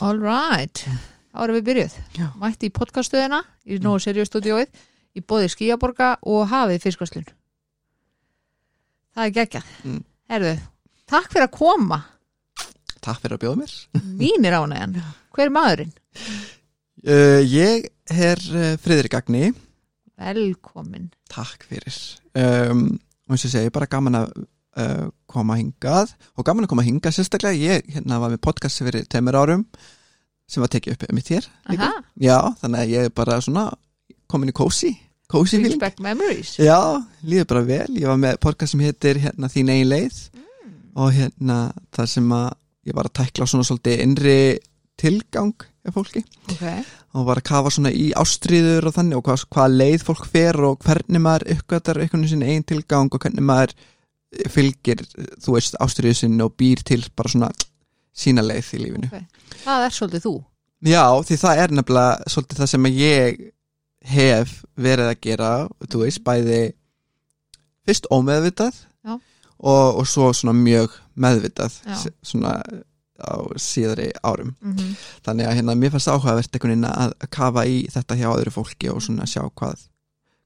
All 0.00 0.16
right, 0.20 0.80
þá 1.34 1.42
erum 1.44 1.58
við 1.58 1.66
byrjuð. 1.68 1.96
Já. 2.16 2.26
Mætti 2.40 2.70
í 2.70 2.72
podcaststöðina 2.72 3.42
í 3.68 3.76
Nóðu 3.84 4.00
Serióstúdióið 4.06 4.70
í 5.18 5.22
bóði 5.26 5.50
Skíaborga 5.52 6.14
og 6.24 6.46
hafið 6.50 6.84
fiskvarslun 6.86 7.26
Það 9.10 9.24
er 9.26 9.34
geggjað. 9.36 9.70
Mm. 9.84 9.98
Herðu, 10.30 10.52
takk 11.10 11.32
fyrir 11.32 11.46
að 11.48 11.54
koma. 11.58 11.98
Takk 13.02 13.18
fyrir 13.24 13.34
að 13.36 13.42
bjóða 13.42 13.58
mér. 13.60 13.74
Mínir 14.20 14.56
ánægjan, 14.56 14.94
hver 15.34 15.48
er 15.48 15.54
maðurinn? 15.56 15.92
uh, 17.04 17.40
Ég 17.50 17.88
er 18.14 18.42
uh, 18.54 18.70
Friðrik 18.80 19.16
Agni. 19.18 19.50
Velkomin 20.20 21.08
Takk 21.32 21.64
fyrir. 21.68 21.96
Um, 22.38 22.86
og 23.26 23.34
eins 23.34 23.44
og 23.44 23.50
ég 23.50 23.54
segi, 23.56 23.72
bara 23.74 23.88
gaman 23.90 24.20
að 24.22 24.32
uh, 24.38 25.06
koma 25.30 25.58
hingað 25.58 26.14
og 26.36 26.46
gaman 26.46 26.66
að 26.66 26.72
koma 26.72 26.86
hingað 26.86 27.16
sérstaklega, 27.16 27.58
ég 27.58 27.92
hérna 27.94 28.20
var 28.22 28.34
með 28.34 28.42
podcast 28.46 28.82
fyrir 28.82 29.06
teimur 29.10 29.38
árum 29.38 29.66
sem 30.50 30.62
var 30.62 30.72
tekið 30.72 30.96
upp 30.96 31.06
líka. 31.70 31.86
Aha, 31.86 32.02
Já, 32.18 32.38
þannig 32.62 32.82
að 32.82 32.92
ég 32.96 33.06
er 33.06 33.14
bara 33.14 33.38
svona 33.44 33.68
komin 34.30 34.50
í 34.50 34.56
kósi, 34.56 34.94
Já, 36.58 36.80
líður 37.22 37.50
bara 37.52 37.66
vel, 37.68 37.90
ég 37.94 38.08
var 38.10 38.18
með 38.18 38.40
podcast 38.42 38.74
sem 38.74 38.82
heitir 38.82 39.20
hérna 39.22 39.50
þín 39.52 39.70
eigin 39.70 39.92
leið. 39.92 40.16
Og 40.98 41.12
hérna 41.14 41.58
það 41.94 42.08
sem 42.16 42.32
að 42.34 42.48
ég 42.90 42.96
var 42.96 43.06
að 43.06 43.16
tækla 43.20 43.46
svona 43.46 43.66
svolítið 43.68 44.02
innri 44.02 44.40
tilgang 45.00 45.54
af 45.86 45.94
fólki. 45.94 46.24
Ok, 46.50 46.64
og 47.14 47.28
var 47.28 47.40
að 47.40 47.46
kafa 47.46 47.72
svona 47.72 47.92
í 47.94 48.10
ástriður 48.18 48.90
og 48.90 48.96
þannig 48.98 49.20
og 49.20 49.24
hvað, 49.28 49.46
hvað 49.54 49.78
leið 49.78 50.04
fólk 50.08 50.26
fer 50.34 50.60
og 50.66 50.82
hvernig 50.84 51.22
maður 51.22 51.46
uppgötar 51.54 52.02
einhvern 52.02 52.26
veginn 52.26 52.46
einn 52.46 52.66
tilgang 52.66 53.08
og 53.08 53.22
hvernig 53.22 53.46
maður 53.46 53.76
fylgir, 54.50 55.02
þú 55.42 55.56
veist, 55.56 55.78
ástriðu 55.82 56.16
sinni 56.16 56.44
og 56.44 56.54
býr 56.58 56.82
til 56.86 57.02
bara 57.16 57.32
svona 57.32 57.50
sína 58.14 58.44
leið 58.44 58.74
í 58.76 58.82
lífinu. 58.84 59.22
það 59.64 59.86
er 59.86 59.96
svolítið 59.96 60.26
þú 60.26 60.34
Já, 60.80 61.04
því 61.28 61.36
það 61.36 61.62
er 61.62 61.72
nefnilega 61.76 62.30
svolítið 62.32 62.60
það 62.60 62.70
sem 62.72 62.86
ég 62.96 63.40
hef 64.10 64.52
verið 64.80 65.10
að 65.10 65.18
gera, 65.26 65.50
þú 65.92 66.04
veist, 66.06 66.22
bæði 66.24 66.60
fyrst 67.84 68.08
ómeðvitað 68.12 68.78
og, 69.60 69.98
og 70.00 70.06
svo 70.08 70.30
svona 70.36 70.56
mjög 70.56 70.94
meðvitað 71.20 71.76
Já. 71.84 71.98
svona 72.24 72.54
á 73.20 73.36
síðari 73.60 74.10
árum 74.24 74.54
mm 74.60 74.76
-hmm. 74.76 74.94
þannig 75.24 75.46
að 75.46 75.54
hérna, 75.54 75.74
mér 75.74 75.90
fannst 75.90 76.08
áhugavert 76.08 76.54
einhvern 76.54 76.70
veginn 76.70 76.84
að 76.84 77.12
að 77.20 77.30
kafa 77.30 77.64
í 77.66 77.86
þetta 77.92 78.16
hjá 78.16 78.28
öðru 78.32 78.50
fólki 78.50 78.88
og 78.90 79.02
svona 79.02 79.26
sjá 79.26 79.42
hvað 79.44 79.78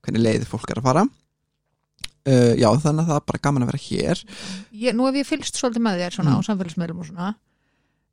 hvernig 0.03 0.23
leiði 0.23 0.45
fólk 0.45 0.71
er 0.71 0.79
að 0.79 0.83
fara 0.83 1.07
uh, 2.29 2.53
já, 2.59 2.69
þannig 2.85 3.05
að 3.05 3.11
það 3.11 3.19
er 3.21 3.27
bara 3.31 3.43
gaman 3.47 3.63
að 3.67 3.71
vera 3.73 3.83
hér. 3.89 4.23
Ég, 4.85 4.95
Nú 4.97 5.07
hef 5.09 5.19
ég 5.21 5.29
fylgst 5.29 5.59
svolítið 5.61 5.85
með 5.87 6.01
þér 6.05 6.17
svona 6.19 6.31
Mm. 6.35 6.41
á 6.41 6.47
samfélagsmiðlum 6.49 7.01
og 7.05 7.07
svona. 7.11 7.35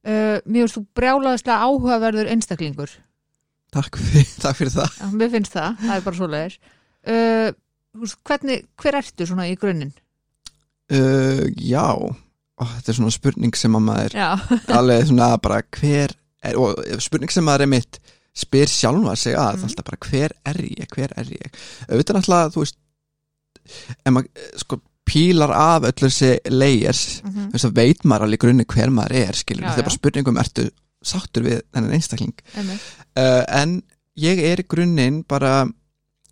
Uh, 0.02 0.38
Mér 0.46 0.64
finnst 0.66 0.78
þú 0.80 0.86
brjálaðislega 0.98 1.64
áhugaverður 1.68 2.30
einstaklingur. 2.34 2.94
Takk 3.72 3.98
fyrir, 4.02 4.28
takk 4.44 4.58
fyrir 4.60 4.74
það. 4.74 4.96
Já, 5.00 5.10
mér 5.22 5.30
finnst 5.36 5.54
það, 5.56 5.76
það 5.86 5.96
er 5.98 6.06
bara 6.08 6.20
svoleiðis. 6.22 6.58
Uh, 7.02 7.52
þú 7.96 8.02
veist, 8.06 8.18
hvernig, 8.28 8.66
hver 8.82 8.98
ertu 9.02 9.28
svona 9.30 9.46
í 9.52 9.56
grunninn? 9.62 9.94
uh, 10.92 11.46
já, 11.58 11.86
Ó, 12.62 12.64
þetta 12.78 12.92
er 12.92 12.98
svona 13.00 13.14
spurning 13.16 13.56
sem 13.58 13.74
að 13.74 13.86
maður 13.88 14.16
alveg 14.78 15.08
svona 15.10 15.30
bara 15.42 15.62
hver 15.74 16.12
er, 16.46 16.58
og 16.62 16.78
spurning 17.02 17.32
sem 17.34 17.46
maður 17.48 17.64
er 17.66 17.70
mitt 17.72 17.98
spyr 18.38 18.70
sjálfa 18.70 19.16
sig 19.18 19.34
að 19.34 19.56
Mm. 19.58 19.64
alltaf 19.66 19.88
bara 19.88 19.98
hver 20.06 20.36
er 20.46 20.60
ég, 20.68 20.86
hver 20.94 21.14
er 21.18 21.32
ég? 21.32 21.58
Auðvitað 21.90 22.20
náttúrulega, 22.20 22.52
þú 22.54 22.62
veist 22.62 22.78
ef 24.06 24.12
maður 24.14 24.30
eh, 24.36 24.52
sko 24.62 24.80
pílar 25.12 25.52
af 25.52 25.84
öll 25.90 25.98
þessi 26.06 26.30
layers 26.54 27.22
mm 27.26 27.50
þú 27.52 27.58
veist 27.58 27.76
veit 27.76 28.04
maður 28.08 28.28
alveg 28.28 28.40
grunni 28.46 28.66
hver 28.70 28.90
maður 28.96 29.16
er 29.26 29.36
skilur, 29.36 29.64
Já, 29.66 29.70
þetta 29.74 29.82
er 29.82 29.88
bara 29.90 29.98
spurningum 29.98 30.38
ertu 30.40 30.68
sáttur 31.04 31.44
við 31.44 31.62
þennan 31.74 31.96
einstakling. 31.98 32.34
Uh, 33.18 33.42
en 33.50 33.72
ég 34.22 34.40
er 34.46 34.62
í 34.62 34.68
grunninn 34.70 35.24
bara 35.28 35.66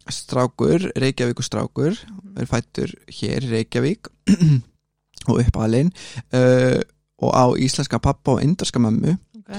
strákur, 0.10 0.92
Reykjavíkur 0.96 1.44
strákur 1.46 1.98
er 2.40 2.48
fættur 2.50 2.94
hér 3.12 3.44
í 3.46 3.52
Reykjavík 3.52 4.08
og 5.30 5.42
uppalinn 5.42 5.92
uh, 6.34 6.80
og 7.20 7.32
á 7.36 7.46
íslenska 7.60 8.00
pappa 8.00 8.38
og 8.38 8.44
indorska 8.46 8.80
mömmu. 8.80 9.18
Ok. 9.42 9.50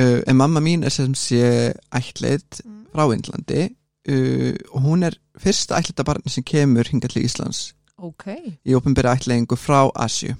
uh, 0.00 0.20
en 0.26 0.36
mamma 0.36 0.60
mín 0.64 0.82
er 0.84 0.90
sem 0.90 1.14
sé 1.14 1.72
ættleitt 1.94 2.62
Mm. 2.64 2.86
frá 2.92 3.12
Indlandi 3.12 3.68
uh, 4.08 4.54
og 4.72 4.80
hún 4.86 5.06
er 5.06 5.18
fyrsta 5.40 5.80
ættleita 5.80 6.06
barni 6.06 6.32
sem 6.32 6.46
kemur 6.46 6.88
hingað 6.90 7.16
til 7.16 7.26
Íslands 7.26 7.62
ok. 7.96 8.26
í 8.64 8.76
opinbyrja 8.78 9.16
ættleiðingu 9.18 9.58
frá 9.60 9.86
Asju 9.94 10.36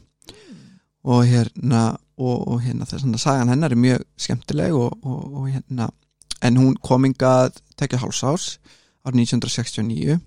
og 1.06 1.22
hérna 1.28 1.97
og, 2.16 2.49
og 2.49 2.65
hérna 2.65 2.88
þess 2.88 3.06
að 3.06 3.21
sagan 3.22 3.53
hennar 3.53 3.75
er 3.75 3.81
mjög 3.81 4.06
skemmtileg 4.19 4.75
og, 4.75 4.97
og, 5.03 5.22
og 5.43 5.50
hérna 5.53 5.91
en 6.44 6.59
hún 6.60 6.75
komingað 6.84 7.60
tekja 7.78 8.00
hálsás 8.03 8.56
árið 9.06 9.22
1969 9.27 10.19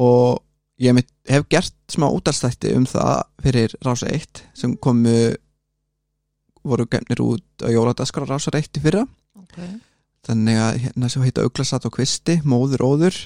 og 0.00 0.42
ég 0.82 0.96
mitt, 0.96 1.10
hef 1.30 1.46
gert 1.50 1.74
smá 1.90 2.08
útastætti 2.10 2.74
um 2.74 2.86
það 2.88 3.22
fyrir 3.44 3.74
Rása 3.84 4.10
1 4.10 4.44
sem 4.58 4.76
komu 4.76 5.34
voru 6.64 6.86
gefnir 6.90 7.20
út 7.22 7.62
á 7.62 7.68
Jóladaskar 7.70 8.26
á 8.26 8.34
Rása 8.34 8.50
1 8.56 8.80
í 8.80 8.82
fyrra. 8.82 9.04
Ok, 9.38 9.58
þannig 10.28 10.60
að 10.60 10.78
hérna 10.84 11.10
sem 11.12 11.24
heita 11.24 11.44
Uglasat 11.46 11.88
og 11.88 11.94
Kvisti, 11.96 12.38
móður 12.48 12.84
óður. 12.86 13.18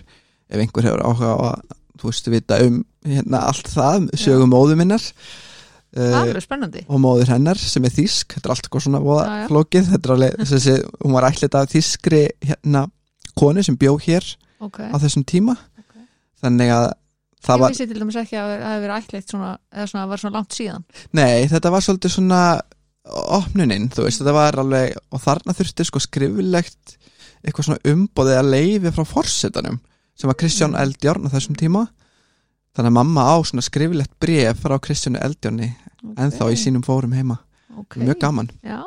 Ef 0.49 0.63
einhver 0.63 0.89
hefur 0.89 1.05
áhuga 1.05 1.35
á 1.35 1.39
að 1.53 1.77
þú 1.99 2.11
veist 2.11 2.31
vita 2.33 2.59
um 2.65 2.81
hérna 3.07 3.45
allt 3.51 3.71
það 3.73 4.09
sögum 4.19 4.53
móður 4.53 4.79
minnar 4.79 5.03
uh, 5.99 6.29
og 6.87 7.01
móður 7.03 7.33
hennar 7.35 7.59
sem 7.61 7.85
er 7.85 7.95
þýsk. 7.95 8.37
Þetta 8.37 8.47
er 8.47 8.55
allt 8.55 8.69
eitthvað 8.69 8.87
svona 8.87 9.03
flókið. 9.51 9.91
Þetta 9.95 10.09
er 10.09 10.15
alveg, 10.15 10.39
þessi, 10.53 10.77
hún 11.03 11.17
var 11.17 11.29
ætlit 11.31 11.59
af 11.59 11.75
þýskri 11.75 12.23
hérna 12.47 12.87
konu 13.39 13.65
sem 13.65 13.77
bjó 13.79 13.97
hér 14.03 14.25
ok, 14.65 14.81
á 14.91 14.97
þessum 14.99 15.27
tíma. 15.29 15.57
Ok. 15.79 16.01
þannig 16.43 16.73
að 16.75 16.89
það 17.45 17.55
ég 17.55 17.63
var, 17.63 17.75
vissi 17.75 17.87
til 17.87 18.01
dæmis 18.01 18.19
ekki 18.19 18.39
að 18.39 18.49
það 18.51 18.73
hefði 18.73 18.89
verið 18.89 19.31
svona, 19.31 19.53
eða 19.75 19.87
svona, 19.93 20.09
var 20.11 20.23
svona 20.23 20.39
langt 20.39 20.57
síðan. 20.59 20.89
Nei 21.15 21.47
þetta 21.51 21.73
var 21.75 21.87
svolítið 21.87 22.15
svona 22.17 22.43
opnunin, 23.09 23.89
þú 23.93 24.07
veist, 24.07 24.23
þetta 24.23 24.35
var 24.37 24.59
alveg 24.63 24.97
og 25.15 25.23
þarna 25.23 25.55
þurfti 25.57 25.87
sko 25.89 26.03
skrifilegt 26.03 26.97
eitthvað 27.45 27.69
svona 27.69 27.93
umbóðið 27.93 28.41
að 28.41 28.51
leifi 28.55 28.93
frá 28.95 29.05
forsetanum 29.07 29.79
sem 30.19 30.31
var 30.31 30.39
Kristján 30.39 30.75
Mm. 30.75 30.83
Eldjárn 30.83 31.29
á 31.31 31.35
þessum 31.35 31.57
tíma. 31.59 31.87
Þannig 32.77 32.91
að 32.91 32.99
mamma 32.99 33.23
á 33.31 33.37
svona 33.47 33.63
skrifilegt 33.63 34.13
bref 34.21 34.61
frá 34.63 34.77
Kristjánu 34.79 35.19
Eldjárni 35.23 35.73
okay. 36.03 36.25
en 36.25 36.31
þá 36.35 36.45
í 36.53 36.57
sínum 36.59 36.85
fórum 36.87 37.15
heima, 37.17 37.39
okay. 37.75 38.03
mjög 38.05 38.19
gaman. 38.23 38.51
Já, 38.63 38.83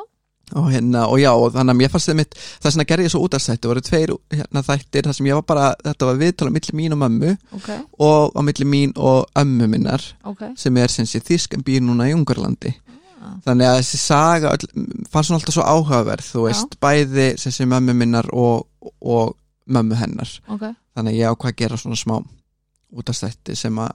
og 0.54 0.70
hérna, 0.72 1.06
og 1.08 1.20
já, 1.20 1.30
og 1.32 1.52
þannig 1.54 1.74
að 1.74 1.80
mér 1.80 1.92
fannst 1.92 2.10
þið 2.10 2.18
mitt 2.18 2.36
það 2.36 2.74
sem 2.74 2.82
að 2.82 2.88
gerði 2.90 3.06
ég 3.06 3.12
svo 3.14 3.22
útastætti, 3.26 3.70
voru 3.70 3.82
tveir 3.84 4.12
hérna, 4.32 4.62
þættir, 4.66 5.06
það 5.08 5.16
sem 5.18 5.28
ég 5.28 5.38
var 5.38 5.46
bara, 5.48 5.66
þetta 5.84 6.08
var 6.08 6.20
viðtala 6.20 6.52
á 6.52 6.56
milli 6.56 6.76
mín 6.78 6.96
og 6.96 7.00
mömmu 7.02 7.34
ok, 7.58 7.68
og 8.08 8.36
á 8.36 8.40
milli 8.48 8.68
mín 8.68 8.94
og 8.96 9.42
ömmu 9.42 9.68
minnar 9.72 10.04
sem 10.60 10.80
er 10.80 10.92
sem 10.92 11.08
sé 11.08 11.22
þýsk 11.24 11.56
en 11.56 11.64
býr 11.66 11.84
núna 11.84 12.10
í 12.10 12.16
Ungarlandi 12.16 12.74
þannig 13.46 13.68
að 13.68 13.78
þessi 13.80 14.00
saga 14.00 14.52
öll, 14.54 14.68
fannst 15.10 15.32
hún 15.32 15.38
alltaf 15.38 15.56
svo 15.56 15.64
áhugaverð 15.66 16.28
þú 16.28 16.44
veist, 16.46 16.76
bæði 16.82 17.26
sem 17.40 17.54
sé 17.54 17.66
mömmu 17.68 17.94
minnar 17.98 18.28
og, 18.32 18.68
og 19.00 19.34
mömmu 19.72 19.98
hennar. 19.98 20.30
Ok, 20.52 20.68
þannig 20.96 21.16
að 21.16 21.18
ég 21.18 21.34
ákvað 21.34 21.52
að 21.52 21.58
gera 21.62 21.80
svona 21.80 21.98
smá 21.98 22.16
útastætti 22.92 23.56
sem 23.58 23.82
að 23.82 23.92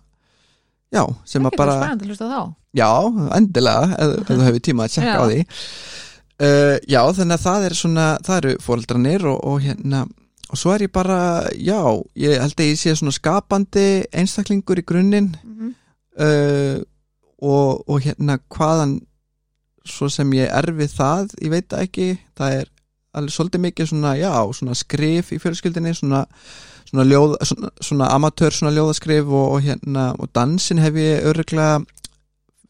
já, 0.93 1.03
sem 1.27 1.47
að 1.47 1.57
bara 1.59 1.79
Já, 2.77 2.91
endilega, 3.37 3.97
ef, 3.97 4.13
ef 4.21 4.29
þú 4.29 4.43
hefur 4.47 4.63
tíma 4.67 4.85
að 4.87 4.95
tjekka 4.95 5.17
á 5.17 5.25
því. 5.25 5.41
Uh, 6.37 6.75
Já, 6.85 7.01
þannig 7.17 7.33
að 7.33 7.45
það 7.47 7.63
er 7.65 7.73
svona 7.73 8.07
það 8.25 8.39
eru 8.43 8.55
fóreldrarnir 8.61 9.23
og, 9.25 9.37
og 9.41 9.61
hérna 9.63 10.03
og 10.47 10.59
svo 10.61 10.71
er 10.71 10.85
ég 10.85 10.91
bara, 10.95 11.17
já 11.59 11.81
ég 12.15 12.37
held 12.39 12.53
að 12.55 12.69
ég 12.69 12.77
sé 12.79 12.93
svona 12.95 13.11
skapandi 13.15 13.87
einstaklingur 14.15 14.79
í 14.79 14.85
grunninn. 14.87 15.33
Mm 15.43 15.57
uh, 16.17 16.81
og, 17.37 17.83
og 17.89 18.01
hérna 18.01 18.39
hvaðan 18.49 18.97
svo 19.87 20.09
sem 20.09 20.31
ég 20.37 20.49
er 20.53 20.71
við 20.77 20.93
það 20.97 21.35
ég 21.41 21.49
veit 21.53 21.73
ekki, 21.73 22.07
það 22.37 22.57
er 22.61 22.71
alveg 23.17 23.33
svolítið 23.33 23.63
mikið 23.63 23.87
svona, 23.91 24.15
já, 24.19 24.31
svona 24.53 24.75
skrif 24.77 25.31
í 25.33 25.39
fjölskyldinni, 25.41 25.93
svona 25.97 26.25
svona, 26.87 27.03
ljóð, 27.09 27.33
svona, 27.43 27.69
svona 27.81 28.09
amatör 28.15 28.53
svona 28.55 28.71
ljóðaskrif 28.75 29.25
og, 29.27 29.47
og 29.57 29.61
hérna, 29.65 30.11
og 30.19 30.29
dansin 30.35 30.77
hef 30.79 30.95
ég 31.01 31.25
örglega 31.27 31.79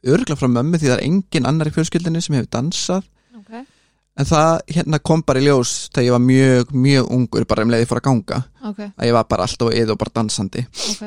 örglega 0.07 0.37
frá 0.39 0.47
mömmu 0.49 0.77
því 0.79 0.87
það 0.91 0.95
er 0.97 1.03
engin 1.07 1.45
annar 1.49 1.69
í 1.69 1.73
fjölskyldinni 1.75 2.21
sem 2.23 2.37
hefur 2.37 2.49
dansað. 2.53 3.03
Ok, 3.37 3.51
en 4.17 4.25
það 4.29 4.53
hérna 4.77 4.99
kom 5.03 5.21
bara 5.27 5.41
í 5.41 5.45
ljós 5.47 5.73
þegar 5.91 6.05
ég 6.07 6.15
var 6.15 6.23
mjög, 6.25 6.71
mjög 6.87 7.11
ungur 7.17 7.45
bara 7.49 7.65
um 7.67 7.73
leiði 7.73 7.89
fór 7.89 7.99
að 8.01 8.07
ganga 8.07 8.39
ok, 8.71 8.79
að 8.95 9.09
ég 9.09 9.17
var 9.17 9.27
bara 9.29 9.45
alltaf 9.49 9.73
eða 9.75 9.93
og 9.97 10.01
bara 10.05 10.15
dansandi. 10.21 10.63
Ok. 10.93 11.03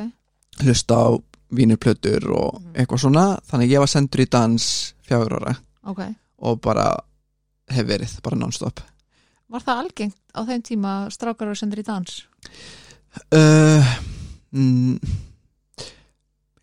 Hlusta 0.66 1.00
á 1.00 1.08
vínurplötur 1.50 2.28
og 2.30 2.60
Mhm. 2.60 2.74
eitthvað 2.76 3.00
svona 3.02 3.24
þannig 3.50 3.70
ég 3.72 3.78
var 3.82 3.88
sendur 3.90 4.20
í 4.22 4.28
dans 4.30 4.94
fjagur 5.08 5.32
ára 5.40 5.56
ok. 5.86 6.02
Og 6.46 6.60
bara 6.64 6.90
hef 7.70 7.86
verið 7.86 8.16
bara 8.24 8.38
non-stop. 8.40 8.82
Var 9.50 9.64
það 9.66 9.82
algengt 9.84 10.18
á 10.34 10.40
þeim 10.46 10.62
tíma 10.66 10.92
strákar 11.10 11.50
og 11.50 11.58
sendur 11.58 11.82
í 11.82 11.86
dans? 11.86 12.20
uh, 13.34 13.94
mm, 14.54 14.98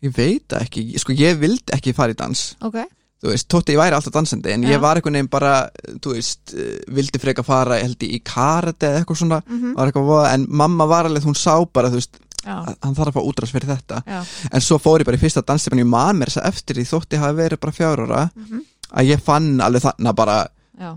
ég 0.06 0.14
veit 0.16 0.56
ekki. 0.60 0.84
Sko 1.00 1.16
ég 1.16 1.36
vildi 1.40 1.74
ekki 1.76 1.94
fara 1.96 2.14
í 2.14 2.18
dans. 2.18 2.44
Ok, 2.64 2.78
þú 3.22 3.32
veist, 3.32 3.48
tótti 3.50 3.74
ég 3.74 3.80
væri 3.80 3.98
alltaf 3.98 4.14
dansandi 4.14 4.54
en 4.54 4.64
Já. 4.64 4.72
ég 4.76 4.82
var 4.82 4.98
einhvern 5.00 5.18
veginn 5.18 5.30
bara, 5.32 5.52
þú 5.98 6.14
veist 6.14 6.54
eh, 6.54 6.78
vildi 6.94 7.20
freka 7.22 7.44
fara, 7.46 7.80
held 7.82 7.98
ég, 8.06 8.14
í 8.14 8.22
karate 8.24 8.92
eða 8.92 9.02
eitthvað 9.02 9.20
svona, 9.24 9.42
mm 9.42 9.74
var 9.78 9.90
eitthvað 9.90 10.08
voða, 10.12 10.32
en 10.36 10.46
mamma 10.62 10.86
var 10.88 11.08
alveg, 11.10 11.26
hún 11.26 11.38
sá 11.38 11.56
bara, 11.74 11.90
þú 11.90 11.98
veist 12.00 12.20
já, 12.44 12.54
að 12.54 12.74
hann 12.86 12.96
þarf 13.00 13.10
að 13.10 13.18
fá 13.18 13.28
útrás 13.32 13.52
fyrir 13.54 13.72
þetta. 13.74 14.00
Já. 14.06 14.20
En 14.54 14.64
svo 14.64 14.78
fór 14.82 15.02
ég 15.02 15.10
bara 15.10 15.18
í 15.18 15.22
fyrsta 15.22 15.42
danstíman 15.44 15.82
ég 15.82 15.90
man 15.90 16.20
mér 16.20 16.30
þess 16.30 16.42
að 16.44 16.50
eftir 16.54 16.78
því 16.78 16.88
þótti 16.92 17.18
ég 17.18 17.24
hafi 17.26 17.40
verið 17.42 17.64
bara 17.66 17.78
fjár 17.82 18.04
ára 18.06 18.24
mm 18.32 18.66
að 18.92 19.10
ég 19.12 19.22
fann 19.24 19.58
alveg 19.64 19.84
þarna 19.84 20.12
bara 20.16 20.36
já, 20.78 20.90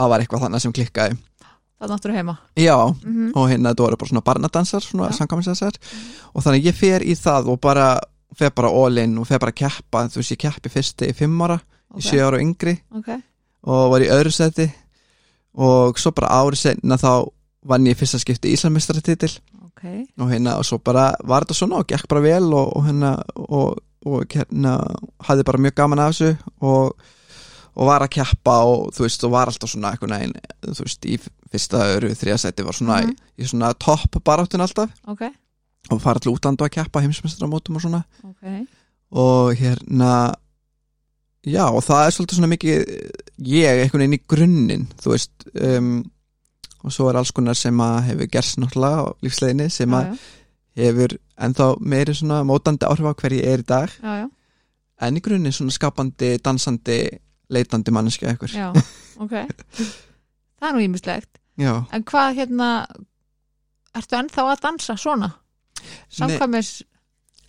að 0.00 0.12
var 0.12 0.24
eitthvað 0.24 0.46
þarna 0.46 0.60
sem 0.62 0.74
klikkaði. 0.76 1.18
Það 1.80 1.92
náttur 1.94 2.12
heima. 2.12 2.36
Já, 2.60 2.76
mm 2.76 3.30
og 3.38 3.48
hérna 3.48 3.70
þetta 3.72 3.84
voru 3.86 3.98
bara 4.00 4.10
svona 4.10 4.24
barnadansar 4.26 4.84
svona 4.84 5.12
samkvæminsdansar 5.16 5.78
og 6.34 6.44
þannig 6.44 6.60
að 6.60 6.66
ég 6.68 6.76
fer 6.76 7.04
í 7.06 7.14
það 7.16 7.52
og 7.54 7.60
bara 7.62 7.86
fer 8.36 8.52
bara 8.54 8.68
all 8.68 8.98
in 9.00 9.16
og 9.18 9.28
fer 9.28 9.40
bara 9.40 9.54
að 9.54 9.62
keppa 9.62 10.04
þú 10.10 10.20
veist 10.20 10.34
ég 10.34 10.42
keppi 10.42 10.72
fyrst 10.72 11.04
í 11.06 11.12
fimm 11.16 11.40
ára 11.40 11.56
ok, 11.56 11.98
í 11.98 12.04
sjö 12.04 12.20
ára 12.26 12.36
og 12.36 12.44
yngri. 12.44 12.76
Ok, 12.98 13.08
og 13.70 13.84
var 13.94 14.04
í 14.04 14.10
öðru 14.12 14.34
seti 14.34 14.68
og 15.56 15.98
svo 15.98 16.12
bara 16.14 16.34
árið 16.42 16.60
senna 16.66 17.00
þá 17.00 17.30
vann 17.70 17.88
ég 17.88 17.96
í 17.96 18.00
fyrsta 18.00 18.20
skipti 18.20 18.52
Íslandmestaratitil 18.52 19.32
ok. 19.80 20.08
Og 20.20 20.30
hérna 20.30 20.58
og 20.58 20.66
svo 20.66 20.78
bara 20.84 21.14
var 21.24 21.44
þetta 21.44 21.56
svona 21.56 21.80
og 21.80 21.88
gekk 21.88 22.08
bara 22.08 22.22
vel 22.24 22.52
og, 22.52 22.76
og 22.76 22.84
hérna 22.86 23.14
og, 23.34 23.80
og 24.06 24.34
hérna 24.34 24.76
hafði 25.24 25.46
bara 25.48 25.62
mjög 25.64 25.74
gaman 25.80 26.02
af 26.04 26.12
þessu. 26.12 26.36
Og, 26.60 26.94
og 27.80 27.88
var 27.88 28.04
að 28.04 28.10
keppa 28.18 28.54
og 28.68 28.90
þú 28.92 29.06
veist 29.06 29.22
og 29.24 29.32
var 29.32 29.48
alltaf 29.48 29.70
svona 29.72 29.94
eitthvað 29.94 30.10
neginn 30.12 30.34
þú 30.76 30.84
veist 30.84 31.06
í 31.08 31.14
fyrsta 31.50 31.80
öru 31.96 32.10
þriðasæti 32.20 32.64
var 32.66 32.76
svona 32.76 32.98
Mhm. 33.06 33.14
í 33.40 33.48
svona 33.48 33.72
topp 33.80 34.20
baráttun 34.24 34.60
alltaf. 34.60 34.90
Ok, 35.08 35.22
og 35.90 36.00
fara 36.02 36.18
alltaf 36.20 36.32
útlandu 36.34 36.66
að 36.66 36.74
keppa 36.76 37.00
heimsmestramótum 37.00 37.76
og 37.76 37.82
svona. 37.82 38.04
Ok. 38.24 38.44
Og 39.12 39.54
hérna 39.56 40.34
já 41.46 41.64
og 41.72 41.82
það 41.82 42.06
er 42.06 42.10
svolítið 42.14 42.36
svona 42.36 42.52
mikið 42.52 42.76
ég 43.48 43.80
einhvern 43.82 44.02
veginn 44.04 44.18
í 44.18 44.26
grunninn 44.28 44.86
þú 45.00 45.14
veist 45.14 45.46
um, 45.56 46.04
og 46.84 46.92
svo 46.92 47.08
er 47.10 47.16
alls 47.16 47.32
konar 47.32 47.56
sem 47.56 47.76
að 47.80 47.96
hefur 48.10 48.28
gerst 48.32 48.58
náttúrulega 48.60 49.00
á 49.00 49.06
lífsleginni 49.24 49.70
sem 49.72 49.90
að 49.96 50.18
hefur 50.76 51.16
ennþá 51.40 51.66
meiri 51.80 52.14
svona 52.14 52.42
mótandi 52.44 52.86
áhrif 52.88 53.08
á 53.08 53.12
hverju 53.16 53.40
ég 53.40 53.48
er 53.56 53.64
í 53.64 53.66
dag. 53.66 53.90
Já, 54.02 54.12
já, 54.22 54.28
en 55.00 55.16
í 55.16 55.20
grunninn 55.24 55.52
svona 55.56 55.72
skapandi, 55.72 56.36
dansandi 56.44 56.98
leitandi 57.52 57.94
manneskja 57.94 58.32
eitthvað 58.32 58.56
já, 58.56 58.68
ok. 59.24 59.36
Það 60.60 60.68
er 60.68 60.76
nú 60.76 60.84
ímislegt 60.84 61.40
já. 61.60 61.74
en 61.92 62.06
hvað 62.08 62.36
hérna 62.40 62.70
ertu 63.96 64.20
ennþá 64.20 64.46
að 64.52 64.64
dansa 64.68 64.96
svona? 65.00 65.34
Samkvæmis, 66.12 66.80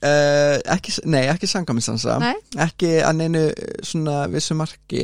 Uh, 0.02 0.56
ekki, 0.74 0.96
nei, 1.14 1.28
ekki 1.30 1.46
sangamistansa 1.46 2.16
nei, 2.18 2.32
ekki 2.64 2.88
að 3.06 3.20
neinu 3.20 3.42
svona 3.86 4.24
vissu 4.34 4.56
marki 4.58 5.04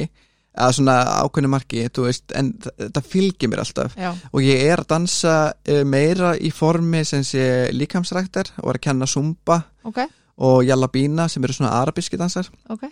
eða 0.57 0.71
svona 0.73 0.95
ákveðnu 1.19 1.51
marki 1.53 1.83
veist, 2.01 2.33
en 2.33 2.49
þetta 2.57 3.03
fylgir 3.05 3.51
mér 3.51 3.61
alltaf. 3.61 3.93
Já, 3.93 4.09
og 4.09 4.41
ég 4.41 4.63
er 4.65 4.81
að 4.81 4.89
dansa 4.95 5.35
uh, 5.53 5.83
meira 5.85 6.31
í 6.41 6.49
formi 6.49 7.03
sem 7.05 7.21
sé 7.21 7.45
líkamsræktar 7.77 8.55
og 8.63 8.71
er 8.71 8.79
að 8.79 8.85
kenna 8.87 9.05
zumba 9.05 9.59
ok, 9.85 10.01
og 10.49 10.63
jallabína 10.65 11.27
sem 11.29 11.45
eru 11.45 11.59
svona 11.59 11.75
arabíski 11.77 12.17
dansar. 12.17 12.49
Ok 12.73 12.89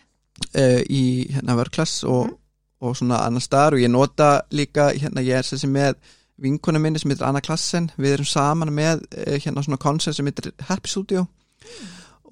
uh, 0.55 0.81
í 0.89 1.27
hérna 1.33 1.55
vörklass 1.59 2.03
og, 2.03 2.25
Mhm. 2.27 2.35
og 2.81 2.95
svona 2.97 3.21
annar 3.25 3.41
staðar. 3.41 3.73
Og 3.73 3.79
ég 3.79 3.89
nota 3.91 4.41
líka 4.51 4.91
hérna 4.93 5.21
ég 5.23 5.37
er 5.39 5.43
sé 5.43 5.67
með 5.67 5.95
vinkona 6.41 6.79
minni 6.79 6.99
sem 6.99 7.09
heitir 7.11 7.25
Anna 7.27 7.41
Klassen. 7.41 7.91
Við 7.97 8.13
erum 8.17 8.25
saman 8.25 8.69
með 8.75 9.05
uh, 9.17 9.37
hérna 9.39 9.63
svona 9.63 9.77
koncert 9.77 10.15
sem 10.15 10.25
heitir 10.25 10.51
Happy 10.67 10.89
Studio. 10.89 11.27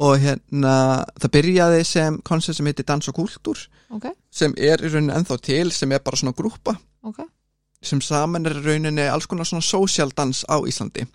Og 0.03 0.17
hérna 0.19 1.05
það 1.21 1.31
byrjaði 1.35 1.83
sem 1.85 2.17
koncert 2.25 2.57
sem 2.57 2.65
heitir 2.65 2.85
Dans 2.89 3.07
og 3.07 3.15
Kultúr 3.15 3.59
ok, 3.93 4.07
sem 4.33 4.53
er 4.57 4.81
í 4.81 4.89
rauninni 4.89 5.13
ennþá 5.13 5.37
til 5.45 5.71
sem 5.71 5.91
er 5.93 5.99
bara 6.03 6.17
svona 6.17 6.33
grúpa 6.33 6.73
ok. 7.05 7.19
Sem 7.83 8.01
saman 8.01 8.45
er 8.49 8.55
í 8.57 8.63
rauninni 8.65 9.05
alls 9.11 9.27
konar 9.29 9.45
svona 9.45 9.61
social 9.61 10.09
dans 10.17 10.43
á 10.49 10.57
Íslandi. 10.65 11.05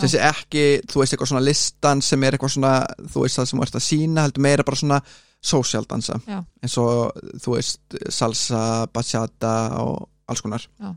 Sem 0.00 0.08
sé 0.08 0.18
ekki, 0.24 0.80
þú 0.88 1.02
veist, 1.02 1.12
eitthvað 1.14 1.28
svona 1.30 1.44
listan 1.44 2.00
sem 2.02 2.22
er 2.24 2.32
eitthvað 2.34 2.54
svona, 2.56 2.72
þú 3.12 3.22
veist 3.22 3.38
það 3.38 3.46
sem 3.50 3.60
ert 3.62 3.74
að 3.78 3.84
sína 3.86 4.22
heldur 4.24 4.42
meira 4.42 4.64
bara 4.64 4.76
svona 4.80 5.00
social 5.44 5.86
dansa. 5.88 6.18
Já. 6.26 6.40
eins 6.62 6.76
og, 6.80 7.24
þú 7.44 7.56
veist 7.56 7.98
salsa, 8.08 8.60
bachata 8.92 9.54
og 9.84 10.08
alls 10.28 10.44
konar. 10.44 10.64
Já. 10.80 10.94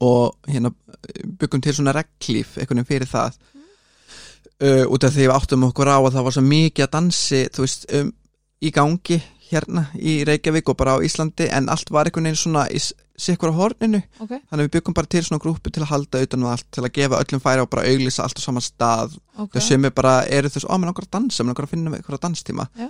og 0.00 0.38
hérna 0.48 0.72
byggum 1.38 1.60
til 1.62 1.74
svona 1.76 1.92
reglíf 1.92 2.56
einhvern 2.58 2.80
veginn 2.82 2.88
fyrir 2.88 3.10
það. 3.10 3.36
Uh, 4.62 4.86
út 4.94 5.04
af 5.04 5.12
því 5.12 5.26
við 5.26 5.34
áttum 5.34 5.66
okkur 5.66 5.90
á 5.90 5.98
að 5.98 6.14
það 6.14 6.26
var 6.26 6.34
svo 6.36 6.42
mikið 6.46 6.84
að 6.84 6.92
dansi, 6.94 7.40
þú 7.54 7.64
veist, 7.64 7.86
um, 7.98 8.12
í 8.62 8.70
gangi 8.70 9.18
hérna 9.52 9.88
í 9.98 10.20
Reykjavík 10.26 10.70
og 10.70 10.78
bara 10.78 10.96
á 10.96 11.04
Íslandi 11.04 11.48
en 11.52 11.68
allt 11.72 11.90
var 11.92 12.08
einhvern 12.08 12.30
veginn 12.30 12.40
svona 12.40 12.68
í 12.70 12.80
sikkur 13.22 13.52
á 13.52 13.58
horninu. 13.58 14.00
Ok, 14.22 14.30
þannig 14.30 14.60
að 14.60 14.64
við 14.64 14.72
byggum 14.76 14.96
bara 14.96 15.10
til 15.14 15.24
svona 15.26 15.42
grúpu 15.42 15.72
til 15.72 15.82
að 15.84 15.90
halda 15.92 16.22
utan 16.24 16.46
og 16.46 16.54
allt 16.54 16.68
til 16.72 16.84
að 16.86 16.94
gefa 16.96 17.20
öllum 17.20 17.42
færi 17.42 17.64
og 17.64 17.70
bara 17.72 17.84
auglýsa 17.90 18.24
allt 18.24 18.38
á 18.38 18.42
saman 18.42 18.64
stað. 18.64 19.18
Ok, 19.36 19.56
þau 19.56 19.66
sem 19.66 19.88
er 19.88 19.94
bara, 19.94 20.14
eru 20.30 20.50
þess, 20.52 20.68
ó, 20.68 20.74
mér 20.78 20.92
langar 20.92 21.08
að 21.08 21.14
dansa 21.18 21.44
mér 21.44 21.52
langar 21.52 21.68
að 21.68 21.74
finna 21.74 21.94
eitthvað 21.98 22.22
danstíma. 22.24 22.68
Já. 22.78 22.88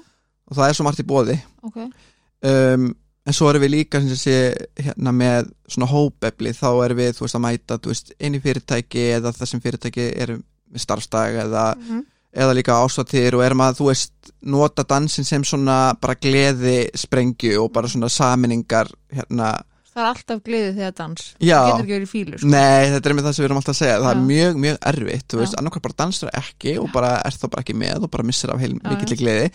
Og 0.53 0.59
það 0.61 0.69
er 0.69 0.77
svo 0.79 0.85
margt 0.87 1.01
í 1.03 1.09
bóði 1.09 1.39
ok 1.65 1.79
um, 1.83 2.87
en 3.23 3.37
svo 3.37 3.49
erum 3.53 3.63
við 3.63 3.71
líka 3.77 4.01
sé, 4.19 4.37
hérna 4.83 5.13
með 5.15 5.51
svona 5.71 5.87
hópefli 5.93 6.51
þá 6.59 6.69
erum 6.89 6.99
við, 6.99 7.13
þú 7.17 7.23
veist, 7.27 7.37
að 7.39 7.45
mæta 7.45 7.77
veist, 7.87 8.09
inn 8.19 8.35
í 8.35 8.41
fyrirtæki 8.43 9.05
eða 9.19 9.31
það 9.37 9.51
sem 9.53 9.63
fyrirtæki 9.63 10.07
er 10.25 10.33
með 10.73 10.83
starfstag 10.83 11.37
eða, 11.45 11.67
Mhm. 11.79 12.01
eða 12.43 12.57
líka 12.57 12.79
ásatir 12.83 13.37
og 13.39 13.45
erum 13.47 13.61
að, 13.63 13.77
þú 13.79 13.87
veist, 13.93 14.13
nota 14.43 14.83
dansin 14.89 15.25
sem 15.29 15.45
svona 15.45 15.95
bara 16.01 16.15
gleði 16.19 16.89
sprengju 16.99 17.61
og 17.63 17.71
bara 17.73 17.87
svona 17.93 18.09
saminningar 18.11 18.91
hérna, 19.13 19.53
það 19.93 20.03
er 20.03 20.09
alltaf 20.11 20.43
gleðið 20.43 20.75
þegar 20.81 20.95
dans 20.97 21.23
Já. 21.39 21.59
það 21.61 21.71
getur 21.71 21.85
ekki 21.85 21.95
verið 21.99 22.11
fílu 22.17 22.39
sko. 22.41 22.49
Nei, 22.49 22.91
þetta 22.91 23.07
er 23.11 23.15
með 23.19 23.27
það 23.29 23.35
sem 23.37 23.43
við 23.45 23.49
erum 23.51 23.61
alltaf 23.63 23.75
að 23.77 23.81
segja 23.85 23.97
Það 24.01 24.09
Já. 24.09 24.17
er 24.17 24.27
mjög, 24.33 24.61
mjög 24.67 24.79
erfitt, 24.91 25.27
þú 25.29 25.37
Já. 25.39 25.43
veist, 25.45 25.57
annarkvært 25.63 25.87
bara 25.87 25.99
dansar 26.03 26.31
ekki 26.43 26.75
og 26.83 26.91
bara 26.93 27.11
er 27.23 27.31
þá 27.39 27.47
bara 27.53 27.63
ekki 27.63 27.79
með 27.87 28.03
og 28.03 28.11
bara 28.11 28.27
missir 28.33 28.51
af 28.51 28.59
heil 28.65 28.75
mikill 28.83 29.19
gleði 29.23 29.53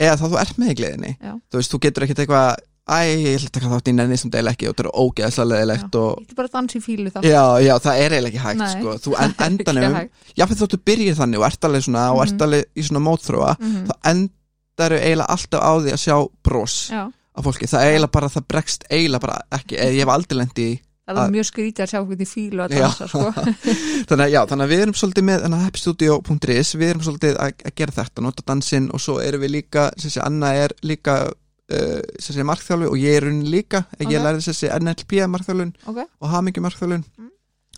eða 0.00 0.16
þá 0.20 0.24
þú 0.32 0.40
ert 0.42 0.58
með 0.62 0.70
í 0.72 0.78
gleðinni 0.80 1.12
Já. 1.20 1.32
þú 1.50 1.60
veist, 1.60 1.72
þú 1.74 1.80
getur 1.86 2.04
ekkert 2.06 2.22
eitthvað 2.24 2.56
æ, 2.88 2.98
ég 3.04 3.34
ætla 3.36 3.48
að 3.48 3.54
taka 3.58 3.70
þátt 3.74 3.88
í 3.90 3.94
nenni 3.98 4.16
sem 4.16 4.30
deil 4.32 4.46
ekki 4.48 4.68
og 4.68 4.72
þetta 4.76 4.84
er 4.86 4.90
ógeðslega 5.02 5.48
leðilegt 5.50 5.92
Já. 5.92 6.00
og 6.00 6.22
ég 6.22 6.28
get 6.30 6.36
bara 6.38 6.48
dansa 6.54 6.78
í 6.78 6.82
fílu 6.84 7.10
þá 7.12 7.18
já, 7.26 7.42
já, 7.66 7.74
það 7.84 7.98
er 8.04 8.14
eiginlega 8.16 8.28
ekki 8.32 8.44
hægt 8.46 8.62
Nei. 8.62 8.70
sko. 8.78 8.94
þú 9.04 9.16
en, 9.24 9.34
endanum, 9.48 9.94
hægt. 9.98 10.12
jáfnveg 10.40 10.60
þóttu 10.62 10.80
byrjir 10.88 11.18
þannig 11.18 11.42
og 11.42 11.46
ert 11.50 11.68
alveg 11.68 11.84
svona 11.84 12.06
og 12.14 12.22
ert 12.24 12.32
Mhm. 12.38 12.42
alveg 12.48 12.64
í 12.78 12.82
svona 12.88 13.04
mótþróa 13.08 13.52
Mhm. 13.60 13.86
þá 13.90 13.94
endaru 14.14 14.98
eiginlega 15.02 15.28
alltaf 15.36 15.60
á 15.60 15.72
því 15.82 15.92
að 15.92 16.02
sjá 16.06 16.16
bros 16.42 16.76
já, 16.94 17.02
á 17.12 17.38
fólki, 17.44 17.66
það 17.68 17.84
eiginlega 17.90 18.12
bara 18.16 18.28
það 18.32 18.46
bregst 18.48 18.84
eiginlega 18.90 19.20
bara 19.20 19.38
ekki, 19.52 19.76
eða 19.76 19.92
ég 19.92 20.00
hef 20.06 20.08
aldrei 20.14 20.38
lendi 20.38 20.68
í 20.72 20.80
það 21.14 21.20
Að- 21.22 21.28
er 21.28 21.34
mjög 21.36 21.46
skrítið 21.48 21.84
að 21.84 21.90
sjá 21.92 22.00
hvernig 22.04 22.28
fílu 22.28 22.62
að 22.64 22.74
dansa 22.76 23.08
sko. 23.08 23.32
þannig 24.08 24.24
að 24.26 24.32
já, 24.34 24.40
þannig 24.50 24.64
að 24.66 24.72
við 24.74 24.82
erum 24.84 24.96
svolítið 25.00 25.26
með 25.28 25.46
happystudio.is, 25.64 26.72
við 26.80 26.88
erum 26.92 27.04
svolítið 27.06 27.36
að, 27.44 27.52
að 27.70 27.76
gera 27.80 27.96
þetta, 27.98 28.24
nota 28.28 28.46
dansinn 28.52 28.88
og 28.94 29.00
svo 29.04 29.18
erum 29.24 29.44
við 29.46 29.54
líka, 29.56 29.88
sé, 29.98 30.12
Anna 30.24 30.52
er 30.54 30.74
líka 30.84 31.14
uh, 31.28 32.44
markþjálfi 32.50 32.88
og 32.90 32.98
ég 33.00 33.16
er 33.20 33.28
unni 33.30 33.48
líka, 33.52 33.84
ég 34.00 34.08
Ok. 34.10 34.24
lærði 34.26 34.54
sé 34.56 34.72
NLP 34.78 35.22
markþjálfun 35.32 35.72
ok, 35.92 36.02
og 36.20 36.34
hamingi 36.34 36.64
markþjálfun 36.64 37.04
Mm. 37.18 37.30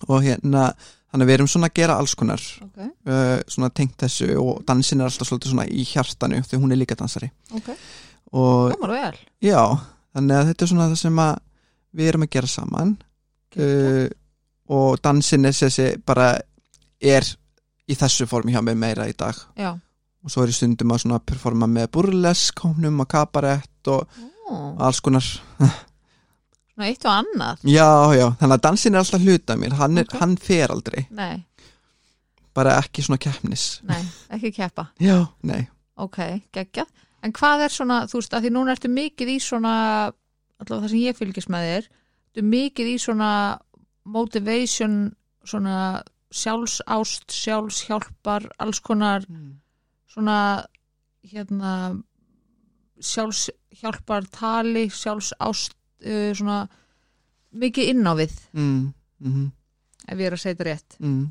og 0.09 0.23
hérna, 0.25 0.61
þannig 1.13 1.25
að 1.27 1.29
við 1.29 1.35
erum 1.37 1.49
svona 1.51 1.69
að 1.69 1.75
gera 1.77 1.97
alls 2.01 2.15
konar 2.17 2.41
ok, 2.65 2.79
uh, 3.11 3.41
svona 3.51 3.69
tengt 3.75 3.97
þessu 4.01 4.29
og 4.41 4.63
dansinn 4.69 5.01
er 5.03 5.11
alltaf 5.11 5.29
svolítið 5.29 5.51
svona 5.53 5.67
í 5.69 5.83
hjartanu 5.85 6.39
því 6.47 6.61
hún 6.63 6.73
er 6.73 6.79
líka 6.81 6.97
dansari. 6.97 7.29
Og 8.33 8.73
já, 9.43 9.61
þannig 10.15 10.37
að 10.39 10.49
þetta 10.53 10.65
er 10.67 10.71
svona 10.71 10.87
það 10.93 11.01
sem 11.03 11.19
að 11.25 11.39
við 11.99 12.09
erum 12.13 12.25
að 12.27 12.31
gera 12.37 12.51
saman 12.53 12.93
uh, 13.59 14.07
og 14.71 15.01
dansinn 15.03 15.45
er 15.49 15.57
þessi 15.57 15.89
bara 16.07 16.33
er 17.01 17.27
í 17.91 17.97
þessu 17.99 18.27
formi 18.31 18.53
hjá 18.55 18.63
mig 18.63 18.77
meira 18.79 19.09
í 19.11 19.15
dag. 19.19 19.35
Já, 19.59 19.73
og 20.23 20.31
svo 20.31 20.45
er 20.45 20.53
ég 20.53 20.59
stundum 20.61 20.93
að 20.95 21.03
svona 21.05 21.19
performa 21.25 21.67
með 21.71 21.89
burlesk 21.97 22.61
hónum 22.67 23.01
og 23.03 23.09
kabarett 23.11 23.89
og 23.91 24.07
Ó, 24.51 24.77
alls 24.83 24.99
konar. 25.01 25.23
Svona 26.75 26.89
eitt 26.89 27.05
og 27.07 27.13
annað. 27.13 27.61
Já, 27.71 27.87
já, 28.19 28.27
þannig 28.41 28.57
að 28.57 28.63
dansinn 28.65 28.95
er 28.97 29.03
alltaf 29.05 29.23
hluta 29.23 29.57
mér. 29.57 29.77
Hann, 29.79 29.99
er, 29.99 30.07
Ok. 30.11 30.17
hann 30.21 30.37
fer 30.37 30.73
aldrei, 30.75 31.05
nei, 31.11 31.45
bara 32.55 32.79
ekki 32.83 33.03
svona 33.07 33.19
keppnis. 33.23 33.81
Nei, 33.87 34.01
ekki 34.35 34.51
keppa. 34.57 34.89
Já, 35.09 35.21
nei. 35.47 35.69
Ok, 36.01 36.19
geggjað 36.55 36.89
en 37.23 37.33
hvað 37.37 37.67
er 37.67 37.73
svona, 37.75 37.99
þú 38.09 38.17
veist, 38.23 38.33
að 38.35 38.47
því 38.47 38.51
núna 38.55 38.73
ertu 38.75 38.89
mikið 38.89 39.29
í 39.35 39.39
svona 39.45 39.73
allavega 40.61 40.87
það 40.87 40.93
sem 40.95 41.03
ég 41.05 41.19
fylgist 41.19 41.51
með 41.53 41.67
þér 41.69 41.89
ertu 42.31 42.47
mikið 42.47 42.93
í 42.95 42.97
svona 43.03 43.33
motivation 44.05 45.13
svona 45.45 46.03
sjálfsást, 46.31 47.33
sjálfshjálpar 47.35 48.47
alls 48.63 48.81
konar 48.81 49.25
svona 50.11 50.65
hérna 51.27 51.73
sjálfshjálpar 53.01 54.29
tali 54.31 54.89
sjálfsást 54.91 55.75
uh, 56.07 56.31
svona 56.35 56.69
mikið 57.51 57.91
inn 57.95 58.07
á 58.07 58.15
við 58.15 58.37
mm, 58.55 58.93
mm, 59.27 59.51
ef 60.07 60.17
ég 60.19 60.27
er 60.27 60.37
að 60.37 60.43
segja 60.45 60.55
þetta 60.55 60.69
rétt 60.71 60.99
mm. 61.01 61.23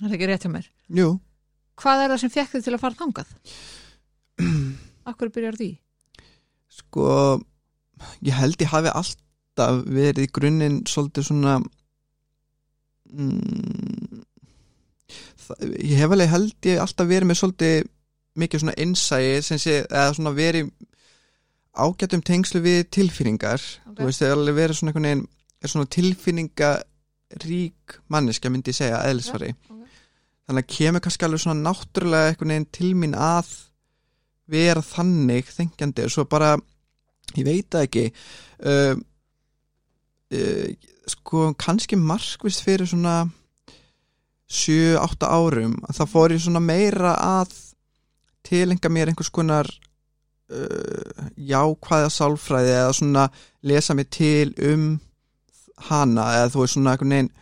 það 0.00 0.08
er 0.10 0.18
ekki 0.18 0.30
rétt 0.32 0.46
hjá 0.46 0.52
mér 0.52 0.70
jú 0.98 1.08
hvað 1.76 2.02
er 2.02 2.14
það 2.14 2.22
sem 2.24 2.34
fekk 2.34 2.54
þið 2.56 2.64
til 2.66 2.74
að 2.74 2.82
fara 2.82 3.00
þangað? 3.00 3.34
Akkur 5.10 5.30
byrjar 5.30 5.58
því? 5.60 5.70
sko, 6.76 7.40
ég 8.24 8.36
held 8.36 8.60
ég 8.60 8.72
hafi 8.72 8.92
alltaf 9.56 9.84
verið 9.88 10.32
grunninn 10.36 10.82
svolítið 10.88 11.28
svona 11.30 11.54
mm, 13.08 14.22
það, 15.46 15.62
ég 15.80 16.00
hef 16.00 16.12
alveg 16.12 16.32
held 16.32 16.68
ég 16.68 16.82
alltaf 16.82 17.08
verið 17.08 17.28
með 17.30 17.40
svolítið 17.40 17.88
mikið 18.36 18.62
svona 18.62 18.76
innsæi 18.84 19.42
sem 19.42 19.58
sé, 19.60 19.78
eða 19.88 20.12
svona 20.16 20.34
verið 20.36 20.68
ágættum 21.76 22.22
tengslu 22.24 22.60
við 22.64 22.84
tilfinningar 22.92 23.60
Ok. 23.86 23.96
þú 23.96 24.02
veist, 24.08 24.20
það 24.20 24.28
er 24.28 24.36
alveg 24.36 24.58
verið 24.60 24.76
svona 24.76 24.92
einhvern 24.92 25.08
veginn 25.08 25.26
er 25.62 25.68
svona 25.72 25.92
tilfinningarík 25.96 27.96
manneska 28.12 28.46
myndi 28.52 28.74
ég 28.74 28.80
segja, 28.80 29.04
eðlisfari 29.08 29.50
ok. 29.54 29.60
þannig 30.46 30.62
að 30.66 30.72
kemur 30.76 31.00
kannski 31.04 31.26
alveg 31.26 31.40
svona 31.46 31.64
náttúrulega 31.70 32.26
einhvern 32.32 32.52
veginn 32.54 32.72
til 32.76 32.92
mín 32.94 33.16
að 33.16 33.48
vera 34.46 34.82
þannig 34.84 35.48
þengjandi 35.50 36.04
og 36.06 36.12
svo 36.12 36.24
bara, 36.30 36.52
ég 37.34 37.44
veit 37.48 37.66
það 37.72 37.86
ekki 37.88 38.04
uh, 38.12 38.94
sko 41.06 41.52
kannski 41.58 41.96
markvist 41.96 42.64
fyrir 42.66 42.88
svona 42.90 43.26
7-8 44.50 45.26
árum 45.26 45.74
að 45.86 46.00
það 46.00 46.12
fór 46.12 46.34
ég 46.34 46.42
svona 46.42 46.62
meira 46.62 47.14
að 47.18 47.54
tilenga 48.46 48.90
mér 48.92 49.10
einhvers 49.10 49.30
konar 49.34 49.66
uh, 49.66 51.26
jákvæða 51.34 52.10
sálfræði 52.14 52.74
eða 52.76 52.94
svona 52.94 53.26
lesa 53.66 53.96
mér 53.98 54.10
til 54.10 54.54
um 54.70 54.88
hana 55.88 56.30
eða 56.38 56.52
þú 56.54 56.62
veist 56.62 56.76
svona 56.76 56.94
einhvern 56.94 57.14
veginn 57.16 57.32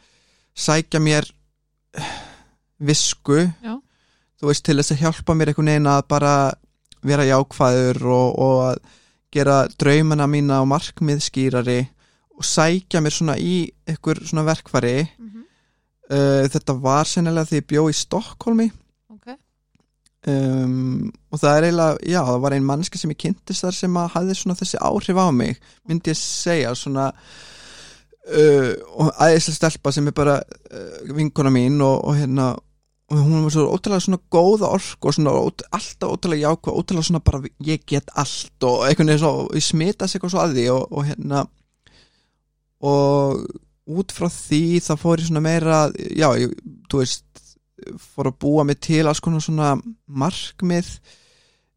sækja 0.55 1.01
mér 1.03 1.29
eh, 1.99 2.13
visku 2.79 3.41
Já. 3.63 3.77
þú 4.41 4.51
veist 4.51 4.65
til 4.67 4.79
þess 4.81 4.95
að 4.95 5.03
hjálpa 5.05 5.37
mér 5.37 5.53
einhvern 5.53 5.73
veginn 5.73 5.91
að 5.93 6.07
bara 6.11 6.35
vera 7.05 7.27
jákvæður 7.29 8.07
og, 8.09 8.39
og 8.41 8.59
að 8.71 8.81
gera 9.35 9.59
draumana 9.79 10.27
mína 10.31 10.63
og 10.63 10.71
markmið 10.73 11.21
skýrari 11.27 11.81
og 12.35 12.47
sækja 12.49 13.03
mér 13.03 13.15
svona 13.15 13.37
í 13.39 13.57
einhver 13.89 14.21
svona 14.27 14.47
verkfæri. 14.49 15.09
Mhm. 15.19 15.45
uh, 16.11 16.45
þetta 16.51 16.77
var 16.83 17.09
sennilega 17.09 17.51
því 17.51 17.61
ég 17.61 17.69
bjó 17.71 17.87
í 17.89 17.97
Stokkólmi 17.97 18.69
ok, 19.15 19.37
um, 20.29 21.13
og 21.31 21.41
það 21.41 21.57
er 21.57 21.69
eiginlega, 21.69 21.97
já, 22.13 22.21
það 22.27 22.45
var 22.45 22.57
ein 22.57 22.69
mannski 22.69 23.01
sem 23.01 23.15
ég 23.15 23.23
kynntist 23.25 23.65
þar 23.65 23.79
sem 23.79 23.97
að 23.97 24.13
hafði 24.17 24.39
svona 24.39 24.59
þessi 24.61 24.83
áhrif 24.83 25.21
á 25.21 25.27
mig, 25.33 25.59
myndi 25.89 26.13
ég 26.13 26.21
segja 26.21 26.75
svona 26.77 27.09
uh, 27.15 28.71
og 28.99 29.11
æðislega 29.17 29.57
stelpa 29.57 29.95
sem 29.95 30.11
er 30.11 30.17
bara 30.17 30.39
uh, 30.43 31.17
vinkona 31.17 31.53
mín 31.55 31.81
og, 31.81 32.05
og 32.05 32.21
hérna 32.21 32.55
og 33.13 33.19
hún 33.21 33.43
var 33.45 33.53
svo 33.53 33.67
ótrúlega 33.69 34.01
svona 34.01 34.21
góða 34.33 34.71
ork 34.73 35.05
og 35.05 35.15
svona 35.15 35.33
ót, 35.37 35.65
alltaf 35.77 36.15
ótrúlega 36.15 36.49
jákvæð 36.49 36.79
ótrúlega 36.81 37.09
svona 37.09 37.21
bara 37.21 37.43
ég 37.61 37.85
get 37.87 38.09
allt 38.17 38.65
og 38.65 38.87
einhvern 38.89 39.13
veginn 39.13 39.21
svo, 39.21 39.49
ég 39.53 39.65
smitast 39.65 40.17
eitthvað 40.17 40.33
svo 40.33 40.41
að 40.41 40.57
því 40.57 40.65
og, 40.73 40.87
og 40.93 41.07
hérna 41.09 41.45
og 42.85 43.45
út 43.85 44.13
frá 44.17 44.29
því 44.33 44.63
þá 44.85 44.93
fór 45.01 45.21
ég 45.23 45.29
svona 45.29 45.43
meira 45.45 45.83
já, 45.95 46.29
ég, 46.41 46.55
þú 46.91 47.03
veist 47.03 47.25
fór 48.01 48.31
að 48.31 48.39
búa 48.41 48.65
mig 48.65 48.79
til 48.85 49.03
alls 49.11 49.21
konar 49.25 49.43
svona 49.45 49.75
markmið 50.09 50.89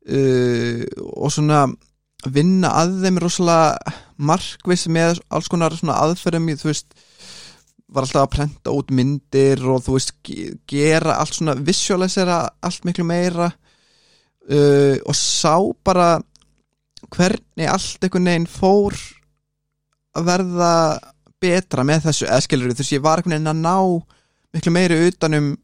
uh, 0.07 0.83
og 1.17 1.31
svona 1.33 1.65
vinna 2.33 2.71
að 2.81 2.95
þeim 3.03 3.19
rosalega 3.21 3.95
markviss 4.27 4.87
með 4.89 5.19
alls 5.29 5.49
konar 5.51 5.75
svona 5.77 5.99
aðferðum 6.05 6.47
í, 6.53 6.55
þú 6.59 6.71
veist 6.71 6.95
var 7.87 8.03
alltaf 8.03 8.23
að 8.25 8.31
prenta 8.33 8.73
út 8.75 8.89
myndir 8.91 9.61
og 9.71 9.83
þú 9.85 9.93
veist 9.97 10.15
ge- 10.27 10.55
gera 10.67 11.19
allt 11.21 11.37
svona 11.37 11.53
visualisera 11.59 12.39
allt 12.67 12.87
miklu 12.87 13.05
meira 13.07 13.51
uh, 13.51 14.95
og 15.07 15.15
sá 15.15 15.53
bara 15.87 16.09
hvernig 17.13 17.69
allt 17.71 18.03
einhvern 18.03 18.27
veginn 18.31 18.49
fór 18.51 18.97
verða 20.25 20.71
betra 21.41 21.83
með 21.83 22.07
þessu, 22.07 22.25
eða 22.25 22.41
skilur 22.41 22.71
þú 22.73 22.77
veist 22.81 22.93
ég 22.95 23.01
var 23.05 23.17
einhvern 23.21 23.35
veginn 23.37 23.51
að 23.53 23.61
ná 23.61 24.03
miklu 24.53 24.71
meiri 24.73 24.97
utanum 25.11 25.57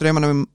draumanum 0.00 0.46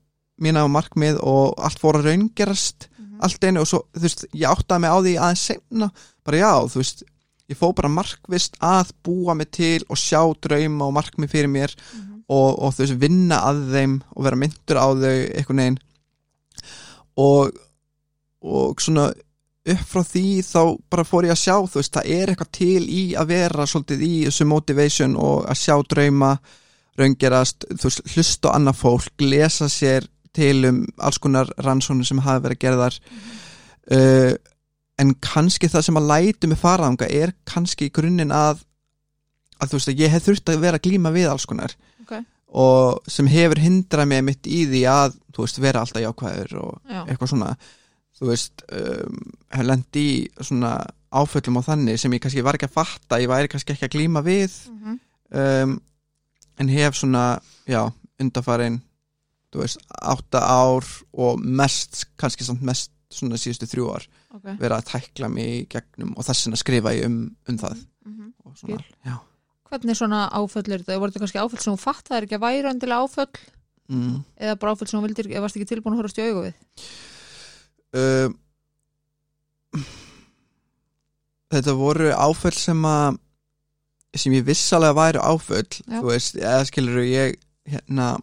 mína 0.42 0.66
og 0.66 0.72
markmið 0.74 1.20
og 1.24 1.54
allt 1.64 1.80
fór 1.80 1.96
að 2.02 2.10
raungerast 2.10 2.90
Mhm. 3.00 3.20
allt 3.24 3.44
einu 3.44 3.60
og 3.62 3.68
svo, 3.68 3.80
þú 3.96 4.02
veist, 4.02 4.26
ég 4.34 4.50
áttaði 4.52 4.80
mig 4.82 4.92
á 4.92 4.98
því 5.00 5.14
aðeins 5.16 5.46
senna, 5.46 5.92
bara 6.26 6.38
já, 6.38 6.52
þú 6.68 6.76
veist 6.82 7.04
ég 7.50 7.56
fó 7.58 7.74
bara 7.76 7.88
markvist 7.90 8.58
að 8.60 8.92
búa 9.06 9.36
mig 9.36 9.52
til 9.52 9.84
og 9.90 9.96
sjá 9.96 10.20
drauma 10.42 10.86
og 10.90 10.94
markmið 10.94 11.30
fyrir 11.32 11.48
mér 11.48 11.72
Mhm. 11.94 12.24
og, 12.28 12.60
og 12.60 12.74
þú 12.74 12.80
veist, 12.84 13.00
vinna 13.00 13.40
að 13.46 13.72
þeim 13.72 14.02
og 14.16 14.24
vera 14.24 14.36
myndur 14.36 14.76
á 14.82 14.88
þau 14.92 15.32
einhvern 15.38 15.58
veginn 15.62 15.80
og 17.18 17.52
og 18.46 18.76
svona 18.82 19.14
upp 19.74 19.86
frá 19.90 20.04
því 20.06 20.26
þá 20.46 20.60
bara 20.94 21.06
fór 21.08 21.28
ég 21.28 21.34
að 21.34 21.42
sjá 21.42 21.56
þú 21.58 21.80
veist, 21.80 21.94
það 21.96 22.12
er 22.16 22.32
eitthvað 22.32 22.52
til 22.60 22.84
í 22.86 23.04
að 23.18 23.32
vera 23.34 23.68
svolítið 23.70 24.04
í 24.06 24.14
þessu 24.28 24.48
motivation 24.50 25.16
og 25.18 25.48
að 25.50 25.62
sjá 25.64 25.76
drauma 25.90 26.34
raungerast, 27.00 27.66
þú 27.74 27.90
veist, 27.90 28.04
hlusta 28.14 28.54
á 28.54 28.56
annað 28.56 28.82
fólk 28.84 29.26
lesa 29.26 29.70
sér 29.72 30.06
til 30.36 30.60
um 30.70 30.84
alls 31.00 31.18
konar 31.24 31.50
rannsóknir 31.64 32.08
sem 32.08 32.20
hafa 32.24 32.44
verið 32.44 32.62
gerðar. 32.66 32.98
Uh, 33.86 34.36
en 35.02 35.12
kannski 35.24 35.70
það 35.72 35.88
sem 35.88 36.00
að 36.00 36.10
lætu 36.12 36.50
mig 36.50 36.60
faraðanga 36.60 37.10
er 37.12 37.34
kannski 37.48 37.90
í 37.90 37.94
grunninn 37.94 38.34
að 38.36 38.64
að 39.62 39.72
þú 39.72 39.80
veist 39.80 39.92
að 39.92 40.02
ég 40.04 40.14
hef 40.14 40.26
þurft 40.26 40.52
að 40.52 40.64
vera 40.66 40.80
að 40.80 40.88
glíma 40.88 41.12
við 41.16 41.30
alls 41.32 41.48
konar 41.48 41.76
ok, 42.04 42.18
og 42.60 43.12
sem 43.12 43.30
hefur 43.32 43.62
hindrað 43.64 44.10
mig 44.12 44.24
mitt 44.30 44.50
í 44.50 44.66
því 44.72 44.84
að 44.92 45.18
þú 45.36 45.46
veist 45.46 45.62
vera 45.64 45.84
alltaf 45.84 46.04
jákvæður 46.04 46.56
og 46.62 46.74
já, 46.92 47.02
eitthvað 47.06 47.32
svona 47.32 47.52
þú 48.20 48.30
veist, 48.32 48.64
um, 48.72 49.20
lent 49.66 50.00
í 50.00 50.08
svona 50.40 50.78
áföllum 51.16 51.60
og 51.60 51.68
þannig 51.68 52.00
sem 52.00 52.14
ég 52.16 52.24
kannski 52.24 52.44
var 52.46 52.58
ekki 52.58 52.70
að 52.70 52.78
fatta, 52.78 53.20
ég 53.24 53.32
væri 53.32 53.52
kannski 53.52 53.76
ekki 53.76 53.88
að 53.90 53.96
glíma 53.98 54.24
við. 54.26 54.56
Mhm. 54.72 55.00
um, 55.36 55.78
en 56.56 56.70
hef 56.72 56.96
svona, 56.96 57.42
já, 57.68 57.82
undarfarin 58.22 58.80
þú 59.52 59.64
veist, 59.64 59.82
átta 59.92 60.40
ár 60.40 60.86
og 61.14 61.40
mest, 61.44 62.06
kannski 62.20 62.48
samt 62.48 62.64
mest 62.64 62.92
svona 63.12 63.40
síðustu 63.40 63.68
þrjú 63.70 63.90
ár, 63.96 64.06
ok. 64.36 64.48
vera 64.60 64.80
að 64.80 64.90
tækla 64.92 65.30
mig 65.32 65.68
gegnum 65.72 66.14
og 66.16 66.28
þess 66.28 66.48
vegna 66.48 66.60
skrifa 66.60 66.94
ég 66.96 67.08
um, 67.10 67.20
um 67.50 67.58
það. 67.60 67.82
Mhm. 68.06 68.32
og 68.46 68.58
svona, 68.60 68.84
já. 69.06 69.18
Hvernig 69.66 69.98
svona 69.98 70.22
áföll 70.30 70.72
er 70.72 70.84
þetta, 70.84 71.00
voru 71.02 71.12
þetta 71.12 71.24
kannski 71.26 71.42
áföll 71.42 71.64
sem 71.64 71.74
hún 71.74 71.82
fatt 71.82 72.08
það 72.08 72.18
er 72.18 72.28
ekki 72.28 72.38
að 72.38 72.46
væra 72.46 72.72
endilega 72.72 73.04
áföll? 73.04 73.44
Mm. 73.86 74.24
eða 74.42 74.56
bara 74.58 74.74
áföll 74.74 74.88
sem 74.90 74.98
hún 74.98 75.06
vildir, 75.06 75.28
eða 75.30 75.44
varst 75.44 75.58
ekki 75.60 75.68
tilbúin 75.70 75.94
að 75.94 76.00
horfast 76.02 76.18
í 76.18 76.26
augu 76.26 76.48
um, 77.96 78.36
þetta 81.54 81.76
voru 81.78 82.12
áföll 82.14 82.56
sem 82.58 82.88
að 82.90 83.22
sem 84.16 84.36
ég 84.38 84.46
vissalega 84.48 84.96
væri 84.96 85.20
áföll 85.20 85.68
Já. 85.68 86.00
þú 86.00 86.06
veist, 86.08 86.38
eða 86.40 86.64
skilur 86.70 87.04
ég 87.04 87.36
hérna 87.68 88.14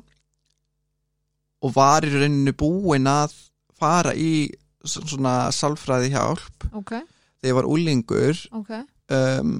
og 1.63 1.75
var 1.77 2.07
í 2.07 2.13
rauninu 2.15 2.55
búin 2.59 3.09
að 3.11 3.35
fara 3.79 4.15
í 4.17 4.49
svona 4.83 5.51
sálfræði 5.55 6.15
hjálp 6.15 6.67
ok, 6.73 6.97
þegar 6.97 7.51
ég 7.51 7.59
var 7.59 7.69
úlingur 7.71 8.41
ok, 8.57 8.73
um, 9.15 9.53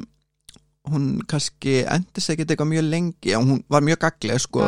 hún 0.91 1.07
kannski 1.31 1.83
endist 1.85 2.33
ekkert 2.33 2.55
eitthvað 2.55 2.73
mjög 2.73 2.89
lengi 2.89 3.37
en 3.37 3.47
hún 3.51 3.61
var 3.71 3.85
mjög 3.87 4.01
gagleg 4.03 4.41
sko. 4.43 4.65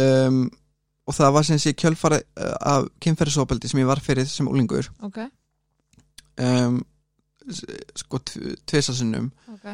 Um, 0.00 0.46
og 1.10 1.16
það 1.16 1.32
var 1.34 1.46
sem 1.48 1.58
sé 1.58 1.72
kjölfara 1.74 2.20
uh, 2.22 2.54
af 2.74 2.86
kynferðisofbeldi 3.02 3.70
sem 3.72 3.82
ég 3.82 3.88
var 3.90 3.98
fyrir 4.04 4.28
sem 4.30 4.46
úlingur 4.50 4.86
ok, 5.02 5.18
um, 6.46 6.80
sko 7.98 8.20
tvisasinnum 8.70 9.30
ok. 9.54 9.70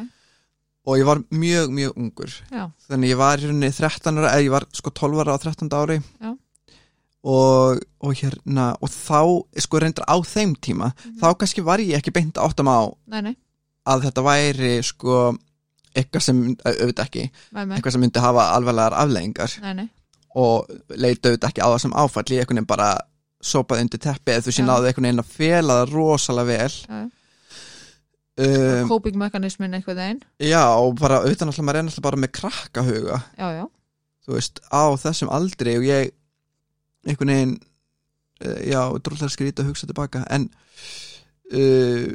Og 0.87 0.95
ég 0.95 1.03
var 1.03 1.19
mjög, 1.35 1.71
mjög 1.75 1.97
ungur. 1.99 2.31
Já, 2.47 2.61
þannig 2.87 3.09
ég 3.11 3.17
var 3.19 3.41
í 3.41 3.47
rauninni 3.49 3.67
13 3.75 4.21
ára 4.21 4.29
eða 4.37 4.43
ég 4.45 4.53
var 4.53 4.65
sko 4.71 4.93
12 4.95 5.19
ára 5.19 5.33
á 5.35 5.39
13 5.43 5.67
ári. 5.75 5.97
Já. 6.23 6.29
og, 7.27 7.81
og 7.99 8.13
hérna 8.15 8.69
og 8.79 8.87
þá, 8.93 9.19
sko 9.59 9.81
reyndar 9.83 10.05
á 10.07 10.15
þeim 10.23 10.53
tíma 10.63 10.93
Mhm. 10.95 11.17
þá 11.19 11.27
kannski 11.41 11.63
var 11.65 11.79
ég 11.83 11.97
ekki 11.99 12.13
beint 12.15 12.39
áttam 12.39 12.69
á 12.71 12.87
nei, 13.11 13.21
nei, 13.25 13.35
að 13.83 14.05
þetta 14.07 14.23
væri 14.23 14.71
sko 14.85 15.35
eitthvað 15.97 16.23
sem, 16.23 16.39
auðvitað 16.63 17.03
ekki 17.09 17.25
mig 17.51 17.75
eitthvað 17.81 17.91
sem 17.97 18.01
myndi 18.05 18.23
hafa 18.23 18.45
alvarlegar 18.55 18.95
afleggingar 19.01 19.57
nei, 19.65 19.73
nei, 19.81 19.89
og 20.37 20.71
leita 20.93 21.31
auðvitað 21.31 21.49
ekki 21.49 21.63
á 21.65 21.69
það 21.69 21.83
sem 21.83 21.95
áfall 21.97 22.25
ég 22.33 22.41
einhvern 22.43 22.59
veginn 22.59 22.69
bara 22.69 22.89
sopað 23.43 23.83
undir 23.83 24.01
teppi 24.01 24.33
eða 24.33 24.45
þú 24.47 24.53
Já. 24.53 24.65
náðu 24.65 24.89
einhvern 24.89 25.07
veginn 25.07 25.23
að 25.23 25.31
fela 25.37 25.79
það 25.79 25.93
rosalega 25.93 26.49
vel. 26.51 27.07
Um, 28.37 28.83
coping 28.89 29.17
mekanismin 29.17 29.73
eitthvað 29.73 30.03
einn 30.03 30.19
já 30.37 30.61
og 30.61 30.91
bara 30.99 31.23
auðvitað 31.23 31.47
náttúrulega 31.49 31.65
maður 31.65 31.79
er 31.79 31.85
náttúrulega 31.87 32.07
bara 32.07 32.21
með 32.21 32.31
krakkahuga. 32.37 33.17
Já, 33.33 33.47
já, 33.55 33.63
þú 34.27 34.35
veist, 34.35 34.61
á 34.69 34.83
þessum 35.01 35.31
aldri 35.33 35.73
og 35.79 35.87
ég 35.87 36.11
einhvern 37.07 37.33
veginn 37.33 37.55
uh, 37.57 38.59
já, 38.61 38.81
drúlega 39.01 39.31
skrýta 39.33 39.65
að 39.65 39.71
hugsa 39.71 39.89
tilbaka 39.89 40.21
en 40.37 40.45
uh, 41.49 42.13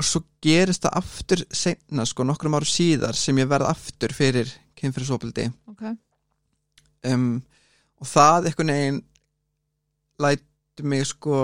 og 0.00 0.08
svo 0.08 0.24
gerist 0.42 0.86
það 0.86 0.98
aftur 1.04 1.44
seinna, 1.54 2.06
sko, 2.08 2.26
nokkrum 2.26 2.56
áru 2.58 2.66
síðar 2.66 3.18
sem 3.18 3.38
ég 3.38 3.50
verð 3.50 3.70
aftur 3.70 4.14
fyrir 4.16 4.50
kynfyrirsopildi 4.80 5.46
ok. 5.70 5.86
Um, 7.06 7.38
og 8.00 8.08
það 8.08 8.48
einhvern 8.50 8.72
veginn 8.74 9.02
lætur 10.20 10.88
mig 10.88 11.06
sko 11.10 11.36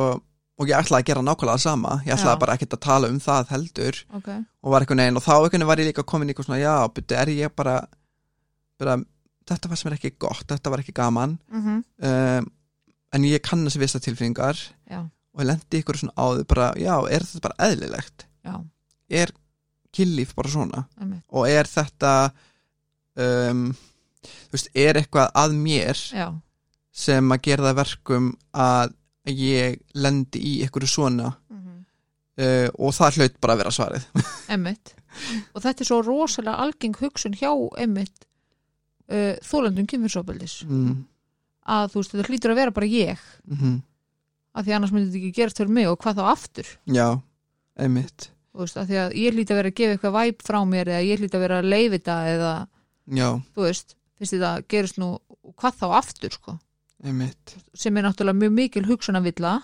og 0.56 0.70
ég 0.70 0.78
ætlaði 0.78 1.02
að 1.02 1.08
gera 1.10 1.22
nákvæmlega 1.24 1.58
það 1.58 1.64
sama. 1.66 1.96
Ég 2.06 2.14
ætlaði 2.16 2.32
Já. 2.36 2.40
bara 2.40 2.54
ekkert 2.56 2.76
að 2.76 2.84
tala 2.86 3.08
um 3.12 3.18
það 3.20 3.50
heldur. 3.52 3.98
Ok, 4.16 4.28
og 4.64 4.72
var 4.72 4.84
einhvern 4.84 5.02
veginn 5.02 5.20
og 5.20 5.24
þá 5.26 5.32
einhvern 5.34 5.52
veginn 5.52 5.68
var 5.68 5.82
ég 5.82 5.90
líka 5.90 6.04
komin 6.08 6.30
í 6.30 6.32
eitthvað 6.32 6.48
svona 6.48 6.60
já, 6.62 6.74
byrju, 6.96 7.18
er 7.20 7.32
ég 7.34 7.52
bara, 7.60 7.74
bara 8.80 8.94
þetta 9.50 9.68
var 9.70 9.80
sem 9.80 9.90
er 9.90 9.96
ekki 9.98 10.14
gott, 10.24 10.46
þetta 10.48 10.72
var 10.72 10.82
ekki 10.84 10.96
gaman. 10.96 11.36
Mm 11.52 11.82
um, 12.10 12.52
en 13.16 13.24
ég 13.24 13.40
kannast 13.40 13.78
vissa 13.80 14.00
tilfinningar. 14.02 14.58
Já, 14.90 14.98
og 15.32 15.40
ég 15.40 15.46
lendi 15.48 15.78
ykkur 15.80 15.96
svona 16.00 16.16
áður 16.18 16.48
bara, 16.50 16.72
já, 16.76 16.94
er 17.08 17.24
þetta 17.24 17.44
bara 17.44 17.68
eðlilegt? 17.68 18.26
Já. 18.44 18.56
Er 19.08 19.32
kynlíf 19.94 20.34
bara 20.36 20.50
svona? 20.52 20.82
Einmitt. 21.00 21.22
og 21.30 21.46
er 21.48 21.68
þetta 21.70 22.10
um, 23.16 23.62
þú 24.26 24.56
veist, 24.56 24.68
er 24.74 24.98
eitthvað 25.00 25.30
að 25.38 25.54
mér? 25.60 26.02
Já, 26.12 26.26
sem 26.96 27.34
að 27.34 27.42
gera 27.48 27.68
það 27.68 27.80
verkum 27.80 28.30
að 28.56 28.94
ég 29.36 29.80
lendi 29.98 30.40
í 30.40 30.52
ykkur 30.66 30.86
svona 30.88 31.32
mm 31.32 31.64
uh, 32.36 32.68
og 32.76 32.94
það 32.96 33.18
hlaut 33.18 33.36
bara 33.40 33.56
að 33.56 33.60
vera 33.62 33.74
svarið. 33.74 34.06
Einmitt. 34.52 34.94
Og 35.56 35.62
þetta 35.64 35.82
er 35.82 35.88
svo 35.88 36.00
rosalega 36.04 36.60
algeng 36.60 36.96
hugsun 37.00 37.36
hjá 37.36 37.50
einmitt 37.80 38.26
uh, 39.08 39.36
þólendum 39.40 39.88
kynfyrsofbeldis 39.88 40.58
mm. 40.66 40.96
að 41.72 41.86
þú 41.92 42.02
veist, 42.02 42.12
þetta 42.12 42.28
hlýtur 42.28 42.52
að 42.52 42.60
vera 42.60 42.74
bara 42.76 42.90
ég. 42.90 43.22
Mm 43.48 43.78
að 44.56 44.68
því 44.68 44.76
annars 44.76 44.92
myndi 44.94 45.10
þetta 45.10 45.20
ekki 45.20 45.36
gerast 45.36 45.60
fyrir 45.60 45.72
mig 45.76 45.88
og 45.90 45.98
hvað 46.00 46.20
þá 46.20 46.28
aftur? 46.30 46.68
Já, 46.88 47.06
einmitt. 47.76 48.30
Þú 48.52 48.62
veist, 48.62 48.78
að 48.80 48.90
því 48.90 48.98
að 49.02 49.16
ég 49.20 49.34
hlýt 49.36 49.50
að 49.52 49.58
vera 49.60 49.72
að 49.72 49.78
gefa 49.80 49.96
eitthvað 49.96 50.14
væp 50.16 50.44
frá 50.46 50.58
mér 50.68 50.90
eða 50.92 51.02
ég 51.04 51.20
hlýt 51.20 51.36
að 51.36 51.44
vera 51.44 51.58
að 51.60 51.68
leifita 51.74 52.14
eða, 52.30 52.52
já, 53.18 53.26
þú 53.52 53.66
veist, 53.66 53.96
finnst 54.16 54.36
þetta 54.36 54.52
gerist 54.72 55.00
nú 55.02 55.10
hvað 55.60 55.82
þá 55.82 55.86
aftur, 55.98 56.38
sko 56.38 56.56
einmitt. 57.04 57.56
sem 57.74 57.96
er 57.96 58.06
náttúrulega 58.06 58.40
mjög 58.40 58.54
mikil 58.56 58.86
hugsunavilla 58.86 59.56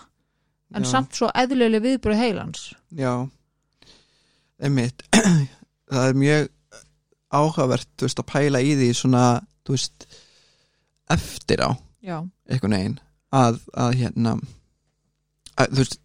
en 0.75 0.83
já, 0.85 0.89
samt 0.89 1.15
svo 1.15 1.29
eðlilega 1.35 1.83
viðbröð 1.83 2.21
heilans. 2.21 2.73
Já, 2.97 3.29
einmitt. 4.59 5.05
Það 5.93 6.07
er 6.09 6.17
mjög 6.17 6.51
áhugavert, 7.33 7.89
þú 7.97 8.07
veist, 8.07 8.21
að 8.21 8.29
pæla 8.29 8.61
í 8.61 8.73
því 8.77 8.89
svona, 8.97 9.23
þú 9.65 9.75
veist 9.75 10.07
eftir 11.13 11.65
á. 11.65 11.69
Já, 12.03 12.17
einhvern 12.49 12.77
veginn. 12.77 12.97
Að, 13.33 13.59
að 13.73 13.95
hérna 14.01 14.37
að, 15.57 15.69
þú 15.73 15.83
veist 15.83 15.99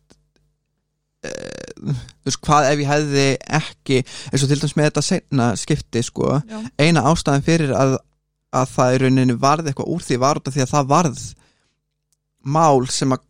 e, 1.25 1.33
þú 1.79 2.29
veist 2.29 2.43
hvað 2.47 2.69
ef 2.73 2.83
ég 2.83 2.93
hefði 2.93 3.27
ekki 3.61 4.01
eins 4.05 4.45
og 4.45 4.51
til 4.51 4.61
dæmis 4.61 4.77
með 4.79 4.89
þetta 4.89 5.05
seinna 5.09 5.49
skipti 5.61 6.05
sko, 6.07 6.39
já, 6.49 6.61
eina 6.81 7.05
ástæðan 7.11 7.47
fyrir 7.47 7.75
að, 7.77 7.97
að 8.57 8.71
það 8.75 8.95
í 8.95 9.01
rauninni 9.03 9.37
varð 9.41 9.69
eitthvað 9.71 9.91
úr 9.93 10.05
því 10.07 10.19
var 10.23 10.41
út 10.41 10.49
af 10.49 10.57
því 10.57 10.65
að 10.65 10.73
það 10.73 10.89
varð 10.93 11.25
mál 12.49 12.87
sem 12.93 13.13
að 13.13 13.25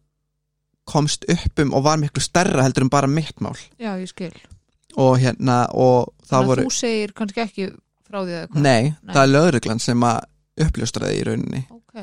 komst 0.88 1.26
upp 1.28 1.60
um 1.64 1.74
og 1.76 1.84
var 1.84 1.98
miklu 2.00 2.22
stærra 2.24 2.64
heldur 2.64 2.86
en 2.86 2.92
bara 2.92 3.10
mitt 3.10 3.42
mál. 3.44 3.56
Já, 3.80 3.92
ég 4.00 4.08
skil. 4.08 4.32
Og 4.98 5.18
hérna 5.20 5.66
og 5.76 6.14
það 6.24 6.30
þannig 6.30 6.40
að 6.44 6.48
voru 6.52 6.64
þú 6.68 6.74
segir 6.78 7.12
kannski 7.16 7.42
ekki 7.44 7.66
frá 8.08 8.22
því 8.22 8.38
hvað? 8.38 8.62
Nei, 8.64 8.82
Nei. 8.88 9.12
það 9.12 9.22
er 9.22 9.32
lögreglan 9.34 9.82
sem 9.84 10.06
að 10.08 10.64
uppljóstraði 10.64 11.18
í 11.18 11.26
rauninni. 11.28 11.64
Ok, 11.74 11.98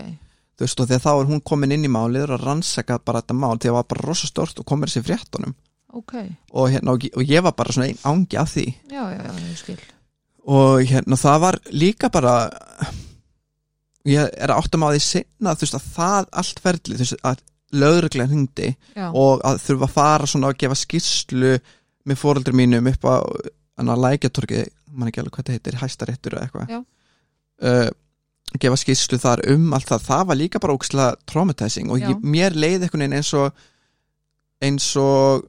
þú 0.56 0.68
veist 0.68 0.84
og 0.84 0.90
því 0.90 0.98
að 1.00 1.06
þá 1.08 1.12
er 1.14 1.32
hún 1.32 1.42
komin 1.50 1.76
inn 1.76 1.88
í 1.88 1.92
málið 1.92 2.36
og 2.36 2.44
rannsakað 2.44 3.02
bara 3.10 3.24
þetta 3.24 3.40
mál 3.40 3.56
því 3.56 3.58
að 3.58 3.72
það 3.72 3.80
var 3.80 3.90
bara 3.94 4.06
rosa 4.06 4.30
stórt 4.30 4.62
og 4.62 4.68
komir 4.70 4.94
sér 4.94 5.08
fréttunum. 5.08 5.56
Ok, 5.96 6.14
og, 6.52 6.70
hérna, 6.74 6.94
og, 6.94 7.08
og 7.16 7.24
ég 7.24 7.44
var 7.44 7.56
bara 7.56 7.72
svona 7.74 7.88
einn 7.88 8.00
ángi 8.04 8.38
af 8.38 8.52
því. 8.52 8.68
Já, 8.92 9.04
já, 9.16 9.20
já, 9.24 9.34
ég 9.48 9.60
skil. 9.64 9.80
Og 10.46 10.84
hérna 10.86 11.18
það 11.18 11.42
var 11.42 11.58
líka 11.74 12.12
bara 12.14 12.34
ég 14.06 14.32
er 14.38 14.54
að 14.54 14.62
áttum 14.62 14.86
á 14.86 14.90
því 14.94 15.02
sinna 15.04 15.56
þú 15.56 15.66
veist 15.66 15.78
að 15.80 15.90
það 15.96 16.30
allt 16.42 16.64
ferli 16.64 16.98
þú 17.00 17.06
veist 17.06 17.28
að 17.32 17.44
lögreglega 17.76 18.32
hringdi 18.32 18.70
já, 18.96 19.08
og 19.10 19.42
að 19.48 19.60
þurfa 19.66 19.88
að 19.90 19.96
fara 19.96 20.30
svona 20.30 20.52
að 20.52 20.60
gefa 20.64 20.78
skýrslu 20.80 21.54
með 22.06 22.20
fóreldur 22.22 22.56
mínum 22.56 22.88
upp 22.92 23.08
á 23.10 23.16
annar 23.82 24.00
lækjatorki, 24.00 24.62
mann 24.94 25.10
ekki 25.10 25.24
alveg 25.24 25.34
hvað 25.36 25.48
þetta 25.50 25.56
heitir 25.58 25.80
hæstaréttur 25.82 26.36
eða 26.38 26.46
eitthvað 26.46 26.76
uh, 27.66 27.90
gefa 28.62 28.78
skýrslu 28.80 29.20
þar 29.20 29.42
um 29.52 29.74
allt 29.76 29.90
það, 29.90 30.06
það 30.06 30.24
var 30.30 30.40
líka 30.40 30.62
bara 30.64 30.78
ókslega 30.78 31.18
traumatizing 31.28 31.90
og 31.92 32.00
ég, 32.00 32.22
mér 32.24 32.56
leið 32.56 32.86
einhvern 32.86 33.04
veginn 33.08 33.18
eins 33.18 33.34
og 33.36 33.66
eins 34.64 34.88
og 35.02 35.44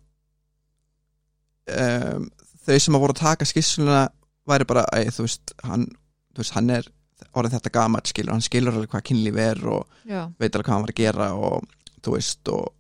um, 1.77 2.27
þau 2.67 2.79
sem 2.83 2.97
að 2.99 3.05
voru 3.05 3.15
að 3.15 3.23
taka 3.23 3.47
skýrsluna 3.47 4.01
væri 4.47 4.67
bara, 4.67 4.87
æ, 4.97 5.11
þú 5.15 5.27
veist 5.27 5.55
hann, 5.67 5.87
þú 6.35 6.43
veist, 6.43 6.57
hann 6.57 6.71
er 6.71 6.89
orðin 7.37 7.57
þetta 7.57 7.73
gamalt 7.75 8.11
skilur, 8.11 8.35
hann 8.35 8.45
skilur 8.45 8.77
alveg 8.77 8.93
hvað 8.93 9.07
kynlíf 9.11 9.41
er 9.41 9.63
og 9.73 9.99
já, 10.05 10.23
veit 10.39 10.51
alveg 10.51 10.67
hvað 10.69 10.75
hann 10.75 10.87
var 10.87 10.93
að 10.95 11.01
gera 11.01 11.33
og 11.35 11.67
þú 12.05 12.15
veist 12.17 12.53
og 12.53 12.71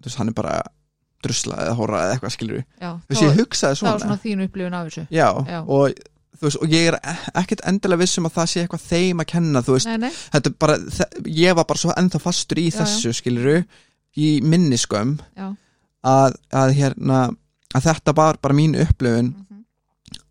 þú 0.00 0.08
veist, 0.08 0.18
hann 0.20 0.32
er 0.32 0.36
bara 0.36 0.56
drusla 1.24 1.62
eða 1.64 1.78
hóra 1.78 2.02
eða 2.04 2.16
eitthvað 2.16 2.34
skilur 2.36 2.60
já 2.62 2.90
þú 2.90 3.12
veist, 3.12 3.24
ég 3.24 3.40
hugsaði 3.40 3.80
svona, 3.80 3.94
er 3.94 4.04
svona. 4.04 4.20
þín 4.22 4.44
upplifun 4.46 4.76
af 4.78 4.88
þessu. 4.88 5.06
Já. 5.10 5.28
Og, 5.62 6.04
þú 6.36 6.48
veist, 6.48 6.60
og 6.62 6.76
ég 6.76 6.90
er 6.90 6.98
e- 7.00 7.16
ekkert 7.42 7.64
endilega 7.70 8.02
vissum 8.04 8.28
að 8.28 8.36
það 8.36 8.50
sé 8.52 8.64
eitthvað 8.64 8.86
þeim 8.86 9.24
að 9.24 9.30
kenna 9.32 9.64
þú 9.66 9.76
veist, 9.76 9.90
nei, 9.90 9.98
nei, 10.04 10.12
þetta 10.34 10.52
er 10.52 10.58
bara 10.64 10.78
ég 11.40 11.56
var 11.56 11.68
bara 11.68 11.82
svo 11.84 11.96
ennþá 11.96 12.22
fastur 12.22 12.62
í 12.62 12.66
þessu 12.74 13.14
skiluru, 13.16 13.56
í 14.16 14.28
minniskömm 14.44 15.16
já. 15.36 15.48
að, 16.04 16.36
að 16.52 16.76
hérna 16.80 17.22
að 17.76 17.88
þetta 17.90 18.14
var 18.16 18.38
bara 18.40 18.56
mín 18.56 18.76
upplifun 18.80 19.32
mhm, 19.32 19.64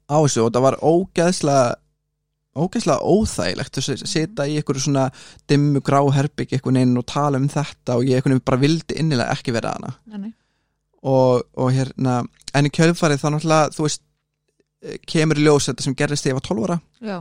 á 0.09 0.17
þessu 0.17 0.45
og 0.45 0.53
það 0.53 0.65
var 0.65 0.79
ógeðslega 0.81 1.73
ógeðslega 2.55 3.03
óþægilegt 3.03 3.79
að 3.81 4.05
sita 4.07 4.47
í 4.47 4.55
einhverju 4.59 4.85
svona 4.85 5.09
dimmu 5.49 5.81
grá 5.85 5.99
herbygg 6.15 6.55
einhvern 6.55 6.79
veginn 6.79 7.01
og 7.01 7.07
tala 7.11 7.41
um 7.41 7.49
þetta 7.51 7.99
og 7.99 8.07
ég 8.07 8.19
einhvern 8.19 8.37
veginn 8.37 8.47
bara 8.47 8.61
vildi 8.61 8.99
innilega 9.01 9.35
ekki 9.35 9.55
vera 9.55 9.73
hana 9.75 9.91
nei, 10.15 10.31
og, 11.05 11.43
og 11.59 11.73
hérna 11.75 12.21
en 12.55 12.69
í 12.69 12.71
kjölfarið 12.73 13.21
þá 13.21 13.27
náttúrulega 13.33 13.75
þú 13.75 13.85
veist 13.85 14.01
eh, 14.85 14.97
kemur 15.09 15.41
í 15.41 15.45
ljós 15.45 15.69
þetta 15.69 15.85
sem 15.85 15.97
gerðist 15.99 16.25
þegar 16.25 16.35
ég 16.35 16.39
var 16.39 16.47
12 16.49 16.65
ára. 16.65 16.79
Já. 17.03 17.17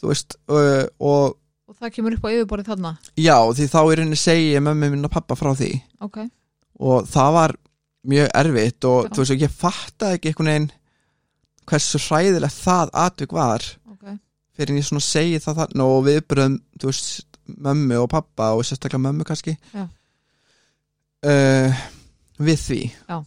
Þú 0.00 0.10
veist 0.10 0.36
uh, 0.48 0.84
og 0.98 1.36
og 1.70 1.76
það 1.78 1.94
kemur 1.94 2.16
upp 2.16 2.26
á 2.26 2.30
yfirborðið 2.34 2.70
þarna? 2.72 2.92
Já 3.20 3.36
því 3.54 3.66
þá 3.70 3.80
í 3.80 3.96
rauninni 4.00 4.18
segi 4.18 4.52
ég 4.56 4.64
mömmu 4.66 4.90
minn 4.94 5.06
og 5.06 5.12
pappa 5.14 5.36
frá 5.38 5.52
því. 5.54 5.70
Ok, 6.02 6.22
og 6.80 7.08
það 7.10 7.34
var 7.36 7.56
mjög 8.10 8.30
erfitt 8.40 8.88
og 8.88 9.00
Já. 9.04 9.10
þú 9.12 9.22
veist 9.22 9.34
og 9.34 9.44
ég 9.44 9.56
fattaði 9.60 10.18
ekki 10.18 10.32
einhvern 10.32 10.50
veginn 10.50 10.70
hversu 11.70 12.00
hræðilegt 12.02 12.62
það 12.64 12.92
atvik 13.04 13.34
var 13.36 13.66
fyrir 14.60 14.74
en 14.74 14.80
ég 14.80 14.86
svona 14.86 15.04
segi 15.04 15.40
það 15.40 15.62
þarna 15.62 15.88
og 15.88 16.04
viðbröðum 16.06 16.56
þú 16.76 16.90
veist 16.90 17.38
mömmu 17.50 17.98
og 18.02 18.10
pappa 18.12 18.52
og 18.54 18.62
sérstaklega 18.66 19.02
mömmu 19.02 19.26
kannski. 19.26 19.56
Uh, 21.20 21.80
við 22.40 22.62
því. 22.64 22.80
Já. 23.08 23.18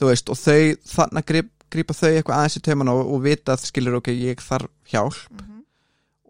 þú 0.00 0.08
veist 0.08 0.30
og 0.32 0.38
þau 0.40 0.60
þarna 0.88 1.22
grip, 1.26 1.50
grípa 1.72 1.94
þau 1.96 2.10
eitthvað 2.10 2.38
aðeins 2.38 2.58
í 2.58 2.62
tauman 2.66 2.92
og, 2.92 3.02
og 3.14 3.24
vita 3.24 3.54
að 3.54 3.66
skilur 3.68 3.98
ok, 4.00 4.12
ég 4.16 4.44
þarf 4.44 4.70
hjálp. 4.92 5.18
Mhm, 5.30 5.58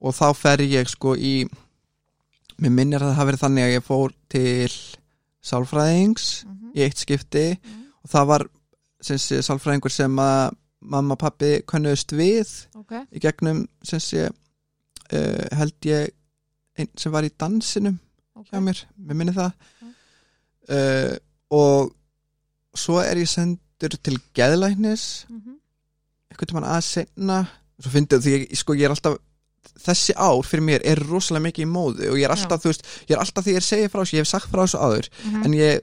og 0.02 0.16
þá 0.16 0.26
fer 0.36 0.64
ég 0.66 0.90
sko 0.90 1.14
í 1.16 1.34
mér 2.62 2.74
minnir 2.74 3.02
að 3.02 3.12
það 3.12 3.20
hafi 3.20 3.30
verið 3.30 3.44
þannig 3.44 3.68
að 3.68 3.76
ég 3.76 3.86
fór 3.86 4.16
til 4.32 4.72
sálfræðings 5.42 6.26
mhm, 6.46 6.74
í 6.74 6.84
eitt 6.86 7.00
skipti. 7.04 7.46
Mhm, 7.54 7.86
og 8.02 8.12
það 8.16 8.28
var 8.32 8.48
sálfræðingur 9.02 9.94
sem 9.94 10.20
að 10.22 10.58
mamma 10.82 11.14
og 11.14 11.22
pappi 11.22 11.52
könnuðust 11.70 12.12
við 12.18 12.50
ok, 12.74 13.04
í 13.14 13.22
gegnum 13.22 13.64
sem 13.86 14.02
sé 14.02 14.28
uh, 15.16 15.46
held 15.58 15.88
ég 15.88 16.12
einn 16.78 16.92
sem 16.98 17.12
var 17.12 17.26
í 17.26 17.32
dansinum 17.38 17.98
ok. 18.38 18.46
hjá 18.50 18.60
mér, 18.64 18.84
mér 18.96 19.18
minni 19.18 19.34
það. 19.36 19.52
Já. 19.82 19.90
uh, 20.76 21.16
og 21.52 21.92
svo 22.78 23.00
er 23.02 23.20
ég 23.20 23.28
sendur 23.28 23.96
til 24.00 24.16
geðlæknis 24.36 25.26
mhm, 25.28 25.58
einhvern 26.32 26.52
tímann 26.52 26.70
að 26.70 26.86
senna 26.88 27.42
svo 27.82 27.92
fyndið 27.92 28.24
því 28.24 28.34
ég, 28.36 28.48
sko, 28.56 28.76
ég 28.78 28.88
er 28.88 28.94
alltaf 28.94 29.18
þessi 29.82 30.14
ár 30.16 30.42
fyrir 30.46 30.64
mér 30.66 30.84
er 30.88 31.00
rosalega 31.06 31.46
mikið 31.48 31.64
í 31.66 31.70
móðu 31.70 32.10
og 32.12 32.18
ég 32.18 32.26
er 32.26 32.34
alltaf, 32.34 32.62
þú 32.62 32.72
veist, 32.72 32.86
ég 33.08 33.14
er 33.16 33.22
alltaf 33.22 33.46
því 33.46 33.56
ég 33.56 33.66
segja 33.66 33.90
frá 33.92 34.02
þessu, 34.02 34.16
ég 34.16 34.24
hef 34.24 34.30
sagt 34.30 34.50
frá 34.50 34.62
þessu 34.64 34.80
áður 34.80 35.08
mhm, 35.12 35.44
en 35.46 35.56
ég 35.58 35.82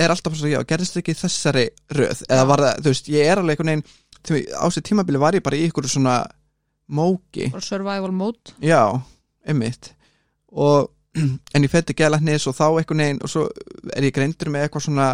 er 0.00 0.14
alltaf 0.14 0.36
svo, 0.38 0.50
já, 0.50 0.60
gerðist 0.68 0.98
ekki 1.00 1.16
þessari 1.18 1.66
röð, 1.92 2.24
eða 2.28 2.44
Já. 2.44 2.48
var 2.48 2.64
það, 2.64 2.78
þú 2.80 2.94
veist, 2.94 3.10
ég 3.12 3.30
er 3.30 3.40
alveg 3.40 3.58
einhvern 3.58 3.72
veginn, 3.72 3.86
því, 4.20 4.42
á 4.56 4.66
sér 4.72 4.86
tímabili 4.88 5.20
var 5.20 5.36
ég 5.36 5.44
bara 5.44 5.58
í 5.58 5.66
ykkur 5.68 5.88
svona 5.90 6.16
móki. 6.90 7.50
Survival 7.62 8.12
mode. 8.12 8.54
Já, 8.64 8.82
einmitt. 9.46 9.92
Og 10.52 10.90
en 11.54 11.64
ég 11.66 11.70
fætti 11.72 11.94
gælæknis 11.98 12.46
og 12.50 12.54
þá 12.58 12.64
einhvern 12.78 13.02
veginn 13.04 13.22
og 13.26 13.30
svo 13.32 13.46
er 13.96 14.06
ég 14.06 14.14
greindur 14.14 14.50
með 14.54 14.66
eitthvað 14.68 14.84
svona 14.86 15.08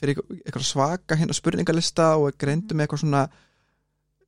fyrir 0.00 0.14
eitthvað- 0.16 0.42
eitthvað 0.46 0.66
svaka 0.68 1.18
hérna 1.20 1.36
spurningalista 1.36 2.06
og 2.18 2.36
greindur 2.40 2.76
með 2.78 2.86
eitthvað 2.86 3.02
svona 3.04 3.22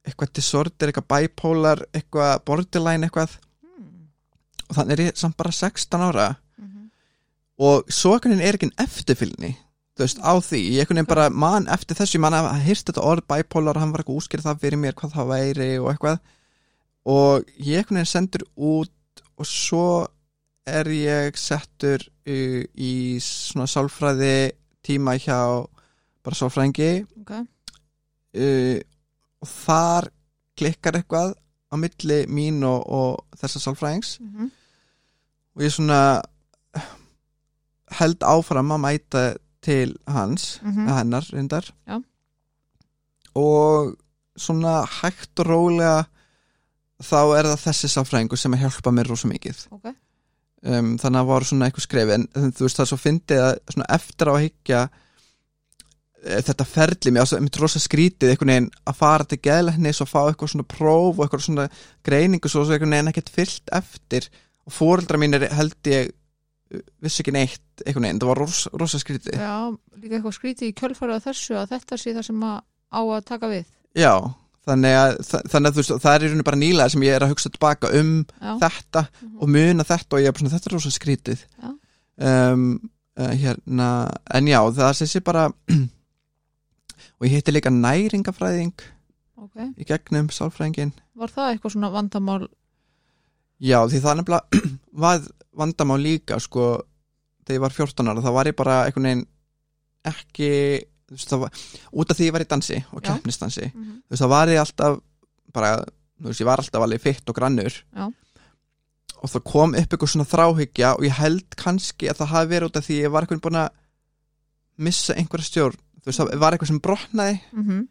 eitthvað 0.04 0.32
disorder, 0.36 0.90
eitthvað 0.92 1.08
bipolar 1.14 1.84
eitthvað 1.96 2.42
borderline 2.44 3.06
eitthvað. 3.08 3.38
Hmm, 3.64 4.08
og 4.68 4.76
þannig 4.76 4.98
er 4.98 5.04
ég 5.06 5.16
samt 5.20 5.36
bara 5.40 5.52
16 5.52 6.04
ára. 6.10 6.26
Mhm, 6.60 6.90
og 7.58 7.88
svo 7.88 8.18
veginn 8.18 8.40
er 8.44 8.58
ekki 8.58 8.70
eftirfylgni 8.84 9.54
þú 9.94 10.02
veist, 10.02 10.18
á 10.26 10.34
því, 10.42 10.60
ég 10.74 10.80
einhvern 10.82 10.98
veginn 10.98 11.06
bara 11.14 11.28
man 11.30 11.68
eftir 11.70 11.94
þessu, 11.96 12.16
ég 12.18 12.20
man 12.24 12.34
að 12.34 12.48
heyrst 12.66 12.88
þetta 12.90 13.04
orð 13.06 13.26
bipolar 13.30 13.78
hann 13.78 13.92
var 13.94 14.02
eitthvað 14.02 14.16
útskýrð 14.20 14.42
það 14.48 14.60
fyrir 14.64 14.80
mér 14.82 14.96
hvað 14.98 15.12
það 15.14 15.28
væri 15.30 15.68
og 15.78 15.90
eitthvað 15.92 16.18
og 17.06 17.44
ég 17.58 17.78
einhvern 17.82 18.00
veginn 18.00 18.10
sendur 18.10 18.44
út 18.56 19.22
og 19.36 19.46
svo 19.46 19.86
er 20.66 20.88
ég 20.88 21.36
settur 21.36 22.00
í, 22.26 22.64
í 22.74 22.92
svona 23.20 23.66
sálfræði 23.68 24.52
tíma 24.84 25.16
hjá 25.20 25.38
bara 26.24 26.38
sálfræðingi. 26.38 27.04
Ok, 27.20 27.32
uh, 28.40 28.78
og 29.44 29.48
þar 29.50 30.08
klikkar 30.56 30.96
eitthvað 31.00 31.34
á 31.68 31.74
milli 31.76 32.20
mín 32.30 32.62
og, 32.64 32.86
og 32.88 33.40
þessa 33.40 33.60
sálfræðings. 33.66 34.18
Mm 34.20 34.50
og 35.54 35.62
ég 35.62 35.70
svona 35.70 36.22
held 38.00 38.24
áfram 38.26 38.72
að 38.74 38.80
mæta 38.82 39.20
til 39.62 39.92
hans, 40.10 40.58
Mhm. 40.62 40.88
eða 40.88 40.96
hennar 40.98 41.28
reyndar. 41.32 41.68
Já. 41.86 42.00
og 43.36 43.96
svona 44.36 44.84
hægt 44.86 45.38
og 45.40 45.46
rólega 45.46 46.04
þá 47.02 47.20
er 47.38 47.48
það 47.50 47.62
þessi 47.64 47.90
sálfræðingur 47.92 48.40
sem 48.40 48.54
að 48.54 48.64
hjálpa 48.64 48.92
mér 48.94 49.10
rosa 49.10 49.30
mikið. 49.30 49.62
Ok. 49.74 49.88
Um, 50.64 50.94
þannig 50.96 51.18
að 51.18 51.20
það 51.20 51.30
voru 51.30 51.48
svona 51.48 51.66
eitthvað 51.68 51.84
skrif 51.84 52.10
en 52.14 52.22
þú 52.32 52.64
veist 52.64 52.78
það 52.78 52.84
er 52.84 52.90
svo 52.90 52.96
fyndið 53.02 53.40
að 53.44 53.82
eftir 53.92 54.30
á 54.30 54.32
að 54.32 54.44
higgja 54.46 54.78
e, 56.24 56.38
þetta 56.46 56.66
ferli 56.70 57.12
mér, 57.12 57.32
mér 57.44 57.58
rosa 57.60 57.82
skrítið 57.84 58.32
einhvern 58.32 58.52
veginn 58.54 58.68
að 58.88 58.96
fara 58.96 59.26
til 59.28 59.40
geðlæknis 59.44 60.00
og 60.00 60.08
fá 60.08 60.20
eitthvað 60.22 60.54
svona 60.54 60.68
próf 60.72 61.18
og 61.18 61.26
eitthvað 61.26 61.44
svona 61.44 61.66
greiningu 62.08 62.48
svo, 62.48 62.64
einhvern 62.64 62.96
veginn 62.96 63.12
ekkert 63.12 63.32
fyllt 63.34 63.74
eftir. 63.76 64.30
Og 64.64 64.72
fóreldra 64.72 65.20
mínir 65.20 65.44
held 65.52 65.90
ég 65.92 66.14
uh, 66.14 66.80
vissi 67.04 67.20
ekki 67.20 67.36
neitt 67.36 67.84
einhvern 67.84 68.08
veginn, 68.08 68.22
það 68.22 68.32
var 68.32 68.42
rosa, 68.46 68.72
rosa 68.80 69.02
skrítið. 69.02 69.36
Já, 69.36 69.68
líka 70.00 70.16
eitthvað 70.16 70.38
skrítið 70.38 70.70
í 70.70 70.78
kjölfarið 70.80 71.20
á 71.20 71.26
þessu 71.26 71.60
að 71.60 71.76
þetta 71.76 72.00
sé 72.00 72.16
það 72.16 72.28
sem 72.30 72.48
að 72.54 72.56
á 72.94 73.00
að 73.02 73.28
taka 73.28 73.52
við. 73.52 73.68
Já, 73.98 74.14
þannig 74.64 74.94
að, 74.96 75.10
þa- 75.28 75.42
þannig 75.52 75.70
að 75.72 75.78
veist, 75.80 75.92
það 76.04 76.14
er 76.14 76.22
í 76.24 76.28
rauninu 76.30 76.44
bara 76.48 76.60
nýlega 76.60 76.90
sem 76.94 77.02
ég 77.04 77.14
er 77.18 77.24
að 77.26 77.32
hugsa 77.34 77.50
tilbaka 77.52 77.90
um 78.00 78.12
Já, 78.40 78.52
þetta 78.62 79.02
Mhm. 79.22 79.36
og 79.40 79.48
muna 79.56 79.84
þetta 79.84 80.16
og 80.16 80.20
ég 80.22 80.26
er 80.28 80.32
bara 80.32 80.42
svona, 80.44 80.54
þetta 80.56 80.70
er 80.70 80.76
rosa 80.78 80.92
skrítið 80.94 81.44
um, 81.64 82.64
uh, 83.18 83.32
hérna, 83.34 83.88
en 84.34 84.46
já, 84.48 84.60
það 84.72 84.88
er 84.88 84.98
þessi 85.02 85.20
bara 85.26 85.46
og 87.18 87.26
ég 87.26 87.34
hitti 87.36 87.52
líka 87.54 87.70
næringafræðing 87.74 88.72
ok. 89.36 89.56
í 89.78 89.84
gegnum 89.88 90.28
sálfræðingin 90.32 90.92
Var 91.14 91.30
það 91.30 91.52
eitthvað 91.52 91.74
svona 91.76 91.92
vandamál? 91.94 92.48
Já, 93.62 93.78
því 93.86 94.00
það 94.02 94.10
er 94.12 94.18
nefnilega 94.22 94.72
var 95.04 95.20
vandamál 95.54 96.00
líka, 96.02 96.40
sko 96.42 96.64
þegar 97.44 97.58
ég 97.58 97.62
var 97.66 97.76
14 97.76 98.08
ára, 98.10 98.24
þá 98.24 98.32
var 98.34 98.48
ég 98.50 98.56
bara 98.58 98.78
einhvern 98.88 99.04
veginn 99.10 99.26
ekki 100.08 100.50
var, 101.30 101.62
út 101.92 102.10
af 102.10 102.18
því 102.18 102.28
ég 102.28 102.34
var 102.34 102.44
í 102.44 102.48
dansi 102.50 102.80
og 102.92 103.02
keppnistansi, 103.02 103.70
mm 103.70 103.82
-hmm. 103.82 104.02
þú 104.06 104.10
veist, 104.10 104.22
það 104.22 104.34
var 104.34 104.48
ég 104.48 104.60
alltaf 104.60 104.98
bara, 105.52 105.70
þú 106.20 106.26
veist, 106.28 106.40
ég 106.40 106.46
var 106.46 106.58
alltaf 106.58 106.82
alveg 106.82 107.00
fitt 107.00 107.28
og 107.28 107.34
grannur 107.36 107.72
Já. 107.96 108.12
og 109.22 109.30
það 109.30 109.44
kom 109.44 109.74
upp 109.74 109.92
eitthvað 109.92 110.12
svona 110.12 110.32
þráhyggja 110.34 110.94
og 110.98 111.04
ég 111.04 111.18
held 111.18 111.56
kannski 111.56 112.08
að 112.08 112.18
það 112.18 112.32
hafi 112.34 112.48
verið 112.48 112.68
út 112.68 112.76
af 112.76 112.86
því 112.86 113.00
ég 113.00 113.10
var 113.10 113.22
eitthvað 113.22 113.40
búin 113.40 113.62
að 113.62 113.68
missa 114.76 115.14
einhverja 115.14 115.44
stjórn, 115.44 115.78
þú 116.02 116.06
veist, 116.06 116.18
það 116.18 116.38
var 116.38 116.52
eitthvað 116.52 116.68
sem 116.68 116.80
brotnaði 116.80 117.40
Mm 117.52 117.88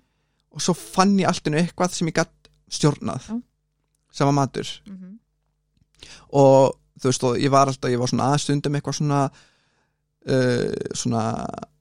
og 0.54 0.62
svo 0.62 0.76
fann 0.78 1.20
ég 1.20 1.28
alltinu 1.28 1.58
eitthvað 1.58 1.96
sem 1.96 2.08
ég 2.08 2.14
gætt 2.14 2.50
stjórnað 2.70 3.28
Já. 3.30 3.42
sem 4.12 4.28
var 4.28 4.34
matur 4.34 4.68
-hmm. 4.86 5.18
og 6.30 6.78
þú 7.00 7.10
veist, 7.10 7.24
og 7.24 7.38
ég 7.38 7.52
var 7.52 7.68
alltaf, 7.68 7.92
ég 7.92 8.00
var 8.00 8.08
svona 8.08 8.30
aðstundum 8.34 8.76
eitthvað 8.76 8.96
svona 8.96 9.32
uh, 10.28 10.74
svona 10.96 11.24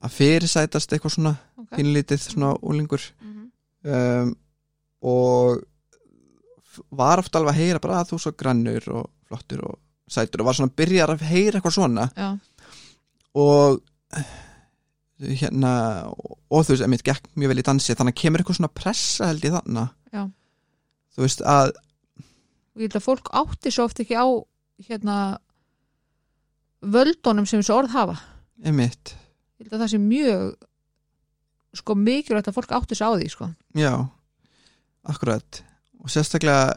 að 0.03 0.15
fyrirsætast 0.19 0.93
eitthvað 0.95 1.15
svona 1.17 1.35
Ok. 1.63 1.69
pínlítið 1.77 2.19
svona 2.29 2.53
úlingur 2.61 3.03
mm 3.21 3.43
um, 3.83 4.33
og 5.03 5.59
var 6.95 7.19
ofta 7.19 7.37
alveg 7.39 7.53
að 7.53 7.59
heyra 7.59 7.79
bara 7.83 7.97
að 8.01 8.13
þú 8.13 8.19
svo 8.23 8.31
grannur 8.39 8.85
og 8.95 9.09
flottur 9.27 9.65
og 9.67 9.75
sætur 10.09 10.41
og 10.41 10.47
var 10.47 10.55
svona 10.57 10.71
að 10.71 10.77
byrja 10.79 11.07
að 11.09 11.25
heyra 11.27 11.59
eitthvað 11.59 11.75
svona. 11.75 12.05
Já, 12.15 12.29
og 13.35 13.81
hérna 15.23 15.73
og, 16.11 16.63
þú 16.63 16.73
veist, 16.73 16.85
emitt 16.87 17.03
gekk 17.05 17.27
mjög 17.35 17.51
vel 17.53 17.61
í 17.61 17.65
dansi 17.67 17.95
þannig 17.95 18.15
að 18.15 18.21
kemur 18.21 18.41
eitthvað 18.43 18.59
svona 18.59 18.73
pressa 18.79 19.29
held 19.29 19.45
ég 19.47 19.55
þarna. 19.57 19.85
Já. 20.13 20.23
þú 21.15 21.25
veist 21.25 21.43
að 21.45 21.73
og 22.73 22.81
ég 22.81 22.87
held 22.87 22.97
að 22.99 23.05
fólk 23.05 23.29
átti 23.43 23.71
svo 23.73 23.85
oft 23.87 23.99
ekki 24.01 24.17
á 24.17 24.25
hérna 24.87 25.17
völdunum 26.83 27.45
sem 27.47 27.61
þessu 27.61 27.75
orð 27.75 27.93
hafa 27.93 28.17
emitt, 28.63 29.15
ég 29.59 29.65
held 29.65 29.73
að 29.73 29.83
það 29.85 29.91
sé 29.93 29.97
mjög 29.97 30.53
sko 31.73 31.95
mikilvægt 31.97 32.47
að 32.47 32.53
fólk 32.59 32.71
átti 32.77 32.95
svo 32.95 33.05
á 33.09 33.17
því 33.17 33.29
sko. 33.33 33.49
já 33.73 33.93
akkurat. 35.03 35.63
Og 36.03 36.09
sérstaklega 36.11 36.75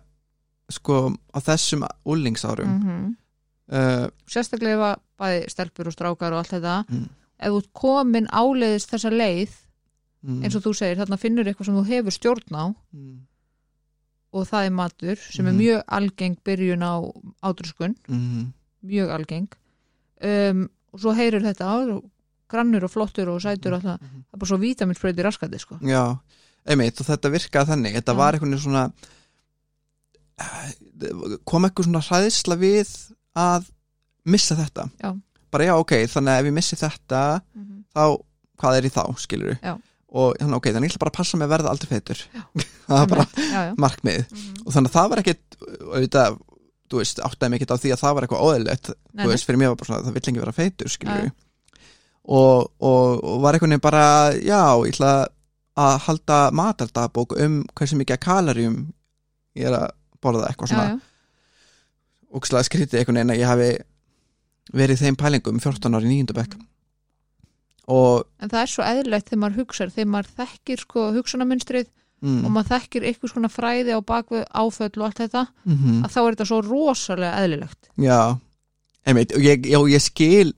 sko 0.72 1.12
á 1.34 1.38
þessum 1.40 1.84
úlingsárum 2.06 2.66
mm 2.66 2.82
-hmm. 2.82 3.14
uh, 3.76 4.08
sérstaklega 4.26 4.74
ef 4.74 4.82
að 4.82 5.00
bæði 5.18 5.50
stelpur 5.50 5.86
og 5.86 5.92
strákar 5.92 6.32
og 6.32 6.38
allt 6.38 6.50
þetta 6.54 6.84
mm, 6.88 7.06
ef 7.38 7.52
þú 7.52 7.62
komin 7.72 8.26
áleiðist 8.32 8.90
þessa 8.90 9.10
leið 9.10 9.50
mm, 10.22 10.42
eins 10.42 10.54
og 10.56 10.62
þú 10.62 10.74
segir, 10.74 10.96
þarna 10.98 11.16
finnur 11.18 11.46
eitthvað 11.46 11.66
sem 11.66 11.74
þú 11.76 11.84
hefur 11.86 12.10
stjórn 12.12 12.54
á. 12.56 12.64
Mm, 12.92 13.20
og 14.32 14.46
það 14.46 14.64
er 14.66 14.70
matur 14.70 15.16
sem 15.16 15.46
er 15.46 15.52
Mhm. 15.52 15.60
mjög 15.60 15.82
algeng 15.86 16.36
byrjun 16.44 16.82
á 16.82 16.94
ádröskun 17.42 17.94
mm, 18.08 18.52
mjög 18.84 19.08
algeng. 19.10 19.48
Um, 20.22 20.68
og 20.96 21.02
svo 21.02 21.12
heyrir 21.16 21.44
þetta 21.44 21.68
á 21.68 21.76
grannur 22.50 22.86
og 22.86 22.92
flottur 22.92 23.28
og 23.32 23.42
sætur 23.42 23.74
og 23.74 23.80
alltaf, 23.82 24.00
mm, 24.00 24.24
það 24.30 24.36
er 24.36 24.40
bara 24.42 24.50
svo 24.52 24.58
vítaminspröyti 24.62 25.24
raskandi 25.26 25.58
sko. 25.60 25.78
Já, 25.84 26.04
einmitt 26.66 27.00
og 27.02 27.08
þetta 27.08 27.32
virkaði 27.34 27.70
þannig 27.72 27.96
þetta 27.98 28.14
Já. 28.14 28.18
var 28.20 28.38
veginn 28.38 28.60
svona 28.62 28.84
eh, 30.40 30.70
kom 31.44 31.66
eitthvað 31.66 31.88
svona 31.88 32.04
hræðisla 32.06 32.58
við 32.60 32.92
að 33.36 33.68
missa 34.26 34.56
þetta 34.58 34.88
Já. 35.02 35.10
bara 35.52 35.68
já 35.68 35.74
ok, 35.76 35.92
þannig 36.12 36.32
að 36.32 36.40
ef 36.40 36.48
ég 36.50 36.56
missi 36.56 36.78
þetta 36.80 37.20
mm 37.40 37.62
-hmm. 37.66 37.84
þá, 37.94 38.04
hvað 38.62 38.78
er 38.78 38.88
í 38.88 38.94
þá, 38.96 39.02
skilur 39.22 39.58
Já. 39.62 39.74
og 40.08 40.36
þannig 40.40 40.56
ok, 40.60 40.66
þannig 40.72 40.88
ég 40.88 40.94
ætla 40.94 41.04
bara 41.04 41.14
að 41.14 41.18
passa 41.20 41.36
mig 41.36 41.46
að 41.46 41.54
verða 41.54 41.70
aldrei 41.70 41.88
feitur 41.92 42.24
það 42.86 42.98
var 42.98 43.08
bara 43.14 43.26
já, 43.36 43.60
já. 43.68 43.74
markmið 43.76 44.22
Mm 44.26 44.38
-hmm. 44.38 44.66
og 44.66 44.72
þannig 44.72 44.90
að 44.90 44.96
það 44.98 45.10
var 45.10 45.18
ekkit 45.18 45.58
auðvitað, 45.94 46.38
þú 46.90 47.00
veist, 47.00 47.22
áttaði 47.24 47.52
mig 47.52 47.60
ekkit 47.60 47.74
á 47.74 47.82
því 47.82 47.92
að 47.94 48.02
það 48.02 48.16
var 48.16 48.26
eitthvað 48.26 48.46
óðilegt, 48.46 48.90
þú 49.16 49.28
veist, 49.32 49.48
fyrir 49.48 49.60
mér 49.62 49.72
var 49.72 49.80
bara 49.80 49.90
svona 49.90 50.06
það 50.06 50.16
vill 50.16 50.22
ekki 50.22 50.42
vera 50.42 50.56
feitur, 50.56 50.92
skilur 50.92 51.24
Já. 51.26 51.32
og, 52.36 52.70
og, 52.78 53.24
og 53.24 53.42
var 53.44 53.56
einhvern 53.56 53.74
veginn 53.74 53.86
bara 53.86 54.04
já, 54.38 54.62
ég 54.86 54.94
ætla 54.94 55.12
að 55.76 55.98
halda 56.06 56.38
matardabók 56.56 57.36
um 57.44 57.58
hversu 57.76 57.98
mikið 58.00 58.22
kaloríum 58.24 58.78
ég 59.56 59.68
er 59.68 59.76
að 59.76 59.90
borða 60.24 60.48
eitthvað 60.48 60.72
svona 60.72 60.96
og 62.36 62.46
skrítið 62.46 63.00
einhvern 63.00 63.20
veginn 63.20 63.34
að 63.34 63.42
ég 63.42 63.50
hafi 63.50 63.70
verið 64.76 65.04
þeim 65.04 65.18
pælingum 65.20 65.60
14 65.62 65.98
ári 65.98 66.24
og 67.86 68.26
en 68.42 68.50
það 68.50 68.62
er 68.62 68.70
svo 68.72 68.86
eðlilegt 68.86 69.28
þegar 69.30 69.42
maður 69.42 69.60
hugsar 69.62 69.92
þegar 69.94 70.10
maður 70.10 70.32
þekkir 70.40 70.82
sko 70.82 71.04
hugsunarmunstrið 71.14 71.90
mm, 72.26 72.42
og 72.44 72.52
maður 72.54 72.72
þekkir 72.74 73.06
eitthvað 73.08 73.32
svona 73.32 73.50
fræði 73.52 73.96
á 73.96 74.00
bakvið 74.10 74.44
áföll 74.50 74.92
og 75.00 75.06
allt 75.08 75.22
þetta 75.24 75.46
mm 75.64 76.04
að 76.04 76.12
þá 76.12 76.20
er 76.22 76.36
þetta 76.36 76.50
svo 76.50 76.60
rosalega 76.66 77.42
eðlilegt. 77.44 77.90
Já, 78.02 78.20
einmitt 79.06 79.34
og 79.36 79.46
ég, 79.46 79.66
já, 79.70 79.80
ég 79.94 80.02
skil 80.04 80.52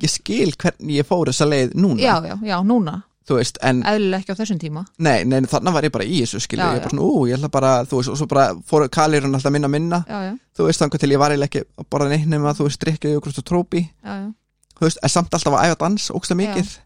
ég 0.00 0.10
skil 0.10 0.50
hvernig 0.56 1.00
ég 1.00 1.06
fór 1.08 1.30
þessa 1.30 1.48
leið 1.48 1.76
núna. 1.78 2.00
Já, 2.00 2.16
já, 2.24 2.36
já, 2.46 2.56
núna, 2.64 3.00
veist, 3.36 3.58
en 3.66 3.82
eðlilega 3.86 4.24
ekki 4.24 4.34
á 4.34 4.40
þessum 4.40 4.60
tíma. 4.60 4.84
Nei, 4.98 5.22
nei, 5.28 5.40
þarna 5.50 5.72
var 5.74 5.86
ég 5.86 5.94
bara 5.94 6.06
í 6.06 6.20
þessu 6.22 6.40
skilur, 6.42 6.64
Já, 6.64 6.78
ég 6.78 6.84
bara 6.86 6.96
ég 7.28 7.38
ætla 7.38 7.50
bara 7.52 7.72
þú 7.88 8.00
veist, 8.00 8.12
og 8.12 8.20
svo 8.20 8.28
bara 8.30 8.46
fór 8.66 8.86
kalirinn 8.92 9.36
alltaf 9.36 9.54
minna 9.54 9.70
minna. 9.70 10.02
Já, 10.08 10.18
já, 10.30 10.34
þú 10.56 10.68
veist, 10.68 10.82
þannig 10.82 11.02
til 11.04 11.12
ég 11.14 11.22
var 11.22 11.36
ekki 11.36 11.64
að 11.64 11.88
borða 11.92 12.10
neitt 12.12 12.28
nema, 12.30 12.54
þú 12.56 12.68
veist, 12.68 12.80
drikja 12.82 13.14
jógrúst 13.14 13.42
og 13.42 13.48
trópi. 13.50 13.84
Já, 14.02 14.12
já. 14.24 14.28
þú 14.78 14.86
veist, 14.88 15.02
en 15.02 15.14
samt 15.14 15.34
alltaf 15.36 15.56
að 15.58 15.66
æfa 15.68 15.80
dans 15.84 16.10
ógsta 16.16 16.38
mikið, 16.38 16.76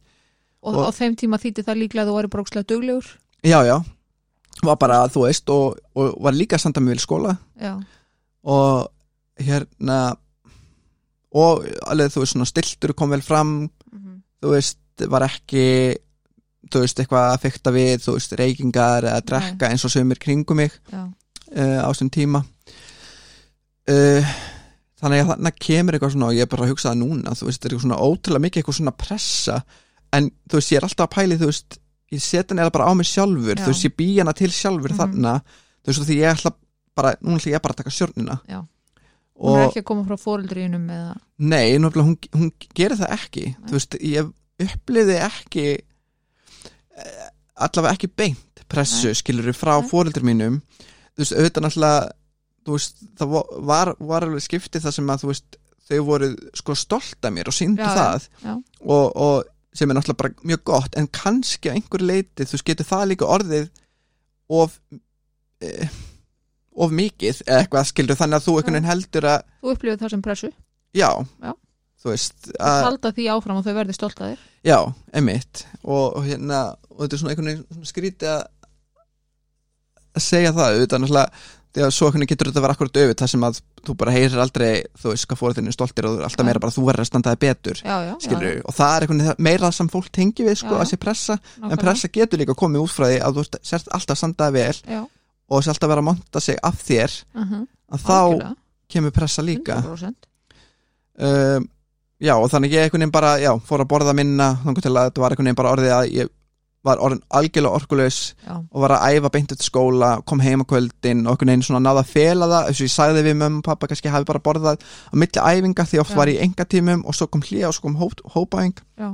og, 0.64 0.74
Og- 0.74 0.87
á 0.88 0.90
þeim 0.96 1.16
tíma 1.16 1.38
þýtti 1.40 1.64
það 1.64 1.80
líklega 1.82 2.04
að 2.04 2.10
þú 2.10 2.16
væri 2.18 2.32
brókslega 2.34 2.68
duglegur. 2.68 3.06
Já, 3.44 3.60
já 3.64 3.76
var 4.62 4.76
bara, 4.80 5.02
þú 5.10 5.26
veist, 5.26 5.50
og, 5.50 5.80
og 5.98 6.14
var 6.22 6.36
líka 6.36 6.58
að 6.58 6.66
senda 6.66 6.80
mig 6.80 6.98
í 6.98 7.02
skóla. 7.02 7.34
Já, 7.60 7.74
og 8.44 8.90
hérna 9.40 9.98
og 11.34 11.64
alveg, 11.90 12.12
þú 12.14 12.22
veist, 12.22 12.36
svona 12.36 12.46
stiltur 12.46 12.94
kom 12.94 13.10
vel 13.10 13.24
fram, 13.24 13.64
mm 13.90 14.12
þú 14.44 14.50
veist, 14.52 14.80
var 15.08 15.24
ekki 15.24 15.66
þú 16.68 16.82
veist, 16.82 16.98
eitthvað 17.00 17.28
að 17.30 17.44
fykta 17.44 17.72
við 17.74 18.02
þú 18.04 18.16
veist, 18.16 18.34
reykingar 18.40 19.06
eða 19.08 19.22
drekka 19.30 19.70
eins 19.70 19.84
og 19.86 19.92
sömur 19.94 20.20
kringum 20.20 20.60
mig 20.60 20.74
uh, 20.92 21.80
á 21.80 21.88
þessum 21.88 22.10
tíma. 22.12 22.42
Uh, 23.88 24.34
þannig 25.00 25.24
að 25.24 25.30
þannig 25.32 25.58
kemur 25.60 25.96
eitthvað 25.96 26.14
svona 26.14 26.28
og 26.30 26.36
ég 26.38 26.46
er 26.46 26.52
bara 26.52 26.66
að 26.66 26.72
hugsa 26.72 26.90
það 26.90 27.00
núna 27.02 27.34
þú 27.36 27.48
veist, 27.48 27.58
þetta 27.58 27.68
er 27.68 27.74
eitthvað 27.74 27.86
svona 27.86 28.02
ótrúlega 28.04 28.44
mikið 28.46 28.62
eitthvað 28.62 28.78
svona 28.80 28.96
pressa. 29.04 29.58
En 30.14 30.30
þú 30.44 30.60
veist, 30.60 30.72
ég 30.72 30.80
er 30.80 30.88
alltaf 30.88 31.08
að 31.08 31.14
pæli 31.16 31.40
þú 31.40 31.50
veist, 31.50 31.78
ég 32.12 32.20
set 32.22 32.50
hann 32.50 32.58
eða 32.62 32.72
bara 32.72 32.86
á 32.88 32.92
mig 32.94 33.06
sjálfur 33.06 33.56
Já. 33.56 33.64
þú 33.64 33.72
veist, 33.72 33.84
ég 33.88 33.96
bý 33.96 34.08
hana 34.18 34.32
til 34.32 34.50
sjálfur 34.50 34.90
Mhm. 34.92 34.98
þarna 35.00 35.32
þú 35.84 35.86
veist, 35.92 36.04
því 36.08 36.16
ég 36.20 36.34
ætla 36.36 36.52
bara 36.94 37.14
núna 37.22 37.38
ætla 37.40 37.52
ég 37.56 37.62
bara 37.62 37.74
að 37.74 37.76
taka 37.82 37.90
stjórnina 37.90 38.40
Já. 38.48 38.60
hún 39.40 39.58
er 39.58 39.68
ekki 39.68 39.80
að 39.82 39.88
koma 39.90 40.04
frá 40.04 40.16
fóreldriðinum 40.20 40.86
eða, 40.90 41.16
nei, 41.38 41.78
náttúrulega, 41.78 42.06
hún, 42.06 42.18
hún 42.38 42.52
gerir 42.74 42.96
það 43.00 43.14
ekki 43.18 43.44
Nei. 43.46 43.56
þú 43.68 43.72
veist, 43.78 43.96
ég 44.00 44.32
uppliði 44.64 45.16
ekki 45.26 45.66
eh, 46.96 47.28
allavega 47.56 47.94
ekki 47.96 48.10
beint 48.14 48.64
pressu, 48.70 49.12
skilur 49.14 49.52
frá 49.56 49.80
Nei. 49.80 49.88
fóreldur 49.90 50.22
mínum 50.26 50.60
þú 51.14 51.22
veist, 51.24 51.34
auðvitað 51.34 51.66
náttúrulega 51.66 52.12
veist, 52.74 53.02
það 53.18 53.34
var, 53.68 53.94
var 54.00 54.24
alveg 54.28 54.42
skiptið 54.46 54.86
það 54.86 54.94
sem 54.96 55.10
að 55.12 55.24
þú 55.24 55.32
veist, 55.32 55.58
þau 55.84 55.98
voru 56.06 56.28
sko 56.56 56.74
stolt 56.80 57.26
af 57.28 57.32
mér 57.34 57.50
og 57.50 57.56
síndu 57.58 57.84
það 57.84 58.28
já. 58.40 58.54
Og, 58.80 59.10
og 59.20 59.44
sem 59.74 59.90
er 59.90 59.98
náttúrulega 59.98 60.22
bara 60.22 60.48
mjög 60.50 60.64
gott 60.70 60.98
en 60.98 61.10
kannski 61.10 61.70
að 61.70 61.78
einhver 61.80 62.04
leiti 62.04 62.46
þú 62.48 62.60
getur 62.70 62.88
það 62.88 63.08
líka 63.10 63.30
orðið 63.37 63.68
of 64.54 64.78
eh, 65.64 65.88
of 66.74 66.94
mikið 66.94 67.42
eða 67.46 67.60
eitthvað 67.62 67.90
skilur 67.90 68.18
þannig 68.18 68.40
að 68.40 68.46
þú 68.46 68.56
einhvern 68.58 68.76
veginn 68.78 68.90
heldur 68.90 69.28
að 69.30 69.44
þú 69.60 69.74
upplifir 69.74 70.00
það 70.00 70.14
sem 70.14 70.24
pressu. 70.24 70.50
Já, 70.94 71.10
Já. 71.42 71.52
þú 72.02 72.10
veist 72.12 72.48
að 72.54 72.70
að, 72.70 72.87
halda 72.88 73.12
því 73.16 73.28
áfram 73.34 73.60
og 73.60 73.66
þau 73.66 73.76
verði 73.78 73.96
stolt 73.96 74.20
að 74.20 74.32
þér. 74.32 74.42
Já, 74.64 74.78
emitt 75.20 75.64
og, 75.82 76.04
og 76.18 76.26
hérna, 76.26 76.60
og 76.90 77.04
þetta 77.04 77.16
er 77.16 77.22
svona 77.22 77.34
einhvern 77.34 77.50
veginn 77.52 77.90
skrítið 77.90 78.32
að 78.34 78.42
að 80.14 80.22
segja 80.22 80.54
það, 80.54 80.76
auðvitað 80.78 81.02
náttúrulega 81.02 81.44
þegar 81.74 81.94
svo 81.94 82.06
einhvern 82.06 82.22
veginn 82.22 82.30
getur 82.30 82.48
þetta 82.50 82.60
að 82.60 82.64
vera 82.64 82.74
akkurat 82.76 82.98
auðvitað 83.00 83.30
sem 83.32 83.46
að 83.46 83.58
þú 83.84 83.94
bara 84.00 84.14
heyrir 84.14 84.42
aldrei, 84.44 84.68
þú 85.00 85.10
veist 85.10 85.26
hvað 85.30 85.40
fórið 85.40 85.58
þinni 85.58 85.74
stoltir 85.74 86.08
og 86.08 86.20
alltaf 86.26 86.46
meira 86.46 86.62
bara 86.62 86.70
að 86.70 86.78
þú 86.78 86.84
verður 86.88 87.04
að 87.04 87.08
standaði 87.10 87.40
betur 87.44 87.80
já, 87.80 87.94
já, 88.06 88.12
skilur 88.22 88.46
já, 88.46 88.60
og 88.62 88.76
það 88.76 88.94
er 88.94 89.06
veginn 89.10 89.42
meira 89.48 89.70
sem 89.74 89.90
fólk 89.90 90.10
tengi 90.14 90.46
við 90.46 90.58
sko, 90.60 90.76
að 90.78 90.90
sé 90.92 90.98
pressa, 91.02 91.38
en 91.38 91.64
nákvæmlega. 91.64 91.80
pressa 91.82 92.12
getur 92.14 92.42
líka 92.42 92.56
komið 92.58 92.84
út 92.84 92.94
frá 92.94 93.06
því 93.08 93.18
að 93.26 93.40
þú 93.40 93.46
sért 93.70 93.90
alltaf 93.98 94.20
standaði 94.20 94.56
vel 94.58 94.76
já, 94.94 95.00
og 95.02 95.64
sért 95.64 95.74
alltaf 95.74 95.92
vera 95.94 96.04
að 96.04 96.08
monta 96.10 96.44
sig 96.44 96.60
af 96.62 96.78
þér 96.84 97.18
uh 97.34 97.42
-huh. 97.42 97.66
að 97.90 98.06
þá 98.06 98.54
kemur 98.94 99.10
pressa 99.10 99.42
líka. 99.42 99.82
100% 99.82 100.14
um, 101.18 101.68
já 102.20 102.34
og 102.38 102.50
þannig 102.50 102.72
ég 102.72 102.87
einhvern 102.87 103.02
veginn 103.02 103.10
bara 103.10 103.58
fór 103.66 103.82
að 103.82 103.90
borða 103.90 104.14
minna 104.14 104.54
þannig 104.62 104.82
til 104.82 104.94
að 104.94 105.10
þetta 105.10 105.20
var 105.20 105.30
einhvern 105.30 105.46
veginn 105.46 105.62
bara 105.62 105.72
orðið 105.74 105.92
að 105.98 106.10
ég 106.14 106.28
var 106.84 107.00
orðin 107.00 107.22
algjörlega 107.32 107.78
orkulegs 107.80 108.18
já, 108.44 108.54
og 108.58 108.84
var 108.84 108.96
að 108.98 109.16
æfa 109.16 109.30
beint 109.32 109.54
eftir 109.54 109.68
skóla 109.70 110.10
kom 110.28 110.42
heim 110.44 110.62
á 110.62 110.66
kvöldin 110.68 111.24
og 111.24 111.34
einhvern 111.34 111.52
veginn 111.54 111.64
svona 111.64 111.82
náða 111.84 112.04
að 112.04 112.12
fela 112.12 112.50
það. 112.50 112.68
Eins 112.68 112.80
og 112.82 112.88
ég 112.88 112.94
sagði 112.94 113.24
við 113.24 113.38
mömmu 113.40 113.62
og 113.62 113.68
pappa 113.70 113.88
kannski 113.90 114.12
hafi 114.12 114.28
bara 114.28 114.42
borðað 114.44 114.84
á 114.84 115.14
milli 115.16 115.40
æfinga 115.40 115.88
því 115.88 116.02
oft 116.04 116.12
Já. 116.12 116.18
var 116.20 116.32
ég 116.32 116.44
enga 116.44 116.68
tímum 116.68 117.06
og 117.08 117.16
svo 117.16 117.30
kom 117.32 117.44
hlýja 117.44 117.70
og 117.70 117.78
svo 117.78 117.88
kom 117.88 117.96
hóp, 118.02 118.20
hópaæfing 118.36 118.76
Já. 119.00 119.10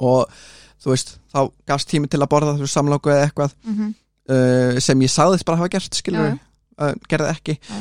og 0.00 0.32
þú 0.80 0.92
veist 0.94 1.14
þá 1.32 1.40
gafst 1.68 1.92
tími 1.92 2.08
til 2.08 2.22
að 2.22 2.32
borða 2.32 2.56
þú 2.56 2.68
samlóku 2.70 3.12
eða 3.12 3.28
eitthvað 3.28 3.56
mm 3.64 3.94
uh, 4.30 4.80
sem 4.82 5.04
ég 5.04 5.12
sagðist 5.12 5.46
bara 5.46 5.60
hafa 5.60 5.72
gert 5.76 5.96
skilur 5.98 6.34
uh, 6.34 6.92
gerði 7.10 7.32
ekki. 7.32 7.56
Já. 7.62 7.80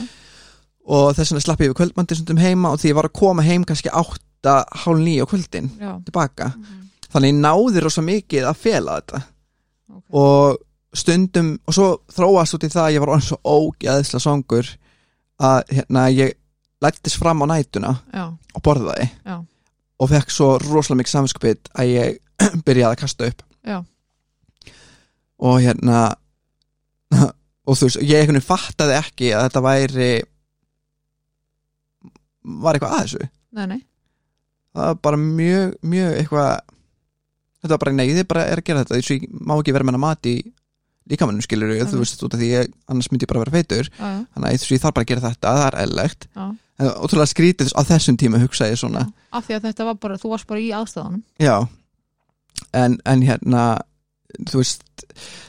og 0.86 1.12
þess 1.18 1.34
vegna 1.34 1.44
slapp 1.46 1.64
ég 1.66 1.74
við 1.74 1.80
kvöldmandi 1.82 2.38
heima 2.42 2.74
og 2.74 2.82
því 2.82 2.92
ég 2.92 2.98
var 3.00 3.10
að 3.10 3.18
koma 3.18 3.46
heim 3.46 3.66
kannski 3.66 3.90
átta 3.90 4.60
hálf 4.84 5.02
nýja 5.02 5.26
þannig 7.16 7.32
ég 7.32 7.42
náði 7.42 7.84
rosa 7.84 8.04
mikið 8.04 8.48
að 8.50 8.62
fela 8.62 9.00
þetta 9.00 9.22
ok. 9.96 10.04
og 10.20 10.58
stundum 10.96 11.54
og 11.68 11.76
svo 11.76 11.88
þróast 12.16 12.58
út 12.58 12.66
í 12.68 12.72
það 12.72 12.88
að 12.88 12.96
ég 12.96 13.04
var 13.04 13.14
orðin 13.16 13.30
svo 13.30 13.40
ógeðsla 13.44 14.22
songur 14.24 14.72
að 15.46 15.72
hérna 15.76 16.06
ég 16.12 16.36
lættist 16.84 17.20
fram 17.20 17.44
á 17.44 17.46
nætuna 17.52 17.96
já, 18.12 18.26
og 18.32 18.64
borðaði 18.64 19.08
Já. 19.26 19.40
og 20.00 20.12
fekk 20.12 20.32
svo 20.34 20.52
rosalega 20.62 21.02
mikið 21.02 21.16
samvinskupið 21.16 21.72
að 21.74 21.92
ég 21.92 22.22
byrjaði 22.68 22.92
að 22.92 23.02
kasta 23.02 23.32
upp 23.32 23.44
Já. 23.66 23.78
og 25.40 25.58
hérna 25.64 26.04
og 27.66 27.80
þú 27.80 27.90
veist, 27.90 28.02
ég 28.04 28.22
einhvern 28.22 28.40
veginn 28.40 28.48
fattaði 28.48 28.98
ekki 29.00 29.34
að 29.34 29.48
þetta 29.48 29.66
væri 29.66 30.12
var 32.62 32.78
eitthvað 32.78 32.96
að 32.96 33.04
þessu 33.06 33.28
nei, 33.56 33.68
nei, 33.72 33.82
það 34.76 34.90
var 34.92 35.04
bara 35.08 35.22
mjög, 35.22 35.76
mjög 35.82 36.18
eitthvað 36.20 36.75
þetta 37.66 37.76
var 37.76 37.82
bara, 37.86 37.96
nei, 37.98 38.06
þið 38.14 38.28
bara 38.30 38.46
er 38.52 38.62
að 38.62 38.68
gera 38.70 38.84
þetta. 38.84 39.00
Þessu 39.02 39.18
ég 39.18 39.26
má 39.42 39.56
ekki 39.58 39.74
vera 39.76 39.88
með 39.88 39.96
hana 39.98 40.04
mat 40.06 40.30
í 40.32 40.36
líkamannum 41.10 41.44
skilur 41.46 41.74
þú 41.76 41.86
Mhm. 41.86 42.00
veist, 42.02 42.24
út 42.26 42.34
af 42.34 42.40
því 42.40 42.48
ég, 42.50 42.72
annars 42.90 43.10
myndi 43.12 43.26
ég 43.26 43.30
bara 43.34 43.44
vera 43.44 43.56
feitur. 43.58 43.90
Já, 43.90 44.26
þannig 44.34 44.46
að 44.50 44.56
þessu 44.56 44.74
ég 44.76 44.82
þarf 44.82 44.94
bara 44.96 45.06
að 45.06 45.12
gera 45.12 45.26
þetta, 45.30 45.56
það 45.56 45.68
er 45.68 45.78
eðlegt 45.86 46.28
en 46.76 46.88
ótrúlega 47.00 47.32
skrítið 47.32 47.70
á 47.72 47.82
þessum 47.88 48.18
tíma 48.20 48.40
hugsaði 48.42 48.74
ég 48.74 48.80
svona, 48.82 49.04
af 49.32 49.46
því 49.48 49.54
að 49.56 49.68
þetta 49.70 49.86
var 49.86 49.94
bara, 49.96 50.18
þú 50.18 50.30
varst 50.34 50.48
bara 50.48 50.60
í 50.60 50.72
aðstæðanum 50.76 51.22
já. 51.40 51.68
En, 52.74 52.98
en 53.06 53.22
hérna 53.22 53.80
þú 54.50 54.60
veist, 54.60 54.82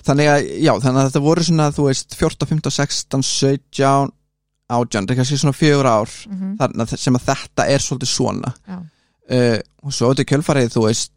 þannig 0.07 0.29
að 0.31 0.45
já, 0.63 0.73
þannig 0.85 1.01
að 1.01 1.09
þetta 1.09 1.23
voru 1.25 1.43
svona, 1.49 1.71
þú 1.75 1.87
veist 1.89 2.15
14, 2.15 2.47
15, 2.53 2.71
16, 2.71 3.23
17 3.23 4.13
átján, 4.71 5.07
það 5.07 5.11
er 5.11 5.19
kannski 5.21 5.39
svona 5.41 5.57
fjögur 5.57 5.87
ár 5.91 6.11
mm 6.29 6.37
-hmm. 6.37 6.55
þarna 6.61 6.87
sem 6.97 7.15
að 7.17 7.27
þetta 7.33 7.67
er 7.71 7.79
svolítið 7.81 8.11
svona. 8.13 8.55
Uh, 9.27 9.59
og 9.83 9.91
svo 9.93 10.13
þetta 10.15 10.25
kjölfarið, 10.31 10.71
þú 10.71 10.83
veist 10.87 11.11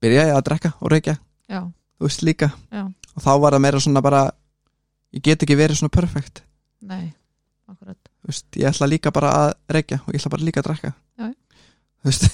byrja 0.00 0.26
ég 0.30 0.36
að 0.36 0.44
drekka 0.48 0.74
og 0.80 0.92
reykja. 0.94 1.16
Já, 1.50 1.62
þú 1.98 2.08
veist 2.08 2.26
líka. 2.26 2.50
Já, 2.72 2.84
og 2.88 3.24
þá 3.24 3.32
var 3.44 3.56
það 3.56 3.64
meira 3.66 3.80
svona 3.80 4.04
bara 4.04 4.26
ég 5.14 5.24
get 5.24 5.42
ekki 5.42 5.58
verið 5.58 5.80
svona 5.80 5.96
perfekt. 5.96 6.44
Nei 6.80 7.10
akkurat, 7.70 7.98
þú 8.20 8.30
veist, 8.30 8.46
ég 8.58 8.70
ætla 8.70 8.88
líka 8.90 9.12
bara 9.14 9.32
að 9.38 9.50
reykja 9.76 10.00
og 10.02 10.12
ég 10.12 10.20
ætla 10.20 10.32
bara 10.34 10.46
líka 10.46 10.62
að 10.62 10.68
drekka. 10.68 10.92
Já. 11.20 11.26
þú 12.00 12.10
veist, 12.10 12.26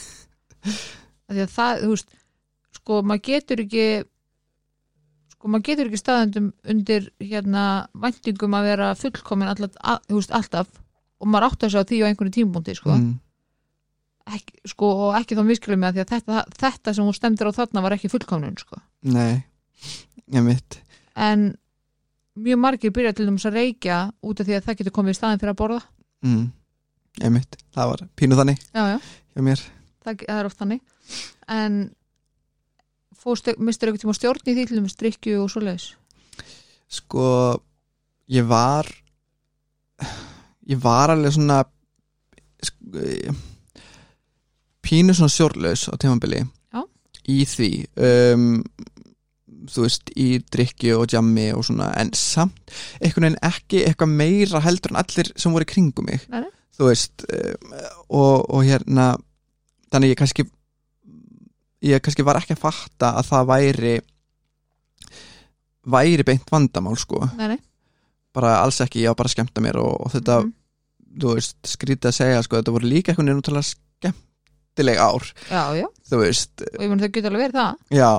af 1.26 1.32
því 1.34 1.42
að 1.44 1.54
það, 1.56 1.82
þú 1.82 1.90
veist 1.92 2.14
sko, 2.78 3.00
maður 3.02 3.24
getur 3.28 3.62
ekki 3.64 3.86
sko, 5.34 5.50
maður 5.52 5.66
getur 5.68 5.90
ekki 5.90 6.00
staðendum 6.02 6.48
undir 6.74 7.10
hérna 7.20 7.66
væntingum 8.06 8.58
að 8.58 8.68
vera 8.70 8.90
fullkomin 8.98 9.52
alltaf, 9.52 9.78
að, 9.82 10.02
þú 10.10 10.20
veist, 10.20 10.34
alltaf. 10.40 10.82
Og 11.16 11.30
maður 11.32 11.48
átt 11.48 11.66
að 11.66 11.72
segja 11.72 11.88
því 11.90 12.02
á 12.04 12.08
einhvern 12.10 12.34
tímpúndi 12.34 12.76
sko. 12.76 12.92
mm, 12.92 13.14
ekki, 14.34 14.58
sko, 14.72 14.90
og 15.06 15.18
ekki 15.20 15.36
þá 15.38 15.44
miskilum 15.46 15.84
með 15.84 15.98
því 15.98 16.04
að 16.04 16.14
þetta, 16.14 16.42
þetta 16.62 16.96
sem 16.96 17.06
hún 17.06 17.16
stendur 17.16 17.52
á 17.52 17.58
þarna 17.58 17.84
var 17.84 17.96
ekki 17.96 18.10
fullkomnun 18.12 18.58
sko. 18.60 18.80
nei 19.06 19.44
ég 20.32 20.42
mitt 20.42 20.80
en 21.14 21.52
mjög 22.36 22.60
margir 22.60 22.92
byrja 22.94 23.14
til 23.16 23.28
dæmis 23.28 23.46
að 23.48 23.60
reykja 23.60 23.98
út 24.24 24.40
af 24.40 24.48
því 24.48 24.58
að 24.58 24.66
það 24.66 24.80
getur 24.80 24.96
komið 24.98 25.14
í 25.14 25.18
staðin 25.18 25.40
fyrir 25.40 25.54
að 25.54 25.60
borða. 25.60 25.78
Mm, 26.26 26.42
ég 27.22 27.32
mitt, 27.32 27.56
það 27.74 27.92
var 27.92 28.02
pínu 28.18 28.38
þannig 28.38 28.60
já, 28.60 28.82
já, 28.92 28.98
það, 30.04 30.26
það 30.26 30.40
er 30.40 30.50
oft 30.50 30.60
þannig. 30.60 30.82
En 31.56 31.78
fórstu, 33.16 33.56
mistur 33.62 33.90
einhvern 33.90 34.04
tíma 34.04 34.16
stjórn 34.16 34.44
í 34.44 34.56
því 34.56 34.66
til 34.66 34.80
dæmis 34.80 34.98
drikju 35.00 35.40
og 35.44 35.50
svoleiðis? 35.52 35.88
Sko 36.92 37.26
ég 38.32 38.46
var 38.46 38.88
ég 40.70 40.80
var 40.82 41.14
alveg 41.14 41.34
svona 41.34 41.62
sko, 42.62 43.00
eh, 43.00 43.32
pínu 44.86 45.14
svona 45.16 45.32
sjórlaus 45.34 45.86
á 45.90 45.94
tímabili 46.00 46.44
Já. 46.46 46.82
í 47.28 47.38
því 47.50 47.70
um, 48.08 48.62
þú 49.66 49.82
veist, 49.86 50.10
í 50.14 50.28
drikki 50.52 50.92
og 50.94 51.08
jammi 51.10 51.48
og 51.56 51.64
svona, 51.66 51.88
en 51.98 52.12
samt 52.14 52.70
einhvern 53.02 53.26
veginn 53.26 53.40
ekki 53.48 53.80
eitthvað 53.88 54.12
meira 54.20 54.60
heldur 54.62 54.94
en 54.94 55.00
allir 55.02 55.32
sem 55.34 55.52
voru 55.54 55.66
kringum 55.66 56.06
mig 56.06 56.22
Nei, 56.30 56.44
þú 56.78 56.90
veist 56.92 57.24
um, 57.26 57.72
og, 58.08 58.44
og 58.46 58.62
hérna 58.68 59.08
þannig 59.90 60.14
ég 60.14 60.20
kannski 60.20 60.46
ég 61.86 62.00
kannski 62.02 62.24
var 62.26 62.38
ekki 62.40 62.54
að 62.56 62.62
fatta 62.62 63.12
að 63.18 63.28
það 63.32 63.50
væri 63.50 63.96
væri 65.86 66.24
beint 66.26 66.46
vandamál 66.50 66.96
sko 66.98 67.20
nei, 67.38 67.58
bara 68.34 68.56
alls 68.62 68.80
ekki, 68.84 69.04
ég 69.04 69.12
var 69.12 69.18
bara 69.20 69.30
að 69.30 69.36
skemmta 69.36 69.62
mér 69.64 69.78
og, 69.82 69.92
og 70.06 70.14
þetta, 70.14 70.38
Mhm. 70.44 70.54
þú 71.22 71.34
veist, 71.38 71.56
skrítið 71.64 72.10
að 72.10 72.16
segja 72.18 72.42
sko, 72.44 72.58
þetta 72.60 72.74
voru 72.74 72.90
líka 72.90 73.12
einhvern 73.12 73.30
veginn 73.30 73.42
útrúlega 73.42 74.12
skemmtileg 74.76 74.98
ár, 75.00 75.24
já, 75.50 75.62
já, 75.80 75.86
þú 76.10 76.18
veist 76.20 76.62
og 76.66 76.82
ég 76.84 76.90
menn 76.90 77.00
það 77.00 77.12
getur 77.16 77.30
alveg 77.32 77.44
verið 77.46 77.60
það. 77.60 77.76
Já, 77.96 78.10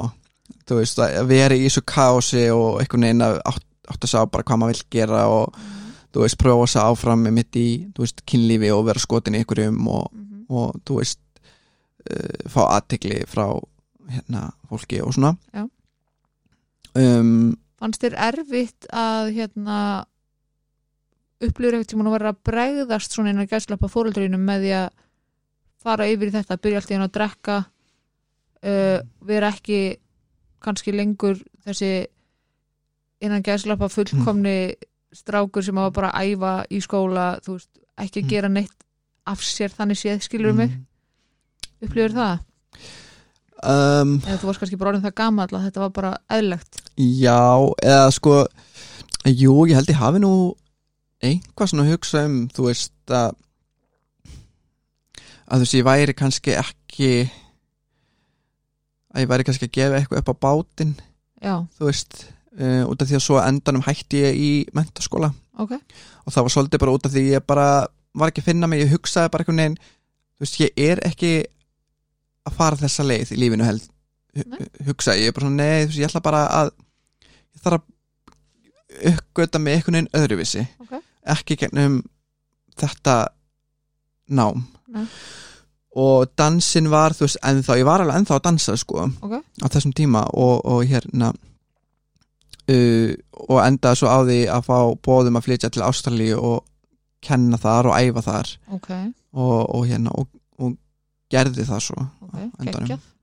þú 0.68 0.78
veist, 0.80 1.00
að 1.06 1.28
vera 1.30 1.56
í 1.58 1.64
þessu 1.68 1.84
kási 1.88 2.44
og 2.54 2.80
einhvern 2.82 3.06
veginn 3.08 3.22
að 3.28 3.38
átt, 3.46 3.66
átt 3.94 4.04
að 4.08 4.12
sá 4.12 4.20
bara 4.26 4.44
hvað 4.48 4.60
maður 4.64 4.74
vill 4.74 4.90
gera 4.98 5.22
og 5.30 5.60
þú 6.14 6.24
veist, 6.26 6.38
prófa 6.42 6.66
að 6.66 6.72
sá 6.74 6.82
áfram 6.90 7.24
með 7.28 7.36
mitt 7.38 7.56
í, 7.62 7.68
veist, 8.00 8.24
kynlífi 8.28 8.72
og 8.74 8.86
vera 8.90 9.00
skotin 9.04 9.36
í 9.38 9.44
einhverjum 9.44 9.88
og, 9.88 10.10
Mhm. 10.18 10.46
og 10.50 10.76
þú 10.88 10.98
veist 11.02 11.20
uh, 12.10 12.50
fá 12.50 12.62
aðtekli 12.80 13.22
frá 13.28 13.46
hérna, 14.10 14.52
fólki 14.70 15.02
og 15.04 15.14
svona. 15.14 15.36
Já. 15.54 15.68
um, 16.96 17.56
fannst 17.78 18.02
þér 18.02 18.16
erfitt 18.32 18.88
að 18.90 19.34
hérna 19.36 20.06
upplýður 21.44 21.76
ekkert 21.78 21.92
tíma 21.92 22.08
að 22.08 22.16
vera 22.16 22.32
að 22.34 22.40
bregðast 22.50 23.14
svona 23.14 23.30
innan 23.30 23.46
gæslappa 23.52 23.90
fóreldrínum 23.92 24.42
með 24.48 24.64
því 24.64 24.72
að 24.80 24.88
fara 25.84 26.08
yfir 26.10 26.32
í 26.32 26.36
þetta, 26.36 26.58
byrja 26.58 26.82
alltaf 26.82 26.96
inn 26.96 27.06
að 27.06 27.14
drekka 27.18 27.58
uh, 27.62 29.00
vera 29.28 29.52
ekki 29.54 29.80
kannski 30.64 30.94
lengur 30.96 31.40
þessi 31.68 31.92
innan 33.22 33.44
gæslappa 33.46 33.90
fullkomni 33.90 34.76
strákur 35.16 35.64
sem 35.66 35.78
bara 35.94 36.12
að 36.14 36.34
æfa 36.34 36.54
í 36.70 36.82
skóla, 36.84 37.40
þú 37.42 37.58
veist, 37.58 37.70
ekki 37.98 38.24
Mm. 38.24 38.30
gera 38.30 38.50
neitt 38.50 38.76
af 39.26 39.42
sér 39.42 39.74
þannig 39.74 39.98
séð, 39.98 40.22
skilur 40.22 40.54
mig? 40.54 40.72
Upplýður 41.82 42.14
það, 42.14 42.40
um, 43.64 44.14
eða 44.22 44.38
þú 44.42 44.50
varst 44.50 44.62
kannski 44.62 44.78
bara 44.78 44.92
orðin 44.94 45.06
það 45.06 45.16
gamall 45.18 45.50
að 45.52 45.66
þetta 45.68 45.84
var 45.84 45.92
bara 45.96 46.14
eðlegt 46.30 46.82
Já, 46.98 47.74
eða 47.84 48.12
sko 48.16 48.38
Jú, 49.28 49.66
ég 49.68 49.76
held 49.76 49.90
ég 49.92 50.00
hafi 50.00 50.22
nú 50.24 50.32
einhvað 51.24 51.72
svona 51.72 51.88
hugsa 51.90 52.24
um 52.28 52.38
þú 52.54 52.70
veist 52.70 52.94
að 53.12 53.36
að 55.48 55.62
þú 55.62 55.66
veist, 55.66 55.76
ég 55.78 55.88
væri 55.88 56.16
kannski 56.18 56.56
ekki 56.60 57.12
að 59.14 59.24
ég 59.24 59.30
væri 59.32 59.48
kannski 59.48 59.70
að 59.70 59.76
gefa 59.78 60.00
eitthvað 60.02 60.22
upp 60.24 60.32
á 60.32 60.42
bátinn 60.46 60.96
já, 61.42 61.54
þú 61.78 61.90
veist, 61.90 62.18
uh, 62.60 62.84
út 62.92 63.02
af 63.02 63.10
því 63.10 63.20
að 63.20 63.26
svo 63.28 63.42
endanum 63.42 63.86
hætti 63.88 64.24
ég 64.24 64.40
í 64.42 64.50
mentaskóla 64.78 65.32
ok, 65.58 65.76
og 66.26 66.34
það 66.36 66.48
var 66.48 66.56
svolítið 66.56 66.84
bara 66.84 66.96
út 66.98 67.08
af 67.08 67.14
því 67.16 67.26
ég 67.32 67.46
bara 67.48 67.68
var 68.18 68.32
ekki 68.32 68.44
að 68.44 68.50
finna 68.52 68.70
mig, 68.70 68.84
ég 68.84 68.94
hugsaði 68.94 69.32
bara 69.34 69.46
einhvern 69.46 69.62
veginn 69.64 69.78
þú 69.82 70.46
veist, 70.46 70.60
ég 70.64 70.82
er 70.88 71.04
ekki 71.08 71.32
að 72.48 72.58
fara 72.58 72.80
þessa 72.80 73.06
leið 73.08 73.34
í 73.36 73.40
lífinu 73.42 73.68
held, 73.68 73.88
Nei. 74.38 74.60
hugsa 74.88 75.16
ég 75.18 75.34
bara 75.34 75.48
svona, 75.48 75.64
nei, 75.64 75.86
þú 75.86 75.92
veist, 75.92 76.02
ég 76.02 76.10
ætla 76.12 76.24
bara 76.28 76.44
að 76.62 76.74
ég 77.58 77.64
þarf 77.64 77.80
að 77.80 77.94
uppgöta 79.12 79.60
með 79.62 79.76
einhvern 79.78 79.98
veginn 79.98 80.16
öðruvísi. 80.18 80.64
Ok. 80.82 80.94
ekki 81.28 81.58
gegnum 81.60 81.98
þetta 82.80 83.16
nám 84.34 84.64
Nei. 84.88 85.06
og 85.98 86.30
dansin 86.38 86.88
var, 86.92 87.12
þú 87.18 87.26
veist, 87.26 87.40
ennþá 87.44 87.76
ég 87.80 87.86
var 87.88 88.04
alveg 88.04 88.20
ennþá 88.22 88.36
að 88.38 88.44
dansa, 88.46 88.76
sko 88.78 89.08
Ok. 89.26 89.34
á 89.64 89.66
þessum 89.74 89.94
tíma 89.98 90.22
og, 90.34 90.62
og 90.66 90.84
hérna 90.88 91.32
uh, 92.72 93.12
og 93.50 93.60
endaði 93.64 94.00
svo 94.02 94.10
á 94.12 94.20
því 94.28 94.40
að 94.54 94.66
fá 94.68 94.78
bóðum 95.08 95.40
að 95.40 95.46
flytja 95.48 95.70
til 95.74 95.86
Ástralíu 95.88 96.40
og 96.40 96.64
kenna 97.24 97.58
þar 97.60 97.90
og 97.92 97.98
æfa 98.00 98.24
þar 98.28 98.52
ok, 98.78 98.90
og, 99.34 99.60
og 99.76 99.86
hérna 99.90 100.14
og, 100.16 100.28
og 100.62 100.76
gerði 101.34 101.66
það 101.68 101.82
svo 101.90 101.98
ok, 102.00 102.36
á 102.38 102.40
endanum. 102.64 102.88
geggjað 102.94 103.14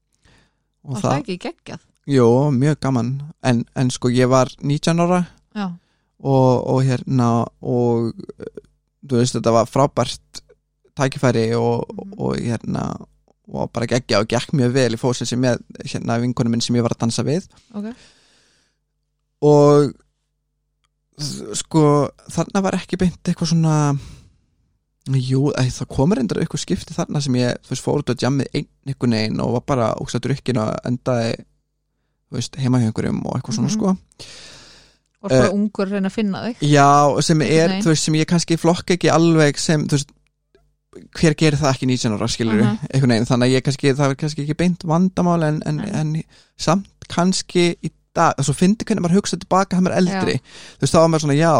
og 0.84 0.96
Var 0.98 1.00
það 1.06 1.18
ekki 1.22 1.38
geggjað? 1.46 1.84
jú, 2.12 2.26
mjög 2.52 2.80
gaman 2.84 3.12
en, 3.48 3.62
en 3.80 3.90
sko 3.94 4.10
ég 4.12 4.28
var 4.28 4.50
19 4.60 5.00
ára 5.06 5.22
og, 6.20 6.50
og 6.74 6.82
hérna 6.84 7.28
og 7.64 8.10
þú 9.04 9.16
veist 9.20 9.36
þetta 9.38 9.52
var 9.54 9.70
frábært 9.70 10.42
tækifæri 10.96 11.54
og, 11.58 11.84
Mhm. 11.90 12.12
og 12.18 12.36
hérna 12.36 13.06
og 13.52 13.70
bara 13.72 13.86
geggja 13.86 14.20
og 14.20 14.28
gekk 14.28 14.52
mjög 14.56 14.72
vel 14.72 14.94
í 14.94 15.00
fósilsi 15.00 15.36
með 15.36 15.58
hérna 15.84 16.20
vinkonum 16.20 16.50
minn 16.50 16.60
sem 16.64 16.76
ég 16.76 16.82
var 16.82 16.94
að 16.94 17.02
dansa 17.04 17.22
við 17.22 17.44
ok, 17.74 17.94
og 19.42 19.92
sko 21.54 21.82
þarna 22.32 22.62
var 22.64 22.76
ekki 22.80 22.98
beint 22.98 23.20
eitthvað 23.28 23.52
svona 23.52 23.74
jú, 25.14 25.50
það 25.52 25.86
komur 25.92 26.18
endur 26.22 26.40
eitthvað 26.42 26.62
skipti 26.64 26.96
þarna 26.96 27.20
sem 27.22 27.36
ég 27.38 27.58
þú 27.62 27.74
veist, 27.74 27.84
fór 27.84 28.00
út 28.02 28.10
á 28.10 28.14
jammið 28.24 28.48
einn 28.56 28.66
einhvern 28.88 29.14
veginn 29.18 29.40
og 29.44 29.52
var 29.58 29.64
bara 29.68 29.90
ógst 30.00 30.16
að 30.18 30.24
drukkin 30.30 30.58
og 30.64 30.72
endaði 30.88 31.34
þú 32.30 32.38
veist, 32.40 32.56
heima 32.58 32.80
hjá 32.80 32.88
einhverjum 32.88 33.20
og 33.26 33.36
eitthvað 33.36 33.58
svona 33.58 33.68
Mhm. 33.70 33.76
sko 33.76 33.88
og 35.24 35.30
bara 35.30 35.46
Eh, 35.48 35.52
ungur 35.54 35.88
reyna 35.88 36.08
að 36.08 36.12
finna 36.12 36.42
þig 36.44 36.56
já, 36.72 37.22
sem 37.22 37.40
er, 37.42 37.68
veginn. 37.68 37.82
þú 37.82 37.88
veist, 37.92 38.02
sem 38.04 38.14
ég 38.14 38.26
kannski 38.26 38.56
flokka 38.58 38.94
ekki 38.96 39.10
alveg 39.12 39.58
sem, 39.58 39.86
þú 39.86 39.92
veist 39.98 40.10
hver 41.18 41.34
gerir 41.38 41.58
það 41.58 41.72
ekki 41.74 41.86
19 41.90 42.14
ára, 42.18 42.28
skilur 42.30 42.60
Mhm. 42.62 42.78
einhvern 42.92 43.12
veginn, 43.14 43.26
þannig 43.30 43.48
að 43.50 43.54
ég 43.56 43.64
kannski, 43.66 43.94
það 43.98 44.10
er 44.10 44.18
kannski 44.20 44.42
ekki 44.44 44.56
beint 44.60 44.84
vandamál 44.84 45.42
en, 45.48 45.62
en, 45.66 45.76
Nei. 45.76 45.90
en 46.00 46.22
samt 46.56 47.08
kannski 47.08 47.64
í 47.82 47.90
dag, 48.14 48.34
þess 48.38 48.52
að 48.52 48.60
fyndi 48.60 48.84
hvernig 48.86 49.02
maður 49.02 49.18
hugsa 49.20 49.36
tilbaka 49.42 49.76
hann 49.76 49.86
er 49.90 49.96
eldri, 49.98 50.36
þú 50.78 50.84
veist, 50.84 50.94
þá 50.94 51.00
var 51.02 51.08
maður 51.08 51.24
svona 51.26 51.38
já, 51.40 51.52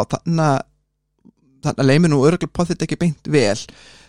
þannig 1.65 1.81
að 1.81 1.85
leimi 1.89 2.07
nú 2.11 2.21
örgulega 2.23 2.53
på 2.53 2.65
þetta 2.69 2.85
ekki 2.85 2.99
beint 3.01 3.27
vel. 3.33 3.57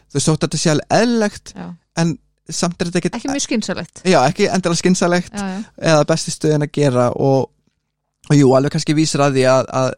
Þú 0.06 0.14
veist, 0.18 0.28
þótt 0.28 0.44
að 0.44 0.46
þetta 0.46 0.60
sé 0.62 0.70
alveg 0.74 0.96
eðlilegt 1.00 1.52
já. 1.56 1.66
en 2.02 2.18
samt 2.48 2.80
er 2.80 2.86
þetta 2.90 3.00
ekki 3.00 3.10
ekki 3.16 3.30
mjög 3.32 3.42
skynsalegt 3.46 4.02
já, 4.06 4.18
ekki 4.28 4.46
endilega 4.52 4.78
skynsalegt 4.78 5.32
já, 5.34 5.46
já, 5.50 5.62
eða 5.90 6.04
besti 6.06 6.30
stöðin 6.34 6.62
að 6.68 6.72
gera 6.76 7.06
og, 7.16 7.48
og 8.30 8.36
jú, 8.38 8.52
alveg 8.54 8.70
kannski 8.76 8.94
vísir 8.94 9.24
að 9.24 9.34
því 9.40 9.46
að, 9.50 9.70
að 9.80 9.88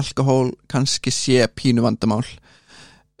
alkohól 0.00 0.48
kannski 0.72 1.12
sé 1.14 1.46
pínu 1.54 1.84
vandamál 1.84 2.24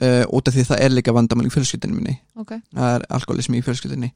uh, 0.02 0.24
út 0.34 0.48
af 0.50 0.56
því 0.56 0.64
það 0.70 0.82
er 0.86 0.94
líka 0.96 1.14
vandamál 1.16 1.46
í 1.48 1.52
fjölskyldinu 1.54 1.94
minni. 1.98 2.16
Ok, 2.42 2.56
það 2.74 2.96
er 2.98 3.06
alkoholismi 3.18 3.60
í 3.60 3.66
fjölskyldinni 3.66 4.10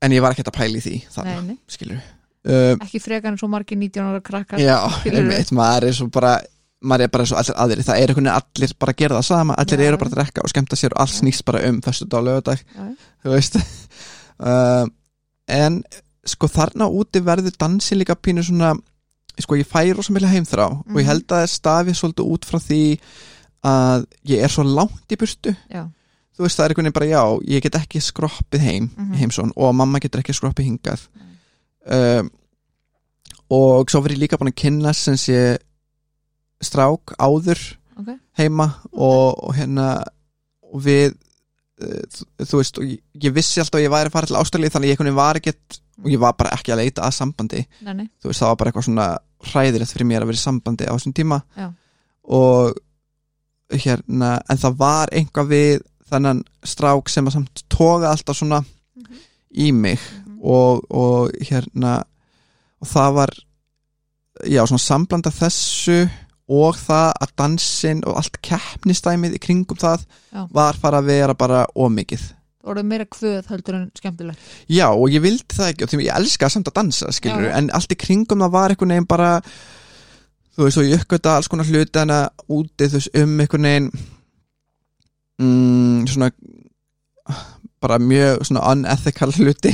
en 0.00 0.14
ég 0.16 0.22
var 0.24 0.32
ekki 0.34 0.46
að 0.46 0.56
pæla 0.56 0.80
í 0.80 0.84
því 0.84 0.96
nei 1.44 1.58
skilur 1.68 1.98
uh, 2.00 2.72
ekki 2.80 3.00
frekar 3.04 3.34
en 3.34 3.38
svo 3.40 3.50
margir 3.52 3.76
19 3.80 4.00
ára 4.06 4.22
krakkar 4.24 4.62
já, 4.62 4.78
einmitt, 5.10 5.52
maður 5.56 5.90
er 5.90 5.96
svo 5.98 6.08
bara 6.12 6.38
maður 6.80 7.04
er 7.04 7.10
bara 7.12 7.26
svo 7.28 7.36
allir 7.36 7.58
aðrir, 7.60 7.84
það 7.84 7.98
er 8.00 8.12
allir 8.16 8.72
bara 8.80 8.94
að 8.94 9.00
gera 9.02 9.18
það 9.18 9.26
sama, 9.28 9.56
allir 9.60 9.82
Já. 9.82 9.88
eru 9.90 9.98
bara 10.00 10.10
að 10.10 10.14
drekka 10.16 10.44
og 10.46 10.52
skemmta 10.52 10.78
sér 10.80 10.94
og 10.96 11.02
allt 11.04 11.12
snýst 11.18 11.44
bara 11.44 11.60
um 11.68 11.80
fyrstu 11.84 12.06
dag 12.08 12.24
lögadag 12.24 12.62
Já, 12.62 12.86
já. 12.86 12.94
þú 13.24 13.34
veist. 13.34 13.58
Uh, 14.40 14.86
en 15.60 15.82
sko 16.24 16.48
þarna 16.48 16.88
úti 16.88 17.20
verður 17.24 17.52
dansi 17.60 17.98
líka 18.00 18.16
pínu 18.16 18.44
svona 18.46 18.72
sko 19.40 19.56
ég 19.60 19.68
fæ 19.68 19.92
rosa 19.96 20.12
meðlega 20.12 20.38
heimþrá 20.38 20.66
og 20.70 20.86
Mhm. 20.86 20.96
ég 21.02 21.10
held 21.10 21.26
að 21.28 21.42
það 21.44 21.52
stafi 21.52 21.96
svolítið 22.00 22.32
út 22.32 22.48
frá 22.48 22.58
því 22.64 22.80
að 23.66 24.06
ég 24.30 24.42
er 24.44 24.48
svo 24.52 24.64
langt 24.64 25.12
í 25.12 25.18
burtu. 25.20 25.54
Já, 25.70 25.84
þú 26.36 26.44
veist 26.46 26.56
það 26.58 26.64
er 26.64 26.72
einhvern 26.74 26.86
veginn 26.88 26.98
bara 26.98 27.10
já 27.10 27.22
ég 27.56 27.62
get 27.66 27.74
ekki 27.80 28.00
skroppið 28.00 28.60
heim 28.64 28.90
Mhm. 28.96 29.14
í 29.14 29.18
heimsón 29.20 29.50
og 29.56 29.74
mamma 29.74 30.00
getur 30.00 30.20
ekki 30.22 30.32
skroppið 30.36 30.68
hingað. 30.70 31.06
Um, 31.90 32.30
og 33.50 33.90
svo 33.90 34.00
verður 34.04 34.16
ég 34.16 34.22
líka 34.24 34.38
búin 34.38 34.52
að 34.52 34.60
kynna 34.62 34.92
sem 34.94 35.16
sé 35.18 35.58
strák 36.62 37.14
áður 37.18 37.58
ok. 37.98 38.10
heima 38.38 38.66
og, 38.92 39.38
og 39.48 39.54
hérna 39.56 39.86
og 40.70 40.82
við 40.84 41.14
uh, 41.82 42.02
þú, 42.12 42.26
þú 42.46 42.60
veist, 42.60 42.78
og 42.78 42.84
ég, 42.86 43.00
ég 43.24 43.34
vissi 43.34 43.60
alltaf 43.62 43.80
að 43.80 43.86
ég 43.86 43.92
væri 43.94 44.10
að 44.10 44.16
fara 44.16 44.30
til 44.30 44.36
Ástralíu 44.40 44.70
þannig 44.70 44.92
ég 44.92 44.96
einhvern 44.98 45.08
veginn 45.10 45.20
var 45.22 45.40
ekkert 45.40 45.80
og 46.00 46.08
ég 46.12 46.20
var 46.22 46.36
bara 46.38 46.52
ekki 46.56 46.72
að 46.72 46.80
leita 46.80 47.02
að 47.04 47.12
sambandi. 47.16 47.58
Nei, 47.84 47.92
nei, 47.98 48.06
þú 48.22 48.30
veist, 48.30 48.40
það 48.40 48.48
var 48.52 48.56
bara 48.60 48.70
eitthvað 48.70 48.86
svona 48.86 49.08
hræðilegt 49.50 49.92
fyrir 49.92 50.06
mér 50.08 50.24
að 50.24 50.30
vera 50.30 50.38
í 50.40 50.44
sambandi 50.44 50.86
á 50.88 50.92
þessum 50.96 51.12
tíma. 51.16 51.40
Já. 51.58 51.66
og 52.30 52.78
hérna, 53.72 54.40
en 54.50 54.58
það 54.58 54.76
var 54.76 55.08
einhvað 55.12 55.48
við 55.52 55.82
þennan 56.10 56.42
strák 56.66 57.08
sem 57.08 57.26
að 57.26 57.32
samt 57.38 57.62
toga 57.70 58.10
alltaf 58.10 58.36
svona 58.36 58.64
Mhm. 58.96 59.16
í 59.56 59.72
mig 59.72 59.98
Mhm. 60.00 60.40
og, 60.42 60.84
og 60.90 61.30
hérna 61.40 62.02
og 62.82 62.88
það 62.88 63.14
var 63.14 63.30
já, 64.46 64.66
svona 64.66 64.78
samblanda 64.78 65.30
þessu 65.30 66.08
og 66.48 66.74
það 66.76 67.12
að 67.22 67.32
dansin 67.36 68.02
og 68.06 68.16
allt 68.16 68.40
keppnistæmið 68.42 69.34
í 69.36 69.38
kringum 69.38 69.76
það 69.78 70.04
Já. 70.32 70.46
var 70.50 70.74
fara 70.74 70.98
að 71.00 71.04
vera 71.06 71.34
bara 71.34 71.66
ómikið 71.76 72.20
það 72.60 72.64
voru 72.64 72.82
meira 72.84 73.04
kvöð 73.04 73.46
heldur 73.48 73.74
en 73.74 73.90
skemmtilegt 73.96 74.38
Já, 74.68 74.88
og 74.90 75.08
ég 75.10 75.20
vildi 75.22 75.54
það 75.54 75.68
ekki 75.72 75.82
og 75.84 75.88
því 75.90 76.00
ég 76.08 76.16
elska 76.16 76.48
samt 76.50 76.66
að 76.68 76.74
dansa, 76.74 77.12
skilur 77.12 77.46
Já. 77.50 77.56
en 77.56 77.70
allt 77.70 77.92
í 77.92 77.96
kringum 77.96 78.38
það 78.42 78.50
var 78.50 78.70
einhvern 78.70 78.88
veginn 78.96 79.06
bara 79.06 79.40
þú 80.54 80.66
veist, 80.66 80.80
og 80.80 80.88
ég 80.88 81.02
uppgöta 81.04 81.36
alls 81.36 81.48
konar 81.50 81.68
hluti 81.68 82.00
hana 82.00 82.24
úti, 82.48 82.88
þú 82.88 82.98
veist, 82.98 83.14
um 83.20 83.38
einhvern 83.42 83.68
veginn 83.68 83.90
mm, 85.40 86.06
svona 86.10 86.30
bara 87.80 87.98
mjög 88.02 88.44
svona 88.44 88.66
unethical 88.74 89.32
hluti 89.32 89.72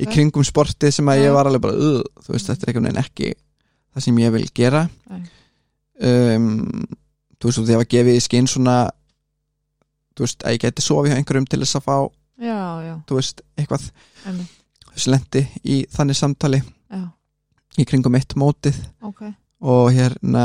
í 0.00 0.08
kringum 0.10 0.46
sportið 0.46 0.96
sem 0.96 1.10
að 1.10 1.22
ég 1.26 1.36
var 1.36 1.48
alveg 1.48 1.62
bara, 1.62 1.76
uh, 1.78 2.24
þú 2.24 2.34
veist, 2.34 2.50
þetta 2.50 2.66
er 2.66 2.72
einhvern 2.72 2.88
veginn 2.88 3.04
ekki 3.04 3.30
það 3.94 4.06
sem 4.08 4.18
ég 4.24 4.34
vil 4.34 4.48
gera. 4.58 4.82
Um, 6.02 6.48
þú 7.38 7.50
veist, 7.50 7.60
og 7.60 7.68
því 7.68 7.78
að 7.78 7.88
gefið 7.94 8.18
í 8.18 8.24
skinn 8.24 8.50
svona 8.50 8.78
þú 10.16 10.26
veist, 10.26 10.42
að 10.42 10.56
ég 10.56 10.64
geti 10.64 10.82
sofið 10.82 11.12
hjá 11.12 11.20
einhverjum 11.20 11.46
til 11.50 11.62
þess 11.62 11.78
að 11.78 11.86
fá, 11.86 11.96
já, 12.42 12.58
já, 12.88 12.94
þú 13.06 13.20
veist, 13.20 13.44
eitthvað 13.60 13.86
enni, 14.30 14.48
slendi 15.04 15.46
í 15.62 15.78
þannig 15.94 16.18
samtali 16.18 16.60
já, 16.64 17.06
í 17.78 17.86
kringum 17.86 18.18
eitt 18.18 18.34
mótið. 18.40 18.82
Ok 19.06 19.26
og 19.62 19.92
hérna 19.94 20.44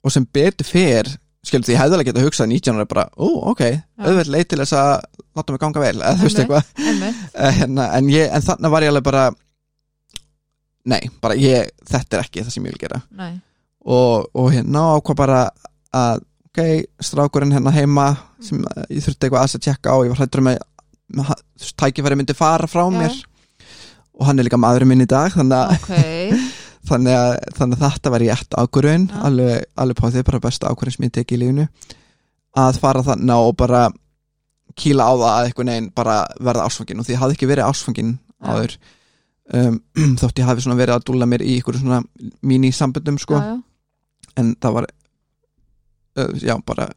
og 0.00 0.12
sem 0.12 0.24
betur 0.24 0.68
fer 0.68 1.10
skilur 1.46 1.64
því 1.64 1.74
ég 1.74 1.80
hefði 1.80 1.96
alveg 1.96 2.08
getað 2.10 2.26
hugsað 2.26 2.50
19 2.52 2.76
ára 2.76 2.88
bara, 2.88 3.04
ó, 3.16 3.28
ok, 3.52 3.62
auðveld 4.00 4.32
leið 4.34 4.48
til 4.50 4.58
þess 4.60 4.76
að 4.76 4.90
láta 5.38 5.54
mig 5.54 5.62
ganga 5.62 5.84
vel, 5.84 5.94
eða 6.00 6.16
þú 6.18 6.26
veist 6.26 6.42
eitthvað. 6.42 6.72
Eh, 7.40 7.54
hérna, 7.60 7.86
en, 7.96 8.10
ég, 8.12 8.26
en 8.28 8.44
þannig 8.44 8.74
var 8.74 8.84
ég 8.84 8.92
alveg 8.92 9.06
bara 9.06 9.22
nei, 10.90 11.00
bara 11.22 11.38
ég 11.38 11.70
þetta 11.88 12.18
er 12.18 12.26
ekki 12.26 12.44
það 12.44 12.52
sem 12.56 12.66
ég 12.68 12.74
vil 12.74 12.82
gera. 12.82 13.00
Nei, 13.16 13.32
og, 13.86 14.28
og 14.36 14.50
hérna 14.52 14.84
ákvað 14.98 15.20
bara 15.22 15.40
að, 15.96 16.24
ok, 16.50 16.62
strákurinn 17.08 17.56
hérna 17.56 17.72
heima 17.74 18.10
sem 18.44 18.60
eh, 18.60 18.84
ég 18.98 19.06
þurfti 19.06 19.28
eitthvað 19.28 19.40
aðeins 19.40 19.58
að 19.60 19.66
tjekka 19.68 19.96
á 19.96 19.98
ég 20.04 20.12
var 20.12 20.20
hrættur 20.20 20.44
með 20.44 20.60
að 21.24 21.44
tækifæri 21.80 22.20
myndi 22.20 22.36
fara 22.36 22.68
frá 22.70 22.84
Já. 22.84 22.96
mér. 23.00 23.20
Og 24.20 24.26
hann 24.28 24.36
er 24.36 24.44
líka 24.44 24.60
maðurinn 24.60 24.92
minn 24.92 25.06
í 25.06 25.08
dag 25.08 25.32
þannig 25.32 25.56
að 25.56 25.78
ok 25.78 26.50
þannig 26.88 27.16
að, 27.16 27.32
þannig 27.58 27.80
að 27.80 27.84
þetta 27.86 28.12
var 28.14 28.24
rétt 28.24 28.56
ákvörðun. 28.56 29.08
Já. 29.10 29.22
alveg, 29.28 29.66
alveg 29.84 30.14
því 30.14 30.22
bara 30.28 30.42
besta 30.46 30.70
ákvörðun 30.70 30.96
sem 30.96 31.08
ég 31.08 31.16
teki 31.16 31.36
í 31.36 31.40
lífinu. 31.42 31.66
Að 32.60 32.80
fara 32.82 33.04
þannig 33.06 33.48
og 33.48 33.56
bara 33.60 33.82
kýla 34.80 35.06
á 35.06 35.12
það 35.12 35.32
að 35.34 35.48
einhvern 35.48 35.72
veginn 35.72 35.90
bara 35.94 36.16
verða 36.40 36.66
ásfangin 36.66 37.02
og 37.02 37.06
því 37.06 37.14
ég 37.14 37.20
hafði 37.20 37.36
ekki 37.36 37.50
verið 37.50 37.70
ásfangin 37.70 38.14
Já. 38.16 38.52
áður. 38.54 38.76
Um, 39.50 39.80
þótt 40.20 40.40
ég 40.40 40.46
hafi 40.46 40.64
svona 40.64 40.78
verið 40.78 40.96
að 40.96 41.06
dúlla 41.10 41.28
mér 41.28 41.44
í 41.44 41.56
ykkur 41.58 41.80
svona 41.80 42.00
mínisamböndum 42.46 43.18
sko. 43.20 43.40
Já, 43.42 43.58
en 44.38 44.54
það 44.62 44.76
var 44.78 44.86
uh, 46.18 46.32
já 46.38 46.54
bara 46.66 46.88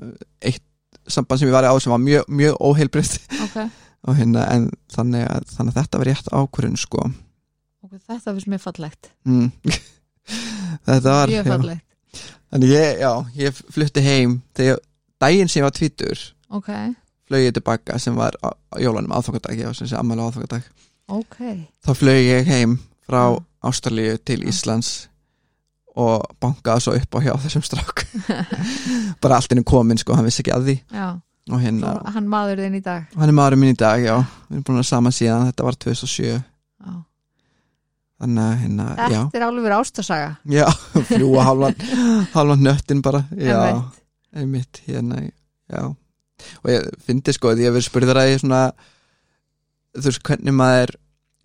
eitt 0.42 0.64
samband 1.10 1.42
sem 1.42 1.50
ég 1.50 1.56
var 1.56 1.68
í 1.68 1.72
á 1.72 1.76
sem 1.82 1.92
var 1.94 2.02
mjög, 2.02 2.28
mjög 2.32 2.60
óheilbreytt 2.64 3.18
ok, 3.44 3.58
og 4.08 4.18
hérna 4.20 4.46
en 4.54 4.70
þannig 4.94 5.26
að, 5.28 5.48
þannig 5.56 5.74
að 5.74 5.80
þetta 5.82 6.02
var 6.02 6.10
rétt 6.12 6.32
ákvörðun 6.32 6.80
sko 6.80 7.08
ok, 7.84 7.98
þetta 8.08 8.34
finnst 8.34 8.50
mér 8.52 8.62
fallegt. 8.64 9.12
Mm. 9.28 9.52
þetta 10.88 11.18
var 11.18 11.34
mjög 11.34 11.52
fallegt, 11.52 11.86
Þannig 12.54 12.70
ég, 12.70 13.00
já, 13.02 13.12
ég 13.34 13.62
flutti 13.74 14.02
heim 14.06 14.36
þegar 14.54 14.82
daginn 15.24 15.50
sem 15.50 15.64
ég 15.64 15.66
var 15.66 15.74
tvítur 15.74 16.20
ok. 16.54 16.70
flög 17.26 17.48
ég 17.48 17.56
tilbaka 17.56 17.98
sem 18.02 18.14
var 18.18 18.38
á, 18.46 18.54
á 18.54 18.76
jólanum 18.78 19.16
aðfangadag, 19.18 19.58
ég 19.58 19.72
var 19.72 19.78
sem 19.78 19.90
sé 19.90 19.98
ammæli 19.98 20.22
aðfangadag. 20.22 20.68
Ok, 21.10 21.40
þá 21.82 21.92
flög 21.98 22.22
ég 22.22 22.52
heim 22.52 22.78
frá 23.08 23.24
Já. 23.34 23.42
Ástralíu 23.64 24.20
til 24.22 24.44
Já. 24.44 24.52
Íslands 24.52 24.94
og 25.98 26.24
bankaði 26.42 26.86
svo 26.86 26.96
upp 26.98 27.18
á 27.18 27.20
hjá 27.26 27.34
þessum 27.48 27.66
strák. 27.66 28.06
Bara 29.24 29.42
allt 29.42 29.54
innum 29.54 29.66
komin 29.68 30.00
sko, 30.02 30.14
hann 30.18 30.30
vissi 30.30 30.44
ekki 30.46 30.54
að 30.54 30.70
því. 30.70 30.80
Já. 30.94 31.08
Og 31.52 31.60
hérna, 31.60 31.98
hann 32.16 32.28
maður 32.32 32.62
þinn 32.64 32.78
í 32.80 32.84
dag. 32.84 33.10
Hann 33.20 33.28
er 33.28 33.36
maðurinn 33.36 33.66
minn 33.66 33.76
í 33.76 33.80
dag, 33.80 34.00
já. 34.00 34.16
Við 34.48 34.56
erum 34.56 34.66
búin 34.70 34.80
að 34.80 34.86
saman 34.88 35.16
síðan, 35.16 35.50
þetta 35.50 35.66
var 35.68 35.78
2007 35.86 36.30
já, 36.30 36.38
þannig 38.22 38.44
að 38.44 38.56
hérna, 38.64 38.86
já, 38.98 39.20
Þetta 39.24 39.40
er 39.40 39.46
alveg 39.48 39.66
verið 39.68 39.82
ástasaga. 39.82 40.30
Já 40.54 40.66
fljúa 41.12 41.44
halvan, 41.50 41.76
halvan 42.34 42.64
nöttin 42.66 43.02
bara. 43.06 43.24
Já, 43.38 43.60
Einmitt. 44.36 44.82
hérna, 44.88 45.22
já. 45.70 45.84
Og 46.64 46.72
ég 46.72 46.88
fyndi 47.06 47.34
sko, 47.36 47.54
því 47.54 47.66
ég 47.66 47.70
hef 47.72 47.78
verið 47.78 47.88
spurður 47.90 48.20
að 48.24 48.32
ég 48.34 48.42
svona 48.44 48.62
þú 49.94 50.08
veist, 50.10 50.24
hvernig 50.28 50.56
maður 50.58 50.96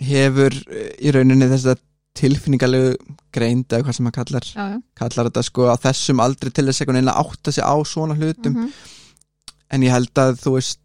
hefur 0.09 0.57
eh, 0.73 0.91
í 1.05 1.13
rauninni 1.15 1.49
þess 1.51 1.69
að 1.75 1.83
tilfinningalegu 2.19 2.95
greind 3.35 3.69
eða 3.71 3.85
hvað 3.87 3.95
sem 3.99 4.07
maður 4.09 4.17
kallar 4.19 4.47
Já, 4.49 4.65
já. 4.73 4.79
kallar 4.99 5.29
þetta 5.29 5.43
sko 5.47 5.67
á 5.71 5.75
þessum 5.83 6.23
aldri 6.25 6.51
til 6.55 6.65
þess 6.67 6.83
að 6.89 7.11
átta 7.13 7.53
sig 7.55 7.63
á 7.63 7.75
svona 7.87 8.17
hlutum. 8.19 8.57
Mhm. 8.57 8.71
en 9.71 9.83
ég 9.85 9.93
held 9.93 10.15
að 10.19 10.39
þú 10.41 10.55
veist 10.57 10.79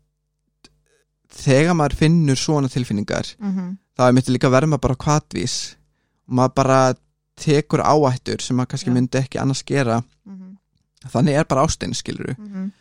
þegar 1.34 1.76
maður 1.78 1.98
finnur 2.04 2.36
svona 2.40 2.70
tilfinningar 2.70 3.34
Mhm. 3.40 3.78
þá 3.98 4.08
er 4.08 4.14
mitt 4.14 4.28
líka 4.30 4.48
að 4.50 4.56
verma 4.60 4.78
bara 4.82 4.96
kvatvís 4.96 5.76
og 6.30 6.36
maður 6.38 6.56
bara 6.56 6.80
tekur 7.38 7.82
áættur 7.82 8.42
sem 8.42 8.56
maður 8.58 8.70
kannski 8.74 8.90
Já. 8.92 8.94
myndi 8.94 9.18
ekki 9.20 9.40
annars 9.42 9.64
gera. 9.66 10.04
Mhm. 10.26 10.58
þannig 11.12 11.36
er 11.40 11.44
bara 11.46 11.66
ástein 11.66 11.94
skilur 11.94 12.36
Mhm. 12.38 12.72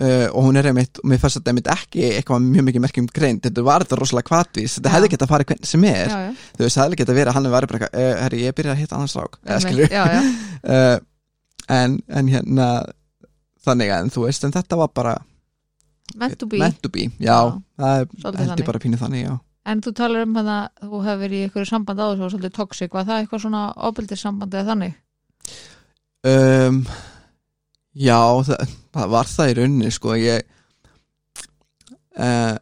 uh, 0.00 0.28
og 0.32 0.44
hún 0.44 0.56
er 0.56 0.62
einmitt, 0.70 0.98
og 1.02 1.10
mér 1.10 1.18
fannst 1.18 1.36
þetta 1.40 1.50
einmitt 1.50 1.66
ekki 1.66 2.02
eitthvað 2.12 2.44
mjög 2.46 2.64
mikið 2.68 2.80
merkjum 2.84 3.06
greind, 3.12 3.40
þetta 3.42 3.64
var 3.64 3.80
þetta 3.82 3.98
rosalega 3.98 4.28
kvatvís 4.30 4.78
þetta 4.78 4.88
Já. 4.90 4.94
hefði 4.94 5.10
gett 5.10 5.22
að 5.22 5.28
fara 5.28 5.44
hvernig 5.44 5.66
sem 5.66 5.84
er. 5.84 6.08
Já, 6.08 6.34
þú 6.56 6.58
veist, 6.64 6.76
það 6.76 6.84
hefði 6.86 6.96
gett 6.96 7.08
að 7.08 7.14
vera 7.14 7.30
að 7.30 7.34
hann 7.34 7.50
var 7.50 7.66
bara 7.66 7.78
eitthvað, 7.78 7.94
uh, 7.98 8.22
herri, 8.22 8.40
ég 8.42 8.54
byrja 8.54 8.72
að 8.72 8.78
hitta 8.78 8.96
annars 8.96 9.16
rák 9.16 9.38
uh, 10.64 10.98
en, 11.68 12.00
en 12.08 12.28
hérna 12.28 12.68
þannig 13.66 13.90
að, 13.90 14.00
en 14.02 14.10
þú 14.10 14.24
veist, 14.26 14.44
en 14.44 14.52
þetta 14.52 14.76
var 14.76 14.88
bara 14.94 15.16
Meant 16.18 16.38
to 16.38 16.46
be 16.46 16.58
meant 16.60 16.78
to 16.82 16.88
be, 16.92 17.06
já, 17.18 17.38
Já, 17.38 17.62
það 17.78 18.00
er 18.00 18.06
svolítið 18.12 18.38
held 18.42 18.48
þannig. 18.52 18.62
ég 18.62 18.66
bara 18.72 18.82
pínu 18.84 18.98
þannig, 19.00 19.22
já. 19.26 19.34
En 19.72 19.80
þú 19.84 19.92
talar 19.94 20.24
um 20.26 20.36
að 20.40 20.48
þú 20.82 21.00
hefur 21.06 21.20
verið 21.22 21.38
í 21.38 21.42
einhverju 21.46 21.68
samband 21.70 22.00
á 22.02 22.06
þessu 22.10 22.24
og 22.26 22.32
svolítið 22.34 22.54
toxic, 22.56 22.92
var 22.96 23.04
það 23.06 23.20
eitthvað 23.22 23.42
svona 23.44 23.62
ofbeldis 23.88 24.24
samband 24.26 24.54
eða 24.58 24.68
þannig? 24.72 24.96
um, 26.32 26.80
já, 27.94 28.18
það, 28.48 28.74
það 28.96 29.12
var 29.14 29.30
það 29.30 29.52
í 29.52 29.54
rauninni, 29.60 29.92
sko 29.94 30.16
ég 30.18 30.42
uh, 32.18 32.58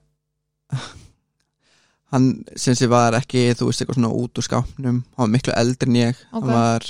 hann 2.13 2.29
sem 2.59 2.75
sé 2.79 2.89
var 2.91 3.17
ekki, 3.19 3.47
þú 3.59 3.71
veist, 3.71 3.83
eitthvað 3.85 3.99
svona 4.01 4.13
út 4.21 4.41
úr 4.41 4.47
skápnum, 4.47 5.01
hann 5.17 5.25
var 5.25 5.33
miklu 5.35 5.55
eldri 5.57 5.91
en 5.91 5.99
ég. 6.01 6.23
Ok. 6.33 6.37
hann 6.45 6.55
var, 6.55 6.87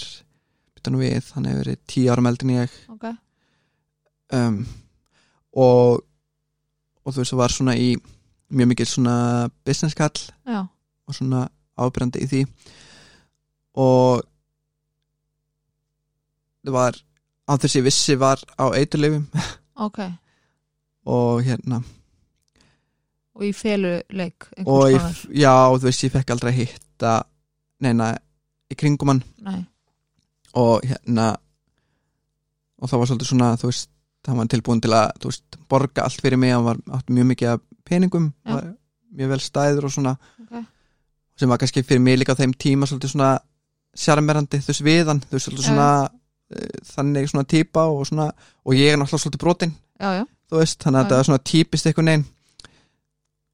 bytta 0.76 0.92
nú 0.94 1.02
við 1.02 1.32
hann 1.36 1.48
hefur 1.50 1.64
verið 1.64 1.80
tíu 1.92 2.12
árum 2.12 2.30
eldri 2.30 2.48
en 2.48 2.54
ég. 2.62 2.78
Ok, 2.94 3.10
um, 4.38 4.60
og 5.60 6.00
og 7.04 7.14
þú 7.14 7.22
veist 7.22 7.34
það 7.34 7.42
var 7.42 7.54
svona 7.54 7.76
í 7.78 7.90
mjög 8.50 8.70
mikil 8.72 8.88
svona 8.88 9.14
business 9.66 9.96
kall 9.98 10.18
já, 10.46 10.64
og 11.06 11.16
svona 11.16 11.46
ábyrjandi 11.80 12.24
í 12.24 12.28
því. 12.30 12.42
Og 13.80 14.24
það 16.64 16.74
var 16.76 16.98
á 17.48 17.52
þess 17.56 17.78
ég 17.78 17.86
vissi 17.86 18.18
var 18.20 18.42
á 18.58 18.64
eiturleifum 18.76 19.26
ok. 19.86 20.02
Og 21.10 21.42
hérna. 21.46 21.80
Og 23.38 23.46
í 23.48 23.52
feluleik 23.56 24.50
og 24.66 24.90
ég, 24.92 25.04
já 25.32 25.54
þú 25.72 25.86
veist 25.86 26.04
ég 26.04 26.12
fekk 26.12 26.34
aldrei 26.34 26.52
hitta 26.58 27.20
neina 27.80 28.12
í 28.70 28.76
kringum 28.76 29.14
hann. 29.14 29.22
Nei, 29.46 29.62
og 30.60 30.84
hérna 30.84 31.32
og 32.80 32.90
það 32.90 33.00
var 33.00 33.10
svolítið 33.10 33.30
svona 33.30 33.48
þú 33.60 33.70
veist 33.70 33.90
það 34.26 34.40
var 34.40 34.50
tilbúin 34.52 34.82
til 34.84 34.92
að 34.96 35.24
veist, 35.24 35.58
borga 35.70 36.04
allt 36.04 36.22
fyrir 36.22 36.40
mig 36.40 36.52
hann 36.54 36.66
var 36.66 36.80
átti 36.96 37.16
mjög 37.16 37.28
mikið 37.32 37.52
af 37.54 37.62
peningum 37.88 38.30
Já. 38.44 38.54
var 38.54 38.66
mjög 39.16 39.32
vel 39.34 39.40
stæður 39.44 39.88
og 39.88 39.94
svona. 39.94 40.16
Ok. 40.44 40.64
Sem 41.40 41.48
var 41.48 41.60
kannski 41.60 41.82
fyrir 41.82 42.02
mig 42.04 42.18
líka 42.20 42.36
á 42.36 42.40
þeim 42.40 42.52
tíma 42.54 42.88
svolítið 42.88 43.14
svona 43.14 43.30
sjarmerandi 43.96 44.60
veist 44.66 44.84
viðan 44.86 45.22
þú 45.24 45.36
veist 45.36 45.48
svolítið 45.48 45.70
svona 45.70 45.88
uh, 46.04 46.82
þannig 46.92 47.30
svona 47.30 47.48
típa 47.48 47.86
og 47.90 48.04
svona 48.06 48.28
og 48.30 48.76
ég 48.76 48.92
er 48.92 49.00
náttúrulega 49.00 49.24
svolítið 49.24 49.44
brotin 49.44 49.72
Já, 50.00 50.10
já, 50.20 50.24
þú 50.48 50.60
veist 50.60 50.80
þannig 50.84 51.00
að 51.00 51.04
þetta 51.08 51.18
er 51.18 51.28
svona 51.28 51.44
típist 51.50 51.88
einhvern 51.88 52.10
veginn. 52.12 52.26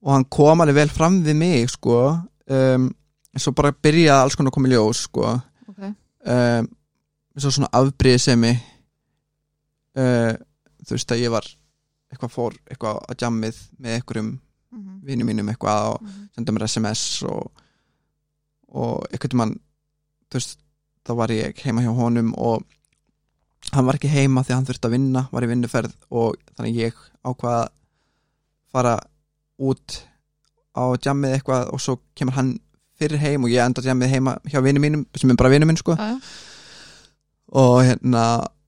Og 0.07 0.13
hann 0.15 0.27
kom 0.31 0.63
alveg 0.63 0.77
vel 0.77 0.93
fram 0.93 1.21
við 1.27 1.39
mig 1.41 1.71
sko 1.73 1.99
um, 2.15 2.89
en 3.37 3.43
svo 3.43 3.53
bara 3.57 3.75
byrjaði 3.75 4.23
alls 4.23 4.37
konar 4.39 4.53
að 4.53 4.57
koma 4.57 4.69
í 4.71 4.75
ljós 4.75 5.03
sko. 5.09 5.33
Ok. 5.73 5.89
Um, 6.27 6.69
svo 7.37 7.53
svona 7.53 7.73
afbríðisemi 7.77 8.53
uh, 10.01 10.33
þú 10.87 10.97
veist 10.97 11.13
að 11.15 11.23
ég 11.23 11.35
var 11.35 11.47
eitthvað 12.13 12.33
fór 12.33 12.59
eitthvað 12.71 13.01
á 13.03 13.13
jammið 13.19 13.63
með 13.83 13.99
einhverjum 13.99 14.35
Mhm, 14.77 15.01
vinnum 15.07 15.31
mínum 15.31 15.51
eitthvað 15.51 15.93
og 15.95 16.03
mhm. 16.03 16.25
senda 16.35 16.53
mér 16.53 16.67
SMS 16.67 17.03
og, 17.31 17.63
og 18.77 19.07
einhvern 19.11 19.41
mann 19.41 19.55
þú 20.29 20.41
veist, 20.41 20.59
þá 21.07 21.13
var 21.21 21.33
ég 21.33 21.63
heima 21.65 21.85
hjá 21.85 21.93
honum 21.95 22.33
og 22.35 22.67
hann 23.73 23.87
var 23.87 23.99
ekki 23.99 24.11
heima 24.11 24.43
því 24.43 24.53
að 24.53 24.59
hann 24.59 24.69
þurfti 24.69 24.89
að 24.89 24.97
vinna, 24.97 25.23
var 25.33 25.47
í 25.47 25.51
vinnuferð 25.51 25.95
og 26.11 26.37
þannig 26.53 26.83
ég 26.83 27.01
ákvað 27.23 27.57
að 27.63 27.73
fara 28.75 28.95
út 29.71 30.01
á 30.77 30.85
jammið 31.07 31.39
eitthvað 31.39 31.73
og 31.73 31.83
svo 31.83 31.97
kemur 32.19 32.37
hann 32.37 32.53
fyrir 33.01 33.23
heim 33.23 33.47
og 33.47 33.53
ég 33.53 33.65
enda 33.65 33.85
jammið 33.85 34.13
heima 34.13 34.37
hjá 34.45 34.61
vinnum 34.65 34.85
mínum, 34.85 35.07
sem 35.17 35.31
er 35.31 35.39
bara 35.41 35.53
vinnum 35.53 35.71
minn 35.71 35.81
sko. 35.81 35.97
Já, 35.97 36.19
og 37.57 37.79
hérna, 37.87 38.23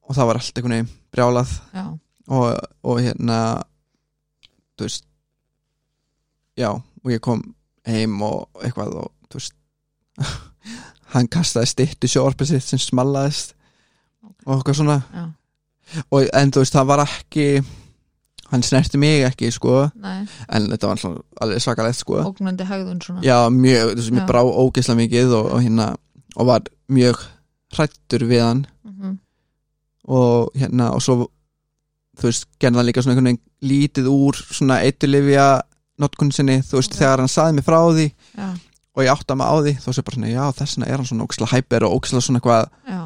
og 0.06 0.16
það 0.16 0.28
var 0.30 0.40
allt 0.40 0.58
einhvern 0.58 0.76
veginn 0.76 0.90
brjálað. 1.12 1.54
Já, 1.74 1.84
og, 2.28 2.58
og 2.84 3.00
hérna 3.02 3.38
þú 4.78 4.86
veist 4.86 5.04
já, 6.58 6.70
og 6.74 7.12
ég 7.12 7.22
kom 7.24 7.42
heim 7.88 8.20
og 8.22 8.48
eitthvað 8.62 8.96
og 9.04 9.12
þú 9.28 9.40
veist 9.40 9.56
hann 11.14 11.28
kastaði 11.32 11.72
stittu 11.72 12.10
sjórpið 12.10 12.52
sitt 12.52 12.68
sem 12.68 12.82
smallaðist 12.82 13.54
og 14.48 14.58
eitthvað 14.58 14.78
svona. 14.80 14.96
Já, 15.12 15.24
og, 16.08 16.24
en 16.36 16.52
þú 16.52 16.62
veist, 16.64 16.76
það 16.76 16.90
var 16.90 17.04
ekki 17.04 17.46
hann 18.48 18.64
snerti 18.64 19.00
mig 19.00 19.24
ekki, 19.28 19.50
sko. 19.52 19.88
Nei. 20.00 20.22
En 20.56 20.68
þetta 20.72 20.90
var 20.90 21.02
alveg 21.44 21.64
svakalegt, 21.64 22.00
sko. 22.00 22.22
Ógnandi 22.30 22.66
hegðun 22.68 23.00
svona. 23.04 23.24
Já, 23.26 23.36
mjög, 23.52 23.94
þú 23.94 24.02
veist, 24.02 24.14
mér 24.16 24.28
brá 24.28 24.40
ógeðslega 24.44 25.00
mikið 25.02 25.34
og, 25.36 25.50
og 25.52 25.64
hérna, 25.64 25.88
og 26.36 26.48
var 26.48 26.70
mjög 26.92 27.24
hrættur 27.76 28.24
við 28.28 28.44
hann. 28.44 28.62
Mhm, 28.88 29.18
og 30.08 30.56
hérna 30.56 30.92
og 30.96 31.04
svo 31.04 31.26
þú 32.18 32.28
veist, 32.28 32.46
gerði 32.60 32.80
hann 32.80 32.88
líka 32.88 33.02
svona 33.04 33.14
einhvern 33.16 33.30
veginn 33.30 33.72
lítið 33.72 34.08
úr 34.12 34.38
svona 34.42 34.80
eitulifja 34.86 35.46
notkun 35.98 36.32
sinni, 36.34 36.60
þú 36.62 36.78
veist, 36.80 36.92
Ok. 36.94 36.98
þegar 37.02 37.22
hann 37.24 37.32
saði 37.32 37.54
mig 37.58 37.64
frá 37.66 37.78
því 37.90 38.06
Já, 38.38 38.48
og 38.98 39.04
ég 39.04 39.12
átta 39.14 39.36
mig 39.38 39.46
á 39.46 39.54
því 39.62 39.72
þá 39.82 39.88
sé 39.94 40.02
bara 40.06 40.16
svona, 40.18 40.30
já, 40.32 40.44
þessna 40.58 40.86
er 40.88 40.96
hann 40.98 41.06
svona 41.10 41.26
óksla 41.28 41.50
hæper 41.52 41.86
og 41.86 41.96
óksla 41.98 42.22
svona 42.22 42.40
eitthvað, 42.40 42.70
já, 42.88 43.00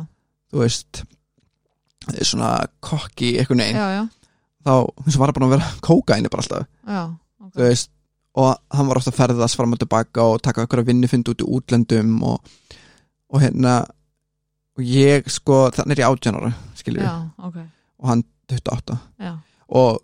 þú 0.52 0.62
veist 0.64 1.02
svona 2.26 2.50
kokki 2.82 3.32
já, 3.76 3.86
já, 3.96 4.02
þá, 4.66 4.72
þess 5.04 5.16
að 5.16 5.22
var 5.22 5.32
bara 5.36 5.48
að 5.48 5.54
vera 5.56 5.72
kókaini 5.88 6.30
bara 6.32 6.44
alltaf, 6.44 6.68
já 6.88 7.02
ok. 7.08 7.52
þú 7.56 7.64
veist 7.66 7.90
og 8.32 8.54
hann 8.72 8.88
var 8.88 8.96
ofta 8.96 9.12
að 9.12 9.18
ferðast 9.20 9.58
fram 9.58 9.74
og 9.76 9.80
tilbaka 9.82 10.24
og 10.24 10.38
taka 10.44 10.64
okkur 10.64 10.80
að 10.80 10.88
vinnufund 10.88 11.28
út 11.28 11.42
í 11.44 11.48
útlendum 11.52 12.14
og, 12.24 12.52
og 13.28 13.42
hérna 13.44 13.82
og 14.72 14.84
ég 14.88 15.28
sko, 15.28 15.66
þannig 15.76 15.98
er 15.98 16.02
ég 16.04 16.08
Já, 17.04 17.16
ok, 17.44 17.58
og 18.00 18.08
hann 18.08 18.24
28 18.52 18.98
já, 19.26 19.34
og 19.80 20.00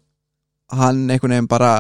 hann 0.79 1.07
einhvern 1.09 1.37
veginn 1.37 1.51
bara 1.51 1.73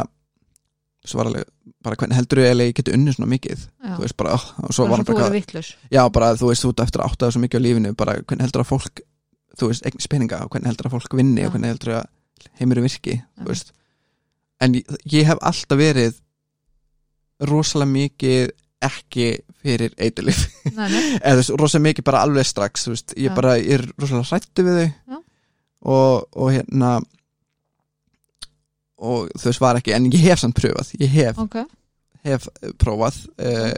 svo 1.08 1.20
var 1.20 1.30
alveg, 1.30 1.48
bara 1.84 1.96
hvernig 1.96 2.18
heldur 2.18 2.42
ég 2.42 2.50
eiginlega 2.50 2.72
ég 2.72 2.78
geti 2.80 2.94
unnið 2.96 3.16
svona 3.16 3.30
mikið, 3.32 3.66
já 3.84 3.92
þú 3.96 4.04
veist 4.04 4.18
bara 4.20 4.34
oh, 4.36 4.46
og 4.64 4.74
svo 4.76 4.88
var 4.88 5.00
hann 5.00 5.08
bara, 5.08 5.30
vittlus 5.32 5.74
já 5.92 6.02
bara 6.12 6.32
þú 6.36 6.50
veist 6.52 6.68
út 6.68 6.82
eftir 6.84 7.02
að 7.02 7.12
áttaða 7.12 7.36
svo 7.36 7.44
mikið 7.44 7.62
á 7.62 7.64
lífinu, 7.66 7.94
bara 7.98 8.18
hvernig 8.20 8.48
heldur 8.48 8.64
að 8.64 8.72
fólk 8.72 9.04
þú 9.58 9.72
veist, 9.72 9.86
eignis 9.86 10.08
peninga 10.10 10.44
og 10.44 10.52
hvernig 10.52 10.70
heldur 10.72 10.88
að 10.88 10.96
fólk 10.96 11.18
vinni 11.18 11.42
Já. 11.42 11.48
og 11.48 11.54
hvernig 11.54 11.74
heldur 11.74 11.94
að 11.98 12.08
heimur 12.60 12.82
virki 12.84 13.18
Já. 13.18 13.26
þú 13.42 13.50
veist, 13.50 13.74
en 14.64 14.78
ég, 14.78 14.96
ég 15.14 15.28
hef 15.28 15.44
alltaf 15.50 15.80
verið 15.80 16.18
rosalega 17.48 17.94
mikið 17.94 18.52
ekki 18.88 19.28
fyrir 19.58 19.94
nei, 19.98 20.90
eða 21.18 21.38
þú 21.38 21.40
veist, 21.40 21.54
rosalega 21.62 21.86
mikið 21.88 22.08
bara 22.10 22.22
alveg 22.26 22.46
strax 22.46 22.86
þú 22.86 22.94
veist, 22.94 23.16
ég 23.18 23.34
bara, 23.34 23.56
ég 23.58 23.78
er 23.78 23.88
rosalega 23.98 24.30
hrættu 24.30 24.66
við 24.66 24.80
þau. 24.82 25.22
Og, 25.82 26.28
og 26.34 26.52
hérna 26.52 26.98
og 28.98 29.28
veist, 29.38 29.60
var 29.62 29.78
ekki 29.78 29.94
en 29.94 30.08
ég 30.10 30.24
hef 30.26 30.42
samt 30.42 30.56
pröfað, 30.58 30.92
ég 30.98 31.12
hef, 31.12 31.38
ok. 31.38 31.60
hef 32.26 32.48
prófað 32.80 33.20
uh, 33.38 33.74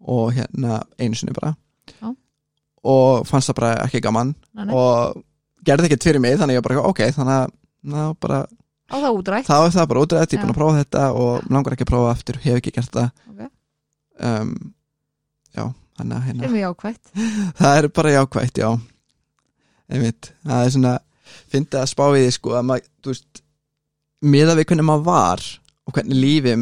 og 0.00 0.32
hérna 0.34 0.80
einu 0.98 1.18
sinni 1.18 1.36
bara. 1.36 1.54
Já. 2.00 2.10
og 2.86 3.26
fannst 3.28 3.50
það 3.50 3.58
bara 3.60 3.72
ekki 3.84 4.00
gaman. 4.04 4.32
Nei, 4.56 4.64
nei. 4.64 4.74
og 4.74 5.20
gerði 5.66 5.90
ekkert 5.90 6.08
fyrir 6.08 6.22
mig 6.22 6.38
þannig 6.40 6.58
ég 6.58 6.64
bara, 6.64 6.82
ok, 6.88 7.04
þannig 7.14 7.36
að 7.36 7.54
ná, 7.92 8.02
bara, 8.20 8.44
Á 8.90 8.98
það 9.46 9.64
er 9.68 9.74
það 9.76 9.84
bara 9.92 10.00
útrætt, 10.02 10.32
ég 10.32 10.40
er 10.40 10.42
búin 10.42 10.50
að 10.50 10.56
prófa 10.58 10.78
þetta 10.80 11.02
og 11.14 11.44
mig 11.44 11.52
langar 11.54 11.76
ekki 11.76 11.84
að 11.86 11.90
prófa 11.92 12.08
aftur, 12.10 12.38
hef 12.42 12.56
ekki 12.58 12.72
gert 12.74 12.96
það. 12.96 13.12
Ok. 13.30 13.44
um, 14.26 14.48
já, 15.54 15.64
þannig 16.00 16.16
að 16.16 16.24
hérna. 16.26 16.48
Það 17.60 17.76
er 17.76 17.88
bara 18.00 18.14
jákvætt, 18.16 18.58
já. 18.64 18.70
Einmitt, 19.90 20.32
það 20.46 20.64
er 20.64 20.74
svona 20.74 20.96
fyndið 21.52 21.80
að 21.80 21.90
spá 21.92 22.04
í 22.08 22.20
því 22.24 22.34
sko 22.36 22.54
að 22.58 22.68
maður, 22.70 22.90
þú 23.02 23.14
veist 23.14 23.42
miða 24.20 24.56
við 24.58 24.68
hvernig 24.70 24.88
maður 24.88 25.06
var 25.08 25.44
og 25.86 25.96
hvernig 25.96 26.20
lífi 26.20 26.56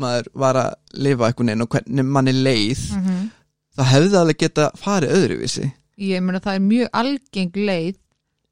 maður 0.00 0.30
var 0.42 0.58
að 0.60 0.98
lifa 1.04 1.28
einhvern 1.28 1.52
veginn 1.52 1.64
og 1.64 1.70
hvernig 1.74 2.10
manni 2.16 2.34
leið 2.36 2.82
mm 2.94 3.04
-hmm. 3.04 3.30
það 3.76 3.90
hefði 3.92 4.20
alveg 4.20 4.38
geta 4.38 4.70
farið 4.76 5.16
öðruvísi. 5.16 5.70
Ég 6.00 6.22
meina 6.22 6.40
það 6.40 6.54
er 6.54 6.60
mjög 6.60 6.88
algeng 6.92 7.56
leið 7.56 7.96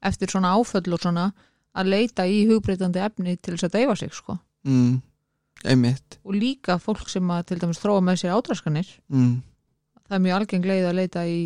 eftir 0.01 0.29
svona 0.29 0.53
áföll 0.53 0.93
og 0.93 1.01
svona 1.01 1.31
að 1.73 1.91
leita 1.93 2.25
í 2.27 2.45
hugbreytandi 2.49 2.99
efni 2.99 3.37
til 3.37 3.53
þess 3.53 3.63
að 3.63 3.75
deyfa 3.77 3.95
sig 3.95 4.13
sko. 4.13 4.37
Mm, 4.63 5.01
einmitt. 5.63 6.19
Og 6.23 6.33
líka 6.33 6.77
fólk 6.79 7.09
sem 7.09 7.29
að 7.29 7.45
til 7.45 7.59
dæmis 7.59 7.79
þróa 7.79 8.01
með 8.01 8.21
sér 8.21 8.35
ádraskanir 8.35 8.87
mm, 9.07 9.41
það 10.07 10.15
er 10.17 10.23
mjög 10.25 10.35
algeng 10.35 10.65
leið 10.65 10.87
að 10.89 10.99
leita 10.99 11.25
í 11.27 11.39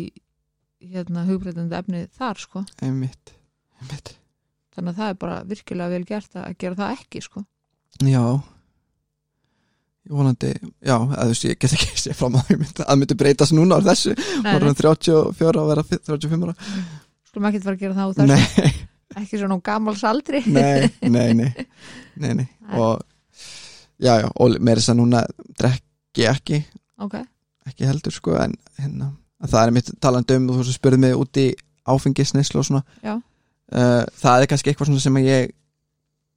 hérna 0.92 1.24
hugbreytandi 1.28 1.76
efni 1.78 2.04
þar 2.18 2.40
sko. 2.42 2.64
Einmitt, 2.84 3.34
einmitt. 3.80 4.16
þannig 4.74 4.94
að 4.94 4.98
það 5.00 5.12
er 5.12 5.20
bara 5.22 5.38
virkilega 5.48 5.94
vel 5.94 6.04
gert 6.08 6.36
að 6.40 6.58
gera 6.58 6.80
það 6.82 6.98
ekki 6.98 7.22
sko. 7.24 7.44
Já. 8.02 8.24
Ég 10.04 10.12
vonandi, 10.12 10.50
já, 10.84 10.96
eða 10.98 11.22
þú 11.22 11.30
veist 11.30 11.46
ég 11.48 11.60
get 11.62 11.74
ekki 11.78 11.94
sé 12.02 12.16
fram 12.16 12.34
að 12.36 12.50
það 12.50 12.98
myndi, 12.98 13.14
að 13.14 13.20
breytast 13.22 13.54
núna 13.56 13.78
á 13.80 13.86
þessu, 13.86 14.16
vorum 14.44 14.76
34 14.76 15.62
að 15.62 15.70
vera 15.70 15.84
35 15.94 16.44
ára. 16.44 16.56
Skulum 17.30 17.48
ekki 17.48 17.62
fara 17.64 17.78
að 17.78 17.84
gera 17.84 17.96
það 17.96 18.10
út 18.10 18.20
þessu. 18.20 18.34
Nei, 18.34 18.74
ekki 19.22 19.40
svona 19.40 19.56
á 19.56 19.66
gamals 19.70 20.04
aldri. 20.10 20.42
Nei, 20.44 20.90
nei, 21.08 21.30
nei, 21.38 21.66
nei, 22.20 22.32
nei. 22.42 22.46
Og 22.76 23.00
já, 23.96 24.18
já, 24.20 24.28
og 24.28 24.58
meira 24.60 24.82
þess 24.82 24.92
að 24.92 25.00
núna 25.00 25.24
drekki 25.56 26.28
ekki, 26.28 26.60
ok, 27.06 27.16
ekki 27.70 27.88
heldur 27.88 28.14
sko, 28.14 28.36
en 28.42 28.58
hérna, 28.76 29.14
það 29.50 29.60
er 29.62 29.74
mitt 29.76 29.90
talandi 30.02 30.38
um, 30.38 30.48
þú 30.50 30.60
veist, 30.62 30.78
spurði 30.78 31.00
mig 31.04 31.16
út 31.18 31.40
í 31.40 31.48
áfengisneislu 31.84 32.62
og 32.62 32.68
svona. 32.68 32.84
Uh, 33.74 34.02
það 34.20 34.44
er 34.44 34.50
kannski 34.50 34.72
eitthvað 34.72 34.90
svona 34.90 35.04
sem 35.04 35.20
ég 35.24 35.52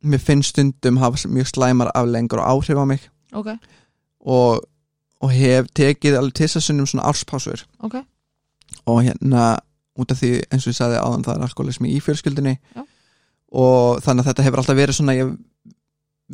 mér 0.07 0.21
finnst 0.23 0.53
stundum 0.53 0.99
hafa 1.01 1.29
mjög 1.31 1.51
slæmar 1.51 1.91
aflengur 1.95 2.41
og 2.43 2.51
áhrif 2.51 2.79
á 2.79 2.85
mig. 2.87 3.07
Ok, 3.35 3.53
og, 4.27 4.67
og 5.21 5.31
hef 5.33 5.71
tekið 5.75 6.19
alveg 6.19 6.37
til 6.37 6.47
þess 6.47 6.61
að 6.61 6.67
sunnum 6.67 6.89
svona 6.89 7.07
árspásur 7.09 7.65
ok. 7.83 8.01
Og 8.87 9.01
hérna 9.03 9.57
út 9.97 10.11
af 10.11 10.19
því 10.19 10.31
eins 10.51 10.67
og 10.67 10.73
ég 10.73 10.77
sagði 10.77 10.99
áðan 11.01 11.25
það 11.25 11.37
er 11.37 11.45
alkoholismi 11.47 11.93
í 11.95 12.01
fjölskyldinni 12.03 12.53
Já. 12.75 12.83
og 13.63 14.03
þannig 14.05 14.23
að 14.23 14.29
þetta 14.29 14.45
hefur 14.45 14.61
alltaf 14.61 14.77
verið 14.77 14.97
svona 14.99 15.15
ég 15.17 15.33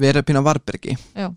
verið 0.03 0.21
að 0.21 0.27
pína 0.29 0.43
varbergi 0.45 0.97
Já. 1.15 1.29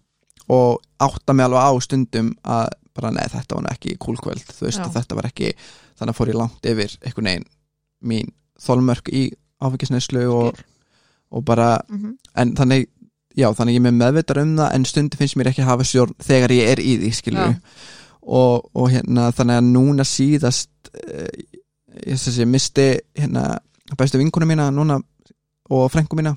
og 0.49 0.83
átta 1.03 1.37
mig 1.37 1.47
alveg 1.47 1.69
á 1.69 1.73
stundum 1.85 2.33
að 2.43 2.75
bara 2.97 3.13
neð 3.15 3.35
þetta 3.37 3.59
var 3.59 3.69
ekki 3.73 3.97
kúlkvöld 4.03 4.55
veist 4.61 4.83
þetta 4.95 5.19
var 5.19 5.29
ekki 5.31 5.53
þannig 5.97 6.13
að 6.13 6.19
fór 6.19 6.33
ég 6.33 6.41
langt 6.41 6.69
yfir 6.73 6.97
einhvern 7.03 7.31
veginn 7.31 7.49
mín 8.07 8.33
þólmörk 8.61 9.11
í 9.13 9.23
áfengisneislu 9.65 10.27
og, 10.33 10.61
og 11.33 11.45
bara 11.45 11.77
mm 11.89 12.17
en 12.37 12.51
þannig 12.57 12.89
já 13.37 13.49
þannig 13.57 13.77
ég 13.77 13.81
er 13.81 13.85
með 13.87 13.99
meðvitað 14.01 14.43
um 14.43 14.57
það 14.59 14.75
en 14.77 14.85
stundum 14.85 15.21
finnst 15.21 15.37
mér 15.37 15.49
ekki 15.49 15.63
að 15.65 15.71
hafa 15.71 15.87
stjórn 15.89 16.17
þegar 16.25 16.53
ég 16.53 16.73
er 16.73 16.81
í 16.81 16.97
því 17.01 17.13
skilju 17.17 17.47
og, 18.23 18.69
og 18.75 18.91
hérna 18.93 19.31
þannig 19.37 19.61
að 19.61 19.71
núna 19.71 20.05
síðast 20.05 20.91
uh, 20.93 21.31
ég 22.05 22.21
sé 22.21 22.35
ég 22.41 22.51
misti 22.51 22.87
hérna 23.17 23.47
bestu 23.97 24.21
vinkuna 24.21 24.49
mína 24.49 24.69
núna 24.75 24.99
og 25.71 25.89
frængu 25.93 26.19
mína 26.19 26.37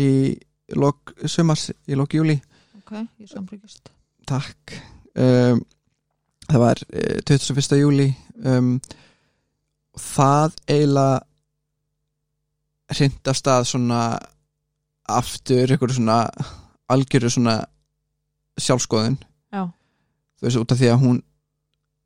í 0.00 0.34
lok 0.74 1.14
sumars, 1.26 1.70
í 1.86 1.98
lok 1.98 2.14
júli 2.14 2.40
ok, 2.78 2.94
ég 3.22 3.30
samfrikist 3.30 3.90
takk. 4.30 4.74
Um, 5.18 5.62
það 6.50 6.60
var 6.64 6.82
uh, 6.94 7.18
21. 7.26 7.78
júli 7.80 8.08
um, 8.44 8.74
og 9.94 10.00
það 10.02 10.56
eiginlega 10.66 11.20
hrind 12.90 13.28
af 13.30 13.36
stað 13.38 13.66
svona 13.70 14.00
aftur 15.10 15.70
ykkur 15.76 15.92
svona 15.94 16.20
algjöru 16.90 17.30
svona 17.30 17.56
sjálfskoðun 18.60 19.16
já, 19.54 19.62
þú 20.38 20.46
veist 20.46 20.60
út 20.62 20.72
af 20.74 20.78
því 20.80 20.88
að 20.92 21.02
hún 21.04 21.18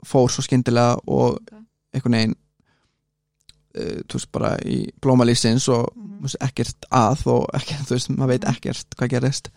fór 0.04 0.28
svo 0.32 0.44
skyndilega 0.44 0.98
og 1.08 1.38
Ok. 1.40 1.52
einhvern 1.96 2.16
veginn 2.18 2.34
uh, 3.78 4.00
þú 4.08 4.18
veist 4.18 4.32
bara 4.32 4.54
í 4.66 4.78
blómalýsins 5.00 5.68
og 5.72 5.88
Mhm. 5.96 6.18
þú 6.18 6.22
veist, 6.28 6.36
ekkert 6.40 6.86
að 6.92 7.26
og 7.32 7.46
ekkert, 7.54 7.86
þú 7.88 7.94
veist, 7.96 8.10
maður 8.10 8.32
veit 8.34 8.44
ekkert 8.52 8.96
hvað 8.98 9.10
gerist 9.16 9.50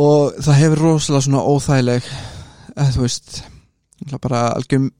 og 0.00 0.36
það 0.40 0.60
hefur 0.60 0.82
rosalega 0.84 1.24
svona 1.26 1.42
óþægileg 1.44 2.10
þú 2.76 3.04
veist 3.04 3.42
bara 4.20 4.46
algjörn 4.56 4.90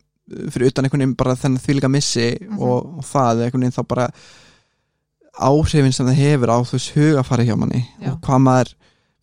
fyrir 0.52 0.70
utan 0.70 0.86
einhvern 0.86 1.02
veginn 1.02 1.16
bara 1.18 1.34
þennan 1.38 1.62
þvílíka 1.64 1.90
missi 1.90 2.26
Mhm. 2.40 2.58
og, 2.60 2.98
og 2.98 3.04
það 3.04 3.44
einhvern 3.46 3.64
veginn 3.64 3.76
þá 3.78 3.86
bara 3.88 4.08
áhrifin 5.40 5.92
sem 5.94 6.06
það 6.06 6.20
hefur 6.20 6.52
á 6.52 6.58
þú 6.60 6.76
veist 6.76 6.94
hugafari 6.96 7.46
hjá 7.48 7.56
manni 7.56 7.80
Já. 8.00 8.12
og 8.12 8.20
hvað 8.26 8.42
maður 8.44 8.72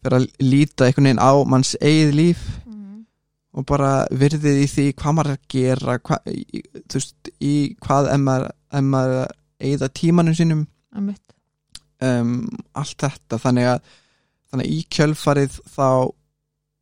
fyrir 0.03 0.17
að 0.17 0.27
líta 0.41 0.87
einhvern 0.87 1.09
veginn 1.09 1.21
á 1.23 1.31
manns 1.45 1.75
eigið 1.81 2.13
líf 2.15 2.41
mm. 2.65 3.05
og 3.53 3.65
bara 3.65 3.91
virðið 4.11 4.61
í 4.63 4.67
því 4.73 4.85
hvað 4.93 5.17
maður 5.17 5.31
er 5.31 5.37
að 5.37 5.47
gera 5.55 5.97
hva, 5.99 6.19
í, 6.31 6.63
þú 6.87 6.99
veist, 7.01 7.31
í 7.41 7.53
hvað 7.85 8.11
ef 8.13 8.21
maður, 8.23 8.51
maður 8.81 9.17
er 9.59 9.83
að 9.87 9.93
tímanum 10.01 10.37
sínum 10.37 10.65
um, 12.01 12.33
allt 12.77 12.97
þetta 13.03 13.39
þannig 13.41 13.69
að, 13.73 13.93
þannig 14.51 14.65
að 14.67 14.73
í 14.73 14.79
kjölfarið 14.95 15.59
þá 15.75 15.87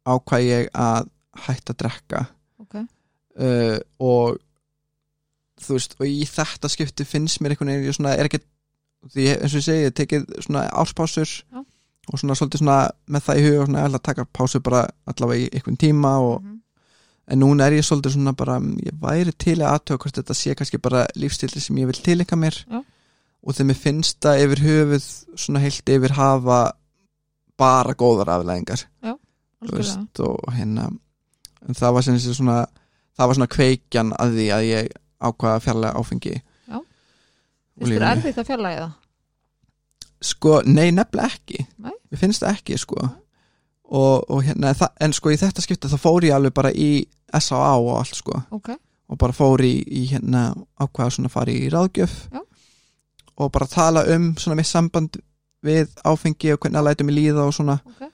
ákvað 0.06 0.46
ég 0.46 0.70
að 0.74 1.12
hætta 1.36 1.74
að 1.74 1.80
drekka 1.84 2.26
ok, 2.64 2.76
uh, 3.40 3.78
og 4.00 4.38
þú 5.66 5.78
veist, 5.78 5.96
og 6.00 6.08
í 6.08 6.26
þetta 6.28 6.70
skipti 6.72 7.06
finnst 7.08 7.40
mér 7.42 7.54
einhvern 7.56 7.72
veginn, 7.74 7.88
ég 7.90 7.96
svona 7.98 8.16
er 8.16 8.28
ekki 8.30 8.42
því 9.14 9.26
eins 9.36 9.54
og 9.54 9.60
ég 9.62 9.66
segi, 9.68 9.86
ég 9.88 9.94
tekið 9.96 10.26
svona 10.46 10.66
áspásur 10.82 11.30
Já. 11.30 11.62
og 12.12 12.20
svona 12.22 12.36
svolítið 12.38 12.62
svona 12.64 12.78
með 13.12 13.26
það 13.28 13.40
í 13.40 13.46
huga, 13.46 13.66
svona 13.68 13.80
ég 13.84 13.90
ætla 13.90 14.00
að 14.02 14.08
taka 14.10 14.26
pásu 14.34 14.62
bara 14.66 14.82
allavega 15.10 15.46
í 15.46 15.50
einhvern 15.54 15.78
tíma 15.82 16.14
og 16.22 16.42
Mhm. 16.42 16.52
en 17.28 17.40
núna 17.42 17.66
er 17.68 17.74
ég 17.80 17.86
svolítið 17.86 18.14
svona 18.14 18.34
bara 18.38 18.60
ég 18.60 18.94
væri 19.02 19.32
til 19.38 19.56
að 19.60 19.72
aðtöka 19.80 19.98
hvort 20.04 20.18
þetta 20.20 20.34
sé 20.38 20.56
kannski 20.56 20.78
bara 20.82 21.06
lífstilli 21.16 21.62
sem 21.62 21.76
ég 21.78 21.86
vil 21.86 22.02
tilika 22.04 22.36
mér 22.36 22.60
Já. 22.70 22.84
og 23.44 23.54
þegar 23.54 23.70
mér 23.72 23.80
finnst 23.82 24.20
það 24.22 24.44
yfir 24.46 24.60
höfuð 24.66 25.08
svona 25.36 25.60
heilt 25.60 25.86
yfir 25.90 26.12
hafa 26.12 26.60
bara 27.58 27.94
góðar 27.94 28.28
afleðingar 28.36 28.86
veist, 29.72 30.20
og 30.20 30.54
hérna 30.54 30.90
en 31.68 31.78
það 31.78 31.96
var 31.98 32.06
sem 32.08 32.20
sé 32.20 32.34
svona 32.38 32.60
það 33.16 33.28
var 33.32 33.40
svona 33.40 33.54
kveikjan 33.56 34.14
að 34.20 34.38
því 34.38 34.48
að 34.56 34.68
ég 34.70 34.94
ákvaða 35.26 35.64
fjarlæga 35.66 36.00
áfengi 36.02 36.36
Já. 36.36 36.78
Finnst 37.80 37.94
þér 37.96 38.08
erfitt 38.12 38.40
að 38.42 38.50
fjarlæga 38.52 38.86
það? 38.86 38.94
sko, 40.26 40.56
nei 40.66 40.90
nefnilega 40.96 41.28
ekki 41.34 41.66
Nei? 41.78 41.94
mér 42.12 42.22
finnst 42.22 42.44
það 42.44 42.56
ekki 42.58 42.80
sko 42.82 42.98
og, 43.06 44.24
og 44.32 44.42
hérna, 44.46 44.74
en 45.04 45.14
sko 45.14 45.34
í 45.34 45.38
þetta 45.40 45.62
skipti 45.64 45.92
þá 45.92 46.00
fór 46.02 46.26
ég 46.26 46.34
alveg 46.36 46.56
bara 46.56 46.72
í 46.74 47.06
S.A.A. 47.36 47.76
og 47.78 47.92
allt 48.00 48.18
sko 48.18 48.40
Ok, 48.56 48.72
og 49.12 49.20
bara 49.22 49.36
fór 49.36 49.62
í, 49.66 49.76
í 49.86 50.06
hérna 50.10 50.48
ákvaða 50.82 51.18
svona 51.18 51.32
fara 51.34 51.54
í 51.54 51.70
ráðgjöf 51.74 52.16
Já. 52.34 52.42
og 53.38 53.52
bara 53.54 53.70
tala 53.70 54.06
um 54.16 54.32
svona 54.40 54.58
mitt 54.58 54.70
samband 54.72 55.20
við 55.66 55.94
áfengi 56.06 56.54
og 56.54 56.62
hvernig 56.62 56.80
að 56.82 56.88
læta 56.90 57.06
mig 57.08 57.18
líða 57.20 57.46
og 57.46 57.54
svona 57.58 57.78
ok, 57.84 58.10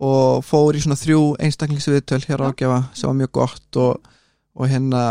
og 0.00 0.44
fór 0.46 0.78
í 0.78 0.82
svona 0.82 0.98
þrjú 0.98 1.20
einstaklingsviðtöl 1.44 2.22
hér 2.24 2.36
Já. 2.36 2.40
ráðgjafa 2.40 2.80
sem 2.96 3.10
var 3.10 3.18
mjög 3.18 3.32
gott 3.36 3.78
og, 3.82 4.10
og 4.56 4.70
hérna 4.70 5.02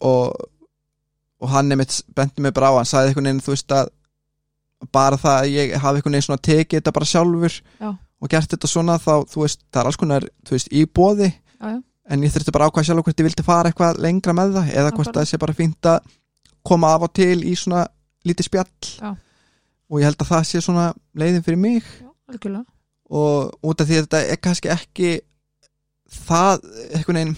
og, 0.00 0.34
og 1.40 1.52
hann 1.54 1.72
benti 1.72 2.44
mig 2.44 2.52
bara 2.52 2.72
á 2.74 2.78
hann 2.80 2.88
sagði 2.88 3.12
einhvern 3.12 3.30
veginn 3.30 3.44
þú 3.44 3.54
veist 3.54 3.76
að 3.76 3.92
bara 4.92 5.16
það 5.20 5.38
að 5.38 5.54
ég 5.54 5.76
hafi 5.78 6.00
einhvern 6.00 6.16
veginn 6.18 6.26
svona 6.28 6.44
tekið 6.48 6.80
þetta 6.80 6.96
bara 6.98 7.08
sjálfur 7.12 7.56
Já. 7.80 7.88
og 7.92 8.34
gert 8.34 8.52
þetta 8.52 8.70
svona 8.70 8.98
þá 9.00 9.14
þú 9.30 9.46
veist 9.46 9.62
það 9.70 9.80
er 9.80 9.90
alls 9.90 10.00
konar 10.02 10.28
þú 10.42 10.56
veist 10.58 10.72
í 10.72 10.84
bóði 10.84 11.30
já, 11.30 11.66
já, 11.72 11.78
en 12.12 12.26
ég 12.26 12.34
þurfti 12.34 12.54
bara 12.54 12.68
ákvæða 12.68 12.88
sjálf 12.90 13.06
hvort 13.06 13.22
ég 13.22 13.28
vildi 13.30 13.46
fara 13.46 13.72
eitthvað 13.72 14.02
lengra 14.02 14.36
með 14.36 14.58
það 14.58 14.74
eða 14.82 14.94
hvort 14.98 15.16
það 15.16 15.30
sé 15.30 15.40
bara 15.40 15.56
fínt 15.56 15.88
að 15.88 16.12
koma 16.62 16.92
af 16.94 17.08
og 17.08 17.14
til 17.16 17.40
í 17.46 17.56
svona 17.58 17.86
lítið 18.26 18.46
spjall. 18.46 19.16
Og 19.92 20.00
ég 20.00 20.06
held 20.06 20.20
að 20.22 20.30
það 20.30 20.44
sé 20.48 20.60
svona 20.62 20.92
leiðin 21.18 21.42
fyrir 21.44 21.58
mig. 21.60 21.88
Algjörlega 22.30 22.71
og 23.12 23.52
út 23.68 23.82
af 23.82 23.88
því 23.90 23.98
að 23.98 24.06
þetta 24.06 24.20
er 24.32 24.40
kannski 24.40 24.70
ekki 24.72 25.10
það 26.12 26.62
einhvern 26.96 27.18
veginn 27.20 27.36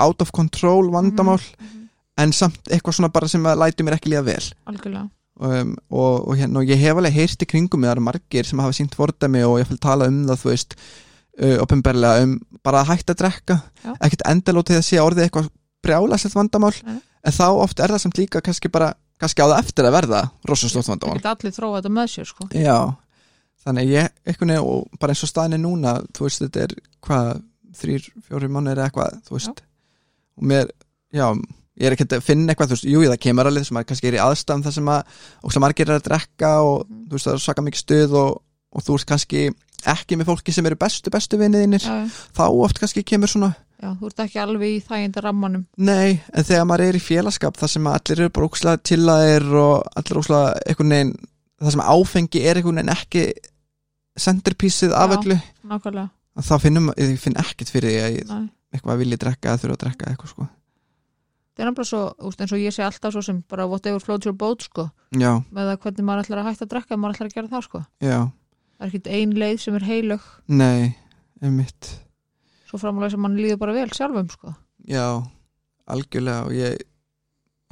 out 0.00 0.22
of 0.24 0.32
control 0.36 0.90
vandamál 0.92 1.40
Mhm, 1.40 1.88
en 2.18 2.32
samt 2.32 2.68
eitthvað 2.72 2.96
svona 2.96 3.12
bara 3.12 3.28
sem 3.28 3.44
að 3.44 3.58
lætu 3.60 3.84
mér 3.84 3.96
ekki 3.98 4.10
líða 4.12 4.24
vel. 4.24 4.44
Algjörlega, 4.68 5.08
um, 5.40 5.74
og, 5.90 6.28
og, 6.28 6.36
hérna, 6.36 6.60
og 6.62 6.68
ég 6.70 6.80
hef 6.80 6.96
alveg 6.96 7.12
heyrt 7.12 7.42
í 7.44 7.48
kringum 7.48 7.80
með 7.82 7.90
það 7.90 7.96
eru 7.96 8.04
margir 8.08 8.48
sem 8.48 8.62
hafa 8.64 8.76
sínt 8.76 8.96
fordæmi 8.96 9.42
og 9.44 9.58
ég 9.60 9.68
vil 9.68 9.80
tala 9.80 10.08
um 10.08 10.22
það 10.30 10.40
þú 10.42 10.50
veist 10.52 10.76
uh, 10.76 11.56
opinberlega 11.64 12.24
um 12.24 12.38
bara 12.64 12.80
að 12.82 12.92
hætta 12.94 13.12
að 13.16 13.20
drekka. 13.20 13.58
Ekkert 14.00 14.24
endalótið 14.32 14.80
að 14.80 14.86
sé 14.88 15.00
orðið 15.00 15.26
eitthvað 15.26 15.50
brjálæslegt 15.84 16.36
vandamál 16.36 16.72
Nei. 16.86 17.00
en 17.24 17.36
þá 17.36 17.46
oft 17.52 17.80
er 17.80 17.92
það 17.94 18.02
samt 18.06 18.18
líka 18.20 18.40
kannski 18.44 18.72
bara 18.72 18.94
kannski 19.20 19.44
á 19.44 19.48
það 19.48 19.60
eftir 19.60 19.88
að 19.88 19.96
verða 19.96 20.22
rosaslótt 20.48 20.88
það 20.88 20.94
vandamál. 20.96 21.20
Geta 21.20 21.34
allir 21.36 21.56
þróa 21.56 21.76
þetta 21.80 21.92
með 22.00 22.08
sér 22.12 22.28
sko. 22.32 22.48
Já, 22.52 22.78
þannig 23.66 23.90
ég 23.92 24.08
eitthvað 24.26 24.50
nefn 24.52 24.70
og 24.70 24.98
bara 25.02 25.12
eins 25.14 25.24
og 25.26 25.30
staðin 25.32 25.56
er 25.58 25.62
núna 25.64 25.94
þú 26.14 26.26
veist 26.28 26.42
þetta 26.44 26.64
er 26.68 26.74
hvað 27.06 27.30
þrýr, 27.76 28.08
fjóri 28.28 28.48
mánuðir 28.48 28.78
eða 28.80 28.88
eitthvað 28.90 29.18
þú 29.26 29.36
veist. 29.36 29.62
Og 30.36 30.46
mér, 30.52 30.70
já, 31.12 31.26
ég 31.76 31.86
er 31.90 31.96
ekki 31.96 32.06
að 32.08 32.22
finna 32.24 32.52
eitthvað, 32.54 32.70
þú 32.72 32.76
veist, 32.78 32.88
jú, 32.88 33.02
það 33.10 33.20
kemur 33.26 33.50
alveg 33.50 33.64
þessum 33.66 33.80
að 33.82 33.86
kannski 33.90 34.08
er 34.10 34.16
í 34.16 34.22
aðstæðum 34.24 34.64
þar 34.64 34.74
sem 34.78 34.90
að 34.94 35.20
og 35.42 35.52
sem 35.56 35.64
margir 35.66 35.90
er 35.90 35.98
að 36.00 36.06
drekka 36.08 36.50
og 36.64 36.86
Mhm. 36.86 37.04
þú 37.10 37.18
veist 37.18 37.26
það 37.28 37.34
er 37.36 37.44
svaka 37.46 37.62
mikið 37.66 37.82
stuð 37.84 38.16
og, 38.22 38.42
og 38.72 38.82
þú 38.86 38.96
veist 38.96 39.08
kannski 39.12 39.42
ekki 39.86 40.16
með 40.16 40.28
fólki 40.30 40.52
sem 40.56 40.66
eru 40.66 40.76
bestu, 40.80 41.10
bestu 41.12 41.36
vinniðinir 41.38 41.84
Já, 41.84 41.94
já, 42.06 42.08
þá 42.34 42.44
oft 42.64 42.78
kannski 42.80 43.04
kemur 43.04 43.28
svona. 43.28 43.52
Já, 43.76 43.90
þú 44.00 44.06
ert 44.08 44.20
ekki 44.24 44.40
alveg 44.40 44.70
í 44.72 44.80
þæginda 44.88 45.20
rammanum. 45.22 45.66
Nei, 45.76 46.22
en 46.32 46.44
þegar 46.48 46.64
maður 46.64 46.86
er 46.88 46.96
í 46.96 47.02
félagskap 47.04 47.58
þar 47.60 47.68
sem 47.68 47.86
allir 47.92 48.20
eru 48.24 48.30
bara 48.32 48.48
ókslega 48.48 48.80
tillaðir 48.88 49.44
og 49.60 49.84
allir 50.00 50.20
ókslega 50.22 50.54
einhvern 50.66 50.94
veginn 50.96 51.12
það 51.60 51.70
sem 51.76 51.84
áfengi 51.84 52.40
er 52.48 52.56
einhvern 52.56 52.80
veginn 52.80 52.94
ekki 52.96 53.26
centerpísið 54.20 54.94
af 54.96 55.16
öllu. 55.18 55.38
þá 56.36 56.54
finnum, 56.62 56.92
ég 57.00 57.16
finn 57.20 57.38
ekkert 57.40 57.72
fyrir 57.72 57.92
því 57.92 58.02
að 58.02 58.16
ég 58.16 58.32
eitthvað 58.76 59.02
vilja 59.02 59.20
drekka 59.22 59.52
eða 59.52 59.62
þurfa 59.62 59.76
að 59.76 59.82
drekka 59.84 60.10
eitthvað 60.10 60.32
sko. 60.32 60.48
Það 61.56 61.62
er 61.64 61.70
náttúrulega 61.70 61.88
svo, 61.88 62.00
úst, 62.28 62.40
eins 62.44 62.52
og 62.52 62.60
ég 62.60 62.74
sé 62.76 62.84
alltaf 62.84 63.14
svo 63.14 63.22
sem 63.24 63.38
bara 63.48 63.64
whatever 63.70 64.02
floats 64.02 64.28
your 64.28 64.36
boat 64.36 64.66
sko. 64.66 64.90
Já, 65.16 65.30
með 65.48 65.70
það 65.70 65.78
hvernig 65.86 66.08
maður 66.08 66.26
ætlar 66.26 66.42
að 66.42 66.50
hætta 66.50 66.66
að 66.66 66.72
drekka 66.74 66.98
maður 67.00 67.16
ætlar 67.16 67.30
að 67.30 67.38
gera 67.38 67.52
það 67.54 67.64
sko. 67.64 67.80
Já, 68.04 68.18
það 68.76 68.84
er 68.84 68.90
ekkit 68.90 69.08
ein 69.16 69.32
leið 69.40 69.62
sem 69.62 69.78
er 69.78 69.86
heilög. 69.88 70.26
Nei 70.52 70.94
einmitt, 71.44 71.88
svo 72.68 72.80
framulega 72.80 73.14
sem 73.14 73.24
mann 73.24 73.38
líður 73.40 73.62
bara 73.64 73.76
vel 73.76 73.88
sjálfum 73.96 74.28
sko. 74.32 74.52
Já 74.88 75.06
algjörlega. 75.86 76.44
Og 76.46 76.54
ég 76.56 76.84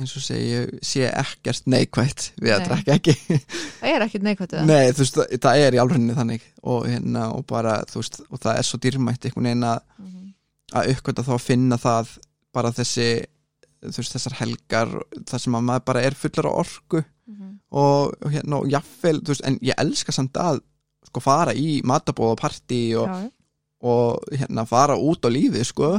eins 0.01 0.13
og 0.19 0.25
segi, 0.25 0.47
ég 0.51 0.71
sé 0.83 1.05
ekkert 1.07 1.69
neikvætt 1.71 2.25
við 2.43 2.55
að 2.57 2.63
Nei. 2.65 2.67
drekka 2.69 2.95
ekki. 2.99 3.15
Það 3.81 3.91
er 3.93 4.05
ekkit 4.09 4.25
neikvætt 4.27 4.55
eða 4.57 4.65
nei, 4.67 4.89
þú 4.91 5.05
veist, 5.05 5.19
það, 5.21 5.35
það 5.45 5.63
er 5.67 5.77
í 5.77 5.81
alveg 5.85 6.09
þannig. 6.19 6.47
Og 6.73 6.89
hérna, 6.91 7.23
og 7.37 7.45
bara, 7.51 7.77
veist 7.95 8.19
og 8.27 8.41
það 8.43 8.59
er 8.59 8.67
svo 8.67 8.81
dýrmætt 8.83 9.29
einhvern 9.29 9.49
veginn 9.51 9.69
að 9.71 9.81
Mhm. 10.03 10.33
að 10.75 10.91
uppkvæmta 10.95 11.23
þá 11.29 11.33
að 11.37 11.45
finna 11.47 11.77
það 11.79 12.13
bara 12.55 12.73
þessi, 12.75 13.09
þú 13.85 13.97
veist, 14.01 14.15
þessar 14.17 14.35
helgar 14.41 14.95
þar 15.31 15.41
sem 15.45 15.55
að 15.61 15.67
maður 15.69 15.85
bara 15.93 16.03
er 16.09 16.15
fullar 16.19 16.51
á 16.51 16.53
orku. 16.65 17.05
Mhm. 17.25 17.53
og, 17.73 18.15
og 18.21 18.31
hérna, 18.35 18.59
og 18.61 18.67
jafnvel, 18.69 19.21
þú 19.25 19.31
veist, 19.33 19.45
en 19.49 19.59
ég 19.65 19.79
elska 19.81 20.13
samt 20.13 20.35
að 20.37 20.59
sko 21.07 21.21
fara 21.23 21.55
í 21.55 21.81
matabóð 21.87 22.35
og 22.35 22.41
partí 22.43 22.83
og, 22.99 23.31
og 23.85 24.27
hérna 24.35 24.67
fara 24.69 24.97
út 24.99 25.25
á 25.25 25.31
lífið, 25.33 25.65
sko. 25.71 25.95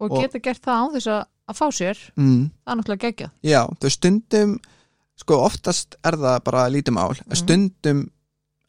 Og 0.00 0.10
Og- 0.12 0.20
geta 0.22 0.38
gert 0.42 0.60
það 0.62 0.78
án 0.84 0.94
þess 0.94 1.08
að, 1.10 1.24
að 1.50 1.58
fá 1.58 1.66
sér 1.74 2.00
mm. 2.16 2.40
það 2.64 2.72
er 2.72 2.80
náttúrulega 2.80 3.08
geggjað. 3.08 3.34
Já, 3.44 3.60
veist, 3.82 3.98
stundum 3.98 4.56
sko 5.20 5.38
oftast 5.44 5.98
er 6.02 6.18
það 6.18 6.40
bara 6.48 6.66
lítið 6.72 6.96
mál 6.96 7.12
en 7.14 7.38
stundum 7.38 8.02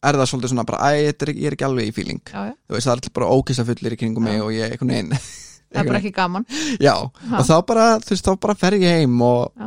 er 0.05 0.19
það 0.19 0.30
svolítið 0.30 0.51
svona 0.53 0.67
bara, 0.69 0.91
æ, 0.91 1.09
er, 1.09 1.32
ég 1.34 1.47
er 1.49 1.55
ekki 1.55 1.65
alveg 1.65 1.89
í 1.89 1.95
feeling. 1.95 2.21
Já, 2.30 2.51
já. 2.51 2.53
þú 2.67 2.78
veist, 2.78 2.86
það 2.86 2.93
er 2.93 3.01
allir 3.01 3.15
bara 3.15 3.32
ókissa 3.34 3.65
fullir 3.65 3.95
í 3.95 3.99
kringum 3.99 4.28
mig 4.28 4.43
og 4.43 4.51
ég 4.53 4.76
einhvern 4.76 4.93
veginn 4.93 5.15
það 5.76 5.82
er 5.82 5.89
bara 5.89 6.01
ekki 6.01 6.13
gaman. 6.15 6.45
Já, 6.80 6.93
Ha. 7.30 7.39
og 7.39 7.47
þá 7.47 7.55
bara, 7.67 7.88
þú 8.03 8.13
veist, 8.13 8.28
þá 8.28 8.39
bara 8.45 8.57
fer 8.59 8.78
ég 8.80 8.99
heim 8.99 9.21
og, 9.26 9.65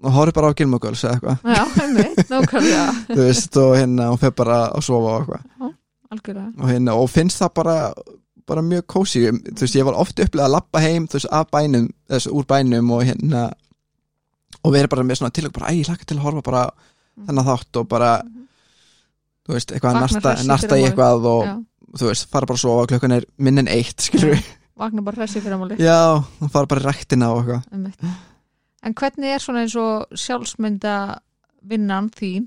og 0.00 0.16
horf 0.16 0.36
bara 0.36 0.50
á 0.50 0.56
Gilmore 0.58 0.82
Girls 0.84 1.04
eða 1.04 1.18
eitthvað, 1.18 1.36
já, 1.54 1.84
einmitt, 1.84 2.32
nákvæmlega. 2.32 2.86
Þú 3.14 3.20
veist, 3.20 3.60
og 3.60 3.76
hérna 3.76 4.08
og 4.14 4.20
fer 4.22 4.34
bara 4.36 4.58
að 4.68 4.86
sofa 4.88 5.12
og 5.12 5.20
eitthvað. 5.20 5.70
Og, 6.10 6.66
hérna, 6.66 6.96
og 6.98 7.10
finnst 7.12 7.38
það 7.38 7.52
bara 7.60 7.76
bara 8.50 8.62
mjög 8.66 8.84
kósi, 8.90 9.22
þú 9.30 9.62
veist, 9.64 9.78
ég 9.78 9.86
var 9.88 9.96
oft 10.02 10.20
upplega 10.20 10.48
að 10.48 10.54
lappa 10.56 10.82
heim, 10.84 11.06
þú 11.08 11.18
veist, 11.18 11.30
af 11.32 11.50
bænum 11.54 11.88
þess, 12.10 12.28
úr 12.34 12.46
bænum 12.50 12.90
og 12.96 13.02
hérna 13.08 13.46
og 14.60 14.74
verið 14.74 14.90
bara 14.92 15.06
með 15.06 15.20
svona 15.20 15.32
tilög, 15.36 15.52
bara, 15.56 15.70
æ, 15.70 15.78
ég 15.80 15.88
laka 15.90 16.04
til 16.10 16.18
að 16.20 16.24
horfa 16.28 16.46
bara 16.50 16.64
Mm. 17.20 17.26
þennan 17.26 17.44
þátt 17.44 17.76
og 17.80 17.88
bara 17.90 18.08
þú 19.44 19.52
veist, 19.56 19.72
eitthvað 19.74 19.96
nasta, 19.98 20.30
hress 20.38 20.64
í 20.70 20.84
eitthvað 20.86 21.24
og 21.28 21.40
já, 21.44 21.54
þú 21.98 22.06
veist, 22.06 22.26
fara 22.30 22.46
bara 22.46 22.56
að 22.56 22.62
sofa 22.62 22.86
klukkan 22.92 23.12
er 23.16 23.24
minn 23.42 23.58
en 23.60 23.68
eitt, 23.68 24.04
skilur 24.06 24.30
við 24.36 24.46
vakna 24.80 25.02
bara 25.04 25.18
hressi 25.18 25.42
fyrir 25.42 25.58
máli 25.60 25.76
já, 25.82 25.96
og 26.22 26.52
fara 26.54 26.70
bara 26.70 26.80
í 26.80 26.86
ræktina 26.86 27.32
og 27.34 27.50
eitthvað. 27.50 28.14
En 28.86 28.94
hvernig 28.96 29.34
er 29.34 29.42
svona 29.42 29.64
eins 29.66 29.74
og 29.76 30.06
sjálfsmynda 30.16 30.94
vinnan 31.68 32.08
þín? 32.14 32.46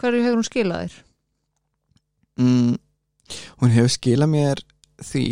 Hverju 0.00 0.22
hefur 0.24 0.38
hún 0.38 0.46
skilað 0.48 0.86
þér? 0.86 0.96
mm, 2.38 2.74
hún 3.60 3.74
hefur 3.74 3.92
skilað 3.98 4.32
mér 4.32 4.62
því 5.04 5.24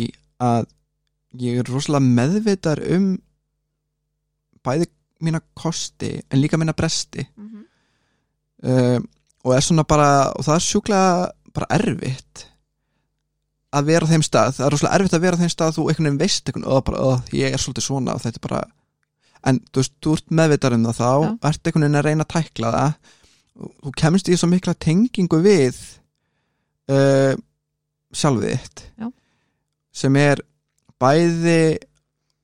að 0.43 0.67
ég 1.43 1.59
er 1.61 1.69
rosalega 1.71 2.05
meðvitar 2.19 2.81
um 2.95 3.07
bæði 4.65 4.87
mína 5.23 5.41
kosti 5.57 6.11
en 6.29 6.41
líka 6.41 6.57
mína 6.57 6.73
bresti 6.77 7.25
Mm 7.37 7.47
-hmm. 7.49 7.63
uh, 8.69 9.01
og 9.43 9.55
er 9.55 9.61
svona 9.61 9.83
bara 9.83 10.31
og 10.35 10.45
það 10.45 10.55
er 10.55 10.59
sjúklega 10.59 11.31
bara 11.53 11.67
erfitt 11.69 12.45
að 13.73 13.85
vera 13.85 14.05
á 14.05 14.11
þeim 14.11 14.23
stað 14.23 14.55
það 14.55 14.65
er 14.65 14.71
rosalega 14.71 14.95
erfitt 14.95 15.13
að 15.13 15.21
vera 15.21 15.35
á 15.37 15.41
þeim 15.41 15.49
stað 15.53 15.67
að 15.67 15.75
þú 15.77 15.83
einhvern 15.89 16.05
veginn 16.05 16.19
veist 16.19 16.47
einhvern 16.49 16.65
veginn, 16.65 16.83
bara, 16.83 16.97
"Ó, 16.97 17.09
ég 17.33 17.53
er 17.53 17.57
svolítið 17.59 17.83
svona 17.83 18.13
og 18.13 18.21
þetta 18.21 18.37
er 18.37 18.47
bara 18.49 18.63
en 19.43 19.59
þú 19.59 19.77
veist, 19.81 19.93
þú 20.01 20.13
ert 20.13 20.31
meðvitar 20.31 20.73
um 20.73 20.83
það 20.85 20.97
þá 20.97 21.11
Já. 21.23 21.37
ert 21.49 21.67
einhvern 21.67 21.83
veginn 21.83 21.99
að 21.99 22.05
reyna 22.05 22.23
að 22.23 22.33
tækla 22.35 22.71
það 22.71 22.93
þú 23.83 23.91
kemst 23.97 24.29
í 24.29 24.37
svo 24.37 24.47
mikla 24.47 24.73
tengingu 24.73 25.41
við 25.41 25.75
uh, 26.89 27.35
sjálfið 28.13 28.49
þitt 28.53 28.83
Já. 28.97 29.11
Sem 29.97 30.17
er 30.21 30.41
bæði 31.01 31.59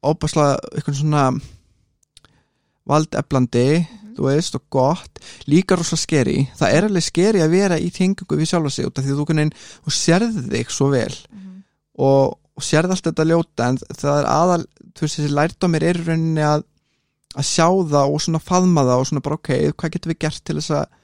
óbærslega 0.04 0.58
eitthvað 0.74 0.97
svona 0.99 1.26
valdeflandi 2.89 3.68
þú 4.14 4.28
veist, 4.28 4.56
og 4.60 4.64
gott, 4.74 5.22
líka 5.49 5.78
rosa 5.80 5.97
skeri 5.97 6.43
það 6.60 6.76
er 6.78 6.88
alveg 6.89 7.06
skeri 7.08 7.41
að 7.41 7.54
vera 7.56 7.80
í 7.82 7.88
tengingu 7.93 8.38
við 8.38 8.51
sjálfa 8.51 8.74
sig 8.76 8.86
út 8.89 8.99
af 8.99 9.06
því 9.08 9.14
að 9.16 9.22
þú, 9.22 9.26
kunnin, 9.32 9.54
þú 9.88 9.93
sérði 9.97 10.43
þig 10.51 10.74
svo 10.74 10.89
vel. 10.93 11.16
Og, 11.97 12.36
og 12.54 12.66
sérði 12.66 12.93
allt 12.93 13.08
þetta 13.10 13.26
ljóta 13.32 13.70
en 13.72 13.80
það 13.89 14.20
er 14.20 14.30
aðal, 14.30 14.60
þú 14.93 15.06
veist, 15.08 15.18
þessi 15.18 15.34
lærdómir 15.34 15.86
er 15.89 16.01
rauninni 16.06 16.45
að, 16.45 16.66
að 17.34 17.47
sjá 17.49 17.66
það 17.95 18.14
og 18.14 18.22
svona 18.28 18.43
faðma 18.51 18.86
það 18.89 19.01
og 19.01 19.10
svona 19.10 19.26
bara 19.26 19.39
ok, 19.39 19.51
hvað 19.74 19.95
getum 19.95 20.14
við 20.14 20.22
gert 20.28 20.43
til 20.45 20.58
þess 20.60 20.76
að 20.78 20.99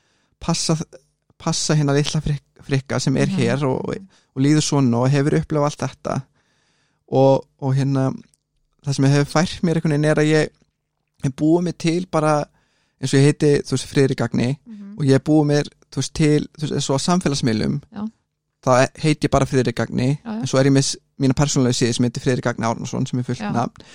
passa, 0.45 0.77
passa 1.41 1.77
hérna 1.79 1.97
frik, 2.21 2.43
frikka 2.67 2.99
sem 3.01 3.17
er 3.17 3.27
Mhm. 3.33 3.39
hér 3.39 3.65
og, 3.65 3.95
og 4.35 4.37
líður 4.43 4.61
svona 4.67 5.01
og 5.01 5.09
hefur 5.09 5.39
upplifað 5.39 5.65
allt 5.71 5.85
þetta 5.87 6.21
og, 7.09 7.45
og 7.61 7.75
hérna 7.75 8.09
það 8.85 8.95
sem 8.95 9.09
hefur 9.13 9.31
fært 9.33 9.63
mér 9.63 9.79
einhvern 9.79 9.95
veginn 9.95 10.09
er 10.11 10.21
að 10.21 10.31
ég 10.31 10.53
hef 11.25 11.35
búið 11.39 11.65
mig 11.67 11.77
til 11.81 12.05
bara 12.11 12.33
eins 12.99 13.13
og 13.13 13.19
ég 13.19 13.29
heiti, 13.29 13.51
þú 13.65 13.75
veist, 13.75 13.89
Friðrikagni 13.89 14.49
og 14.97 15.05
ég 15.07 15.17
hef 15.17 15.25
búið 15.27 15.45
mér, 15.51 15.69
þú 15.89 16.01
veist, 16.01 16.13
til 16.15 16.47
þú 16.57 16.65
veist, 16.65 16.75
eins 16.79 16.89
og 16.89 17.03
samfélagsmiðlum 17.03 17.79
Já. 17.95 18.03
þá 18.65 18.71
heit 19.03 19.23
ég 19.23 19.31
bara 19.31 19.47
Friðrikagni 19.49 20.09
en 20.25 20.47
svo 20.47 20.59
er 20.59 20.69
ég 20.69 20.75
með 20.75 20.93
mína 21.19 21.37
persónulegu 21.37 21.79
síði 21.79 21.97
sem 21.97 22.07
heitir 22.07 22.25
Friðrikagni 22.25 22.67
Árnason 22.67 23.07
sem 23.09 23.19
er 23.19 23.27
fullt 23.27 23.45
nafn 23.55 23.89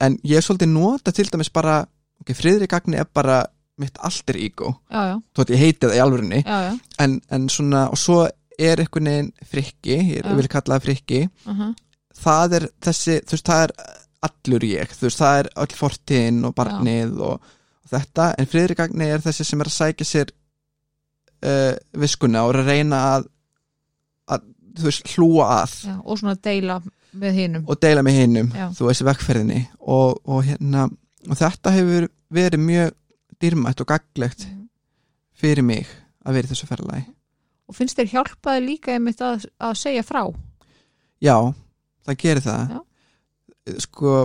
en 0.00 0.18
ég 0.24 0.36
hef 0.36 0.48
svolítið 0.48 0.72
nota 0.72 1.12
til 1.12 1.28
dæmis 1.32 1.52
bara 1.52 1.84
ok, 2.20 2.32
Friðrikagni 2.34 2.98
er 3.00 3.06
bara 3.12 3.44
mitt 3.76 3.98
alter 4.00 4.38
ego, 4.40 4.72
þú 4.88 5.42
veist, 5.42 5.52
ég 5.52 5.60
heiti 5.60 5.88
það 5.90 5.96
í 6.32 6.42
já. 6.42 6.78
en, 7.04 7.20
en 7.30 7.48
svona, 7.52 7.90
og 7.92 7.98
svo 8.00 8.22
er 8.58 8.80
einhvern 8.80 9.10
veginn 9.10 9.32
frikki, 9.44 9.96
ég 10.16 10.24
Já. 10.24 10.34
vil 10.36 10.48
kalla 10.48 10.78
það 10.78 10.86
frikki 10.86 11.28
Uh 11.44 11.52
-huh. 11.58 11.74
Það 12.20 12.58
er 12.58 12.66
þessi, 12.86 13.20
þú 13.26 13.36
veist, 13.36 13.50
það 13.50 13.62
er 13.66 13.74
allur 14.26 14.66
ég, 14.66 14.96
þú 14.96 15.06
veist, 15.08 15.22
það 15.22 15.38
er 15.42 15.50
öll 15.62 15.76
fortíðin 15.78 16.42
og 16.48 16.56
barnið 16.56 17.22
og, 17.28 17.54
og 17.84 17.92
þetta. 17.92 18.28
En 18.40 18.50
friðrikagni 18.50 19.08
er 19.14 19.24
þessi 19.24 19.46
sem 19.46 19.62
er 19.62 19.70
að 19.70 19.76
sækja 19.76 20.08
sér 20.08 20.34
uh, 21.46 21.72
viskuna 22.02 22.44
og 22.46 22.54
er 22.54 22.60
að 22.62 22.70
reyna 22.72 23.02
að, 23.14 23.26
að 24.36 24.46
þú 24.76 24.88
veist, 24.90 25.10
hlúa 25.14 25.48
að. 25.60 25.80
Já, 25.90 25.96
og 26.02 26.22
svona 26.22 26.38
deila 26.48 26.78
með 27.16 27.40
hinnum 27.40 27.66
og 27.70 27.80
deila 27.80 28.04
með 28.04 28.20
hinnum, 28.20 28.54
þú 28.76 28.90
veist, 28.90 29.04
vekkferðinni 29.06 29.62
og, 29.80 30.18
og 30.28 30.42
hérna, 30.44 30.88
og 31.26 31.38
þetta 31.38 31.72
hefur 31.72 32.08
verið 32.36 32.64
mjög 32.66 32.96
dýrmætt 33.40 33.82
og 33.84 33.88
gaglegt 33.92 34.48
fyrir 35.36 35.64
mig 35.64 35.86
að 36.26 36.38
vera 36.38 36.48
í 36.48 36.52
þessu 36.52 36.68
ferðalagi 36.68 37.06
og 37.66 37.74
finnst 37.74 37.98
þér 37.98 38.12
hjálpaði 38.12 38.64
líka 38.64 38.94
einmitt 38.94 39.22
að, 39.24 39.46
að 39.58 39.78
segja 39.80 40.04
frá? 40.06 40.22
Já, 41.22 41.36
það 42.06 42.20
gerir 42.22 42.44
það. 42.46 42.74
Já. 42.76 42.82
sko 43.82 44.16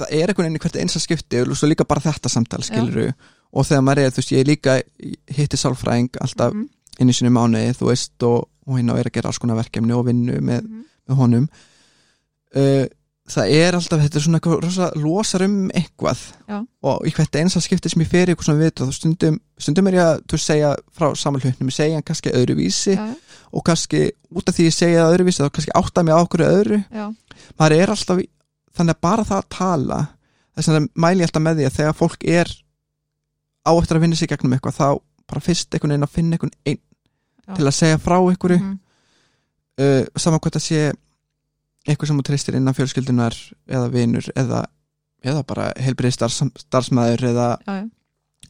það 0.00 0.14
er 0.16 0.30
einhvern 0.32 0.48
veginn 0.48 0.62
hvert 0.64 0.80
einsa 0.82 1.02
skipti 1.02 1.42
og 1.44 1.56
svo 1.58 1.68
líka 1.70 1.86
bara 1.88 2.02
þetta 2.02 2.32
samtal 2.32 2.62
skiluru 2.66 3.10
og 3.50 3.66
þegar 3.66 3.82
maður 3.86 4.02
er, 4.04 4.12
þú 4.14 4.22
veist, 4.22 4.32
ég 4.34 4.46
líka 4.46 4.76
hitti 5.36 5.58
sálfræðing 5.58 6.20
alltaf 6.22 6.54
Mhm, 6.54 6.68
einu 7.00 7.14
sinni 7.16 7.32
í 7.32 7.34
mánuði, 7.34 7.74
þú 7.78 7.90
veist, 7.90 8.14
og, 8.26 8.46
og 8.66 8.78
hérna 8.78 8.98
er 8.98 9.08
að 9.10 9.16
gera 9.16 9.30
alls 9.30 9.40
konar 9.42 9.58
verkefni 9.58 9.96
og 9.96 10.06
vinnu 10.06 10.38
með, 10.38 10.62
mhm. 10.66 10.86
með 11.08 11.20
honum. 11.22 11.46
Uh, 12.50 12.86
það 13.30 13.54
er 13.60 13.76
alltaf, 13.78 14.02
þetta 14.02 14.18
er 14.18 14.24
svona 14.24 14.40
eitthvað 14.40 14.62
rosa 14.64 14.88
losar 14.98 15.44
um 15.46 15.56
eitthvað. 15.76 16.22
Já. 16.50 16.58
og 16.90 17.06
í 17.06 17.12
hvert 17.14 17.38
einsa 17.40 17.62
skipti 17.62 17.92
sem 17.92 18.02
ég 18.02 18.10
fer 18.10 18.30
eitthvað 18.30 18.48
svona 18.48 18.62
við 18.64 18.72
þá 18.80 18.94
stundum, 18.96 19.40
stundum 19.60 19.90
er 19.90 19.98
ég 19.98 20.06
að, 20.06 20.22
þú 20.30 20.40
segja 20.44 20.70
frá 20.96 21.08
saman 21.18 21.44
hlutnum, 21.44 21.70
ég 21.70 21.76
segja 21.76 22.04
kannski 22.06 22.34
öðruvísi 22.34 22.96
já, 22.96 23.04
og 23.50 23.66
kannski 23.66 24.02
út 24.34 24.50
af 24.50 24.56
því 24.56 24.68
ég 24.68 24.76
segja 24.76 25.08
öðruvísi 25.10 25.44
þá 25.44 25.52
kannski 25.56 25.76
átta 25.78 26.04
mig 26.06 26.16
á 26.16 26.20
okkur 26.22 26.46
öðru. 26.46 26.80
Já, 26.90 27.06
maður 27.60 27.76
er 27.76 27.94
alltaf 27.94 28.24
þannig 28.76 28.96
að 28.96 29.04
bara 29.06 29.26
það 29.28 29.42
að 29.42 29.52
tala 29.56 30.00
þess 30.56 30.72
að 30.72 30.90
mæli 30.94 31.26
alltaf 31.26 31.44
með 31.44 31.60
því 31.60 31.68
að 31.68 31.78
þegar 31.78 31.98
fólk 31.98 32.26
er 32.28 32.52
á 33.66 33.70
eftir 33.76 33.98
að 33.98 34.04
vinna 34.04 34.18
sig 34.18 34.30
gegnum 34.30 34.56
eitthvað 34.56 34.78
þá 34.78 34.88
bara 35.30 35.44
fyrst 35.44 35.74
einhvern 35.74 35.94
veginn 35.94 36.06
að 36.06 36.14
finna 36.14 36.36
einhvern 36.36 36.56
einn 36.66 36.80
til 37.56 37.66
að 37.66 37.76
segja 37.76 38.00
frá 38.02 38.16
einhverju. 38.18 38.58
Mhm, 38.60 38.78
uh, 39.82 40.04
saman 40.16 40.42
hvað 40.42 40.56
það 40.58 40.66
sé 40.66 40.82
eitthvað 41.86 42.10
sem 42.10 42.20
þú 42.20 42.26
treystir 42.28 42.58
innan 42.58 42.76
fjölskyldunar 42.76 43.36
eða 43.70 43.88
vinur 43.92 44.28
eða, 44.36 44.64
eða 45.24 45.44
bara 45.48 45.70
heilbrið 45.80 46.16
starfs, 46.16 46.42
starfsmæður 46.66 47.26
eða 47.32 47.48
já, 47.64 47.74
já, 47.80 47.86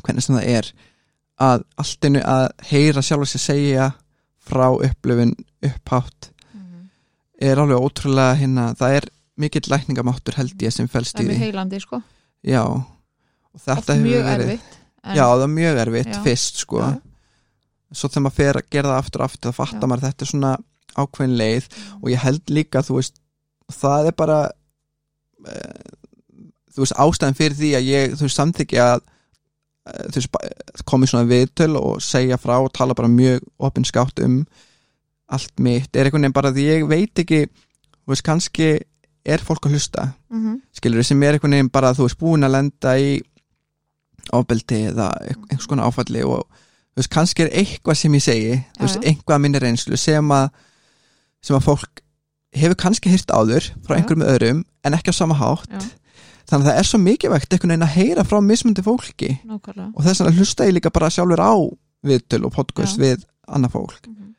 hvernig 0.05 0.27
sem 0.27 0.39
það 0.39 0.51
er 0.57 0.73
að 1.41 1.65
alltinu 1.81 2.23
að 2.27 2.47
heyra 2.71 3.05
sjálf 3.05 3.31
sér 3.31 3.45
segja 3.45 3.87
frá 4.51 4.67
upplöfun 4.73 5.37
upphátt 5.67 6.31
mhm, 6.53 6.89
er 7.41 7.63
alveg 7.63 7.87
ótrúlega 7.87 8.37
hérna, 8.41 8.71
það 8.77 8.99
er 8.99 9.09
mikill 9.41 9.71
lækningamáttur 9.73 10.37
held 10.37 10.63
ég 10.67 10.75
sem 10.75 10.89
fælst 10.91 11.17
það 11.17 11.23
í 11.23 11.25
er 11.25 11.31
mjög 11.31 11.39
því. 11.39 11.47
heilandi 11.47 11.81
sko. 11.81 12.01
Já, 12.45 12.65
og 12.67 13.63
þetta 13.65 13.97
hefur 13.97 14.11
verið 14.11 14.35
erfitt 14.35 14.75
en, 15.01 15.15
já, 15.17 15.25
það 15.25 15.45
er 15.47 15.55
mjög 15.55 15.81
erfitt 15.85 16.13
Já. 16.13 16.21
fyrst 16.27 16.61
sko. 16.65 16.83
Svo 17.91 18.11
þegar 18.11 18.25
maður 18.27 18.37
fer 18.37 18.59
að 18.61 18.69
gera 18.71 18.91
það 18.93 19.01
aftur 19.01 19.23
og 19.23 19.31
aftur 19.31 19.51
þá 19.51 19.57
fattar 19.61 19.91
maður 19.91 20.05
að 20.05 20.11
þetta 20.11 20.27
er 20.27 20.31
svona 20.31 20.51
ákveðin 20.97 21.37
leið 21.39 21.69
og 22.03 22.11
ég 22.11 22.23
held 22.25 22.43
líka, 22.51 22.83
þú 22.83 22.99
veist 23.01 23.21
það 23.71 24.11
er 24.11 24.17
bara 24.19 24.39
uh, 25.47 25.87
þú 26.75 26.85
veist, 26.85 26.97
ástæðan 26.99 27.39
fyrir 27.39 27.57
því 27.59 27.71
að 27.79 27.89
ég, 27.91 28.15
þú 28.19 28.27
veist, 28.27 28.39
samþykja 28.41 28.87
að 28.95 29.01
uh, 29.05 30.05
þú 30.11 30.21
veist, 30.21 30.85
komið 30.91 31.13
svona 31.13 31.31
viðtöl 31.31 31.73
og 31.81 32.03
segja 32.05 32.39
frá 32.41 32.57
og 32.61 32.73
tala 32.77 32.95
bara 32.99 33.11
mjög 33.11 33.47
opinskátt 33.59 34.23
um 34.27 34.43
allt 35.31 35.61
mitt, 35.63 35.95
er 35.95 36.09
einhvern 36.09 36.25
veginn 36.27 36.35
bara 36.35 36.51
því 36.51 36.63
ég 36.67 36.87
veit 36.91 37.21
ekki, 37.23 37.45
þú 38.03 38.11
veist, 38.15 38.25
kannski 38.27 38.71
er 39.31 39.43
fólk 39.47 39.67
að 39.69 39.77
hlusta, 39.77 40.09
Mhm. 40.31 40.57
skilur 40.75 41.05
sem 41.07 41.23
er 41.23 41.37
einhvern 41.37 41.53
veginn 41.55 41.71
bara, 41.71 41.93
þú 41.95 42.07
veist, 42.09 42.19
búin 42.19 42.43
að 42.47 42.55
lenda 42.57 42.97
í 42.99 43.21
ofbeldi 44.33 44.81
eða 44.91 45.11
einhvers 45.29 45.67
konar 45.71 45.87
áfalli 45.91 46.23
og 46.27 46.43
þú 46.51 46.99
veist, 47.03 47.11
kannski 47.15 47.45
er 47.47 47.53
eitthvað 47.63 47.97
sem 48.01 48.13
ég 48.19 48.23
segi, 48.25 48.57
þú 48.79 48.87
veist, 48.87 49.01
einhvað 49.07 49.37
að 49.37 49.41
minni 49.45 49.63
reynslu 49.63 49.97
sem 49.99 50.29
að 50.35 50.51
sem 51.45 51.57
að 51.57 51.67
fólk 51.69 52.03
hefur 52.57 52.79
kannski 52.83 53.11
hýrt 53.13 53.31
áður 53.31 53.67
frá 53.87 53.97
einhverjum 53.97 54.27
öðrum 54.27 54.63
en 54.85 54.97
ekki 54.97 55.15
á 55.15 55.21
sama 55.21 55.37
hátt. 55.39 55.71
Já. 55.71 55.81
þannig 56.51 56.67
að 56.67 56.71
það 56.71 56.79
er 56.81 56.89
svo 56.89 56.99
mikilvægt 56.99 57.53
einhvern 57.55 57.71
veginn 57.71 57.87
að 57.87 57.95
heyra 57.95 58.25
frá 58.27 58.41
mismundi 58.43 58.83
fólki. 58.83 59.29
Nákvæmlega. 59.47 59.93
Og 59.95 60.03
þess 60.07 60.23
vegna 60.23 60.39
hlusta 60.41 60.67
ég 60.67 60.75
líka 60.75 60.91
bara 60.91 61.11
sjálfur 61.15 61.43
á 61.47 61.55
viðtöl 62.03 62.47
og 62.49 62.55
podcast 62.57 62.99
Já. 62.99 63.03
við 63.05 63.27
annað 63.47 63.77
fólk. 63.77 64.09
Mhm. 64.09 64.35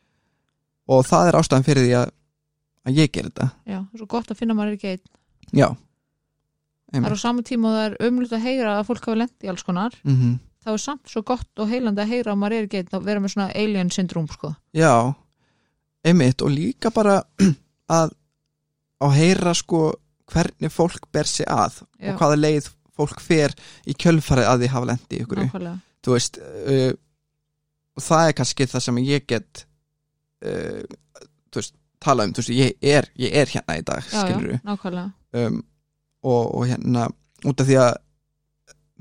og 0.91 1.06
það 1.08 1.28
er 1.30 1.38
ástæðan 1.39 1.64
fyrir 1.64 1.86
því 1.86 1.93
að, 2.02 2.12
að 2.86 2.97
ég 2.99 3.12
ger 3.12 3.24
þetta. 3.30 3.47
Já, 3.64 3.78
það 3.80 3.93
er 3.93 4.02
svo 4.02 4.08
gott 4.12 4.32
að 4.32 4.39
finna 4.41 4.54
maður 4.58 4.74
ekki 4.76 4.89
einn. 4.91 5.04
Já. 5.56 5.68
Það 6.91 7.06
er 7.08 7.16
á 7.16 7.20
sama 7.22 7.41
tíma 7.47 7.70
og 7.70 7.76
það 7.78 7.86
er 7.86 8.10
umlut 8.10 8.34
að 8.36 8.43
heyra 8.43 8.72
að 8.80 8.88
fólk 8.89 9.06
hafi 9.08 9.20
lent 9.22 9.45
í 9.45 9.52
alls 9.52 9.64
konar. 9.64 9.95
Mm 10.04 10.16
-hmm. 10.18 10.39
það 10.66 10.74
er 10.74 10.84
samt 10.84 11.08
svo 11.08 11.22
gott 11.24 11.60
og 11.64 11.70
heilandi 11.70 12.02
að 12.02 12.12
heyra 12.12 12.34
að 12.34 12.41
maður 12.41 12.58
er 12.58 12.68
ekki 12.68 12.82
einn 12.82 12.97
að 12.99 13.06
vera 13.06 13.20
með 13.20 13.32
svona 13.32 13.52
alien 13.56 13.89
syndróm 13.89 14.28
sko. 14.28 14.56
Já, 14.76 15.16
einmitt 16.06 16.41
og 16.41 16.54
líka 16.54 16.91
bara 16.93 17.20
að 17.99 18.16
að 19.02 19.16
heyra 19.18 19.54
sko 19.58 19.91
hvernig 20.32 20.72
fólk 20.72 21.08
ber 21.12 21.28
sig 21.28 21.47
að 21.49 21.82
Já. 21.99 22.14
og 22.14 22.22
hvaða 22.22 22.39
leið 22.39 22.70
fólk 22.97 23.22
fer 23.24 23.56
í 23.89 23.95
kjölfarið 23.97 24.49
að 24.52 24.62
því 24.62 24.70
hafa 24.76 24.89
lendi 24.91 25.18
í 25.18 25.24
ykkur 25.26 25.41
þú 26.06 26.14
veist 26.16 26.38
uh, 26.41 26.91
og 27.97 28.06
það 28.06 28.28
er 28.28 28.38
kannski 28.38 28.68
það 28.72 28.86
sem 28.86 29.02
ég 29.04 29.26
get 29.30 29.66
uh, 30.45 30.84
þú 31.52 31.62
veist, 31.62 31.76
tala 32.02 32.28
um, 32.28 32.36
þú 32.36 32.43
veist, 32.43 32.54
ég 32.56 32.93
er, 32.93 33.10
ég 33.20 33.36
er 33.41 33.52
hérna 33.52 33.78
í 33.80 33.84
dag, 33.86 34.06
já, 34.08 34.24
skilur 34.24 34.62
nákvæmlega. 34.66 35.10
Um, 35.38 35.60
og, 36.24 36.41
og 36.56 36.66
hérna 36.70 37.08
út 37.47 37.62
af 37.62 37.70
því 37.70 37.78
að 37.82 37.91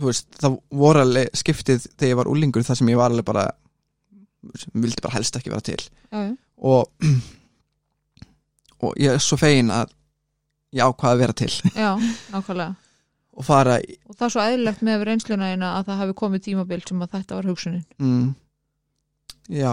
þú 0.01 0.11
veist, 0.11 0.29
það 0.41 0.59
voru 0.83 1.05
alveg 1.05 1.41
skiptið 1.41 1.89
þegar 1.91 2.13
ég 2.13 2.21
var 2.21 2.31
úlingur 2.33 2.67
þar 2.67 2.81
sem 2.81 2.93
ég 2.93 3.01
var 3.01 3.13
alveg 3.13 3.29
bara 3.29 3.47
vildi 4.73 5.05
bara 5.05 5.19
helst 5.19 5.37
ekki 5.37 5.53
vera 5.53 5.65
til. 5.65 5.81
Já, 6.11 6.19
já, 6.25 6.31
og 6.61 6.91
og 8.81 8.95
ég 9.01 9.15
er 9.15 9.23
svo 9.23 9.39
fegin 9.41 9.73
að 9.75 9.93
ég 10.77 10.85
ákvaða 10.85 11.17
að 11.17 11.23
vera 11.25 11.37
til. 11.37 11.51
Já, 11.75 11.91
nákvæmlega. 12.33 12.75
Og 13.41 13.47
fara 13.47 13.79
í, 13.81 13.95
og 14.11 14.17
það 14.19 14.27
er 14.27 14.33
svo 14.35 14.45
eðlilegt 14.45 14.83
með 14.85 15.05
reynsluna 15.09 15.51
eina 15.53 15.73
að 15.79 15.87
það 15.89 16.01
hafi 16.03 16.17
komið 16.19 16.45
tímabil 16.49 16.81
sem 16.85 17.03
að 17.05 17.13
þetta 17.15 17.39
var 17.39 17.49
hugsunin. 17.49 17.85
Mm, 18.03 18.27
já. 19.55 19.73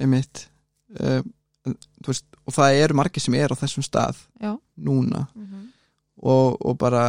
Einmitt. 0.00 0.46
Uh, 0.94 1.20
veist, 2.06 2.26
og 2.44 2.56
það 2.56 2.80
eru 2.84 2.98
margir 2.98 3.22
sem 3.22 3.36
er 3.38 3.54
á 3.54 3.56
þessum 3.58 3.86
stað 3.86 4.18
já, 4.42 4.52
núna. 4.76 5.26
Mm 5.34 5.46
-hmm. 5.46 5.66
og, 6.16 6.66
og 6.66 6.78
bara 6.78 7.04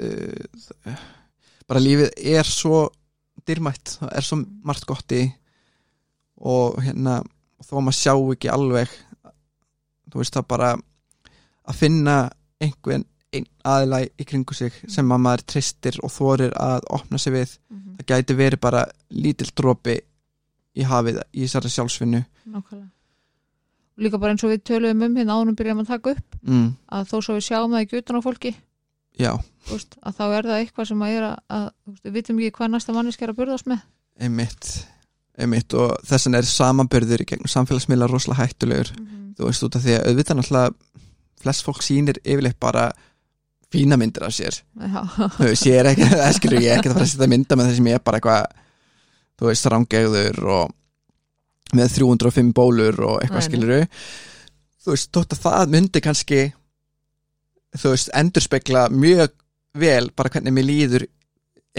uh, 0.00 1.04
bara 1.68 1.80
lífið 1.80 2.10
er 2.16 2.44
svo 2.44 2.88
dýrmætt, 3.46 3.98
það 4.00 4.16
er 4.16 4.24
svo 4.26 4.36
margt 4.64 4.86
gott 4.86 5.12
í 5.12 5.24
og 6.40 6.80
hérna 6.82 7.20
þó 7.60 7.72
að 7.76 7.84
maður 7.86 7.98
sjá 8.00 8.14
ekki 8.34 8.50
alveg 8.52 8.92
þú 10.10 10.20
veist 10.22 10.34
það 10.36 10.46
bara 10.50 10.70
að 11.70 11.76
finna 11.78 12.14
einhvern 12.60 13.04
einn 13.30 13.46
aðila 13.64 14.00
í 14.18 14.24
kringu 14.26 14.54
sig 14.58 14.74
sem 14.90 15.12
að 15.14 15.20
maður 15.22 15.44
tristir 15.52 15.98
og 16.02 16.10
þorir 16.10 16.54
að 16.58 16.86
opna 16.90 17.18
sig 17.18 17.32
við 17.36 17.58
Mhm. 17.70 17.96
það 18.00 18.06
gæti 18.10 18.34
verið 18.36 18.60
bara 18.60 18.84
lítill 19.10 19.50
dropi 19.54 20.00
í 20.76 20.82
hafið 20.86 21.20
í 21.34 21.44
þessari 21.44 21.70
sjálfsvinnu. 21.70 22.24
Nákvæmlega. 22.46 22.88
Líka 24.00 24.18
bara 24.18 24.32
eins 24.32 24.44
og 24.44 24.50
við 24.50 24.62
töluðum 24.64 25.02
um 25.04 25.16
hérna 25.16 25.36
ánum 25.36 25.54
byrjum 25.58 25.80
að 25.82 25.86
taka 25.92 26.10
upp 26.16 26.36
mm, 26.42 26.68
að 26.90 27.08
þó 27.10 27.16
svo 27.22 27.34
við 27.36 27.44
sjáum 27.50 27.70
það 27.74 27.82
ekki 27.84 27.98
utan 28.00 28.16
á 28.16 28.22
fólki 28.24 28.52
já, 29.20 29.32
veist, 29.68 29.96
að 30.02 30.14
þá 30.16 30.22
er 30.38 30.42
það 30.48 30.60
eitthvað 30.64 30.86
sem 30.88 31.02
að 31.04 31.10
er 31.18 31.22
að, 31.28 31.36
að 31.50 31.66
við 32.04 32.12
vitum 32.14 32.38
ekki 32.40 32.54
hvað 32.56 32.70
næsta 32.72 32.92
manneski 32.96 33.22
er 33.26 33.30
að 33.34 33.36
burðast 33.42 33.66
með. 33.68 33.82
Einmitt 34.20 34.86
einmitt 35.44 35.74
og 35.78 35.94
þessan 36.06 36.38
er 36.38 36.48
samanbörður 36.48 37.24
í 37.24 37.28
gegnum 37.32 37.50
samfélagsmiðla 37.50 38.08
rosalega 38.10 38.46
hættulegur 38.46 38.92
mm 38.94 39.06
-hmm. 39.06 39.28
þú 39.38 39.48
veist 39.48 39.66
út 39.66 39.76
af 39.76 39.84
því 39.84 39.96
að 39.96 40.08
auðvitað 40.08 40.38
náttúrulega 40.38 40.74
flest 41.40 41.64
fólk 41.64 41.82
sýnir 41.82 42.20
yfirleitt 42.24 42.60
bara 42.60 42.90
fína 43.70 43.96
myndir 43.96 44.26
af 44.26 44.34
sér 44.34 44.56
þú 45.38 45.46
veist, 45.46 45.66
ég 45.66 45.78
er 45.78 45.92
ekki, 45.92 46.08
það 46.22 46.34
skilur 46.36 46.62
ég 46.62 46.76
ekki 46.76 46.90
að 46.90 46.96
fara 46.96 47.06
að 47.06 47.12
setja 47.12 47.30
mynda 47.30 47.56
með 47.56 47.70
þessum 47.70 47.90
ég 47.90 47.98
er 47.98 48.04
bara 48.04 48.20
eitthvað 48.20 48.46
þú 49.38 49.50
veist, 49.50 49.66
rángegður 49.66 50.40
og 50.56 50.74
með 51.74 51.94
305 51.94 52.52
bólur 52.52 53.00
og 53.06 53.20
eitthvað 53.22 53.40
Nei, 53.40 53.46
nei. 53.46 53.50
skilur 53.50 53.86
þú 54.80 54.94
veist, 54.94 55.12
þótt 55.14 55.36
að 55.36 55.44
það 55.44 55.74
myndi 55.76 56.00
kannski 56.00 56.40
þú 57.78 57.94
veist, 57.94 58.10
endurspegla 58.14 58.88
mjög 58.90 59.36
vel 59.78 60.10
bara 60.16 60.32
hvernig 60.34 60.54
mér 60.56 60.66
líður 60.66 61.06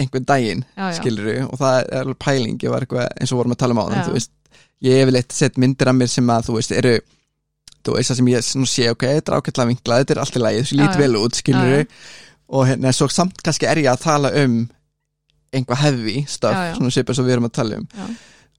einhvern 0.00 0.26
daginn 0.28 0.62
skilur 0.96 1.30
og 1.48 1.58
það 1.60 1.90
er 1.98 2.12
pæling 2.20 2.62
ég 2.62 2.72
var 2.72 2.84
eitthvað 2.84 3.10
eins 3.20 3.32
og 3.32 3.42
vorum 3.42 3.54
að 3.54 3.62
tala 3.62 3.76
um 3.76 3.82
á 3.82 3.84
þann 3.90 4.06
þú 4.08 4.14
veist, 4.16 4.32
ég 4.86 5.00
hef 5.02 5.12
leitt 5.12 5.36
sett 5.36 5.60
myndir 5.60 5.90
af 5.92 5.98
mér 5.98 6.10
sem 6.12 6.32
að 6.32 6.48
þú 6.48 6.56
veist, 6.58 6.74
eru 6.80 6.94
þú 7.82 7.96
veist 7.96 8.12
það 8.12 8.20
sem 8.20 8.30
ég 8.32 8.46
sé, 8.72 8.90
ok, 8.92 9.06
þetta 9.18 9.32
er 9.32 9.38
ákveðlega 9.38 9.70
vinklað 9.72 10.02
þetta 10.02 10.14
er 10.14 10.22
allt 10.24 10.38
í 10.38 10.42
lagi, 10.42 10.64
Já, 10.64 10.74
lít 10.80 11.00
vel 11.00 11.16
út 11.20 11.38
skilur 11.38 11.74
já. 11.74 11.86
og 12.52 12.68
hérna, 12.70 12.92
svo 12.96 13.08
samt 13.12 13.42
kannski 13.44 13.68
er 13.68 13.82
ég 13.82 13.92
að 13.92 14.04
tala 14.06 14.32
um 14.42 14.60
einhvað 15.52 15.82
Já, 15.84 16.68
já. 16.72 16.74
svona 16.78 16.92
svipað 16.94 17.18
svo 17.18 17.26
við 17.26 17.36
erum 17.36 17.50
að 17.50 17.56
tala 17.58 17.80
um 17.82 17.88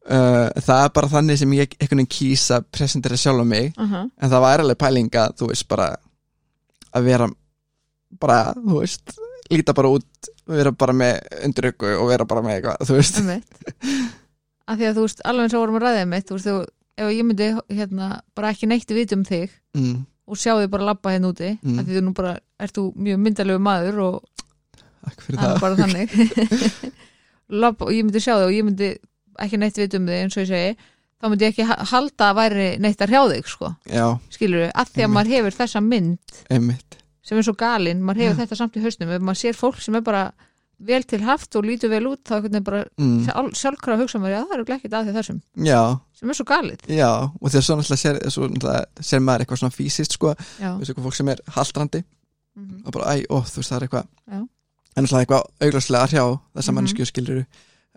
uh, 0.10 0.50
það 0.62 0.84
er 0.84 0.92
bara 0.98 1.12
þannig 1.16 1.40
sem 1.42 1.56
ég 1.58 1.76
einhvern 1.80 2.04
veginn 2.04 2.14
kýs 2.18 2.48
að 2.54 2.68
presentera 2.76 3.18
sjálf 3.18 3.42
á 3.42 3.46
mig 3.48 3.74
uh 3.74 3.84
-huh. 3.84 4.10
en 4.22 4.30
það 4.30 4.44
var 4.46 4.64
alveg 4.64 4.78
pæling 4.78 5.10
að 5.10 5.38
þú 5.40 5.50
veist 5.50 5.68
bara 5.68 5.96
að 6.94 7.04
vera 7.10 7.30
bara, 8.22 8.54
þú 8.54 8.80
veist, 8.84 9.16
líta 9.58 9.74
bara 9.78 9.90
út 9.96 10.30
vera 10.50 10.72
bara 10.76 10.94
með 10.94 11.20
undiröku 11.48 11.92
og 12.00 12.10
vera 12.12 12.26
bara 12.28 12.42
með 12.46 12.58
eitthvað, 12.58 12.88
þú 12.90 12.98
veist. 13.00 13.20
Af 14.64 14.78
því 14.80 14.88
að 14.90 14.98
þú 14.98 15.04
veist, 15.08 15.22
alveg 15.28 15.46
eins 15.48 15.54
og 15.58 15.64
vorum 15.64 15.78
að 15.80 15.86
ræða 15.88 16.06
mitt, 16.14 16.28
þú 16.30 16.38
veist, 16.38 16.48
þú, 16.50 16.58
ef 17.04 17.12
ég 17.14 17.26
myndi 17.28 17.48
hérna, 17.78 18.10
bara 18.38 18.52
ekki 18.54 18.70
neitt 18.72 18.92
vit 18.96 19.14
um 19.16 19.24
þig 19.28 19.52
mm, 19.76 19.96
og 20.30 20.40
sjá 20.40 20.54
þig 20.62 20.70
bara 20.72 20.88
labba 20.92 21.12
hérna 21.16 21.32
úti 21.34 21.50
Mm. 21.64 21.80
af 21.80 21.86
því 21.88 21.98
þú 21.98 22.04
nú 22.08 22.14
bara, 22.16 22.36
ert 22.64 22.76
þú 22.78 22.84
mjög 22.96 23.20
myndalegu 23.26 23.60
maður 23.64 24.00
og 24.04 24.16
það 25.04 25.48
er 25.50 25.60
bara 25.60 25.76
þannig. 25.82 26.14
Labba, 27.64 27.86
og 27.86 27.92
ég 27.94 28.06
myndi 28.08 28.22
sjá 28.24 28.38
þig 28.40 28.48
og 28.48 28.54
ég 28.56 28.66
myndi 28.68 28.90
ekki 29.44 29.60
neitt 29.60 29.78
vit 29.82 29.96
um 30.00 30.08
þig 30.08 30.22
eins 30.24 30.38
og 30.38 30.44
ég 30.46 30.50
segi 30.54 30.76
þá 31.24 31.28
myndi 31.32 31.46
ég 31.48 31.52
ekki 31.54 31.66
ha- 31.68 31.84
halda 31.92 32.30
að 32.32 32.38
væri 32.40 32.68
neitt 32.84 33.04
að 33.04 33.12
hrjá 33.12 33.22
þig 33.34 33.50
sko, 33.52 33.74
já, 33.92 34.06
skilur 34.34 34.64
við, 34.64 34.72
af 34.76 34.90
því 34.92 35.02
að 35.02 35.04
Einmitt. 35.04 35.16
maður 35.18 35.34
hefur 35.36 35.58
þessa 35.60 35.82
mynd. 35.84 36.38
Einmitt 36.52 36.98
sem 37.24 37.40
er 37.40 37.46
svo 37.48 37.56
galinn, 37.60 38.02
maður 38.04 38.28
hefur 38.28 38.42
þetta 38.42 38.60
samt 38.60 38.76
í 38.78 38.84
hausnum. 38.84 39.14
Ef 39.16 39.24
maður 39.24 39.42
sér 39.42 39.58
fólk 39.58 39.80
sem 39.84 39.96
er 39.96 40.04
bara 40.06 40.24
vel 40.84 41.04
til 41.08 41.22
haft 41.24 41.56
og 41.56 41.66
lítur 41.68 41.92
vel 41.94 42.08
út, 42.10 42.22
þá 42.28 42.42
veginn 42.44 42.66
bara 42.66 42.82
mm, 43.00 43.20
sjálf, 43.28 43.54
sjálfkrafa 43.60 44.04
hugsa 44.04 44.20
maður, 44.20 44.34
já 44.36 44.42
það 44.50 44.56
er 44.56 44.74
ekki 44.76 44.90
að 44.92 45.08
því 45.08 45.14
þessum. 45.18 45.38
Já, 45.68 45.82
sem 46.20 46.34
er 46.34 46.40
svo 46.40 46.48
galið. 46.50 46.88
Já 46.92 47.12
og 47.14 47.54
svo 47.54 47.78
náttúrulega 47.80 48.02
sér, 48.02 48.20
sér 49.00 49.24
maður 49.24 49.46
eitthvað 49.46 49.62
svona 49.62 49.78
fysiskt 49.78 50.18
sko, 50.18 50.34
eitthvað 50.60 51.06
fólk 51.06 51.20
sem 51.20 51.32
er 51.32 51.44
haldrandi 51.56 52.02
mhm, 52.04 52.82
og 52.84 52.98
bara, 52.98 53.14
æ, 53.14 53.24
ó, 53.30 53.38
þú 53.48 53.62
veist 53.62 53.72
það 53.72 53.78
er 53.78 53.88
eitthvað 53.88 54.10
en 54.34 55.06
náttúrulega 55.06 55.24
eitthvað 55.24 55.68
augljóslega 55.68 56.04
að 56.04 56.12
hrjá 56.12 56.26
þessa 56.58 56.72
mm 56.72 56.84
-hmm. 56.84 57.12
skilur 57.12 57.46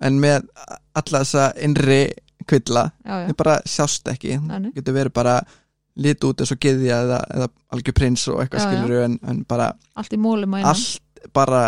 en 0.07 0.21
með 0.21 0.49
alla 0.95 1.23
þessa 1.25 1.45
innri 1.65 2.01
kvilla, 2.47 2.91
þau 3.05 3.37
bara 3.37 3.61
sjást 3.67 4.09
ekki. 4.09 4.39
Nei. 4.39 4.71
getur 4.75 4.95
verið 4.95 5.13
bara 5.13 5.41
lit 5.97 6.25
út 6.29 6.41
eins 6.43 6.53
og 6.53 6.61
geðja 6.61 6.99
eða, 7.07 7.19
eða 7.35 7.49
algjör 7.73 7.97
prins 7.97 8.27
og 8.29 8.41
eitthvað 8.43 8.67
skilur 8.67 9.05
en, 9.07 9.19
en 9.29 9.43
bara 9.49 9.71
allt 9.97 10.13
í 10.13 10.19
mólum 10.21 10.57
að 10.59 10.67
allt 10.73 11.31
bara 11.35 11.63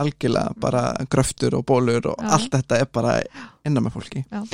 algjörlega 0.00 0.54
bara 0.60 0.82
gröftur 1.12 1.56
og 1.58 1.64
bólur 1.68 2.06
og 2.12 2.20
Já. 2.20 2.28
allt 2.36 2.52
þetta 2.54 2.78
er 2.80 2.88
bara 2.92 3.16
innan 3.66 3.84
með 3.84 3.96
fólki 3.98 4.22
Já. 4.30 4.44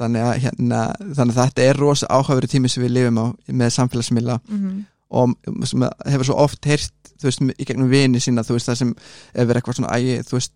þannig 0.00 0.24
að, 0.24 0.32
hérna, 0.44 0.78
þannig 1.16 1.34
að 1.36 1.42
þetta 1.50 1.66
er 1.68 1.80
rosa 1.80 2.08
áhafur 2.08 2.46
tími 2.48 2.70
sem 2.72 2.84
við 2.84 2.94
lifum 2.98 3.18
á 3.20 3.26
með 3.52 3.74
samfélagsmiðla 3.76 4.38
Mhm, 4.48 4.78
og 5.10 5.34
sem 5.66 5.82
hefur 6.06 6.28
svo 6.28 6.36
oft 6.44 6.64
heyrt 6.70 6.92
þú 7.20 7.26
veist, 7.28 7.40
í 7.58 7.64
gegnum 7.66 7.90
vini 7.90 8.20
sína 8.22 8.44
þú 8.46 8.54
veist, 8.56 8.68
það 8.70 8.78
sem 8.78 8.94
er 9.34 9.50
eitthvað 9.58 9.80
svona 9.80 9.96
ægi, 9.98 10.20
þú 10.28 10.36
veist 10.38 10.52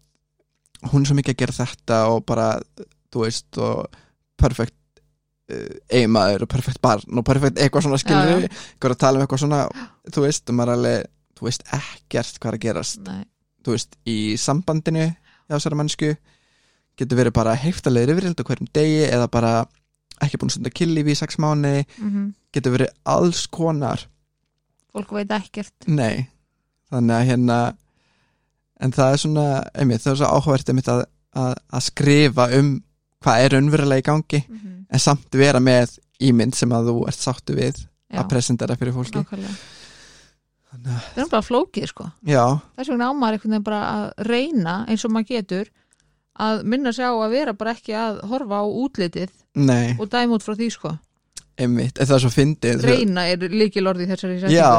hún 0.92 1.02
er 1.02 1.08
svo 1.10 1.16
mikið 1.18 1.34
að 1.34 1.40
gera 1.42 1.56
þetta 1.58 1.98
og 2.12 2.24
bara, 2.28 2.46
þú 3.12 3.24
veist 3.26 3.58
og 3.58 3.98
perfect 4.40 4.72
uh, 4.72 4.83
eiginmaður 5.48 6.46
og 6.46 6.52
perfekt 6.54 6.80
barn 6.84 7.18
og 7.20 7.26
perfekt 7.26 7.60
eitthvað 7.60 7.86
svona 7.86 8.00
skilur 8.00 8.46
eitthvað 8.46 8.94
að 8.94 9.02
tala 9.02 9.18
um 9.18 9.24
eitthvað 9.24 9.42
svona 9.44 9.60
þú 10.08 10.24
veist, 10.24 10.52
er 10.54 10.72
alveg, 10.74 11.08
þú 11.36 11.48
veist 11.48 11.66
ekkert 11.68 12.38
hvað 12.40 12.50
er 12.50 12.58
að 12.58 12.64
gerast, 12.64 13.02
Nei, 13.04 13.24
þú 13.64 13.76
veist 13.76 13.98
í 14.08 14.18
sambandinu 14.40 15.08
hjá 15.10 15.56
þessari 15.56 15.80
mannsku 15.80 16.14
getur 16.96 17.18
verið 17.18 17.36
bara 17.36 17.58
heiftalegir 17.58 18.14
yfirhild 18.14 18.40
á 18.40 18.48
hverjum 18.48 18.70
degi 18.72 19.02
eða 19.10 19.28
bara 19.28 19.52
ekki 20.22 20.38
búin 20.38 20.52
að 20.52 20.56
stunda 20.56 20.72
killífi 20.72 21.12
í 21.12 21.18
sex 21.18 21.38
mánu 21.42 21.82
mm 21.82 22.32
getur 22.54 22.76
verið 22.76 22.92
alls 23.10 23.46
konar. 23.50 24.04
Fólk 24.94 25.14
veit 25.16 25.32
ekkert. 25.34 25.74
Nei, 25.90 26.28
þannig 26.92 27.16
að 27.16 27.26
hérna 27.30 27.58
en 28.78 28.94
það 28.94 29.12
er 29.12 29.22
svona, 29.22 29.46
einmitt, 29.74 30.04
það 30.04 30.12
er 30.12 30.20
svo 30.20 30.54
einmitt 30.54 30.90
að, 30.92 31.02
að, 31.34 31.54
að 31.74 31.86
skrifa 31.88 32.48
um 32.58 32.70
hvað 33.24 33.42
er 33.42 33.56
raunverulega 33.56 34.04
í 34.04 34.06
gangi. 34.06 34.40
Mm 34.44 34.58
-hmm. 34.58 34.73
En 34.94 35.02
samt 35.02 35.38
vera 35.40 35.60
með 35.62 35.96
ímynd 36.22 36.54
sem 36.56 36.70
að 36.74 36.90
þú 36.92 36.96
ert 37.10 37.20
sáttu 37.20 37.56
við 37.58 37.80
Já, 37.82 38.20
að 38.22 38.28
presentera 38.30 38.76
fyrir 38.78 38.94
fólki. 38.94 39.18
Nákvæmlega. 39.18 39.54
Þannig 40.74 40.90
að- 40.94 41.08
Það 41.14 41.22
er 41.24 41.30
bara 41.30 41.46
flókið 41.48 41.88
sko. 41.90 42.04
Já, 42.26 42.44
Þess 42.78 42.90
vegna 42.92 43.08
ámar 43.10 43.32
einhvern 43.36 43.50
veginn 43.54 43.64
bara 43.66 43.80
að 43.94 44.26
reyna 44.28 44.76
eins 44.88 45.04
og 45.06 45.10
maður 45.14 45.28
getur 45.34 45.70
að 46.40 46.62
minna 46.64 46.92
sig 46.92 47.04
á 47.06 47.12
að 47.14 47.30
vera 47.30 47.52
bara 47.54 47.74
ekki 47.74 47.94
að 47.94 48.20
horfa 48.30 48.58
á 48.58 48.64
útlitið 48.66 49.28
nei, 49.54 49.94
og 49.98 50.08
dæma 50.10 50.34
út 50.38 50.42
frá 50.42 50.54
því 50.58 50.70
sko. 50.74 50.94
Einmitt. 51.56 52.00
En 52.02 52.06
það 52.08 52.16
er 52.16 52.22
svo 52.24 52.30
fyndið. 52.34 52.80
Reyna 52.82 53.22
er 53.30 53.36
líkil 53.46 53.86
orði 53.86 54.08
í 54.08 54.10
þessari 54.10 54.40
setningu. 54.40 54.56
Já, 54.56 54.70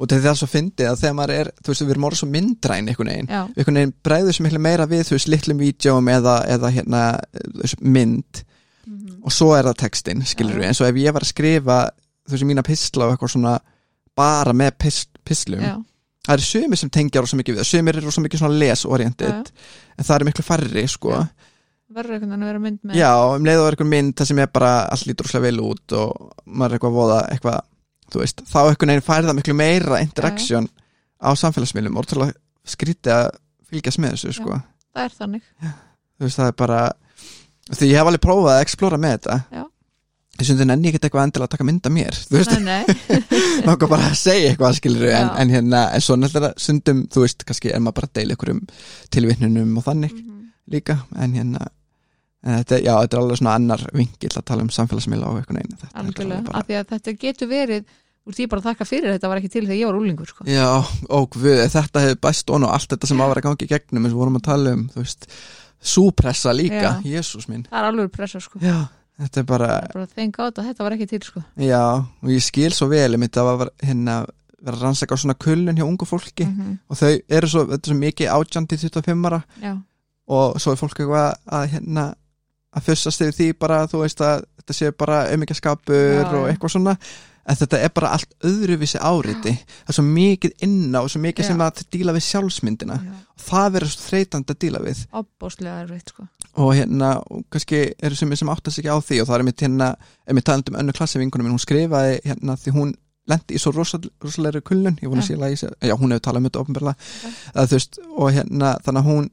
og 0.00 0.08
það 0.10 0.24
er 0.32 0.34
svo 0.40 0.48
fyndið 0.50 0.88
að 0.90 0.98
þegar 1.04 1.14
maður 1.20 1.34
er 1.36 1.50
þú 1.62 1.70
veist, 1.70 1.84
við 1.84 1.92
erum 1.94 2.06
orðið 2.08 2.20
svo 2.24 2.28
myndræn 2.32 2.88
einhvern 2.90 3.10
veginn. 3.12 3.28
Já, 3.30 3.42
einhvern 3.54 3.78
veginn 3.78 3.94
bregður 4.02 4.34
svo 4.34 4.46
miklu 4.48 4.58
meira 4.66 4.86
við 4.90 5.04
þú 5.06 5.14
veist, 5.14 5.30
litlum 5.30 5.62
vídjóum 5.62 6.10
eða, 6.10 6.34
eða 6.56 6.72
hérna 6.74 7.02
þú 7.38 7.62
veist, 7.62 7.80
mynd 7.80 8.42
Mhm. 8.86 9.22
og 9.24 9.32
svo 9.32 9.52
er 9.56 9.64
það 9.70 9.80
textin, 9.84 10.24
skilur 10.28 10.60
við 10.60 10.68
eins 10.68 10.80
og 10.82 10.88
ef 10.88 11.00
ég 11.00 11.14
var 11.14 11.24
að 11.24 11.32
skrifa 11.32 11.78
þú 12.24 12.34
veist, 12.34 12.46
mína 12.48 12.64
pistla 12.66 13.06
og 13.06 13.14
eitthvað 13.14 13.34
svona 13.34 13.58
bara 14.16 14.52
með 14.52 14.78
pist, 14.78 15.10
pistlum 15.24 15.64
já, 15.64 15.74
það 16.26 16.36
eru 16.36 16.46
sumir 16.48 16.80
sem 16.80 16.90
tengja 16.90 17.20
rosa 17.24 17.36
mikið 17.36 17.56
við 17.56 17.62
það 17.62 17.70
sumir 17.72 17.96
eru 17.98 18.06
rosa 18.06 18.24
mikið 18.24 18.42
svona 18.44 18.58
já. 18.64 19.52
en 19.98 20.04
það 20.04 20.16
eru 20.16 20.28
miklu 20.30 20.44
færri, 20.44 20.86
sko 20.88 21.10
Já. 21.10 21.28
verður 21.94 22.16
einhvern 22.16 22.30
veginn 22.30 22.42
að 22.42 22.50
vera 22.52 22.64
mynd 22.64 22.80
með 22.82 22.98
Já, 22.98 23.12
um 23.36 23.44
leið 23.44 23.60
og 23.60 23.66
er 23.66 23.76
einhver 23.76 23.90
mynd 23.90 24.14
það 24.18 24.30
sem 24.30 24.38
er 24.38 24.46
bara 24.46 24.72
allt 24.88 25.06
lítur 25.06 25.28
úrslega 25.28 25.46
vel 25.46 25.60
út 25.60 25.96
og 25.98 26.32
maður 26.46 26.70
er 26.70 26.78
eitthvað 26.78 26.90
að 26.90 26.98
voða 26.98 27.20
eitthvað 27.30 27.60
þú 28.14 28.22
veist, 28.22 28.42
þá 28.48 28.58
einhvern 28.64 28.92
veginn 28.94 29.08
færi 29.08 29.28
það 29.28 29.38
miklu 29.40 29.54
meira 29.58 30.00
interaction 30.04 30.68
á 31.20 31.30
samfélagsmiðlum 31.40 31.96
og 32.00 32.32
skrítið 32.64 33.12
að 33.12 33.28
fylgjast 33.68 34.00
með 34.00 34.16
þessu 34.16 34.34
sko. 34.38 34.60
það 34.94 35.04
er 35.04 35.16
þannig 35.18 35.48
þú 35.64 36.26
veist, 36.26 36.38
það 36.38 36.50
er 36.50 36.58
bara 36.58 36.80
því 37.72 37.88
ég 37.92 37.96
hef 38.00 38.10
alveg 38.10 38.20
prófað 38.24 38.52
að 38.58 38.64
explora 38.66 38.98
með 39.00 39.14
þetta. 39.16 39.38
Já. 39.54 39.62
ég 40.40 40.46
sundi 40.48 40.64
nenni 40.66 40.88
ekkert 40.90 41.04
eitthvað 41.06 41.24
endilega 41.28 41.46
að 41.46 41.52
taka 41.54 41.64
mynd 41.68 41.86
af 41.86 41.92
mér 41.94 42.16
þú 42.18 42.36
veist, 42.40 42.54
náttúrulega 42.58 43.88
bara 43.94 44.08
að 44.10 44.16
segja 44.18 44.50
eitthvað 44.50 44.76
skilur 44.80 45.04
en, 45.14 45.30
en 45.44 45.52
hérna, 45.54 45.82
en 45.94 46.02
svo 46.04 46.16
náttúrulega 46.18 46.58
sundum, 46.60 47.04
þú 47.14 47.22
veist, 47.22 47.44
kannski 47.46 47.70
er 47.70 47.80
maður 47.84 47.98
bara 48.00 48.10
að 48.10 48.16
deila 48.18 48.34
ykkur 48.36 48.50
um 48.56 48.60
tilvittnunum 49.14 49.76
og 49.80 49.86
þannig 49.86 50.14
Mhm. 50.14 50.40
líka 50.74 50.94
en 51.20 51.34
hérna 51.38 51.66
en 52.44 52.58
þetta, 52.60 52.78
já, 52.84 52.92
þetta 53.04 53.16
er 53.16 53.20
alveg 53.22 53.38
svona 53.40 53.54
annar 53.56 53.82
vingill 53.96 54.34
að 54.36 54.44
tala 54.50 54.64
um 54.66 54.68
samfélagsmiðla 54.74 55.28
og 55.30 55.38
eitthvað 55.40 55.56
neina. 55.60 55.78
Þetta 55.80 56.02
algjörlega 56.02 56.54
af 56.58 56.66
því 56.68 56.74
að 56.80 56.88
þetta 56.92 57.14
getur 57.22 57.48
verið 57.48 57.84
úr 58.24 58.36
því 58.36 58.46
bara 58.52 58.60
að 58.60 58.66
þakka 58.70 58.86
fyrir 58.88 59.14
þetta 59.14 59.30
var 59.30 59.40
ekki 59.40 59.50
til 59.54 59.62
þegar 59.64 59.78
ég 59.80 59.88
var 59.88 59.98
úlingur 60.00 60.28
sko. 60.28 60.44
Já, 60.48 60.66
og 61.20 61.38
við, 61.40 61.62
þetta 61.72 62.02
hefur 62.04 62.20
bæst 62.26 62.50
og 62.52 62.66
allt 62.68 62.90
þetta 62.92 63.08
sem 63.10 63.20
á 63.20 63.24
að 63.24 63.32
vera 63.34 63.44
gangi 63.46 63.64
í 63.64 63.70
gegnum 63.72 64.04
eins 64.08 64.16
og 64.16 64.20
vorum 64.24 64.36
að 64.40 64.44
tala 64.50 64.74
um, 64.76 64.84
þú 64.92 65.00
veist 65.04 65.28
súpressa 65.84 66.52
líka, 66.56 66.96
Já. 66.96 67.02
jésús 67.04 67.48
minn. 67.50 67.66
Það 67.68 67.80
er 67.80 67.88
alveg 67.90 68.12
pressa 68.14 68.40
sko. 68.40 68.60
Já, 68.64 68.78
þetta 69.20 69.42
er 69.42 69.48
bara 69.50 69.68
bara 69.92 70.06
þengi 70.08 70.40
á 70.40 70.44
þetta, 70.48 70.64
þetta 70.70 70.86
var 70.86 70.96
ekki 70.96 71.08
til 71.10 71.20
sko. 71.26 71.42
já, 71.60 71.82
og 72.00 72.32
ég 72.32 72.42
skil 72.42 72.72
svo 72.72 72.88
vel 72.92 73.12
einmitt 73.12 73.36
að 73.36 73.50
var 73.50 73.72
hérna 73.84 74.16
vera 74.64 74.78
að 74.78 74.84
rannsaka 74.86 75.12
á 75.12 75.20
svona 75.20 75.36
kullun 75.36 75.76
hjá 75.76 75.84
ungu 75.84 76.08
fólki. 76.08 76.46
Mm 76.48 76.78
og 76.88 76.96
þau 76.96 77.12
eru 77.28 77.50
svo, 77.52 77.66
þetta 77.68 77.84
er 77.84 77.92
svo 77.92 77.98
mikið 78.00 78.32
átjandi 78.32 78.80
25 78.80 79.28
ára. 79.28 79.42
Já, 79.60 79.74
og 80.28 80.56
svo 80.62 80.72
er 80.72 80.80
fólk 80.80 80.98
eitthvað 81.04 81.34
að 81.52 81.68
hérna 81.74 82.06
að 82.74 82.88
fussast 82.88 83.20
yfir 83.22 83.36
því 83.38 83.48
bara, 83.60 83.84
þú 83.86 84.00
veist 84.02 84.20
að 84.24 84.44
þetta 84.58 84.74
sé 84.78 84.90
bara 84.96 85.20
auðmyggjaskapur 85.28 86.02
Já, 86.16 86.26
og 86.32 86.48
eitthvað 86.48 86.72
svona 86.74 86.96
en 87.44 87.58
þetta 87.60 87.80
er 87.84 87.92
bara 87.94 88.12
allt 88.16 88.34
öðruvísi 88.44 89.00
áriti 89.00 89.52
það 89.58 89.92
er 89.92 89.98
svo 89.98 90.04
mikið 90.06 90.54
inna 90.64 91.02
og 91.04 91.12
svo 91.12 91.20
mikið 91.24 91.44
Já. 91.44 91.48
sem 91.50 91.64
að 91.66 91.82
díla 91.92 92.14
við 92.16 92.26
sjálfsmyndina 92.28 92.96
já. 92.96 93.12
og 93.34 93.44
það 93.44 93.70
verður 93.76 93.92
svo 93.92 94.06
þreytandi 94.08 94.54
að 94.54 94.60
díla 94.64 94.82
við 94.84 95.04
erfitt 95.74 96.12
sko. 96.14 96.26
og 96.54 96.74
hérna, 96.78 97.10
og 97.30 97.44
kannski 97.52 97.82
eru 98.00 98.18
sem 98.18 98.36
sem 98.36 98.52
áttast 98.54 98.80
ekki 98.80 98.92
á 98.92 98.98
því 98.98 99.20
og 99.22 99.28
það 99.28 99.38
er 99.38 99.46
mitt 99.50 99.64
hérna 99.66 99.88
einmitt 100.26 100.48
talandi 100.48 100.72
um 100.72 100.80
önnu 100.80 100.96
klassi 100.96 101.18
vingunum 101.20 101.48
minn, 101.48 101.56
hún 101.58 101.64
skrifaði 101.64 102.20
hérna 102.24 102.56
því 102.56 102.76
hún 102.78 102.94
lendi 103.28 103.56
í 103.56 103.60
svo 103.60 103.72
rosal, 103.72 104.02
rosalegri 104.20 104.60
kullun 104.60 104.98
ég 105.00 105.08
vona 105.08 105.22
að 105.22 105.30
Já. 105.30 105.34
sé 105.34 105.40
að 105.40 105.54
ég 105.54 105.60
sé, 105.60 105.70
já 105.80 105.94
hún 105.96 106.12
hefur 106.12 106.24
talað 106.26 106.42
um 106.42 106.48
þetta 106.48 106.64
ofnbörlega, 106.64 106.96
Ok. 107.24 107.38
að 107.54 107.68
þú 107.70 107.78
veist 107.78 107.98
og 108.04 108.32
hérna, 108.36 108.72
þannig 108.84 109.00
að 109.00 109.08
hún 109.08 109.30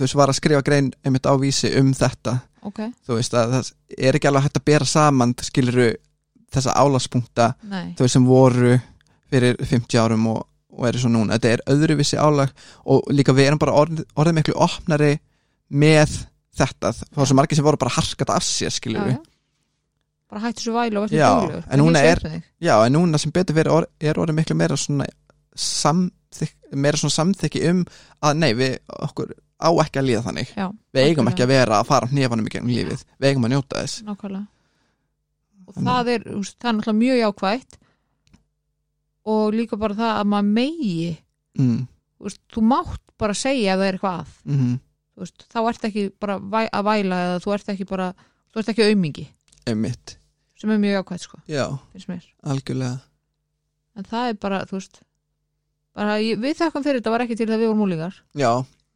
þú 0.00 0.06
veist, 0.06 0.16
var 0.16 0.32
að 0.32 0.38
skrifa 0.40 0.62
grein 0.64 0.92
einmitt 1.04 1.28
á 1.28 1.34
vísi 1.36 1.72
um 1.76 1.92
þetta 1.96 2.38
ok, 2.62 2.80
þú 3.06 3.18
veist, 3.18 3.34
að 3.36 3.52
það 3.56 3.72
er 3.98 4.16
ekki 4.16 4.30
alveg 4.30 4.46
hægt 4.46 4.60
að 4.60 4.68
bera 4.70 4.88
saman 4.88 5.34
skiluru 5.44 5.90
þessa 6.50 6.74
álagspunkta 6.76 7.54
þau 7.98 8.08
sem 8.08 8.24
voru 8.26 8.78
fyrir 9.30 9.56
50 9.62 9.98
árum 10.02 10.26
og, 10.32 10.40
og 10.74 10.86
eru 10.88 10.98
svo 10.98 11.10
núna. 11.12 11.36
Þetta 11.38 11.52
er 11.54 11.60
öðruvísi 11.70 12.18
álag 12.18 12.50
og 12.84 13.06
líka 13.14 13.32
við 13.36 13.46
erum 13.50 13.58
bara 13.62 13.72
orðið, 13.78 14.04
orðið 14.18 14.38
miklu 14.40 14.54
opnari 14.66 15.12
með 15.70 16.16
þetta. 16.58 16.90
Þá 17.14 17.20
sem 17.30 17.36
margir 17.38 17.56
sem 17.60 17.64
voru 17.64 17.78
bara 17.80 17.94
harkat 17.94 18.32
af 18.34 18.42
sér 18.42 18.74
skilur 18.74 19.06
já. 19.12 19.18
bara 20.30 20.40
hættu 20.48 20.62
svo 20.66 20.74
vælu 20.74 20.98
og 21.00 21.06
verður 21.08 21.40
duglegur. 21.40 21.64
en 21.70 21.80
núna 21.80 22.02
er- 22.06 22.42
já, 22.60 22.74
en 22.86 22.92
núna 22.94 23.18
sem 23.18 23.30
betur 23.34 23.54
verið 23.54 23.72
or, 23.72 23.86
er 24.00 24.14
orðið 24.18 24.36
miklu 24.40 24.56
meira 24.56 24.76
svona 24.76 25.06
samþykk, 25.56 26.54
meira 26.74 26.96
svona 27.00 27.14
samþykki 27.16 27.62
um 27.70 27.84
að 28.22 28.36
nei, 28.38 28.52
við 28.54 28.76
okkur 29.00 29.32
á 29.60 29.68
ekki 29.82 30.00
að 30.00 30.06
líða 30.08 30.22
þannig. 30.26 30.52
Já, 30.56 30.66
við 30.94 31.08
eigum 31.08 31.28
ekki 31.30 31.44
að 31.44 31.52
vera 31.52 31.80
að 31.80 31.88
fara 31.90 32.08
hnefanum 32.10 32.46
í 32.46 32.52
gegnum 32.54 32.70
lífið. 32.74 33.02
Við 33.20 33.30
eigum 33.30 33.46
að 33.48 33.52
njóta 33.54 33.82
þess. 33.82 34.02
Nákvæmlega 34.06 34.46
og 35.70 35.76
Þannig- 35.78 35.90
það 35.94 36.10
er, 36.16 36.26
það 36.26 36.68
er 36.70 36.76
náttúrulega 36.76 36.98
mjög 37.00 37.20
jákvætt. 37.22 37.78
Og 39.30 39.52
líka 39.54 39.76
bara 39.80 39.94
það 39.98 40.12
að 40.20 40.30
maður 40.32 40.52
megi 40.56 41.10
mm, 41.60 41.80
veist, 42.24 42.40
þú 42.54 42.62
mátt 42.70 43.02
bara 43.20 43.36
segja 43.36 43.74
ef 43.74 43.82
það 43.82 43.88
er 43.90 43.98
eitthvað 43.98 44.22
að. 44.22 44.32
Mm, 44.48 44.72
þú 45.14 45.24
veist, 45.26 45.44
þá 45.52 45.58
ert 45.70 45.84
ekki 45.90 46.04
bara 46.24 46.38
að 46.40 46.88
væla 46.88 47.18
eða 47.26 47.42
þú 47.44 47.52
ert 47.56 47.68
ekki 47.74 47.86
bara, 47.90 48.08
þú 48.50 48.62
ert 48.62 48.72
ekki 48.72 48.86
aumingi. 48.88 49.26
Einmitt, 49.68 50.14
sem 50.58 50.72
er 50.72 50.80
mjög 50.80 50.96
jákvætt 50.98 51.26
sko, 51.26 51.40
já, 51.52 51.66
algjörlega. 52.48 52.96
En 54.00 54.06
það 54.08 54.30
er 54.32 54.40
bara, 54.40 54.62
þú 54.70 54.78
veist 54.78 55.00
bara, 55.98 56.16
við 56.22 56.56
þakkum 56.62 56.84
fyrir 56.86 57.02
þetta 57.02 57.12
var 57.12 57.24
ekki 57.26 57.36
til 57.36 57.48
þegar 57.50 57.60
við 57.60 57.68
vorum 57.72 57.80
múlingar 57.84 58.16
Já, 58.38 58.50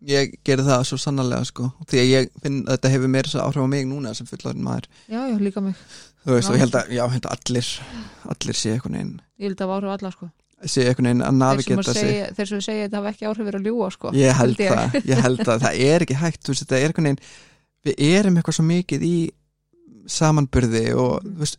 ég 0.09 0.35
gerði 0.47 0.65
það 0.71 0.85
svo 0.89 0.99
sannarlega 1.03 1.45
sko. 1.51 1.69
Því 1.91 2.01
að 2.01 2.11
ég 2.15 2.31
finn 2.41 2.61
að 2.65 2.79
þetta 2.79 2.93
hefur 2.95 3.13
meira 3.13 3.45
áhrif 3.45 3.61
á 3.61 3.69
mig 3.69 3.85
núna 3.91 4.15
sem 4.17 4.29
fullorinn 4.31 4.65
maður. 4.65 4.89
Já, 5.11 5.21
já, 5.29 5.37
líka 5.43 5.61
mig, 5.65 5.77
þú 6.25 6.33
veist 6.39 6.51
og 6.51 6.57
ég 6.57 6.63
held 6.65 6.75
að, 6.81 6.89
já, 6.97 7.05
held 7.13 7.27
að 7.29 7.37
allir 7.39 7.69
allir 8.35 8.59
sé 8.61 8.73
einhvern 8.75 8.97
veginn 8.99 9.15
ég 9.39 9.47
held 9.49 9.59
að 9.59 9.63
það 9.65 9.73
var 9.73 9.85
áhrif 9.85 9.93
á 9.93 9.97
alla 9.99 10.13
sko 10.17 10.31
sé 10.65 10.85
einhvern 10.89 11.09
veginn 11.11 11.25
að 11.29 11.39
navigeta 11.41 11.83
að 11.85 11.99
sig 11.99 12.35
þeir 12.39 12.49
sem 12.53 12.61
segja 12.65 12.85
þetta 12.87 13.01
hafa 13.03 13.11
ekki 13.15 13.27
áhrif 13.29 13.49
verið 13.51 13.61
að 13.61 13.67
ljúa 13.69 13.91
sko 13.93 14.13
ég 14.17 14.39
held 14.39 14.57
held 14.57 14.61
ég. 14.65 14.73
það, 14.79 15.09
ég 15.13 15.23
held 15.27 15.43
að 15.55 15.65
það 15.67 15.81
er 15.91 16.05
ekki 16.07 16.21
hægt 16.23 16.43
þú 16.47 16.55
veist, 16.55 16.65
þetta 16.65 16.79
er 16.81 16.87
einhvern 16.89 17.09
veginn 17.11 17.25
við 17.85 18.05
erum 18.19 18.39
eitthvað 18.41 18.57
svo 18.59 18.65
mikið 18.71 19.03
í 19.05 19.17
samanburði 20.07 20.85
og 20.97 21.23
Mhm. 21.25 21.35
þú 21.35 21.39
veist 21.45 21.59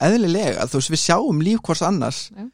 eðlilega, 0.00 0.66
þú 0.70 0.78
veist, 0.78 0.90
við 0.94 1.02
sjáum 1.02 1.40
líf 1.42 1.60
hvers 1.66 1.82
annars 1.82 2.30
Já. 2.30 2.44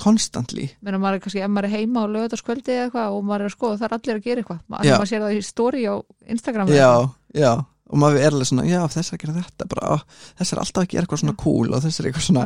konstantly 0.00 0.70
Meina, 0.82 0.98
maður 0.98 1.14
er 1.14 1.20
kannski, 1.20 1.42
ef 1.44 1.50
maður 1.50 1.64
er 1.68 1.74
heima 1.76 2.02
og 2.04 2.10
lögðarskvöldi 2.14 2.72
eða 2.74 2.86
eitthvað 2.88 3.14
og 3.18 3.24
maður 3.28 3.40
er 3.44 3.50
að 3.50 3.54
skoða, 3.54 3.78
það 3.78 3.86
er 3.90 3.94
allir 3.98 4.16
að 4.16 4.24
gera 4.24 4.42
eitthvað 4.42 4.60
maður, 4.68 5.06
sér 5.10 5.20
það 5.26 5.36
í 5.36 5.42
story 5.44 5.82
á 5.86 5.94
Instagram 6.34 6.68
já, 6.68 6.74
eitthvað. 6.74 7.10
já, 7.34 7.52
og 7.90 7.98
maður 7.98 8.22
er 8.22 8.34
alveg 8.36 8.48
svona 8.50 8.66
já, 8.68 8.80
þess 8.94 9.14
að 9.14 9.22
gera 9.24 9.36
þetta, 9.40 9.68
bara, 9.72 9.96
þess 10.38 10.54
er 10.54 10.62
alltaf 10.62 10.84
að 10.84 10.90
gera 10.92 11.06
eitthvað 11.06 11.22
svona 11.24 11.38
cool 11.42 11.72
og 11.74 11.82
þess 11.84 12.00
er 12.00 12.10
eitthvað 12.10 12.26
svona 12.28 12.44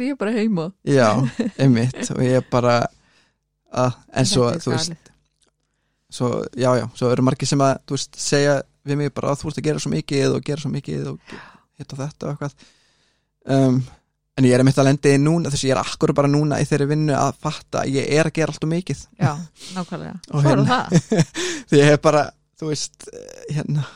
ég 0.00 0.14
er 0.14 0.20
bara 0.22 0.36
heima. 0.36 0.70
Já, 0.88 1.08
einmitt 1.62 2.12
og 2.14 2.22
ég 2.24 2.48
bara 2.52 2.78
að, 3.76 3.98
en 4.16 4.30
svo, 4.30 4.48
er 4.52 4.62
þú 4.64 4.72
veist 4.72 5.12
svo, 6.16 6.30
já, 6.56 6.70
já, 6.80 6.86
svo 6.96 7.10
eru 7.12 7.26
margir 7.26 7.50
sem 7.50 7.60
að 7.66 7.76
þú 7.84 7.98
veist, 7.98 8.18
segja 8.20 8.56
við 8.86 9.00
mig 9.00 9.12
bara 9.14 9.34
að 9.34 9.42
þú 9.42 9.50
ert 9.50 9.60
að 9.60 9.68
gera 9.68 9.82
svo 9.82 9.92
mikið 9.92 10.34
og 10.36 10.46
gera 10.46 10.62
svo 10.62 10.72
mikið 10.72 11.06
og 11.12 11.36
hitt 11.76 11.92
og 11.92 12.00
þetta 12.00 12.26
og 12.28 12.32
eitthvað. 12.32 12.68
Um, 13.46 13.80
en 14.36 14.46
ég 14.46 14.54
er 14.54 14.62
einmitt 14.62 14.78
að 14.80 14.88
lendi 14.90 15.12
núna 15.20 15.50
þess 15.52 15.64
að 15.64 15.70
ég 15.70 15.74
er 15.76 15.80
akkur 15.82 16.12
bara 16.16 16.30
núna 16.30 16.60
í 16.62 16.66
þeirri 16.68 16.88
vinnu 16.92 17.14
að 17.16 17.36
fatta 17.42 17.82
að 17.82 17.98
ég 17.98 18.08
er 18.16 18.28
að 18.30 18.36
gera 18.38 18.54
allt 18.54 18.66
og 18.66 18.72
mikið. 18.72 19.04
Já, 19.20 19.32
nákvæmlega, 19.76 20.16
svo 20.30 20.40
er 20.42 20.48
hérna- 20.50 20.66
það. 20.72 21.30
því 21.70 21.80
ég 21.82 21.92
er 21.92 22.02
bara, 22.06 22.24
þú 22.60 22.70
veist 22.70 23.08
eh, 23.12 23.54
hérna, 23.58 23.86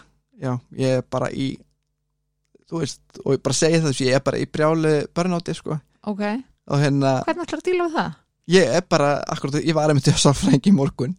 já, 0.41 0.55
ég 0.80 0.97
er 1.01 1.05
bara 1.11 1.28
í 1.32 1.51
þú 2.70 2.80
veist, 2.84 3.01
og 3.24 3.34
ég 3.34 3.43
bara 3.45 3.57
segi 3.59 3.80
það, 3.82 4.01
ég 4.07 4.16
er 4.18 4.24
bara 4.24 4.41
í 4.41 4.47
brjálu 4.51 4.93
börnáti, 5.16 5.55
sko, 5.59 5.78
ok, 6.07 6.22
og 6.70 6.82
hérna 6.82 7.16
hvernig 7.26 7.47
ætlar 7.47 7.62
að 7.62 7.66
díla 7.70 7.86
við 7.88 7.97
það? 7.99 8.12
ég 8.51 8.72
er 8.78 8.86
bara, 8.91 9.11
akkurat, 9.30 9.59
ég 9.62 9.76
var 9.76 9.91
einmitt 9.93 10.09
í 10.11 10.14
sáfrængi 10.18 10.72
morgun. 10.74 11.12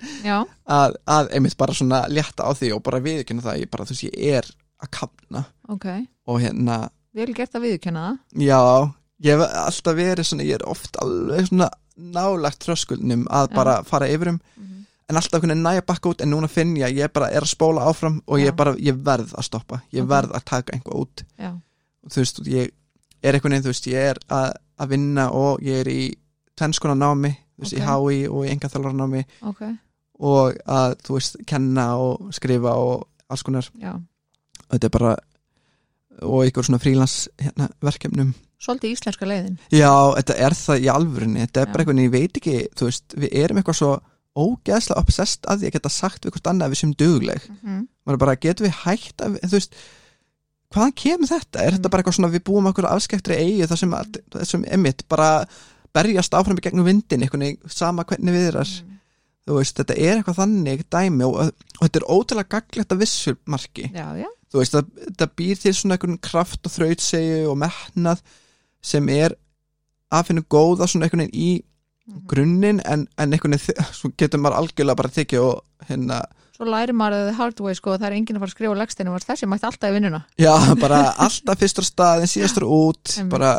Að, 0.68 0.96
að 1.08 1.30
einmitt 1.38 1.56
bara 1.60 1.76
svona 1.78 2.02
létta 2.12 2.44
á 2.44 2.52
því 2.58 2.74
og 2.76 2.82
bara 2.84 3.00
viðkynna 3.04 3.46
það, 3.46 3.62
ég 3.62 3.70
bara, 3.72 3.86
þú 3.88 3.96
veist, 3.96 4.08
ég 4.10 4.40
er 4.42 4.50
að 4.82 4.90
kapna 4.98 5.44
ok, 5.72 5.86
og 6.28 6.42
hérna 6.44 6.80
vel 7.16 7.30
gert 7.38 7.56
að 7.56 7.64
viðurkenna 7.68 8.04
það. 8.08 8.18
Já, 8.48 8.60
ég 9.28 9.38
hef 9.38 9.56
alltaf 9.62 9.96
verið 10.02 10.28
svona, 10.28 10.48
ég 10.50 10.58
er 10.60 10.68
oft 10.72 11.00
alveg 11.04 11.48
svona 11.52 11.70
nálagt 12.02 12.60
tröskulnum 12.66 13.28
að 13.30 13.50
Já. 13.52 13.56
bara 13.60 13.78
fara 13.88 14.08
yfirum 14.12 14.40
Mhm. 14.58 14.71
En 15.12 15.20
alltaf 15.20 15.44
næja 15.44 15.84
bakka 15.86 16.10
út 16.14 16.22
en 16.24 16.32
núna 16.32 16.48
finn 16.50 16.76
ég 16.80 16.88
að 16.88 16.98
ég 17.02 17.14
bara 17.14 17.30
er 17.32 17.44
að 17.46 17.52
spóla 17.52 17.84
áfram 17.90 18.22
og 18.28 18.40
ég 18.40 18.56
bara, 18.56 18.74
ég 18.80 18.98
verð 19.04 19.34
að 19.36 19.48
stoppa. 19.50 19.82
Ég 19.92 20.04
Ok. 20.04 20.10
verð 20.10 20.36
að 20.38 20.46
taka 20.46 20.74
einhvað 20.78 21.00
út. 21.04 21.24
Já, 21.38 21.52
þú 22.10 22.22
veist, 22.24 22.42
ég 22.48 22.72
er 23.24 23.34
einhvern 23.38 23.52
veginn, 23.54 23.64
þú 23.68 23.74
veist, 23.74 23.88
ég 23.92 24.10
er 24.12 24.20
að, 24.30 24.52
að 24.80 24.90
vinna 24.96 25.30
og 25.32 25.62
ég 25.62 25.82
er 25.84 25.92
í 25.92 26.02
tvennskona 26.58 26.96
námi, 26.96 27.36
þú 27.58 27.66
veist, 27.66 27.74
Ok. 27.74 27.80
í 27.80 27.86
HÍ 27.86 28.30
og 28.32 28.46
í 28.46 28.50
enga 28.52 28.94
námi 28.94 29.26
ok, 29.42 29.62
og 30.20 30.56
að, 30.66 30.96
þú 31.04 31.14
veist, 31.18 31.38
kenna 31.46 31.98
og 31.98 32.34
skrifa 32.34 32.76
og 32.76 33.08
alls 33.30 33.44
konar. 33.44 33.70
Já. 33.80 34.00
Þetta 34.72 34.86
er 34.86 34.90
bara 34.90 35.18
og 36.22 36.46
ykkur 36.46 36.64
svona 36.64 36.80
frílans 36.82 37.28
hérna, 37.42 37.70
verkefnum. 37.82 38.34
Svolítið 38.62 38.94
íslenska 38.94 39.26
leiðin. 39.26 39.58
Já, 39.74 39.90
þetta 40.20 40.36
er 40.38 40.54
það 40.54 40.84
í 40.84 40.90
alvörunni. 40.94 41.40
Þetta 41.48 41.62
er 41.62 41.66
Já. 41.68 41.72
bara 41.72 41.84
eitthvað, 41.84 42.02
ég 42.04 42.12
veit 42.12 42.38
ekki, 42.38 42.56
þú 42.78 42.90
veist 42.90 43.16
við 43.18 43.30
erum 43.42 43.58
eitthvað 43.58 43.80
svo 43.80 43.92
ógeðslega 44.36 45.02
obsessed 45.02 45.48
að 45.50 45.60
því 45.64 45.68
að 45.70 45.74
geta 45.76 45.90
sagt 45.92 46.26
við 46.26 46.32
hvort 46.36 46.48
annað 46.52 46.66
að 46.70 46.72
við 46.76 46.80
sem 46.82 46.94
dugleg 47.02 47.42
mm 47.50 47.58
-hmm. 47.64 47.82
maður 48.06 48.22
bara, 48.24 48.36
getum 48.36 48.66
við 48.68 48.76
hægt 48.86 49.22
að, 49.22 49.40
þú 49.44 49.52
veist 49.58 49.76
hvaðan 50.72 50.94
kemur 50.96 51.28
þetta? 51.28 51.60
Er 51.60 51.72
þetta 51.76 51.88
Mm. 51.88 51.92
bara 51.92 52.02
eitthvað 52.04 52.16
svona 52.16 52.32
við 52.32 52.44
búum 52.48 52.68
okkur 52.72 52.86
afskektri 52.88 53.36
eigi 53.36 53.68
þar 53.68 53.78
sem, 53.78 53.92
þessum 54.32 54.64
emitt 54.72 55.04
bara 55.10 55.46
berjast 55.94 56.34
áfram 56.34 56.58
í 56.58 56.62
gegnum 56.64 56.86
vindin 56.88 57.20
veginn, 57.28 57.58
sama 57.68 58.04
hvernig 58.04 58.34
við 58.34 58.48
erar 58.48 58.68
Mm. 58.68 59.00
þú 59.48 59.58
veist, 59.58 59.76
þetta 59.76 59.98
er 59.98 60.18
eitthvað 60.18 60.40
þannig 60.40 60.84
dæmi 60.90 61.24
og, 61.26 61.36
og 61.36 61.82
þetta 61.82 62.00
er 62.00 62.08
ótrúlega 62.08 62.50
gaglegt 62.50 62.92
að 62.94 62.98
vissu 63.00 63.36
marki 63.46 63.92
Já, 63.94 64.16
já, 64.16 64.28
þú 64.54 64.58
veist, 64.62 64.72
það, 64.74 64.86
það 65.18 65.30
býr 65.36 65.56
til 65.60 65.74
svona 65.74 65.94
einhvern 65.98 66.18
kraft 66.22 66.66
og 66.66 66.72
þrautsegi 66.72 67.46
og 67.48 67.58
metnað 67.58 68.22
sem 68.82 69.10
er 69.10 69.36
að 70.12 70.26
finna 70.26 70.42
góða 70.50 70.88
svona 70.88 71.06
einhvern 71.06 71.28
veginn 71.28 71.36
í 71.36 71.52
Mhm. 71.60 71.71
Grunninn 72.32 72.82
en, 72.86 73.08
en 73.18 73.34
einhvern 73.34 73.58
veginn 73.58 74.16
getur 74.20 74.42
maður 74.42 74.62
algjörlega 74.62 75.00
bara 75.02 75.14
tekið 75.16 75.46
og 75.48 75.88
hérna, 75.90 76.22
Svo 76.62 76.68
læri 76.70 76.94
maður 76.94 77.24
það 77.32 77.38
hard 77.40 77.62
way 77.66 77.74
sko, 77.74 77.94
það 77.98 78.04
er 78.06 78.16
enginn 78.20 78.38
að 78.38 78.44
fara 78.44 78.52
að 78.52 78.54
skrifa 78.54 78.74
legstinu, 78.78 79.14
þessi 79.26 79.48
mætti 79.50 79.66
alltaf 79.66 79.90
í 79.90 79.96
vinnuna. 79.96 80.20
Já, 80.38 80.52
bara 80.78 81.00
alltaf 81.26 81.58
fyrstur 81.58 81.88
stað 81.88 82.22
en 82.22 82.30
síðastur 82.30 82.68
út 82.70 83.16
bara, 83.32 83.54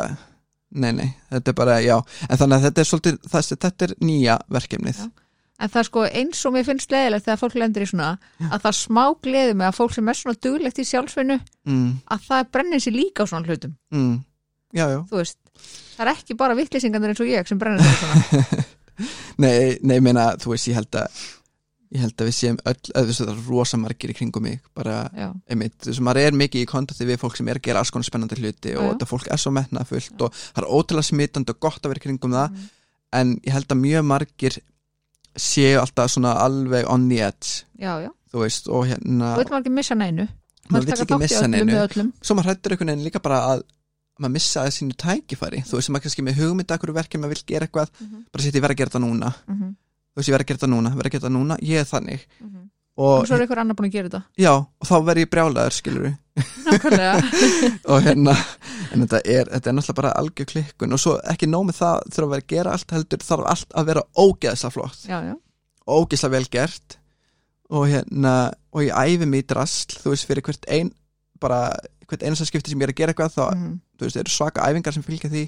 nei, 0.71 0.93
nei, 0.95 1.09
þetta 1.33 1.51
er 1.51 1.57
bara, 1.57 1.75
já. 1.83 1.97
En 2.29 2.39
þannig 2.39 2.55
að 2.61 2.67
þetta 2.69 2.83
er 2.83 2.87
svolítið, 2.87 3.17
þessi, 3.33 3.57
þetta 3.65 3.89
er 3.89 3.95
nýja 4.07 4.37
verkefnið. 4.55 5.01
Já. 5.03 5.11
En 5.59 5.73
það 5.73 5.81
er 5.81 5.87
sko 5.89 6.05
eins 6.07 6.45
og 6.47 6.55
mér 6.55 6.65
finnst 6.67 6.95
leðilegt 6.95 7.27
þegar 7.27 7.41
fólk 7.43 7.59
lendir 7.59 7.83
í 7.85 7.89
svona 7.91 8.07
að 8.49 8.63
það 8.63 8.77
smá 8.79 9.03
gleði 9.23 9.53
með 9.59 9.67
að 9.67 9.77
fólk 9.77 9.93
sem 9.95 10.09
er 10.09 10.19
svona 10.19 10.39
duglegt 10.47 10.79
í 10.81 10.85
sjálfsvinnu 10.89 11.37
mm, 11.69 11.91
að 12.15 12.25
það 12.29 12.49
brennir 12.55 12.83
sér 12.83 12.95
líka 12.95 13.27
á 13.27 13.29
svona 13.29 13.51
hlutum. 13.51 13.75
Mm, 13.93 14.15
já, 14.79 14.85
já, 14.95 14.97
þú 15.11 15.19
veist, 15.19 15.37
það 15.97 16.03
er 16.07 16.11
ekki 16.15 16.35
bara 16.39 16.55
vittlýsingarnir 16.57 17.13
eins 17.13 17.21
og 17.23 17.27
ég 17.31 17.47
sem 17.47 17.59
brennir 17.61 17.85
sér 17.85 17.99
svona. 18.01 18.63
Nei, 19.43 19.77
nei, 19.81 19.97
meina 20.05 20.35
þú 20.37 20.51
veist, 20.53 20.67
ég 20.69 20.75
held 20.77 20.93
að 20.99 21.23
ég 21.93 22.01
held 22.01 22.13
að 22.21 22.27
við 22.29 22.35
séum 22.37 22.57
öll, 22.69 22.77
að 22.97 23.09
það 23.13 23.29
er 23.33 23.39
rosa 23.47 23.77
margir 23.77 24.11
í 24.13 24.15
kringum 24.17 24.43
mig, 24.45 24.59
bara 24.77 24.99
Já, 25.17 25.27
einmitt, 25.49 25.75
þú 25.81 25.89
veist, 25.91 26.01
maður 26.05 26.21
er 26.27 26.37
mikið 26.37 26.61
í 26.63 26.69
kontakti 26.69 27.05
við 27.09 27.19
fólk 27.21 27.37
sem 27.37 27.49
er 27.49 27.59
að 27.59 27.65
gera 27.67 27.81
alls 27.83 27.91
konar 27.93 28.05
spennandi 28.07 28.37
hluti 28.41 28.71
Já, 28.73 28.77
og 28.79 28.85
já. 28.85 28.91
þetta 28.95 29.07
fólk 29.09 29.27
er 29.33 29.41
svo 29.41 29.53
metnað 29.53 29.89
fullt 29.91 30.23
og 30.25 30.37
það 30.39 30.61
er 30.63 30.69
ótrúlega 30.77 31.09
smitandi 31.09 31.53
og 31.55 31.59
gott 31.65 31.81
að 31.85 31.93
vera 31.93 32.01
í 32.01 32.05
kringum 32.07 32.33
það 32.37 32.47
Mhm. 32.53 32.69
en 33.19 33.33
ég 33.45 33.53
held 33.53 33.67
að 33.75 33.81
mjög 33.83 34.05
margir 34.09 34.57
séu 35.37 35.77
alltaf 35.81 36.09
svona 36.13 36.33
alveg 36.45 36.87
on 36.89 37.09
the 37.09 37.19
edge, 37.21 37.63
já, 37.77 37.93
já. 38.05 38.09
Þú 38.33 38.41
veist 38.45 38.67
og 38.73 38.87
hérna, 38.89 39.33
Þú 39.35 39.41
veit 39.43 39.49
maður 39.53 39.61
ekki 39.65 39.73
missa 39.77 39.95
neinu. 39.97 40.27
Maður 40.73 40.85
taka 40.93 41.03
ekki 41.05 41.19
missa 41.21 41.47
neinu. 41.47 42.11
svo 42.21 42.33
maður 42.37 42.49
hrættur 42.49 42.73
einhvern 42.73 42.89
veginn 42.93 43.05
líka 43.05 43.21
bara 43.21 43.39
að 43.53 43.63
maður 44.19 44.33
missa 44.37 44.61
að 44.63 44.73
sínu 44.77 44.95
tækifæri. 44.99 45.63
Þú 45.65 45.77
veist, 45.79 45.89
maður 45.89 46.03
kannski 46.07 46.23
með 46.27 46.37
hugmynda 46.41 46.77
hverju 46.77 46.93
verkefni 46.99 47.23
maður 47.23 47.33
vil 47.33 47.47
gera 47.53 47.67
eitthvað, 47.67 47.89
Mhm. 48.01 48.25
bara 48.31 48.43
setja 48.43 48.59
ég 48.59 48.63
verð 48.65 48.75
að 48.75 48.77
gera 48.83 48.89
þetta 48.89 49.03
núna. 49.05 49.33
Mhm, 49.47 49.69
þú 50.13 50.17
veist, 50.17 50.29
ég 50.29 50.33
verð 50.35 50.43
að 50.43 50.47
gera 50.47 50.59
þetta 50.59 50.73
núna, 50.73 50.89
verð 50.95 51.07
að 51.07 51.11
gera 51.11 51.23
þetta 51.23 51.35
núna 51.37 51.57
ég 51.61 51.79
er 51.79 51.89
þannig. 51.89 52.21
Mhm. 52.41 52.59
og, 52.95 53.19
Og 53.21 53.25
svo 53.27 53.33
er 53.35 53.41
einhver 53.41 53.57
annar 53.57 53.73
búin 53.75 53.89
að 53.89 53.91
gera 53.91 54.09
þetta. 54.09 54.23
Já, 54.37 54.51
og 54.53 54.85
þá 54.87 54.95
verð 55.05 55.17
ég 55.23 55.29
brjálaður 55.33 55.73
skilur 55.73 56.03
við 56.05 56.17
og 57.89 58.01
hérna 58.05 58.35
en 58.93 59.01
þetta 59.07 59.21
er, 59.25 59.49
þetta 59.49 59.69
er 59.71 59.73
náttúrulega 59.77 59.97
bara 59.97 60.11
algjör 60.19 60.45
klikkun. 60.51 60.93
Og 60.93 60.99
svo 61.01 61.15
ekki 61.31 61.49
nóg 61.49 61.65
með 61.69 61.79
það 61.79 62.03
þurfa 62.13 62.27
að 62.27 62.33
vera 62.35 62.43
að 62.43 62.51
gera 62.53 62.71
allt 62.77 62.93
heldur 62.93 63.25
þarf 63.25 63.47
allt 63.53 63.73
að 63.81 63.85
vera 63.89 64.03
ógeðslega 64.17 64.73
flott. 64.75 64.99
Já, 65.09 65.17
já, 65.25 65.33
ógeðslega 65.89 66.35
vel 66.37 66.45
gert. 66.53 66.97
Og 67.73 67.87
hérna 67.89 68.33
og 68.73 68.81
ég 68.85 68.93
æfi 68.93 69.25
mig 69.27 69.43
í 69.43 69.47
drasl 69.53 69.97
þú 70.03 70.13
veist 70.13 70.27
fyrir 70.29 70.45
hvert 70.45 70.65
ein 70.69 70.93
bara 71.41 71.63
hvert 72.09 72.25
einasta 72.27 72.47
skipti 72.49 72.73
sem 72.73 72.81
ég 72.81 72.87
er 72.89 72.93
að 72.93 72.99
gera 73.01 73.13
eitthvað 73.13 73.35
þá 73.37 73.45
mhm, 73.53 73.73
þú 73.97 74.07
veist, 74.07 74.19
eru 74.21 74.33
svaka 74.33 74.67
æfingar 74.69 74.95
sem 74.95 75.05
fylgja 75.05 75.31
því 75.31 75.47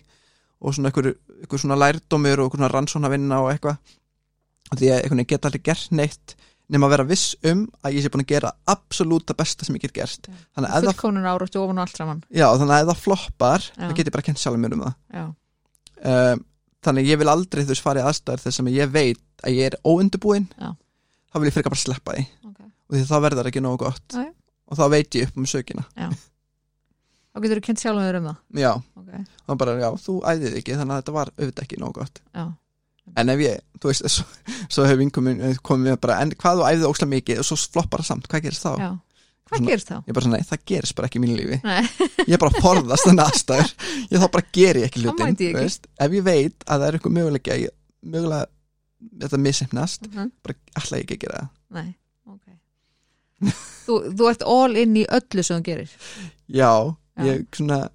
og 0.62 0.76
svona 0.76 0.90
einhver, 0.92 1.14
einhver 1.44 1.62
svona 1.62 1.78
lærdómur 1.80 2.42
og 2.42 2.48
einhver 2.48 2.62
svona 2.62 2.72
rannsóna 2.72 3.12
vinna 3.12 3.42
og 3.44 3.52
eitthvað. 3.52 3.96
Því 4.72 4.90
að 4.90 5.00
einhvern 5.02 5.22
veginn 5.22 5.32
geta 5.34 5.50
aldrei 5.50 5.64
gert 5.68 5.92
neitt 5.94 6.36
nema 6.74 6.88
að 6.88 6.96
vera 6.96 7.06
viss 7.06 7.36
um 7.46 7.66
að 7.86 7.98
ég 7.98 8.06
sé 8.06 8.10
búin 8.14 8.24
að 8.24 8.32
gera 8.32 8.52
absolutt 8.72 9.28
það 9.30 9.40
besta 9.42 9.68
sem 9.68 9.78
ég 9.78 9.84
get 9.86 9.94
gert. 9.94 10.30
Já. 10.30 10.38
þannig 10.58 10.72
að 10.72 10.88
það, 10.88 10.88
fullkónun 10.90 11.28
áráttu 11.30 11.62
ofan 11.62 11.82
og 11.82 11.86
allt 11.86 12.00
saman. 12.00 12.24
Já, 12.34 12.48
þannig 12.58 12.76
að 12.78 12.90
það 12.90 13.04
floppar 13.04 13.68
Já. 13.68 13.84
þá 13.84 13.94
get 14.00 14.10
ég 14.10 14.16
bara 14.16 14.26
kent 14.26 14.42
sjálfum 14.42 14.66
mér 14.66 14.78
um 14.78 14.86
það. 14.86 15.30
Um, 16.06 16.42
þannig 16.86 17.12
ég 17.12 17.22
vil 17.22 17.30
aldrei 17.32 17.62
þú 17.64 17.74
veist 17.74 17.86
fara 17.86 18.02
í 18.02 18.08
aðstæður 18.10 18.46
þess 18.46 18.64
að 18.64 18.72
ég 18.74 18.96
veit 18.96 19.46
að 19.46 19.60
ég 19.60 19.70
er 19.70 19.78
óundubúinn 19.86 20.48
þá 20.58 21.38
vil 21.38 21.50
ég 21.52 21.56
fyrir 21.56 21.70
bara 21.70 21.84
sleppa 21.84 22.18
því. 22.18 22.26
Ok. 22.50 22.66
Og 22.66 22.98
því 22.98 23.04
það 23.12 23.26
verður 23.28 23.52
ekki 23.52 23.66
nógu 23.66 23.82
gott. 23.86 24.08
Já. 24.18 24.26
og 24.66 24.82
þá 24.82 24.86
veit 24.96 25.20
ég 25.20 25.30
upp 25.30 25.38
um 25.38 25.50
sökina 25.50 25.86
Þá 27.36 27.42
getur 27.44 27.60
þú 27.60 27.64
kent 27.68 27.82
sjálfum 27.84 28.06
þér 28.08 28.18
um 28.22 28.28
það? 28.30 28.38
Já, 28.64 28.72
Ok, 28.96 29.10
og 29.52 29.58
bara, 29.60 29.74
já, 29.82 29.90
þú 30.06 30.14
æðið 30.32 30.54
ekki 30.62 30.76
þannig 30.80 30.94
að 30.96 31.02
þetta 31.02 31.16
var 31.18 31.32
auðvitað 31.36 31.66
ekki 31.66 31.80
nógu 31.82 31.94
gott. 32.00 32.22
Já, 32.34 32.46
en 33.22 33.30
ef 33.36 33.40
ég, 33.44 33.60
þú 33.84 33.90
veist, 33.92 34.06
svo, 34.16 34.26
svo 34.72 34.86
hefur 34.88 35.02
vinkomin 35.04 35.42
komið 35.62 35.92
við 35.92 36.00
bara, 36.06 36.20
en 36.24 36.32
hvað 36.32 36.62
þú 36.62 36.70
æðið 36.72 36.88
óslega 36.90 37.12
mikið? 37.12 37.42
Og 37.44 37.50
svo 37.52 37.58
floppar 37.76 38.02
það 38.02 38.08
samt, 38.14 38.30
hvað 38.32 38.46
gerist 38.48 38.64
þá? 38.66 38.72
já. 38.80 38.90
Hvað 39.46 39.60
Svona- 39.60 39.70
gerist 39.70 39.90
þá? 39.92 39.98
ég 40.08 40.14
bara 40.18 40.26
svona, 40.26 40.38
nei, 40.40 40.48
það 40.50 40.62
gerist 40.72 40.96
bara 40.98 41.08
ekki 41.12 41.20
í 41.20 41.22
mínu 41.26 41.36
lífi. 41.38 41.60
Nei, 41.62 41.84
ég 42.34 42.40
bara 42.42 42.62
forðast 42.64 43.06
þennan 43.06 43.26
aðstæður. 43.28 43.76
Ég 44.10 44.24
þá 44.24 44.28
bara 44.34 44.48
ger 44.58 44.80
ég 44.82 44.88
ekki 44.88 45.04
hlutin 45.04 45.36
ég 45.38 45.60
ekki. 45.60 45.92
ef 46.08 46.16
ég 46.18 46.24
veit 46.26 46.66
að 46.66 46.80
það 46.82 46.88
er 46.88 46.98
eitthvað 46.98 47.16
mögulega 47.20 47.60
mögulega 48.02 48.48
þetta 49.22 49.38
misefnast, 49.44 50.08
Mhm. 50.10 50.32
bara 50.42 50.56
ætla 50.82 50.98
ég 50.98 51.06
ekki 51.06 51.20
að 51.20 51.24
gera 51.28 51.44
það. 51.44 51.50
Nei, 51.78 51.96
ok. 52.26 53.54
Þú, 53.86 53.96
þú 54.18 54.30
ert 54.32 54.44
all 54.50 54.76
in 54.82 54.96
í 54.98 55.06
öllu 55.06 55.44
sem 55.46 55.60
þú 55.62 55.66
gerir? 55.68 55.92
Já. 56.50 56.72
Ég 57.24 57.46
svona 57.56 57.90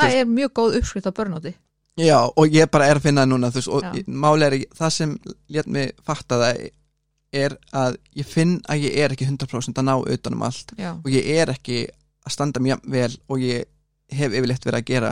Það 0.00 0.14
er 0.16 0.24
mjög 0.26 0.52
góð 0.56 0.76
uppskrift 0.80 1.06
á 1.06 1.12
börnóti 1.12 1.54
já, 2.00 2.16
og 2.36 2.46
ég 2.54 2.70
bara 2.70 2.86
er 2.88 2.96
að 2.96 3.02
finna 3.02 3.26
núna 3.26 3.50
veist, 3.52 3.68
og 3.68 3.82
máli 4.06 4.46
er, 4.46 4.54
það 4.74 4.90
sem 4.94 5.18
létt 5.52 5.66
mig 5.66 5.90
fatta 6.06 6.38
það 6.40 6.70
er 7.32 7.56
að 7.76 7.96
ég 8.16 8.26
finn 8.26 8.60
að 8.68 8.86
ég 8.86 8.96
er 9.04 9.12
ekki 9.12 9.26
100% 9.28 9.76
að 9.78 9.84
ná 9.86 9.94
utanum 10.00 10.42
allt 10.42 10.72
Já, 10.78 10.94
og 10.96 11.10
ég 11.12 11.26
er 11.36 11.52
ekki 11.52 11.82
að 12.26 12.32
standa 12.32 12.60
mjög 12.60 12.80
vel 12.90 13.12
og 13.28 13.38
ég 13.44 13.64
hef 14.10 14.32
yfirleitt 14.32 14.64
verið 14.66 14.80
að 14.80 14.88
gera. 14.90 15.10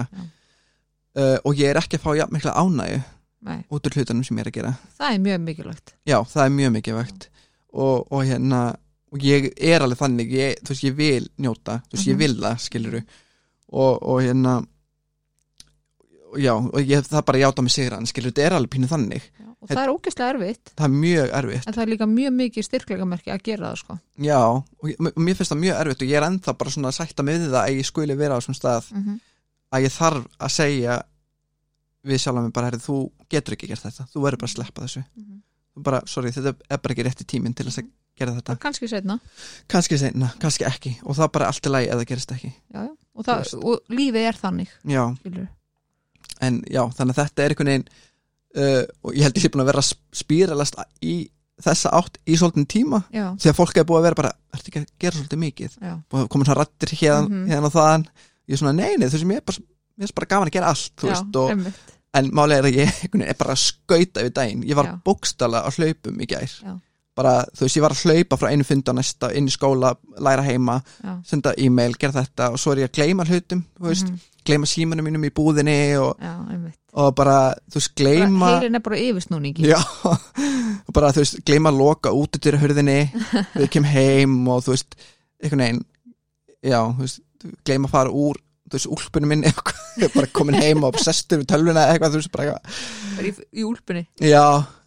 Uh, 1.18 1.36
og 1.44 1.54
ég 1.58 1.70
er 1.70 1.78
ekki 1.80 1.98
að 1.98 2.02
fá 2.02 2.10
jafn 2.18 2.34
mikla 2.34 2.52
ánægju 2.58 2.98
nei, 3.46 3.60
út 3.70 3.86
úr 3.86 3.94
hlutunum 3.94 4.24
sem 4.26 4.36
ég 4.38 4.44
er 4.46 4.50
að 4.50 4.56
gera. 4.58 4.72
Það 4.98 5.14
er 5.14 5.22
mjög 5.24 5.40
mikilvægt. 5.46 5.94
Já, 6.06 6.16
það 6.26 6.42
er 6.44 6.52
mjög 6.56 6.72
mikið 6.78 6.98
vegt 6.98 7.28
og, 7.72 8.12
og 8.12 8.24
hérna 8.26 8.60
og 9.12 9.24
ég 9.24 9.48
er 9.56 9.84
alveg 9.86 9.98
þannig, 10.02 10.32
ég, 10.34 10.58
þú 10.64 10.74
veist, 10.74 10.84
ég 10.88 10.96
vil 10.98 11.28
njóta 11.38 11.78
þú 11.86 11.94
veist, 11.96 12.04
Mhm. 12.06 12.10
ég 12.12 12.18
vil 12.18 12.34
það, 12.42 12.58
skiluru 12.66 13.02
og, 13.68 14.02
og 14.02 14.20
hérna 14.24 14.60
já, 16.36 16.54
og 16.56 16.80
ég 16.82 17.04
það 17.06 17.24
bara 17.28 17.42
játa 17.42 17.64
mig 17.64 17.72
sigran, 17.72 18.08
skiluru, 18.08 18.32
þetta 18.32 18.46
er 18.46 18.56
alveg 18.58 18.72
pínu 18.74 18.90
þannig. 18.90 19.28
Já, 19.38 19.46
og 19.48 19.70
það 19.70 19.82
er 19.82 19.92
ógeðslega 19.92 20.32
erfitt. 20.34 20.72
Það 20.74 20.88
er 20.88 20.94
mjög 21.04 21.34
erfitt. 21.40 21.68
En 21.68 21.76
það 21.76 21.84
er 21.84 21.92
líka 21.92 22.08
mjög 22.12 22.34
mikið 22.38 22.66
styrkleikamerki 22.68 23.32
að 23.34 23.44
gera 23.48 23.70
það 23.70 23.80
sko. 23.82 23.98
Já, 24.28 24.40
og, 24.44 25.06
mér 25.08 25.38
finnst 25.38 25.54
það 25.54 25.62
mjög 25.64 25.80
erfitt 25.82 26.04
og 26.04 26.12
ég 26.12 26.20
er 26.20 26.28
ennþá 26.28 26.56
bara 26.60 26.74
svona 26.74 26.92
að 26.92 26.98
sætta 26.98 27.26
með 27.26 27.46
það 27.46 27.60
að 27.62 27.76
ég 27.78 27.88
skuli 27.88 28.18
vera 28.18 28.38
á 28.38 28.44
svona 28.44 28.60
stað 28.60 28.90
mm 28.92 29.04
-hmm. 29.04 29.20
að 29.72 29.86
ég 29.86 29.96
þarf 29.96 30.28
að 30.38 30.54
segja 30.58 30.98
við 32.08 32.22
sjálf 32.22 32.42
mig 32.42 32.52
bara, 32.52 32.66
herri, 32.66 32.78
þú 32.78 32.98
getur 33.28 33.56
ekki 33.56 33.68
gert 33.68 33.84
þetta. 33.84 34.08
Þú 34.12 34.24
verður 34.24 34.42
bara 34.42 34.50
að 34.50 34.56
sleppa 34.56 34.82
þessu. 34.86 35.02
Þú 35.74 35.82
bara, 35.82 36.02
sorry, 36.06 36.30
þetta 36.30 36.54
er 36.68 36.78
bara 36.78 36.92
ekki 36.94 37.06
rétti 37.06 37.24
tíminn 37.24 37.54
til 37.54 37.66
að 37.66 37.82
gera 38.18 38.34
þetta. 38.38 38.56
Kannski 38.62 38.88
setna 38.90 39.18
kannski 39.68 39.98
seinna, 39.98 40.32
kannski 40.42 40.64
ekki. 40.68 40.92
Og 41.04 41.16
það 41.16 41.24
er 41.28 41.32
bara 41.38 41.46
allt 41.52 41.66
lagi 41.72 41.88
ef 41.88 42.00
það 42.02 42.08
gerist 42.12 42.34
ekki. 42.36 42.52
Já, 42.74 42.80
já. 42.82 42.92
Og, 43.18 43.24
það, 43.26 43.54
og 43.64 43.80
lífið 43.98 44.26
er 44.28 44.36
þannig 44.38 44.68
já, 44.86 45.04
en 46.46 46.60
já, 46.70 46.84
þannig 46.94 47.16
að 47.16 47.24
þetta 47.24 47.42
er 47.44 47.54
einhvern 47.54 47.70
veginn 47.72 47.88
uh, 47.88 48.84
og 49.02 49.16
ég 49.18 49.26
held 49.26 49.38
ég 49.40 49.42
sé 49.44 49.50
búin 49.54 49.64
að 49.64 49.70
vera 49.72 49.82
spýralast 50.22 50.78
í 51.02 51.16
þessa 51.58 51.90
átt 51.98 52.20
í 52.30 52.36
svolítinn 52.38 52.68
tíma. 52.70 53.00
Því 53.42 53.50
að 53.50 53.56
fólk 53.58 53.80
er 53.80 53.86
búið 53.88 53.98
að 53.98 54.04
vera 54.06 54.18
bara, 54.20 54.30
ertu 54.54 54.70
ekki 54.70 54.82
að 54.84 54.90
gera 55.02 55.18
svolítið 55.18 55.40
mikið? 55.42 55.72
Og 56.14 56.28
komin 56.30 56.46
svona 56.46 56.60
rattir 56.60 56.92
hérna, 56.94 57.26
Mhm. 57.26 57.48
hérna 57.50 57.66
og 57.66 57.74
þaðan. 57.74 58.04
Ég 58.46 58.54
er 58.54 58.60
svona, 58.62 58.74
nei, 58.78 58.92
nei, 58.96 59.08
þú 59.10 59.18
sem 59.18 59.32
ég 59.34 59.40
er 59.42 59.46
bara 59.50 59.58
mér 59.98 60.06
er 60.06 60.14
bara 60.14 60.26
gaman 60.30 60.48
að 60.48 60.52
gera 60.54 60.68
allt, 60.70 60.94
veist 61.02 61.36
og, 61.42 61.50
en 62.14 62.30
málega 62.30 62.58
er 62.62 62.68
að 62.68 62.76
ég 62.78 63.26
er 63.26 63.34
bara 63.34 63.52
að 63.56 63.64
skauta 63.64 64.22
við 64.22 64.32
daginn, 64.38 64.62
ég 64.62 64.76
var 64.78 64.86
bókstala 65.04 65.64
á 65.66 65.68
hlaupum 65.74 66.20
í 66.22 66.26
gær. 66.30 66.46
Já. 66.62 66.78
Bara, 67.18 67.34
þú 67.50 67.66
veist, 67.66 67.78
ég 67.78 67.84
var 67.84 67.94
að 67.94 68.02
hlaupa 68.06 68.38
frá 68.38 68.50
einu 68.52 68.66
fund 68.66 68.90
á 68.90 68.92
næsta, 68.94 69.30
inn 69.36 69.50
í 69.50 69.52
skóla, 69.54 69.92
læra 70.22 70.44
heima 70.46 70.78
já, 71.02 71.12
senda 71.26 71.54
e-mail, 71.58 71.96
gera 71.98 72.20
þetta 72.20 72.52
og 72.54 72.62
svo 72.62 72.74
er 72.74 72.84
ég 72.84 72.90
að 72.92 73.00
gleyma 73.00 73.26
hlutum, 73.26 73.64
þú 73.74 73.90
veist, 73.90 74.08
mhm, 74.08 74.24
gleyma 74.48 74.70
símanum 74.70 75.08
mínum 75.08 75.26
í 75.26 75.32
búðinni 75.34 75.76
og, 76.00 76.22
já, 76.22 76.34
og 77.02 77.12
bara, 77.18 77.36
þú 77.68 77.80
veist, 77.80 77.94
gleyma 77.98 78.54
heilin 78.54 78.78
er 78.78 78.86
bara 78.86 79.02
yfirsnúningi 79.02 79.70
og 79.74 80.92
bara 80.96 81.12
þú 81.16 81.24
veist, 81.24 81.40
gleyma 81.44 81.74
að 81.74 81.82
loka 81.82 82.14
út 82.14 82.38
út 82.38 82.50
í 82.50 82.56
þegar 82.56 82.92
ég 83.64 83.72
kem 83.74 83.88
heim 83.88 84.40
og 84.48 84.66
þú 84.66 84.76
veist, 84.76 85.00
einhvern 85.42 85.64
veginn 85.66 85.86
já, 86.62 86.80
þú 86.86 87.02
veist, 87.02 87.24
gleyma 87.66 87.90
að 87.90 87.96
fara 87.98 88.14
úr 88.14 88.38
þú 88.68 88.76
veist, 88.76 88.90
úlpunum 88.94 89.34
er 90.04 90.12
bara 90.14 90.30
komin 90.32 90.58
heim 90.60 90.84
og 90.86 90.98
sestur 91.02 91.42
við 91.42 91.50
tölvuna 91.52 91.86
eitthvað, 91.92 92.14
þú 92.14 92.20
veist, 92.20 92.32
bara 92.34 92.48
eitthvað. 92.48 92.82
Í, 93.18 93.32
í 93.60 93.64
úlpunni. 93.66 94.04
Já, 94.22 94.44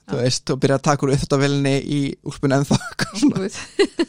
þú 0.09 0.21
veist, 0.21 0.49
og 0.53 0.61
byrja 0.63 0.79
að 0.79 0.85
taka 0.87 1.05
úr 1.07 1.13
uppþáttavilni 1.15 1.75
í 1.81 1.99
úlpunni 2.27 2.61
svona. 2.69 3.35
Guð. 3.37 3.59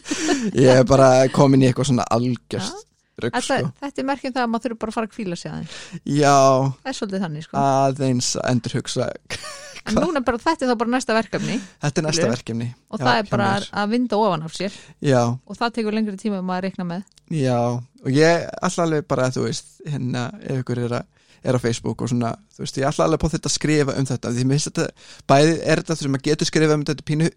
ég 0.65 0.81
er 0.81 0.89
bara 0.89 1.11
komin 1.35 1.63
í 1.63 1.69
eitthvað 1.71 1.91
svona 1.93 2.07
algjörst 2.17 2.89
rugg, 3.23 3.37
sko. 3.45 3.69
þetta 3.83 4.01
er 4.03 4.07
merkjum 4.09 4.33
það 4.35 4.43
að 4.47 4.51
maður 4.51 4.65
þurfi 4.71 4.81
bara 4.83 4.93
að 4.93 4.97
fara 4.97 5.09
að 5.09 5.13
kvíla 5.17 5.37
sig 5.39 5.51
aðeins 5.53 5.75
já, 6.17 6.33
það 6.81 6.89
er 6.93 6.97
svolítið 6.99 7.25
þannig 7.27 7.45
sko. 7.47 7.61
Aðeins 7.63 8.31
að 8.41 8.49
endur 8.55 8.77
hugsa 8.79 9.09
en 9.91 9.99
núna 9.99 10.23
bara 10.25 10.39
þetta 10.43 10.65
er 10.67 10.71
þá 10.73 10.77
bara 10.79 10.93
næsta 10.95 11.15
verkefni. 11.17 11.57
Þetta 11.83 12.01
er 12.01 12.05
næsta 12.07 12.21
Skilurðu? 12.21 12.35
verkefni. 12.37 12.67
Og 12.93 13.01
Já, 13.01 13.05
það 13.05 13.17
er 13.21 13.31
bara 13.33 13.47
mér. 13.53 13.65
að 13.83 13.89
vinda 13.97 14.19
ofan 14.23 14.45
af 14.47 14.53
sér. 14.55 14.77
Já, 15.03 15.21
og 15.35 15.59
það 15.59 15.73
tekur 15.79 15.97
lengri 15.97 16.21
tíma 16.21 16.39
um 16.39 16.53
að 16.55 16.61
reikna 16.69 16.87
með. 16.87 17.03
Já, 17.35 17.57
og 18.03 18.11
ég 18.15 18.45
ætla 18.63 18.87
alveg 18.87 19.09
bara 19.11 19.27
þú 19.35 19.47
veist, 19.49 19.73
hérna, 19.89 20.23
ef 20.39 20.61
ykkur 20.63 20.83
er, 20.87 20.95
að, 21.01 21.22
er 21.43 21.59
á 21.59 21.61
Facebook 21.63 22.03
og 22.03 22.11
svona, 22.13 22.35
þú 22.55 22.65
veist, 22.65 22.81
ég 22.81 22.89
ætla 22.89 23.07
alveg 23.09 23.23
på 23.23 23.31
þetta 23.33 23.51
að 23.51 23.57
skrifa 23.57 23.97
um 23.99 24.09
þetta, 24.09 24.33
því 24.33 24.49
mér 24.49 24.59
finnst 24.59 24.73
þetta 24.73 25.07
bæði 25.33 25.55
er 25.61 25.83
þetta 25.83 25.99
sem 26.01 26.15
maður 26.15 26.27
getur 26.31 26.51
skrifa 26.51 26.77
um 26.79 26.85
þetta 26.89 27.07
pínu 27.09 27.31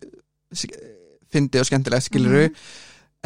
fyndi 1.36 1.62
og 1.62 1.70
skemmtilegt 1.70 2.08
skiluru, 2.08 2.50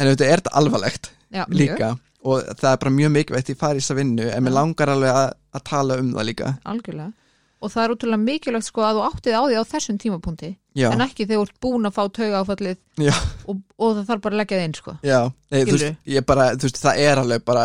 en 0.00 0.12
þetta 0.12 0.28
er 0.28 0.42
þetta 0.42 0.54
alvarlegt 0.60 1.12
já, 1.28 1.44
mjög, 1.44 1.58
líka 1.60 1.90
og 2.26 2.44
það 2.58 2.70
er 2.72 2.80
bara 2.82 2.92
mjög 2.94 3.12
mikilvægt 3.14 3.52
í 3.52 3.56
þessa 3.60 3.96
vinnu 3.96 4.28
en 4.28 4.44
mér 4.44 4.56
langar 4.56 4.92
alveg 4.92 5.16
að, 5.16 5.32
að 5.56 5.66
tala 5.70 5.98
um 6.00 6.12
það 6.16 6.28
líka. 6.28 6.52
Algjörlega. 6.68 7.12
Og 7.60 7.72
það 7.72 7.82
er 7.82 7.92
útrúlega 7.94 8.24
mikilvægt 8.24 8.66
sko 8.68 8.84
að 8.84 8.98
þú 8.98 9.04
áttið 9.08 9.36
á 9.36 9.42
því 9.44 9.56
á 9.60 9.64
þessum 9.68 9.98
tímapunkti 10.00 10.50
Já, 10.80 10.86
en 10.94 11.04
ekki 11.04 11.26
þegar 11.26 11.40
þú 11.40 11.46
ert 11.46 11.60
búin 11.64 11.88
að 11.88 11.96
fá 11.96 12.02
tauga 12.16 12.40
áfallið 12.40 13.08
og, 13.10 13.60
og 13.76 13.96
það 13.98 14.04
þarf 14.08 14.22
bara 14.24 14.36
að 14.36 14.40
leggja 14.40 14.60
það 14.60 14.66
inn 14.68 14.76
sko. 14.78 14.94
Já, 15.04 15.18
nei, 15.50 15.60
þú 15.60 15.76
veist, 15.76 16.26
bara, 16.30 16.46
veist, 16.62 16.80
það 16.80 17.02
er 17.04 17.22
alveg 17.24 17.46
bara 17.50 17.64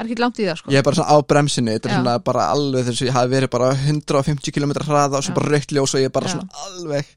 það 0.00 0.06
er 0.06 0.10
ekki 0.14 0.22
langt 0.24 0.38
í 0.40 0.46
það 0.48 0.58
sko 0.60 0.72
ég 0.72 0.80
er 0.80 0.84
bara 0.86 0.96
svona 0.96 1.12
á 1.12 1.16
bremsinu, 1.28 1.72
þetta 1.76 1.88
er 1.88 1.92
Já. 1.92 1.96
svona 2.00 2.14
bara 2.24 2.44
alveg 2.54 2.86
þess 2.86 3.02
að 3.02 3.08
ég 3.10 3.16
hafi 3.18 3.32
verið 3.34 3.50
bara 3.52 3.70
150 3.76 4.54
km 4.56 4.72
hraða 4.80 5.18
og 5.18 5.26
svo 5.26 5.34
Já. 5.34 5.36
bara 5.36 5.50
raukt 5.52 5.74
ljós 5.76 5.94
og 5.94 6.00
ég 6.00 6.08
er 6.08 6.14
bara 6.14 6.30
Já. 6.30 6.32
svona 6.36 6.64
alveg 6.64 7.10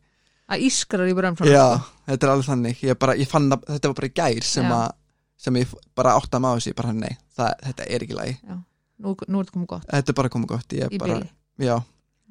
að 0.53 0.65
ískrar 0.67 1.07
í 1.07 1.15
bremsan 1.15 1.47
Já, 1.47 1.65
þetta 2.09 2.27
er 2.27 2.34
alveg 2.34 2.49
þannig 2.49 2.84
ég, 2.84 2.99
bara, 2.99 3.15
ég 3.15 3.29
fann 3.31 3.47
að 3.55 3.63
þetta 3.71 3.91
var 3.91 3.97
bara 4.01 4.09
í 4.09 4.15
gær 4.19 4.47
sem, 4.49 4.67
Já. 4.67 4.75
að, 4.81 4.97
sem 5.45 5.59
ég 5.61 5.75
bara 5.95 6.15
átt 6.19 6.36
að 6.36 6.43
maður 6.43 6.65
sér 6.67 6.75
bara 6.81 6.93
nei, 6.97 7.13
það, 7.38 7.53
þetta 7.69 7.88
er 7.88 8.05
ekki 8.07 8.19
lægi 8.19 8.36
nú, 8.51 9.15
nú 9.15 9.39
er 9.39 9.47
þetta 9.47 9.55
komið 9.55 9.69
gott 9.71 9.88
þetta 9.88 10.13
er 10.13 10.19
bara 10.19 10.34
komið 10.36 10.51
gott 10.51 10.75
ég 10.77 10.91
í 10.91 10.99
bara, 10.99 11.21
byli 11.21 11.69
já, 11.69 11.77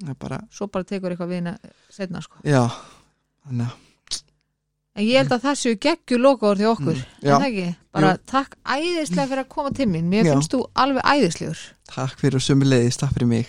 ég 0.05 0.19
bara, 0.21 0.39
svo 0.53 0.69
bara 0.69 0.87
tekur 0.87 1.15
eitthvað 1.15 1.33
við 1.33 1.49
setna 1.93 2.21
sko 2.21 2.45
já 2.45 2.61
þannig 3.47 3.65
að, 3.65 3.81
en 4.95 5.03
ég 5.07 5.17
held 5.17 5.31
að 5.33 5.45
það 5.47 5.59
séu 5.63 5.77
geggju 5.81 6.17
lokaður 6.21 6.57
til 6.61 6.67
okkur 6.73 6.97
Mm, 6.97 7.29
en 7.29 7.33
það 7.33 7.47
ekki, 7.47 7.75
bara 7.93 8.17
takk 8.29 8.55
æðislega 8.65 9.27
fyrir 9.31 9.43
að 9.43 9.49
koma 9.49 9.71
til 9.71 9.87
mín. 9.87 10.09
Mér 10.11 10.25
Já. 10.25 10.33
finnst 10.33 10.53
þú 10.53 10.63
alveg 10.75 11.03
æðislegur. 11.13 11.61
Takk 11.93 12.19
fyrir 12.19 12.35
og 12.35 12.41
sömulegis, 12.45 12.97
takk 12.99 13.13
fyrir 13.13 13.27
mig 13.27 13.47